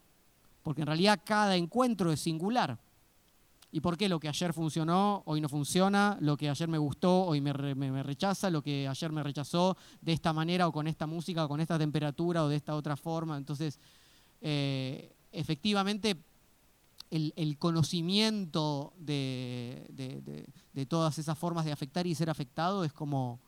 Porque 0.63 0.83
en 0.83 0.87
realidad 0.87 1.21
cada 1.25 1.57
encuentro 1.57 2.13
es 2.13 2.21
singular. 2.21 2.79
¿Y 3.71 3.81
por 3.81 3.99
qué 3.99 4.09
lo 4.09 4.19
que 4.19 4.29
ayer 4.29 4.53
funcionó, 4.55 5.23
hoy 5.27 5.41
no 5.43 5.49
funciona? 5.49 6.17
Lo 6.21 6.37
que 6.39 6.49
ayer 6.49 6.69
me 6.69 6.79
gustó, 6.79 7.25
hoy 7.25 7.41
me, 7.43 7.53
me- 7.75 8.03
rechaza. 8.03 8.49
Lo 8.49 8.63
que 8.63 8.89
ayer 8.89 9.13
me 9.13 9.23
rechazó 9.23 9.77
de 10.01 10.13
esta 10.15 10.33
manera 10.33 10.67
o 10.67 10.73
con 10.73 10.87
esta 10.87 11.07
música 11.07 11.45
o 11.45 11.49
con 11.49 11.61
esta 11.61 11.79
temperatura 11.79 12.45
o 12.45 12.49
de 12.49 12.57
esta 12.57 12.75
otra 12.75 12.97
forma. 12.97 13.37
Entonces, 13.37 13.79
eh, 14.41 15.13
efectivamente, 15.33 16.17
el, 17.11 17.57
conocimiento 17.59 18.95
de, 18.99 19.87
de- 19.91 20.21
de- 20.23 20.47
de 20.73 20.87
todas 20.87 21.19
esas 21.19 21.37
formas 21.37 21.65
de 21.67 21.73
afectar 21.73 22.07
y 22.07 22.15
ser 22.15 22.31
afectado 22.31 22.85
es 22.85 22.93
como 22.93 23.39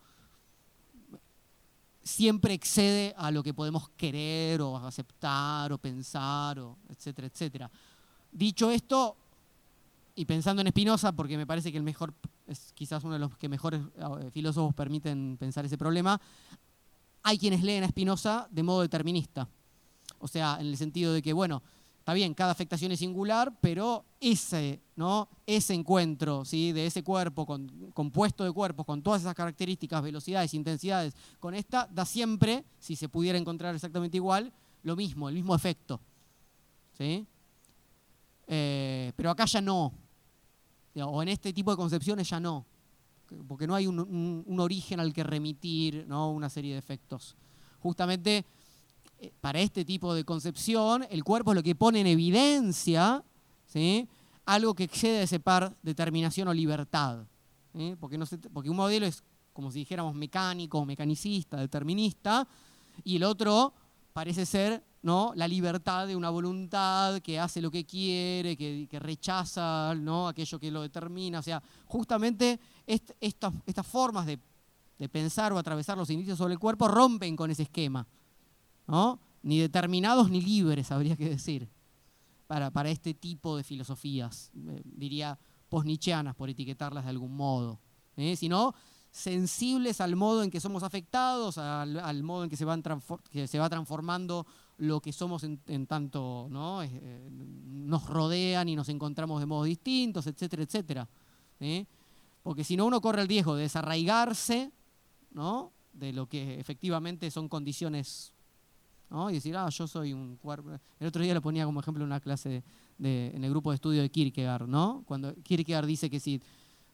siempre 2.02 2.55
excede 2.55 3.14
a 3.16 3.30
lo 3.30 3.42
que 3.42 3.55
podemos 3.55 3.88
querer 3.90 4.60
o 4.62 4.76
aceptar 4.76 5.72
o 5.72 5.78
pensar, 5.78 6.59
o 6.59 6.76
etcétera, 6.88 7.26
etcétera. 7.28 7.70
Dicho 8.32 8.70
esto, 8.70 9.16
y 10.14 10.24
pensando 10.24 10.62
en 10.62 10.68
Spinoza, 10.68 11.12
porque 11.12 11.36
me 11.36 11.46
parece 11.46 11.70
que 11.70 11.78
el 11.78 11.84
mejor, 11.84 12.14
es 12.46 12.72
quizás 12.74 13.04
uno 13.04 13.14
de 13.14 13.20
los 13.20 13.36
que 13.36 13.48
mejores 13.48 13.80
eh, 13.96 14.30
filósofos 14.30 14.74
permiten 14.74 15.36
pensar 15.38 15.64
ese 15.64 15.78
problema, 15.78 16.20
hay 17.22 17.38
quienes 17.38 17.62
leen 17.62 17.84
a 17.84 17.88
Spinoza 17.88 18.48
de 18.50 18.62
modo 18.62 18.82
determinista. 18.82 19.48
O 20.18 20.28
sea, 20.28 20.58
en 20.60 20.66
el 20.66 20.76
sentido 20.76 21.12
de 21.12 21.22
que, 21.22 21.32
bueno, 21.32 21.62
está 21.98 22.12
bien, 22.14 22.34
cada 22.34 22.52
afectación 22.52 22.92
es 22.92 22.98
singular, 22.98 23.56
pero 23.60 24.04
ese, 24.20 24.80
¿no? 24.96 25.28
ese 25.46 25.74
encuentro 25.74 26.44
¿sí? 26.44 26.72
de 26.72 26.86
ese 26.86 27.02
cuerpo 27.02 27.46
con- 27.46 27.90
compuesto 27.94 28.44
de 28.44 28.52
cuerpos 28.52 28.86
con 28.86 29.02
todas 29.02 29.22
esas 29.22 29.34
características, 29.34 30.02
velocidades, 30.02 30.54
intensidades, 30.54 31.14
con 31.38 31.54
esta, 31.54 31.86
da 31.92 32.04
siempre, 32.04 32.64
si 32.78 32.96
se 32.96 33.08
pudiera 33.08 33.38
encontrar 33.38 33.74
exactamente 33.74 34.16
igual, 34.16 34.52
lo 34.82 34.96
mismo, 34.96 35.28
el 35.28 35.34
mismo 35.34 35.54
efecto. 35.54 36.00
¿sí? 36.96 37.26
Eh, 38.52 39.12
pero 39.14 39.31
acá 39.31 39.44
ya 39.44 39.60
no. 39.60 39.94
O 41.05 41.22
en 41.22 41.28
este 41.28 41.52
tipo 41.52 41.70
de 41.70 41.77
concepciones 41.77 42.28
ya 42.28 42.40
no. 42.40 42.66
Porque 43.47 43.68
no 43.68 43.77
hay 43.77 43.86
un, 43.86 44.44
origen 44.59 44.98
al 44.98 45.12
que 45.12 45.22
remitir 45.22 46.05
¿no? 46.09 46.32
una 46.32 46.51
serie 46.51 46.72
de 46.72 46.78
efectos. 46.78 47.36
Justamente 47.78 48.44
eh, 49.20 49.32
para 49.40 49.60
este 49.60 49.85
tipo 49.85 50.12
de 50.14 50.24
concepción, 50.24 51.06
el 51.10 51.22
cuerpo 51.22 51.52
es 51.52 51.55
lo 51.55 51.62
que 51.62 51.77
pone 51.77 52.01
en 52.01 52.09
evidencia 52.09 53.22
¿sí? 53.68 54.09
algo 54.47 54.74
que 54.74 54.85
excede 54.85 55.22
ese 55.22 55.39
par 55.39 55.72
determinación 55.82 56.48
o 56.48 56.52
libertad. 56.52 57.24
Porque, 58.01 58.18
no 58.18 58.27
porque 58.52 58.68
un 58.68 58.77
modelo 58.77 59.06
es 59.06 59.22
como 59.52 59.70
si 59.70 59.78
dijéramos 59.78 60.12
mecánico, 60.16 60.85
mecanicista, 60.85 61.56
determinista, 61.56 62.48
y 63.05 63.16
el 63.16 63.22
otro 63.22 63.72
parece 64.12 64.44
ser 64.44 64.82
¿no? 65.02 65.32
la 65.35 65.48
libertad 65.48 66.06
de 66.06 66.16
una 66.16 66.31
voluntad 66.31 67.20
que 67.20 67.39
hace 67.39 67.60
lo 67.62 67.70
que 67.70 67.85
quiere, 67.86 68.56
que, 68.56 68.86
que 68.90 68.98
rechaza 68.98 69.94
¿no? 69.94 70.28
aquello 70.28 70.59
que 70.59 70.70
lo 70.70 70.82
determina. 70.82 71.39
O 71.39 71.43
sea, 71.43 71.62
justamente 71.86 72.60
est- 72.86 73.12
estas, 73.20 73.55
estas 73.66 73.86
formas 73.86 74.27
de, 74.27 74.39
de 74.98 75.09
pensar 75.09 75.52
o 75.52 75.59
atravesar 75.59 75.97
los 75.97 76.10
indicios 76.10 76.36
sobre 76.39 76.52
el 76.55 76.60
cuerpo 76.60 76.86
rompen 76.89 77.35
con 77.36 77.51
ese 77.51 77.62
esquema. 77.62 78.06
¿no? 78.86 79.20
Ni 79.43 79.59
determinados 79.59 80.31
ni 80.31 80.40
libres, 80.43 80.90
habría 80.93 81.16
que 81.16 81.31
decir, 81.31 81.68
para, 82.47 82.70
para 82.70 82.90
este 82.90 83.14
tipo 83.14 83.56
de 83.56 83.64
filosofías, 83.64 84.51
eh, 84.55 84.82
diría 84.85 85.39
posnichianas, 85.68 86.35
por 86.35 86.51
etiquetarlas 86.51 87.05
de 87.05 87.10
algún 87.10 87.36
modo, 87.36 87.81
¿eh? 88.16 88.35
sino 88.36 88.74
sensibles 89.12 90.01
al 90.01 90.14
modo 90.16 90.43
en 90.43 90.51
que 90.51 90.60
somos 90.60 90.82
afectados, 90.82 91.59
al, 91.59 92.22
modo 92.22 92.44
en 92.44 92.51
que 92.51 92.56
se, 92.56 92.66
que 93.31 93.47
se 93.48 93.59
va 93.59 93.68
transformando 93.68 94.47
lo 94.81 95.01
que 95.01 95.12
somos 95.12 95.44
en, 95.44 95.86
tanto 95.86 96.48
¿no? 96.51 96.82
Eh, 96.82 97.28
nos 97.31 98.07
rodean 98.09 98.69
y 98.69 98.77
nos 98.77 98.89
encontramos 98.89 99.40
de 99.40 99.47
modos 99.47 99.66
distintos, 99.66 100.27
etcétera, 100.27 100.62
etcétera. 100.62 101.09
Porque 102.43 102.65
si 102.65 102.77
no, 102.77 102.86
uno 102.86 103.01
corre 103.02 103.20
el 103.23 103.28
riesgo 103.28 103.55
de 103.55 103.62
desarraigarse 103.65 104.73
¿no? 105.32 105.73
de 105.93 106.12
lo 106.15 106.27
que 106.27 106.59
efectivamente 106.59 107.31
son 107.31 107.48
condiciones 107.48 108.32
¿no? 109.11 109.28
y 109.31 109.35
decir, 109.35 109.55
ah, 109.57 109.69
yo 109.69 109.86
soy 109.86 110.15
un 110.15 110.36
cuerpo. 110.36 110.70
El 110.98 111.07
otro 111.07 111.23
día 111.23 111.35
lo 111.35 111.43
ponía 111.43 111.66
como 111.66 111.81
ejemplo 111.81 112.02
en 112.02 112.07
una 112.07 112.20
clase 112.20 112.62
de- 112.97 113.32
en 113.35 113.44
el 113.44 113.51
grupo 113.51 113.70
de 113.70 113.74
estudio 113.74 114.01
de 114.01 114.09
Kierkegaard, 114.11 114.66
¿no? 114.66 115.02
Cuando 115.07 115.35
Kierkegaard 115.43 115.86
dice 115.86 116.09
que 116.09 116.20
si 116.20 116.40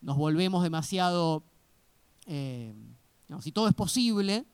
nos 0.01 0.17
volvemos 0.17 0.63
demasiado, 0.65 1.45
eh, 2.27 2.75
si 3.41 3.53
todo 3.53 3.69
es 3.69 3.75
posible, 3.75 4.45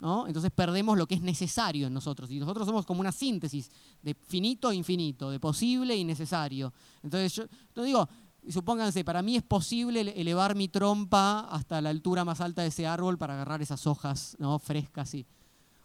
¿no? 0.00 0.26
entonces 0.26 0.50
perdemos 0.50 0.96
lo 0.98 1.06
que 1.06 1.14
es 1.14 1.20
necesario 1.22 1.86
en 1.86 1.94
nosotros. 1.94 2.30
Y 2.30 2.40
nosotros 2.40 2.66
somos 2.66 2.86
como 2.86 3.00
una 3.00 3.12
síntesis 3.12 3.70
de 4.02 4.14
finito 4.14 4.70
e 4.70 4.74
infinito, 4.74 5.30
de 5.30 5.38
posible 5.38 5.94
y 5.94 6.04
necesario. 6.04 6.72
Entonces 7.02 7.46
yo 7.76 7.82
digo, 7.82 8.08
supónganse, 8.48 9.04
para 9.04 9.20
mí 9.22 9.36
es 9.36 9.42
posible 9.42 10.00
ele- 10.00 10.18
elevar 10.20 10.54
mi 10.54 10.68
trompa 10.68 11.40
hasta 11.50 11.80
la 11.80 11.90
altura 11.90 12.24
más 12.24 12.40
alta 12.40 12.62
de 12.62 12.68
ese 12.68 12.86
árbol 12.86 13.18
para 13.18 13.34
agarrar 13.34 13.60
esas 13.62 13.86
hojas 13.86 14.36
¿no? 14.38 14.58
frescas 14.58 15.14
y 15.14 15.26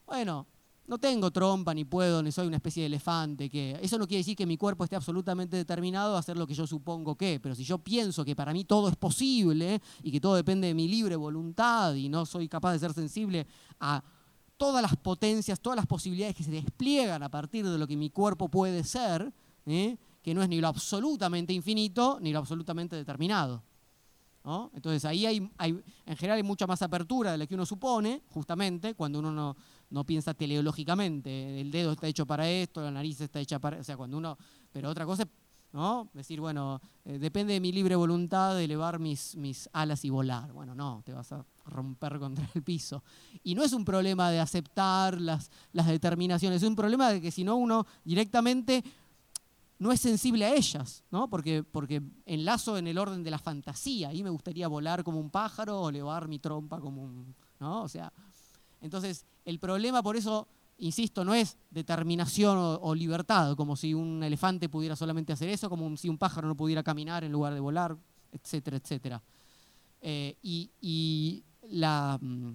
bueno, 0.07 0.45
no 0.87 0.97
tengo 0.99 1.31
trompa, 1.31 1.73
ni 1.73 1.83
puedo, 1.85 2.21
ni 2.21 2.31
soy 2.31 2.47
una 2.47 2.57
especie 2.57 2.81
de 2.83 2.87
elefante. 2.87 3.49
Que 3.49 3.79
eso 3.81 3.97
no 3.97 4.07
quiere 4.07 4.19
decir 4.19 4.35
que 4.35 4.45
mi 4.45 4.57
cuerpo 4.57 4.83
esté 4.83 4.95
absolutamente 4.95 5.57
determinado 5.57 6.15
a 6.15 6.19
hacer 6.19 6.37
lo 6.37 6.45
que 6.45 6.53
yo 6.53 6.67
supongo 6.67 7.15
que. 7.15 7.39
Pero 7.41 7.55
si 7.55 7.63
yo 7.63 7.77
pienso 7.79 8.23
que 8.23 8.35
para 8.35 8.53
mí 8.53 8.65
todo 8.65 8.89
es 8.89 8.95
posible 8.95 9.81
y 10.03 10.11
que 10.11 10.21
todo 10.21 10.35
depende 10.35 10.67
de 10.67 10.73
mi 10.73 10.87
libre 10.87 11.15
voluntad 11.15 11.93
y 11.95 12.07
no 12.09 12.25
soy 12.25 12.47
capaz 12.47 12.73
de 12.73 12.79
ser 12.79 12.93
sensible 12.93 13.47
a 13.79 14.03
todas 14.57 14.81
las 14.81 14.95
potencias, 14.95 15.59
todas 15.59 15.75
las 15.77 15.85
posibilidades 15.87 16.35
que 16.35 16.43
se 16.43 16.51
despliegan 16.51 17.21
a 17.23 17.29
partir 17.29 17.67
de 17.67 17.77
lo 17.77 17.87
que 17.87 17.97
mi 17.97 18.09
cuerpo 18.09 18.47
puede 18.47 18.83
ser, 18.83 19.33
¿eh? 19.65 19.97
que 20.21 20.33
no 20.33 20.41
es 20.41 20.49
ni 20.49 20.61
lo 20.61 20.67
absolutamente 20.67 21.51
infinito 21.51 22.19
ni 22.21 22.31
lo 22.31 22.39
absolutamente 22.39 22.95
determinado. 22.95 23.63
Entonces 24.75 25.03
ahí 25.05 25.25
hay, 25.25 25.49
hay- 25.57 25.81
en 26.05 26.15
general 26.17 26.37
hay 26.37 26.43
mucha 26.43 26.67
más 26.67 26.81
apertura 26.83 27.31
de 27.31 27.37
la 27.39 27.47
que 27.47 27.55
uno 27.55 27.65
supone, 27.65 28.21
justamente, 28.29 28.93
cuando 28.93 29.17
uno 29.17 29.31
no, 29.31 29.57
no 29.95 30.03
piensa 30.03 30.33
teleológicamente, 30.33 31.61
el 31.61 31.71
dedo 31.71 31.93
está 31.93 32.05
hecho 32.07 32.25
para 32.25 32.49
esto, 32.49 32.81
la 32.81 32.91
nariz 32.91 33.21
está 33.21 33.39
hecha 33.39 33.59
para... 33.59 33.79
O 33.79 33.83
sea, 33.83 33.95
cuando 33.95 34.17
uno... 34.17 34.37
Pero 34.73 34.89
otra 34.89 35.05
cosa 35.05 35.23
es, 35.23 35.29
¿no? 35.71 36.09
Decir, 36.13 36.41
bueno, 36.41 36.81
eh, 37.05 37.17
depende 37.17 37.53
de 37.53 37.61
mi 37.61 37.71
libre 37.71 37.95
voluntad 37.95 38.57
de 38.57 38.65
elevar 38.65 38.99
mis, 38.99 39.37
mis 39.37 39.69
alas 39.71 40.03
y 40.03 40.09
volar. 40.09 40.51
Bueno, 40.51 40.75
no, 40.75 41.01
te 41.05 41.13
vas 41.13 41.31
a 41.31 41.45
romper 41.63 42.19
contra 42.19 42.45
el 42.53 42.61
piso. 42.61 43.05
Y 43.41 43.55
no 43.55 43.63
es 43.63 43.71
un 43.71 43.85
problema 43.85 44.29
de 44.31 44.41
aceptar 44.41 45.21
las, 45.21 45.49
las 45.71 45.87
determinaciones, 45.87 46.61
es 46.61 46.67
un 46.67 46.75
problema 46.75 47.09
de 47.11 47.21
que 47.21 47.31
si 47.31 47.45
no 47.45 47.55
uno 47.55 47.87
directamente 48.03 48.83
no 49.79 49.93
es 49.93 50.01
sensible 50.01 50.43
a 50.43 50.53
ellas, 50.53 51.05
¿no? 51.09 51.29
Porque, 51.29 51.63
porque 51.63 52.01
enlazo 52.25 52.77
en 52.77 52.87
el 52.87 52.97
orden 52.97 53.23
de 53.23 53.31
la 53.31 53.39
fantasía. 53.39 54.09
Ahí 54.09 54.23
me 54.23 54.29
gustaría 54.29 54.67
volar 54.67 55.05
como 55.05 55.21
un 55.21 55.29
pájaro 55.29 55.79
o 55.79 55.89
elevar 55.89 56.27
mi 56.27 56.39
trompa 56.39 56.81
como 56.81 57.01
un. 57.01 57.33
¿no? 57.61 57.83
O 57.83 57.87
sea, 57.87 58.11
entonces, 58.81 59.25
el 59.45 59.59
problema 59.59 60.03
por 60.03 60.15
eso, 60.15 60.47
insisto, 60.77 61.23
no 61.23 61.33
es 61.33 61.57
determinación 61.69 62.57
o, 62.59 62.95
libertad, 62.95 63.55
como 63.55 63.75
si 63.75 63.93
un 63.93 64.23
elefante 64.23 64.69
pudiera 64.69 64.95
solamente 64.95 65.33
hacer 65.33 65.49
eso, 65.49 65.69
como 65.69 65.95
si 65.97 66.09
un 66.09 66.17
pájaro 66.17 66.47
no 66.47 66.55
pudiera 66.55 66.83
caminar 66.83 67.23
en 67.23 67.31
lugar 67.31 67.53
de 67.53 67.59
volar, 67.59 67.97
etcétera, 68.31 68.77
etcétera. 68.77 69.21
Eh, 70.01 70.35
y 70.41 71.43
mm, 71.63 72.51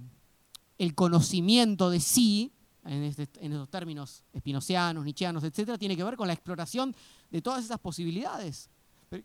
el 0.78 0.94
conocimiento 0.94 1.90
de 1.90 2.01
sí 2.01 2.52
en, 2.84 3.02
este, 3.05 3.28
esos 3.40 3.68
términos 3.68 4.24
espinocianos, 4.32 5.05
nietzscheanos, 5.05 5.44
etcétera, 5.44 5.78
tiene 5.78 5.97
que 5.97 6.05
ver 6.05 6.16
con 6.16 6.26
la 6.26 6.32
exploración 6.32 6.94
de 7.30 7.42
todas 7.42 7.64
esas 7.64 7.78
posibilidades. 7.78 8.70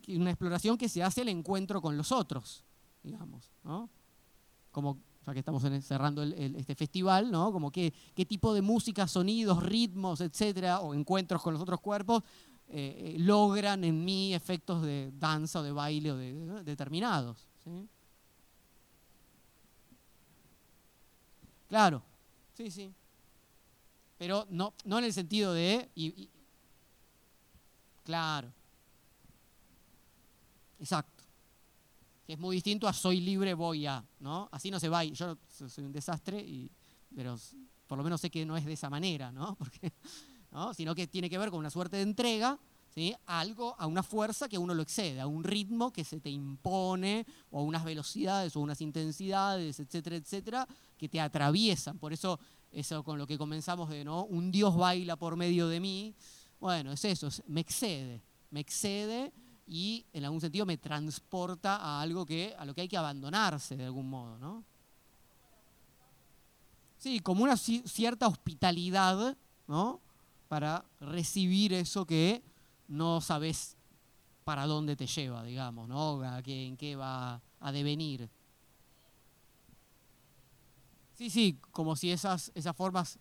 Una 0.07 0.31
exploración 0.31 0.77
que 0.77 0.89
se 0.89 1.03
hace 1.03 1.21
el 1.21 1.29
encuentro 1.29 1.81
con 1.81 1.95
los 1.95 2.11
otros, 2.11 2.63
digamos, 3.03 3.51
¿no? 3.63 3.89
Como 4.71 4.97
ya 5.25 5.33
que 5.33 5.39
estamos 5.39 5.63
cerrando 5.81 6.23
este 6.23 6.75
festival, 6.75 7.31
¿no? 7.31 7.51
Como 7.51 7.71
qué, 7.71 7.93
qué 8.13 8.25
tipo 8.25 8.53
de 8.53 8.61
música, 8.61 9.07
sonidos, 9.07 9.63
ritmos, 9.63 10.21
etcétera, 10.21 10.81
o 10.81 10.93
encuentros 10.93 11.41
con 11.41 11.53
los 11.53 11.61
otros 11.61 11.79
cuerpos 11.81 12.23
eh, 12.67 13.13
eh, 13.15 13.19
logran 13.19 13.83
en 13.83 14.03
mí 14.03 14.33
efectos 14.33 14.81
de 14.81 15.11
danza 15.19 15.59
o 15.59 15.63
de 15.63 15.71
baile 15.71 16.11
o 16.11 16.17
de, 16.17 16.63
determinados. 16.63 17.47
Claro, 21.67 22.01
sí, 22.53 22.71
sí. 22.71 22.91
Pero 24.17 24.47
no, 24.49 24.73
no 24.85 24.97
en 24.99 25.05
el 25.05 25.13
sentido 25.13 25.53
de... 25.53 25.89
claro. 28.03 28.51
Exacto. 30.79 31.14
Que 32.25 32.33
es 32.33 32.39
muy 32.39 32.55
distinto 32.55 32.87
a 32.87 32.93
soy 32.93 33.21
libre, 33.21 33.53
voy 33.53 33.85
a, 33.85 34.03
¿no? 34.19 34.49
Así 34.51 34.71
no 34.71 34.79
se 34.79 34.89
va. 34.89 35.03
Yo 35.03 35.37
soy 35.47 35.83
un 35.83 35.91
desastre, 35.91 36.39
y, 36.41 36.71
pero 37.15 37.37
por 37.87 37.97
lo 37.97 38.03
menos 38.03 38.19
sé 38.21 38.29
que 38.29 38.45
no 38.45 38.57
es 38.57 38.65
de 38.65 38.73
esa 38.73 38.89
manera, 38.89 39.31
¿no? 39.31 39.55
Porque 39.59 39.93
sino 40.73 40.95
que 40.95 41.07
tiene 41.07 41.29
que 41.29 41.37
ver 41.37 41.49
con 41.49 41.59
una 41.59 41.69
suerte 41.69 41.97
de 41.97 42.03
entrega, 42.03 42.57
¿sí? 42.93 43.13
algo, 43.25 43.75
a 43.77 43.87
una 43.87 44.03
fuerza 44.03 44.47
que 44.47 44.57
uno 44.57 44.73
lo 44.73 44.83
excede, 44.83 45.19
a 45.19 45.27
un 45.27 45.43
ritmo 45.43 45.91
que 45.91 46.03
se 46.03 46.19
te 46.19 46.29
impone, 46.29 47.25
o 47.51 47.59
a 47.59 47.63
unas 47.63 47.83
velocidades, 47.83 48.55
o 48.55 48.61
unas 48.61 48.79
intensidades, 48.81 49.79
etcétera, 49.79 50.15
etcétera, 50.15 50.67
que 50.97 51.09
te 51.09 51.19
atraviesan. 51.19 51.99
Por 51.99 52.13
eso, 52.13 52.39
eso 52.71 53.03
con 53.03 53.17
lo 53.17 53.27
que 53.27 53.37
comenzamos 53.37 53.89
de, 53.89 54.05
¿no? 54.05 54.25
Un 54.25 54.51
Dios 54.51 54.75
baila 54.75 55.17
por 55.17 55.35
medio 55.35 55.67
de 55.67 55.79
mí, 55.79 56.15
bueno, 56.59 56.93
es 56.93 57.03
eso, 57.03 57.27
me 57.47 57.59
excede, 57.61 58.23
me 58.49 58.61
excede 58.61 59.33
y 59.67 60.05
en 60.13 60.25
algún 60.25 60.41
sentido 60.41 60.65
me 60.65 60.77
transporta 60.77 61.77
a 61.77 62.01
algo 62.01 62.25
que, 62.25 62.55
a 62.57 62.65
lo 62.65 62.73
que 62.73 62.81
hay 62.81 62.87
que 62.87 62.97
abandonarse 62.97 63.75
de 63.75 63.85
algún 63.85 64.09
modo, 64.09 64.37
¿no? 64.37 64.63
Sí, 66.97 67.19
como 67.19 67.43
una 67.43 67.57
cierta 67.57 68.27
hospitalidad, 68.27 69.37
¿no? 69.67 70.01
para 70.47 70.85
recibir 70.99 71.73
eso 71.73 72.05
que 72.05 72.43
no 72.87 73.21
sabes 73.21 73.75
para 74.43 74.65
dónde 74.65 74.95
te 74.95 75.07
lleva, 75.07 75.43
digamos, 75.43 75.87
¿no? 75.87 76.23
en 76.45 76.77
qué 76.77 76.95
va 76.95 77.41
a 77.59 77.71
devenir. 77.71 78.29
Sí, 81.15 81.29
sí, 81.29 81.59
como 81.71 81.95
si 81.95 82.11
esas, 82.11 82.51
esas 82.53 82.75
formas 82.75 83.17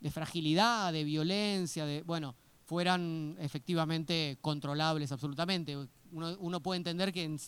de 0.00 0.10
fragilidad, 0.10 0.92
de 0.92 1.02
violencia, 1.02 1.84
de, 1.84 2.02
bueno, 2.02 2.36
fueran 2.68 3.34
efectivamente 3.40 4.36
controlables 4.42 5.10
absolutamente. 5.10 5.74
Uno, 6.12 6.60
puede 6.60 6.76
entender 6.76 7.14
que 7.14 7.24
en, 7.24 7.38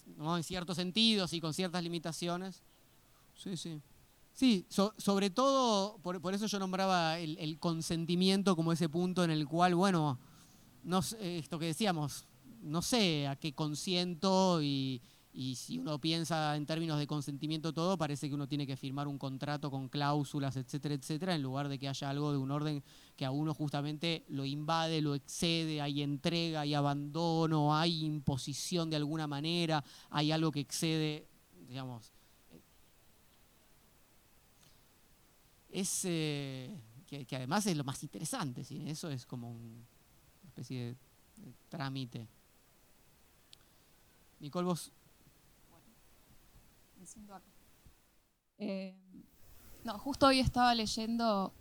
ciertos 0.42 0.76
sentidos 0.76 1.34
y 1.34 1.42
con 1.42 1.52
ciertas 1.52 1.82
limitaciones. 1.82 2.62
Sí, 3.34 3.54
sí. 3.54 3.82
Sí, 4.32 4.64
sobre 4.70 5.28
todo, 5.28 5.98
por, 5.98 6.34
eso 6.34 6.46
yo 6.46 6.58
nombraba 6.58 7.18
el, 7.18 7.58
consentimiento 7.58 8.56
como 8.56 8.72
ese 8.72 8.88
punto 8.88 9.22
en 9.22 9.30
el 9.30 9.46
cual, 9.46 9.74
bueno, 9.74 10.18
no, 10.84 11.00
esto 11.20 11.58
que 11.58 11.66
decíamos, 11.66 12.24
no 12.62 12.80
sé 12.80 13.28
a 13.28 13.36
qué 13.36 13.52
consiento 13.52 14.62
y, 14.62 15.02
si 15.32 15.78
uno 15.78 16.00
piensa 16.00 16.56
en 16.56 16.66
términos 16.66 16.98
de 16.98 17.06
consentimiento 17.06 17.72
todo, 17.72 17.96
parece 17.96 18.28
que 18.28 18.34
uno 18.34 18.48
tiene 18.48 18.66
que 18.66 18.76
firmar 18.76 19.06
un 19.06 19.18
contrato 19.18 19.70
con 19.70 19.88
cláusulas, 19.88 20.56
etcétera, 20.56 20.94
etcétera, 20.94 21.34
en 21.34 21.42
lugar 21.42 21.68
de 21.68 21.78
que 21.78 21.88
haya 21.88 22.10
algo 22.10 22.32
de 22.32 22.38
un 22.38 22.50
orden 22.50 22.82
que 23.16 23.24
a 23.24 23.30
uno 23.30 23.54
justamente 23.54 24.24
lo 24.28 24.44
invade, 24.44 25.00
lo 25.00 25.14
excede, 25.14 25.80
hay 25.80 26.02
entrega, 26.02 26.62
hay 26.62 26.74
abandono, 26.74 27.76
hay 27.76 28.04
imposición 28.04 28.90
de 28.90 28.96
alguna 28.96 29.26
manera, 29.26 29.84
hay 30.10 30.32
algo 30.32 30.50
que 30.50 30.60
excede, 30.60 31.26
digamos, 31.68 32.12
es 35.72 36.04
eh, 36.04 36.76
que, 37.06 37.36
además 37.36 37.66
es 37.66 37.76
lo 37.76 37.84
más 37.84 38.02
interesante, 38.02 38.64
¿sí? 38.64 38.84
eso 38.88 39.10
es 39.10 39.26
como 39.26 39.50
una 39.52 39.84
especie 40.48 40.86
de, 40.86 40.96
trámite. 41.68 42.26
Nicole, 44.40 44.66
vos. 44.66 44.92
Eh, 48.58 48.94
no, 49.84 49.98
justo 49.98 50.26
hoy 50.26 50.40
estaba 50.40 50.74
leyendo 50.74 51.52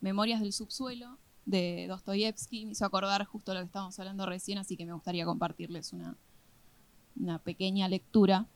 Memorias 0.00 0.40
del 0.40 0.52
subsuelo 0.52 1.18
de 1.44 1.86
Dostoyevsky, 1.88 2.66
me 2.66 2.72
hizo 2.72 2.84
acordar 2.84 3.24
justo 3.24 3.52
lo 3.52 3.60
que 3.60 3.66
estábamos 3.66 3.98
hablando 3.98 4.26
recién, 4.26 4.58
así 4.58 4.76
que 4.76 4.86
me 4.86 4.92
gustaría 4.92 5.24
compartirles 5.24 5.92
una, 5.92 6.16
una 7.16 7.38
pequeña 7.38 7.88
lectura. 7.88 8.46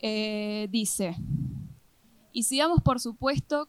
Eh, 0.00 0.68
dice, 0.70 1.16
y 2.32 2.44
si 2.44 2.58
damos 2.58 2.82
por 2.82 3.00
supuesto 3.00 3.68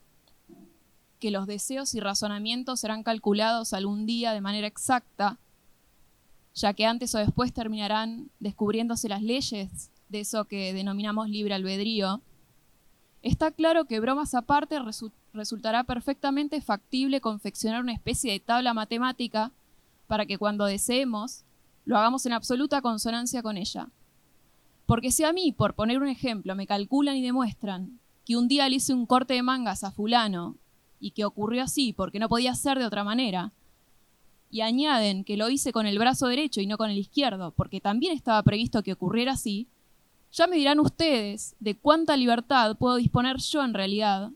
que 1.19 1.31
los 1.31 1.47
deseos 1.47 1.93
y 1.95 1.99
razonamientos 1.99 2.79
serán 2.79 3.03
calculados 3.03 3.73
algún 3.73 4.05
día 4.05 4.33
de 4.33 4.41
manera 4.41 4.67
exacta, 4.67 5.37
ya 6.53 6.73
que 6.73 6.85
antes 6.85 7.13
o 7.15 7.19
después 7.19 7.53
terminarán 7.53 8.29
descubriéndose 8.39 9.09
las 9.09 9.21
leyes 9.21 9.91
de 10.09 10.21
eso 10.21 10.45
que 10.45 10.73
denominamos 10.73 11.29
libre 11.29 11.53
albedrío, 11.53 12.21
está 13.21 13.51
claro 13.51 13.85
que 13.85 13.99
bromas 13.99 14.33
aparte 14.33 14.77
resultará 15.33 15.83
perfectamente 15.83 16.61
factible 16.61 17.21
confeccionar 17.21 17.81
una 17.81 17.93
especie 17.93 18.31
de 18.31 18.39
tabla 18.39 18.73
matemática 18.73 19.51
para 20.07 20.25
que 20.25 20.37
cuando 20.37 20.65
deseemos 20.65 21.43
lo 21.85 21.97
hagamos 21.97 22.25
en 22.25 22.33
absoluta 22.33 22.81
consonancia 22.81 23.41
con 23.41 23.57
ella. 23.57 23.87
Porque 24.85 25.11
si 25.11 25.23
a 25.23 25.33
mí, 25.33 25.51
por 25.51 25.75
poner 25.75 25.99
un 25.99 26.07
ejemplo, 26.07 26.55
me 26.55 26.67
calculan 26.67 27.15
y 27.15 27.21
demuestran 27.21 27.99
que 28.25 28.35
un 28.35 28.47
día 28.47 28.67
le 28.67 28.77
hice 28.77 28.93
un 28.93 29.05
corte 29.05 29.35
de 29.35 29.43
mangas 29.43 29.83
a 29.83 29.91
fulano 29.91 30.55
y 30.99 31.11
que 31.11 31.25
ocurrió 31.25 31.63
así 31.63 31.93
porque 31.93 32.19
no 32.19 32.29
podía 32.29 32.53
ser 32.55 32.79
de 32.79 32.85
otra 32.85 33.03
manera, 33.03 33.51
y 34.51 34.61
añaden 34.61 35.23
que 35.23 35.37
lo 35.37 35.49
hice 35.49 35.71
con 35.71 35.85
el 35.85 35.99
brazo 35.99 36.27
derecho 36.27 36.59
y 36.59 36.67
no 36.67 36.77
con 36.77 36.89
el 36.89 36.97
izquierdo 36.97 37.51
porque 37.51 37.81
también 37.81 38.15
estaba 38.15 38.41
previsto 38.41 38.81
que 38.81 38.93
ocurriera 38.93 39.33
así, 39.33 39.67
ya 40.31 40.47
me 40.47 40.57
dirán 40.57 40.79
ustedes 40.79 41.55
de 41.59 41.75
cuánta 41.75 42.15
libertad 42.15 42.77
puedo 42.77 42.95
disponer 42.95 43.37
yo 43.37 43.63
en 43.63 43.73
realidad, 43.73 44.31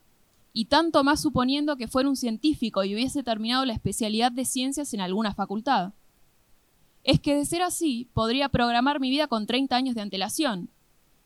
y 0.54 0.66
tanto 0.66 1.04
más 1.04 1.22
suponiendo 1.22 1.78
que 1.78 1.88
fuera 1.88 2.10
un 2.10 2.16
científico 2.16 2.84
y 2.84 2.94
hubiese 2.94 3.24
terminado 3.24 3.66
la 3.66 3.74
especialidad 3.74 4.32
de 4.32 4.46
ciencias 4.46 4.94
en 4.94 5.02
alguna 5.02 5.34
facultad. 5.34 5.94
Es 7.04 7.20
que 7.20 7.36
de 7.36 7.46
ser 7.46 7.64
así, 7.64 8.08
podría 8.14 8.50
programar 8.50 9.00
mi 9.00 9.10
vida 9.10 9.28
con 9.28 9.48
30 9.48 9.76
años 9.76 9.96
de 9.96 10.02
antelación, 10.02 10.70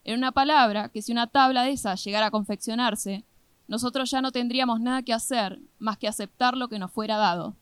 en 0.08 0.18
una 0.18 0.32
palabra, 0.32 0.88
que 0.88 1.02
si 1.02 1.12
una 1.12 1.28
tabla 1.28 1.64
de 1.64 1.72
esa 1.72 1.96
llegara 1.96 2.28
a 2.28 2.32
confeccionarse, 2.32 3.26
nosotros 3.68 4.10
ya 4.10 4.22
no 4.22 4.32
tendríamos 4.32 4.80
nada 4.80 5.02
que 5.02 5.12
hacer 5.12 5.60
más 5.80 5.98
que 5.98 6.08
aceptar 6.08 6.56
lo 6.56 6.70
que 6.70 6.80
nos 6.80 6.94
fuera 6.94 7.18
dado. 7.18 7.58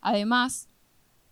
Además, 0.00 0.68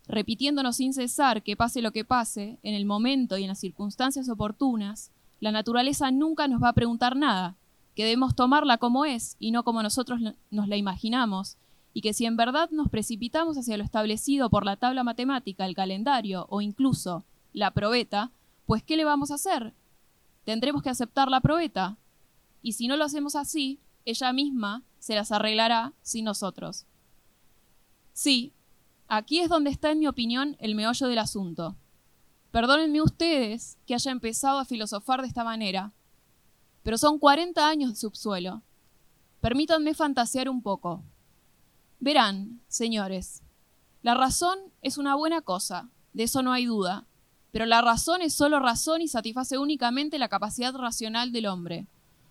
repitiéndonos 0.09 0.77
sin 0.77 0.93
cesar 0.93 1.45
que 1.45 1.57
pase 1.57 1.83
lo 1.83 1.93
que 1.93 2.05
pase, 2.05 2.59
en 2.65 2.75
el 2.75 2.85
momento 2.85 3.39
y 3.39 3.45
en 3.45 3.49
las 3.49 3.61
circunstancias 3.61 4.29
oportunas, 4.29 5.13
la 5.41 5.53
naturaleza 5.53 6.11
nunca 6.11 6.49
nos 6.49 6.63
va 6.63 6.71
a 6.71 6.75
preguntar 6.75 7.17
nada, 7.17 7.57
que 7.95 8.05
debemos 8.05 8.35
tomarla 8.35 8.79
como 8.79 9.05
es 9.05 9.37
y 9.39 9.51
no 9.51 9.65
como 9.65 9.83
nosotros 9.83 10.21
nos 10.51 10.69
la 10.69 10.77
imaginamos, 10.77 11.57
y 11.93 12.03
que 12.03 12.13
si 12.13 12.27
en 12.27 12.37
verdad 12.37 12.71
nos 12.71 12.91
precipitamos 12.91 13.57
hacia 13.57 13.77
lo 13.77 13.85
establecido 13.85 14.51
por 14.51 14.65
la 14.65 14.77
tabla 14.77 15.03
matemática, 15.03 15.65
el 15.65 15.75
calendario 15.75 16.47
o 16.51 16.61
incluso 16.61 17.25
la 17.53 17.71
probeta, 17.71 18.33
pues 18.67 18.83
¿qué 18.83 18.97
le 18.97 19.05
vamos 19.05 19.31
a 19.31 19.37
hacer? 19.37 19.73
tendremos 20.47 20.81
que 20.81 20.91
aceptar 20.91 21.29
la 21.29 21.41
probeta. 21.41 21.99
Y 22.63 22.73
si 22.73 22.87
no 22.87 22.97
lo 22.97 23.05
hacemos 23.05 23.35
así, 23.35 23.81
ella 24.07 24.33
misma 24.33 24.85
se 25.01 25.17
las 25.17 25.33
arreglará 25.33 25.93
sin 26.03 26.25
nosotros. 26.25 26.87
Sí, 28.13 28.53
aquí 29.09 29.41
es 29.41 29.49
donde 29.49 29.71
está, 29.71 29.91
en 29.91 29.99
mi 29.99 30.07
opinión, 30.07 30.57
el 30.61 30.77
meollo 30.77 31.09
del 31.09 31.19
asunto. 31.19 31.77
Perdónenme 32.57 33.03
ustedes 33.03 33.77
que 33.87 33.93
haya 33.93 34.11
empezado 34.11 34.59
a 34.59 34.65
filosofar 34.65 35.21
de 35.21 35.29
esta 35.29 35.45
manera, 35.45 35.93
pero 36.83 36.97
son 36.97 37.19
40 37.19 37.69
años 37.69 37.91
de 37.91 37.97
subsuelo. 37.97 38.63
Permítanme 39.43 39.93
fantasear 39.93 40.49
un 40.49 40.63
poco. 40.63 41.05
Verán, 42.01 42.63
señores, 42.67 43.43
la 44.01 44.15
razón 44.15 44.59
es 44.81 44.97
una 44.97 45.17
buena 45.17 45.43
cosa, 45.43 45.91
de 46.15 46.23
eso 46.23 46.43
no 46.43 46.51
hay 46.51 46.65
duda, 46.65 47.05
pero 47.53 47.67
la 47.67 47.83
razón 47.83 48.23
es 48.23 48.33
solo 48.33 48.59
razón 48.59 49.03
y 49.03 49.09
satisface 49.09 49.59
únicamente 49.59 50.19
la 50.19 50.31
capacidad 50.31 50.75
racional 50.75 51.33
del 51.33 51.49
hombre. 51.49 51.87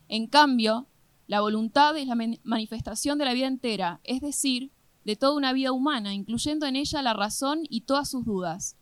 En 0.07 0.26
cambio, 0.26 0.88
la 1.27 1.41
voluntad 1.41 1.95
es 1.97 2.07
la 2.07 2.18
manifestación 2.41 3.19
de 3.19 3.26
la 3.26 3.34
vida 3.34 3.45
entera, 3.45 3.99
es 4.03 4.22
decir, 4.22 4.72
de 5.03 5.18
toda 5.18 5.35
una 5.35 5.53
vida 5.53 5.72
humana, 5.72 6.15
incluyendo 6.15 6.65
en 6.65 6.77
ella 6.77 7.03
la 7.03 7.14
razón 7.14 7.60
y 7.69 7.81
todas 7.81 8.10
sus 8.10 8.26
dudas. 8.26 8.76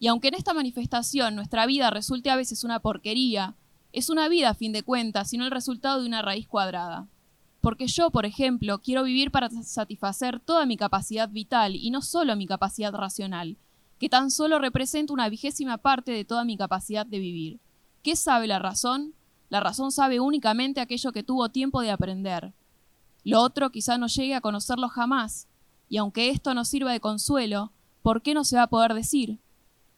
Y 0.00 0.06
aunque 0.06 0.28
en 0.28 0.34
esta 0.34 0.54
manifestación 0.54 1.36
nuestra 1.36 1.66
vida 1.66 1.90
resulte 1.90 2.30
a 2.30 2.36
veces 2.36 2.64
una 2.64 2.80
porquería, 2.80 3.54
es 3.92 4.08
una 4.08 4.28
vida 4.28 4.48
a 4.48 4.54
fin 4.54 4.72
de 4.72 4.82
cuentas, 4.82 5.28
sino 5.28 5.44
el 5.44 5.50
resultado 5.50 6.00
de 6.00 6.06
una 6.06 6.22
raíz 6.22 6.48
cuadrada. 6.48 7.06
Porque 7.60 7.86
yo, 7.86 8.10
por 8.10 8.24
ejemplo, 8.24 8.80
quiero 8.80 9.02
vivir 9.02 9.30
para 9.30 9.50
satisfacer 9.50 10.40
toda 10.40 10.64
mi 10.64 10.78
capacidad 10.78 11.28
vital 11.28 11.76
y 11.76 11.90
no 11.90 12.00
solo 12.00 12.34
mi 12.34 12.46
capacidad 12.46 12.94
racional, 12.94 13.58
que 13.98 14.08
tan 14.08 14.30
solo 14.30 14.58
representa 14.58 15.12
una 15.12 15.28
vigésima 15.28 15.76
parte 15.76 16.12
de 16.12 16.24
toda 16.24 16.44
mi 16.44 16.56
capacidad 16.56 17.04
de 17.04 17.18
vivir. 17.18 17.60
¿Qué 18.02 18.16
sabe 18.16 18.46
la 18.46 18.58
razón? 18.58 19.12
La 19.50 19.60
razón 19.60 19.92
sabe 19.92 20.18
únicamente 20.18 20.80
aquello 20.80 21.12
que 21.12 21.22
tuvo 21.22 21.50
tiempo 21.50 21.82
de 21.82 21.90
aprender. 21.90 22.54
Lo 23.22 23.42
otro 23.42 23.68
quizá 23.68 23.98
no 23.98 24.06
llegue 24.06 24.34
a 24.34 24.40
conocerlo 24.40 24.88
jamás, 24.88 25.46
y 25.90 25.98
aunque 25.98 26.30
esto 26.30 26.54
nos 26.54 26.68
sirva 26.68 26.92
de 26.92 27.00
consuelo, 27.00 27.72
¿por 28.00 28.22
qué 28.22 28.32
no 28.32 28.44
se 28.44 28.56
va 28.56 28.62
a 28.62 28.70
poder 28.70 28.94
decir? 28.94 29.38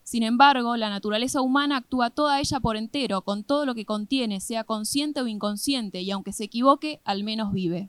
Sin 0.05 0.23
embargo, 0.23 0.77
la 0.77 0.91
naturaleza 0.91 1.41
humana 1.41 1.79
actúa 1.79 2.11
toda 2.11 2.41
ella 2.41 2.61
por 2.61 2.77
entero, 2.77 3.23
con 3.23 3.45
todo 3.45 3.67
lo 3.67 3.75
que 3.75 3.87
contiene, 3.87 4.41
sea 4.41 4.65
consciente 4.65 5.21
o 5.21 5.27
inconsciente, 5.27 6.03
y 6.03 6.11
aunque 6.11 6.33
se 6.33 6.45
equivoque, 6.45 7.01
al 7.05 7.25
menos 7.25 7.53
vive. 7.53 7.89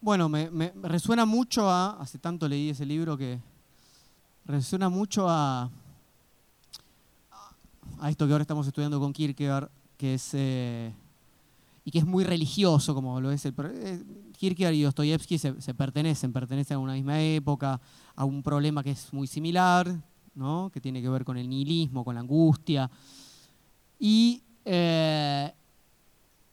Bueno, 0.00 0.28
me, 0.28 0.72
resuena 0.82 1.24
mucho 1.24 1.70
a, 1.70 1.90
hace 2.00 2.18
tanto 2.18 2.48
leí 2.48 2.70
ese 2.70 2.84
libro 2.84 3.16
que 3.16 3.38
resuena 4.44 4.88
mucho 4.88 5.28
a, 5.28 5.70
a 8.00 8.10
esto 8.10 8.26
que 8.26 8.32
ahora 8.32 8.42
estamos 8.42 8.66
estudiando 8.66 8.98
con 8.98 9.12
Kierkegaard, 9.12 9.70
que 9.96 10.14
es, 10.14 10.30
eh, 10.32 10.92
y 11.84 11.90
que 11.90 11.98
es 11.98 12.06
muy 12.06 12.24
religioso, 12.24 12.94
como 12.94 13.20
lo 13.20 13.30
es 13.30 13.44
el... 13.44 13.54
Eh, 13.58 14.02
Kierkegaard 14.36 14.74
y 14.74 14.82
Dostoyevsky 14.82 15.38
se, 15.38 15.74
pertenecen, 15.74 16.32
pertenecen 16.32 16.76
a 16.76 16.80
una 16.80 16.94
misma 16.94 17.20
época, 17.20 17.80
a 18.16 18.24
un 18.24 18.42
problema 18.42 18.82
que 18.82 18.90
es 18.90 19.12
muy 19.12 19.28
similar, 19.28 20.02
¿no? 20.34 20.70
que 20.72 20.80
tiene 20.80 21.00
que 21.00 21.08
ver 21.08 21.24
con 21.24 21.36
el 21.36 21.48
nihilismo, 21.48 22.04
con 22.04 22.16
la 22.16 22.22
angustia, 22.22 22.90
y, 24.00 24.42
eh, 24.64 25.52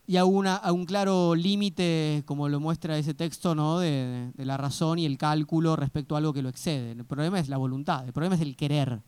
y 0.06 0.18
a, 0.18 0.22
a, 0.22 0.72
un 0.72 0.85
claro 0.85 1.34
límite, 1.34 2.22
como 2.27 2.47
lo 2.47 2.60
muestra 2.60 2.95
ese 2.97 3.15
texto, 3.15 3.56
¿no? 3.56 3.80
De, 3.80 4.31
la 4.38 4.57
razón 4.57 4.99
y 4.99 5.06
el 5.06 5.18
cálculo 5.18 5.76
respecto 5.76 6.14
a 6.14 6.19
algo 6.19 6.31
que 6.31 6.43
lo 6.43 6.49
excede. 6.49 6.91
El 6.91 7.06
problema 7.06 7.39
es 7.39 7.49
la 7.49 7.57
voluntad, 7.57 8.06
el 8.06 8.14
problema 8.14 8.35
es 8.35 8.41
el 8.41 8.56
querer. 8.56 9.01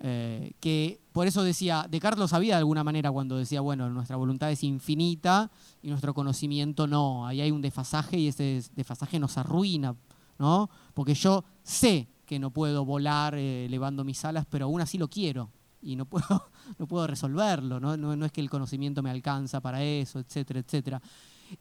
Eh, 0.00 0.52
que 0.60 1.00
por 1.12 1.26
eso 1.26 1.42
decía, 1.42 1.86
Descartes 1.88 2.18
lo 2.18 2.28
sabía 2.28 2.54
de 2.54 2.58
alguna 2.58 2.84
manera 2.84 3.10
cuando 3.10 3.36
decía, 3.36 3.60
bueno, 3.60 3.88
nuestra 3.88 4.16
voluntad 4.16 4.50
es 4.50 4.62
infinita 4.62 5.50
y 5.82 5.88
nuestro 5.88 6.12
conocimiento 6.14 6.86
no. 6.86 7.26
Ahí 7.26 7.40
hay 7.40 7.50
un 7.50 7.62
desfasaje 7.62 8.18
y 8.18 8.28
ese 8.28 8.62
desfasaje 8.74 9.18
nos 9.18 9.38
arruina, 9.38 9.96
¿no? 10.38 10.68
Porque 10.92 11.14
yo 11.14 11.44
sé 11.62 12.08
que 12.26 12.38
no 12.38 12.50
puedo 12.50 12.84
volar 12.84 13.36
eh, 13.36 13.66
elevando 13.66 14.04
mis 14.04 14.24
alas, 14.24 14.46
pero 14.50 14.66
aún 14.66 14.80
así 14.80 14.98
lo 14.98 15.08
quiero 15.08 15.50
y 15.80 15.96
no 15.96 16.04
puedo, 16.04 16.50
no 16.78 16.86
puedo 16.86 17.06
resolverlo, 17.06 17.80
¿no? 17.80 17.96
¿no? 17.96 18.24
es 18.24 18.32
que 18.32 18.40
el 18.40 18.50
conocimiento 18.50 19.02
me 19.02 19.10
alcanza 19.10 19.60
para 19.60 19.82
eso, 19.82 20.18
etcétera, 20.18 20.60
etcétera. 20.60 21.00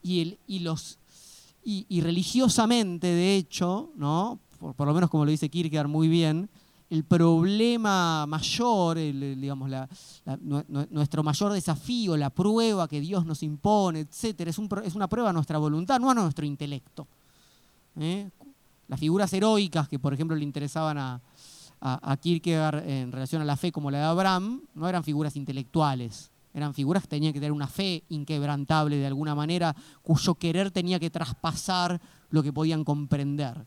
Y, 0.02 0.22
el, 0.22 0.40
y 0.48 0.60
los, 0.60 0.98
y, 1.64 2.02
religiosamente, 2.02 3.08
de 3.08 3.36
hecho, 3.36 3.92
¿no? 3.96 4.40
Por, 4.60 4.74
por, 4.74 4.88
lo 4.88 4.94
menos 4.94 5.10
como 5.10 5.26
lo 5.26 5.32
dice 5.32 5.50
Kierkegaard 5.50 5.88
muy 5.88 6.08
bien, 6.08 6.50
el 6.96 7.04
problema 7.04 8.26
mayor, 8.26 8.98
digamos, 8.98 9.70
nuestro 10.90 11.24
mayor 11.24 11.52
desafío, 11.52 12.16
la 12.16 12.30
prueba 12.30 12.88
que 12.88 13.02
Dios 13.02 13.26
nos 13.26 13.44
impone, 13.44 14.00
etcétera, 14.00 14.50
es, 14.50 14.58
es 14.84 14.96
una 14.96 15.10
prueba 15.10 15.32
a 15.32 15.34
nuestra 15.34 15.58
voluntad, 15.58 16.00
no 16.00 16.10
a 16.10 16.14
nuestro 16.14 16.46
intelecto. 16.46 17.06
¿eh? 18.00 18.30
Las 18.88 19.00
figuras 19.00 19.34
heroicas 19.34 19.90
que, 19.90 20.00
por 20.00 20.14
ejemplo, 20.14 20.38
le 20.38 20.44
interesaban 20.44 20.98
a, 20.98 21.22
a, 21.82 22.18
Kierkegaard 22.18 22.88
en 22.88 23.12
relación 23.12 23.42
a 23.42 23.46
la 23.46 23.58
fe, 23.58 23.74
como 23.74 23.92
la 23.92 23.98
de 23.98 24.04
Abraham, 24.06 24.62
no 24.74 24.88
eran 24.88 25.04
figuras 25.04 25.36
intelectuales, 25.36 26.32
eran 26.54 26.74
figuras 26.74 27.04
que 27.04 27.10
tenían 27.10 27.34
que 27.34 27.40
tener 27.40 27.52
una 27.52 27.68
fe 27.68 28.04
inquebrantable 28.08 28.96
de 28.96 29.08
alguna 29.08 29.36
manera, 29.36 29.76
cuyo 30.02 30.36
querer 30.36 30.72
tenía 30.72 30.98
que 30.98 31.10
traspasar 31.10 32.00
lo 32.30 32.42
que 32.42 32.54
podían 32.54 32.86
comprender. 32.86 33.66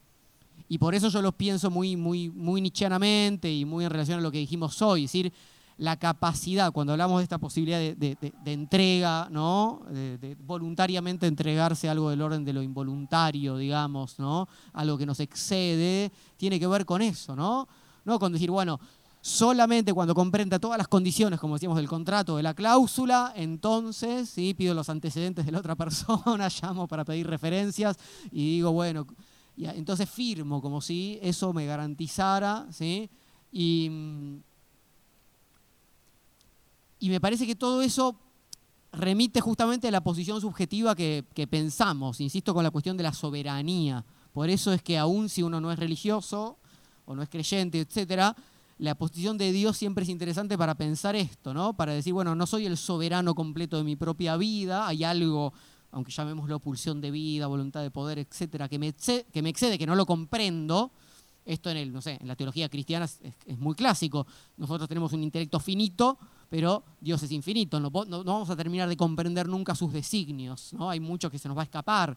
Y 0.69 0.78
por 0.78 0.95
eso 0.95 1.09
yo 1.09 1.23
los 1.23 1.35
pienso 1.35 1.70
muy, 1.70 1.97
muy, 1.97 2.28
muy 2.31 2.61
nichianamente 2.61 3.53
y 3.53 3.65
muy 3.65 3.85
en 3.85 3.90
relación 3.90 4.19
a 4.19 4.23
lo 4.23 4.31
que 4.31 4.39
dijimos 4.39 4.81
hoy. 4.82 5.05
Es 5.05 5.12
decir, 5.12 5.32
la 5.78 5.97
capacidad, 5.97 6.73
cuando 6.73 6.93
hablamos 6.93 7.19
de 7.19 7.23
esta 7.23 7.39
posibilidad 7.39 7.78
de, 7.78 8.16
entrega, 8.45 9.28
¿no? 9.31 9.81
De, 9.90 10.36
voluntariamente 10.45 11.27
entregarse 11.27 11.89
a 11.89 11.93
algo 11.93 12.11
del 12.11 12.20
orden 12.20 12.45
de 12.45 12.53
lo 12.53 12.62
involuntario, 12.62 13.57
digamos, 13.57 14.19
¿no? 14.19 14.49
Algo 14.73 14.99
que 14.99 15.07
nos 15.07 15.20
excede, 15.20 16.11
tiene 16.36 16.59
que 16.59 16.66
ver 16.66 16.85
con 16.85 17.01
eso, 17.01 17.36
¿no? 17.36 17.69
No 18.05 18.19
con 18.19 18.32
decir, 18.32 18.51
bueno, 18.51 18.81
solamente 19.20 19.93
cuando 19.93 20.15
comprenda 20.15 20.59
todas 20.59 20.78
las 20.78 20.89
condiciones, 20.89 21.39
como 21.39 21.55
decíamos, 21.55 21.77
del 21.77 21.89
contrato, 21.89 22.36
de 22.36 22.43
la 22.43 22.55
cláusula, 22.55 23.32
entonces 23.36 24.28
¿sí? 24.28 24.55
pido 24.55 24.74
los 24.74 24.89
antecedentes 24.89 25.47
de 25.47 25.53
la 25.53 25.59
otra 25.59 25.74
persona, 25.77 26.49
llamo 26.61 26.89
para 26.89 27.05
pedir 27.05 27.27
referencias 27.27 27.97
y 28.32 28.57
digo, 28.57 28.73
bueno, 28.73 29.07
entonces 29.66 30.09
firmo 30.09 30.62
como 30.62 30.80
si 30.80 31.18
eso 31.22 31.52
me 31.52 31.66
garantizara, 31.66 32.66
¿sí? 32.70 33.10
Y, 33.52 33.90
me 37.01 37.20
parece 37.20 37.47
que 37.47 37.56
todo 37.56 37.82
eso 37.82 38.16
remite 38.93 39.40
justamente 39.40 39.89
a 39.89 39.90
la 39.90 40.02
posición 40.02 40.40
subjetiva 40.40 40.94
que, 40.94 41.24
pensamos, 41.51 42.20
insisto, 42.20 42.55
con 42.55 42.64
la 42.64 42.70
cuestión 42.70 42.97
de 42.97 43.02
la 43.02 43.12
soberanía. 43.12 44.05
Por 44.32 44.51
eso 44.51 44.72
es 44.72 44.82
que 44.82 44.98
aún 44.98 45.28
si 45.28 45.43
uno 45.43 45.60
no 45.60 45.72
es 45.72 45.78
religioso 45.78 46.59
o 47.05 47.14
no 47.14 47.22
es 47.22 47.28
creyente, 47.28 47.80
etcétera, 47.80 48.36
la 48.78 48.94
posición 48.94 49.39
de 49.39 49.51
Dios 49.51 49.76
siempre 49.76 50.05
es 50.05 50.09
interesante 50.09 50.56
para 50.56 50.76
pensar 50.76 51.16
esto, 51.16 51.52
¿no? 51.52 51.74
Para 51.74 51.93
decir, 51.93 52.12
bueno, 52.12 52.35
no 52.35 52.47
soy 52.47 52.66
el 52.66 52.76
soberano 52.76 53.35
completo 53.35 53.76
de 53.76 53.85
mi 53.85 53.97
propia 53.97 54.36
vida, 54.36 54.86
hay 54.86 55.02
algo 55.02 55.52
aunque 55.90 56.12
llamémoslo 56.12 56.60
pulsión 56.60 57.01
de 57.01 57.10
vida, 57.10 57.47
voluntad 57.47 57.82
de 57.82 57.90
poder, 57.90 58.19
etcétera, 58.19 58.69
que 58.69 58.78
me, 58.78 58.89
excede, 58.89 59.78
que 59.78 59.86
no 59.86 59.94
lo 59.94 60.06
comprendo, 60.06 60.93
esto 61.44 61.70
en 61.70 61.78
el, 61.78 61.93
no 61.93 62.02
sé, 62.02 62.19
en 62.20 62.28
la 62.28 62.36
teología 62.36 62.69
cristiana 62.69 63.06
es, 63.06 63.59
muy 63.59 63.74
clásico. 63.74 64.27
Nosotros 64.59 64.89
tenemos 64.89 65.12
un 65.15 65.23
intelecto 65.23 65.59
finito, 65.59 66.19
pero 66.51 66.85
Dios 67.01 67.23
es 67.23 67.32
infinito. 67.32 67.81
No, 67.81 67.90
vamos 67.90 68.51
a 68.51 68.56
terminar 68.56 68.89
de 68.89 68.97
comprender 68.97 69.48
nunca 69.48 69.74
sus 69.74 69.93
designios. 69.93 70.74
¿no? 70.74 70.90
Hay 70.90 71.01
mucho 71.01 71.31
que 71.31 71.39
se 71.39 71.48
nos 71.48 71.56
va 71.56 71.62
a 71.62 71.65
escapar. 71.65 72.16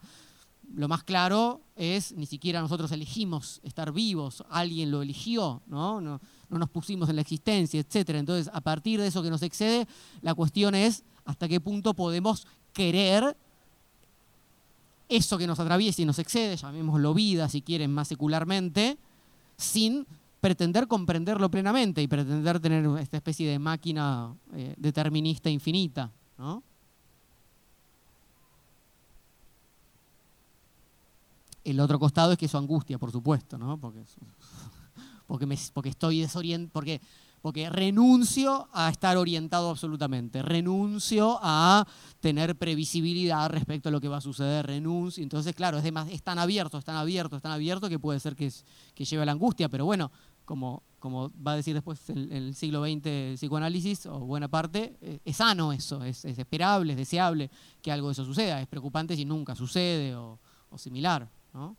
Lo 0.74 0.86
más 0.86 1.02
claro 1.02 1.62
es, 1.76 2.12
ni 2.12 2.26
siquiera 2.26 2.60
nosotros 2.60 2.92
elegimos 2.92 3.60
estar 3.62 3.90
vivos, 3.92 4.44
alguien 4.48 4.90
lo 4.90 5.02
eligió, 5.02 5.60
¿no? 5.66 6.00
No, 6.00 6.20
no 6.48 6.58
nos 6.58 6.70
pusimos 6.70 7.08
en 7.08 7.16
la 7.16 7.22
existencia, 7.22 7.80
etc. 7.80 8.10
Entonces, 8.10 8.50
a 8.54 8.60
partir 8.60 9.00
de 9.00 9.08
eso 9.08 9.22
que 9.22 9.30
nos 9.30 9.42
excede, 9.42 9.88
la 10.20 10.34
cuestión 10.34 10.74
es 10.74 11.04
hasta 11.24 11.48
qué 11.48 11.60
punto 11.60 11.94
podemos 11.94 12.46
querer 12.72 13.36
eso 15.16 15.38
que 15.38 15.46
nos 15.46 15.60
atraviesa 15.60 16.02
y 16.02 16.04
nos 16.04 16.18
excede, 16.18 16.56
llamémoslo 16.56 17.14
vida 17.14 17.48
si 17.48 17.62
quieren 17.62 17.92
más 17.92 18.08
secularmente, 18.08 18.98
sin 19.56 20.06
pretender 20.40 20.88
comprenderlo 20.88 21.50
plenamente 21.50 22.02
y 22.02 22.08
pretender 22.08 22.58
tener 22.58 22.84
esta 22.98 23.16
especie 23.16 23.48
de 23.48 23.58
máquina 23.58 24.34
eh, 24.54 24.74
determinista 24.76 25.48
infinita. 25.50 26.10
El 31.62 31.78
otro 31.78 31.98
costado 32.00 32.32
es 32.32 32.38
que 32.38 32.46
eso 32.46 32.58
angustia, 32.58 32.98
por 32.98 33.12
supuesto, 33.12 33.56
¿no? 33.56 33.78
porque, 33.78 34.02
porque 35.72 35.88
estoy 35.90 36.20
desorientado, 36.20 36.72
porque 36.72 37.00
porque 37.42 37.68
renuncio 37.68 38.68
a 38.72 38.88
estar 38.88 39.16
orientado 39.16 39.68
absolutamente, 39.68 40.42
renuncio 40.42 41.38
a 41.42 41.86
tener 42.20 42.56
previsibilidad 42.56 43.50
respecto 43.50 43.88
a 43.88 43.92
lo 43.92 44.00
que 44.00 44.08
va 44.08 44.18
a 44.18 44.20
suceder, 44.20 44.66
renuncio. 44.66 45.22
Entonces, 45.22 45.54
claro, 45.54 45.78
es, 45.78 45.84
es 45.84 46.22
tan 46.22 46.38
abierto, 46.38 46.78
es 46.78 46.84
tan 46.84 46.96
abierto, 46.96 47.36
es 47.36 47.42
tan 47.42 47.52
abierto 47.52 47.88
que 47.88 47.98
puede 47.98 48.20
ser 48.20 48.36
que, 48.36 48.50
que 48.94 49.04
lleve 49.04 49.24
a 49.24 49.26
la 49.26 49.32
angustia, 49.32 49.68
pero 49.68 49.84
bueno, 49.84 50.12
como, 50.44 50.84
como 51.00 51.32
va 51.44 51.52
a 51.52 51.56
decir 51.56 51.74
después 51.74 52.08
el, 52.10 52.30
el 52.30 52.54
siglo 52.54 52.84
XX 52.84 53.06
el 53.06 53.34
psicoanálisis, 53.34 54.06
o 54.06 54.20
buena 54.20 54.46
parte, 54.46 54.96
eh, 55.00 55.18
es 55.24 55.36
sano 55.36 55.72
eso, 55.72 56.04
es, 56.04 56.24
esperable, 56.24 56.92
es 56.92 56.98
deseable 56.98 57.50
que 57.82 57.90
algo 57.90 58.08
de 58.08 58.12
eso 58.12 58.24
suceda, 58.24 58.60
es 58.60 58.68
preocupante 58.68 59.16
si 59.16 59.24
nunca 59.24 59.56
sucede 59.56 60.14
o, 60.14 60.38
o 60.70 60.78
similar, 60.78 61.28
¿no? 61.52 61.76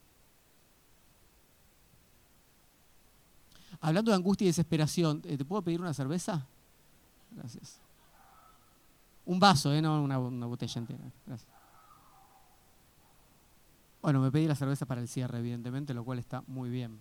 Hablando 3.83 4.11
de 4.11 4.15
angustia 4.15 4.45
y 4.45 4.47
desesperación, 4.47 5.21
eh, 5.25 5.37
¿te 5.37 5.43
puedo 5.43 5.61
pedir 5.61 5.81
una 5.81 5.93
cerveza? 5.93 6.47
Gracias. 7.31 7.81
Un 9.25 9.41
vaso, 9.41 9.73
¿eh? 9.73 9.81
no 9.81 10.01
una, 10.01 10.17
botella 10.47 10.79
entera. 10.79 11.03
Gracias. 11.27 11.51
Bueno, 14.01 14.21
me 14.21 14.31
pedí 14.31 14.47
la 14.47 14.55
cerveza 14.55 14.85
para 14.85 15.01
el 15.01 15.09
cierre, 15.09 15.39
evidentemente, 15.39 15.93
lo 15.93 16.05
cual 16.05 16.19
está 16.19 16.45
muy 16.47 16.69
bien. 16.69 16.97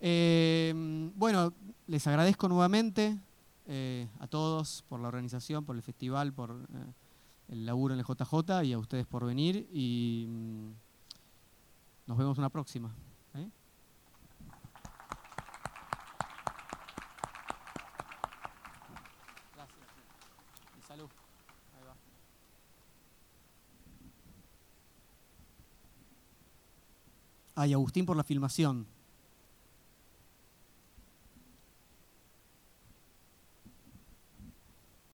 Eh, 0.00 0.72
bueno, 1.14 1.52
les 1.86 2.04
agradezco 2.08 2.48
nuevamente 2.48 3.16
eh, 3.68 4.08
a 4.18 4.26
todos 4.26 4.84
por 4.88 4.98
la 4.98 5.06
organización, 5.06 5.64
por 5.64 5.76
el 5.76 5.82
festival, 5.82 6.32
por 6.32 6.56
el 7.46 7.66
laburo 7.66 7.94
en 7.94 8.00
el 8.00 8.04
JJ 8.04 8.64
y 8.64 8.72
a 8.72 8.78
ustedes 8.78 9.06
por 9.06 9.24
venir 9.24 9.68
y 9.72 10.26
mm, 10.28 10.70
nos 12.08 12.18
vemos 12.18 12.36
una 12.36 12.48
próxima. 12.48 12.92
Ay, 27.54 27.72
Agustín 27.72 28.04
por 28.04 28.16
la 28.16 28.24
filmación. 28.24 28.86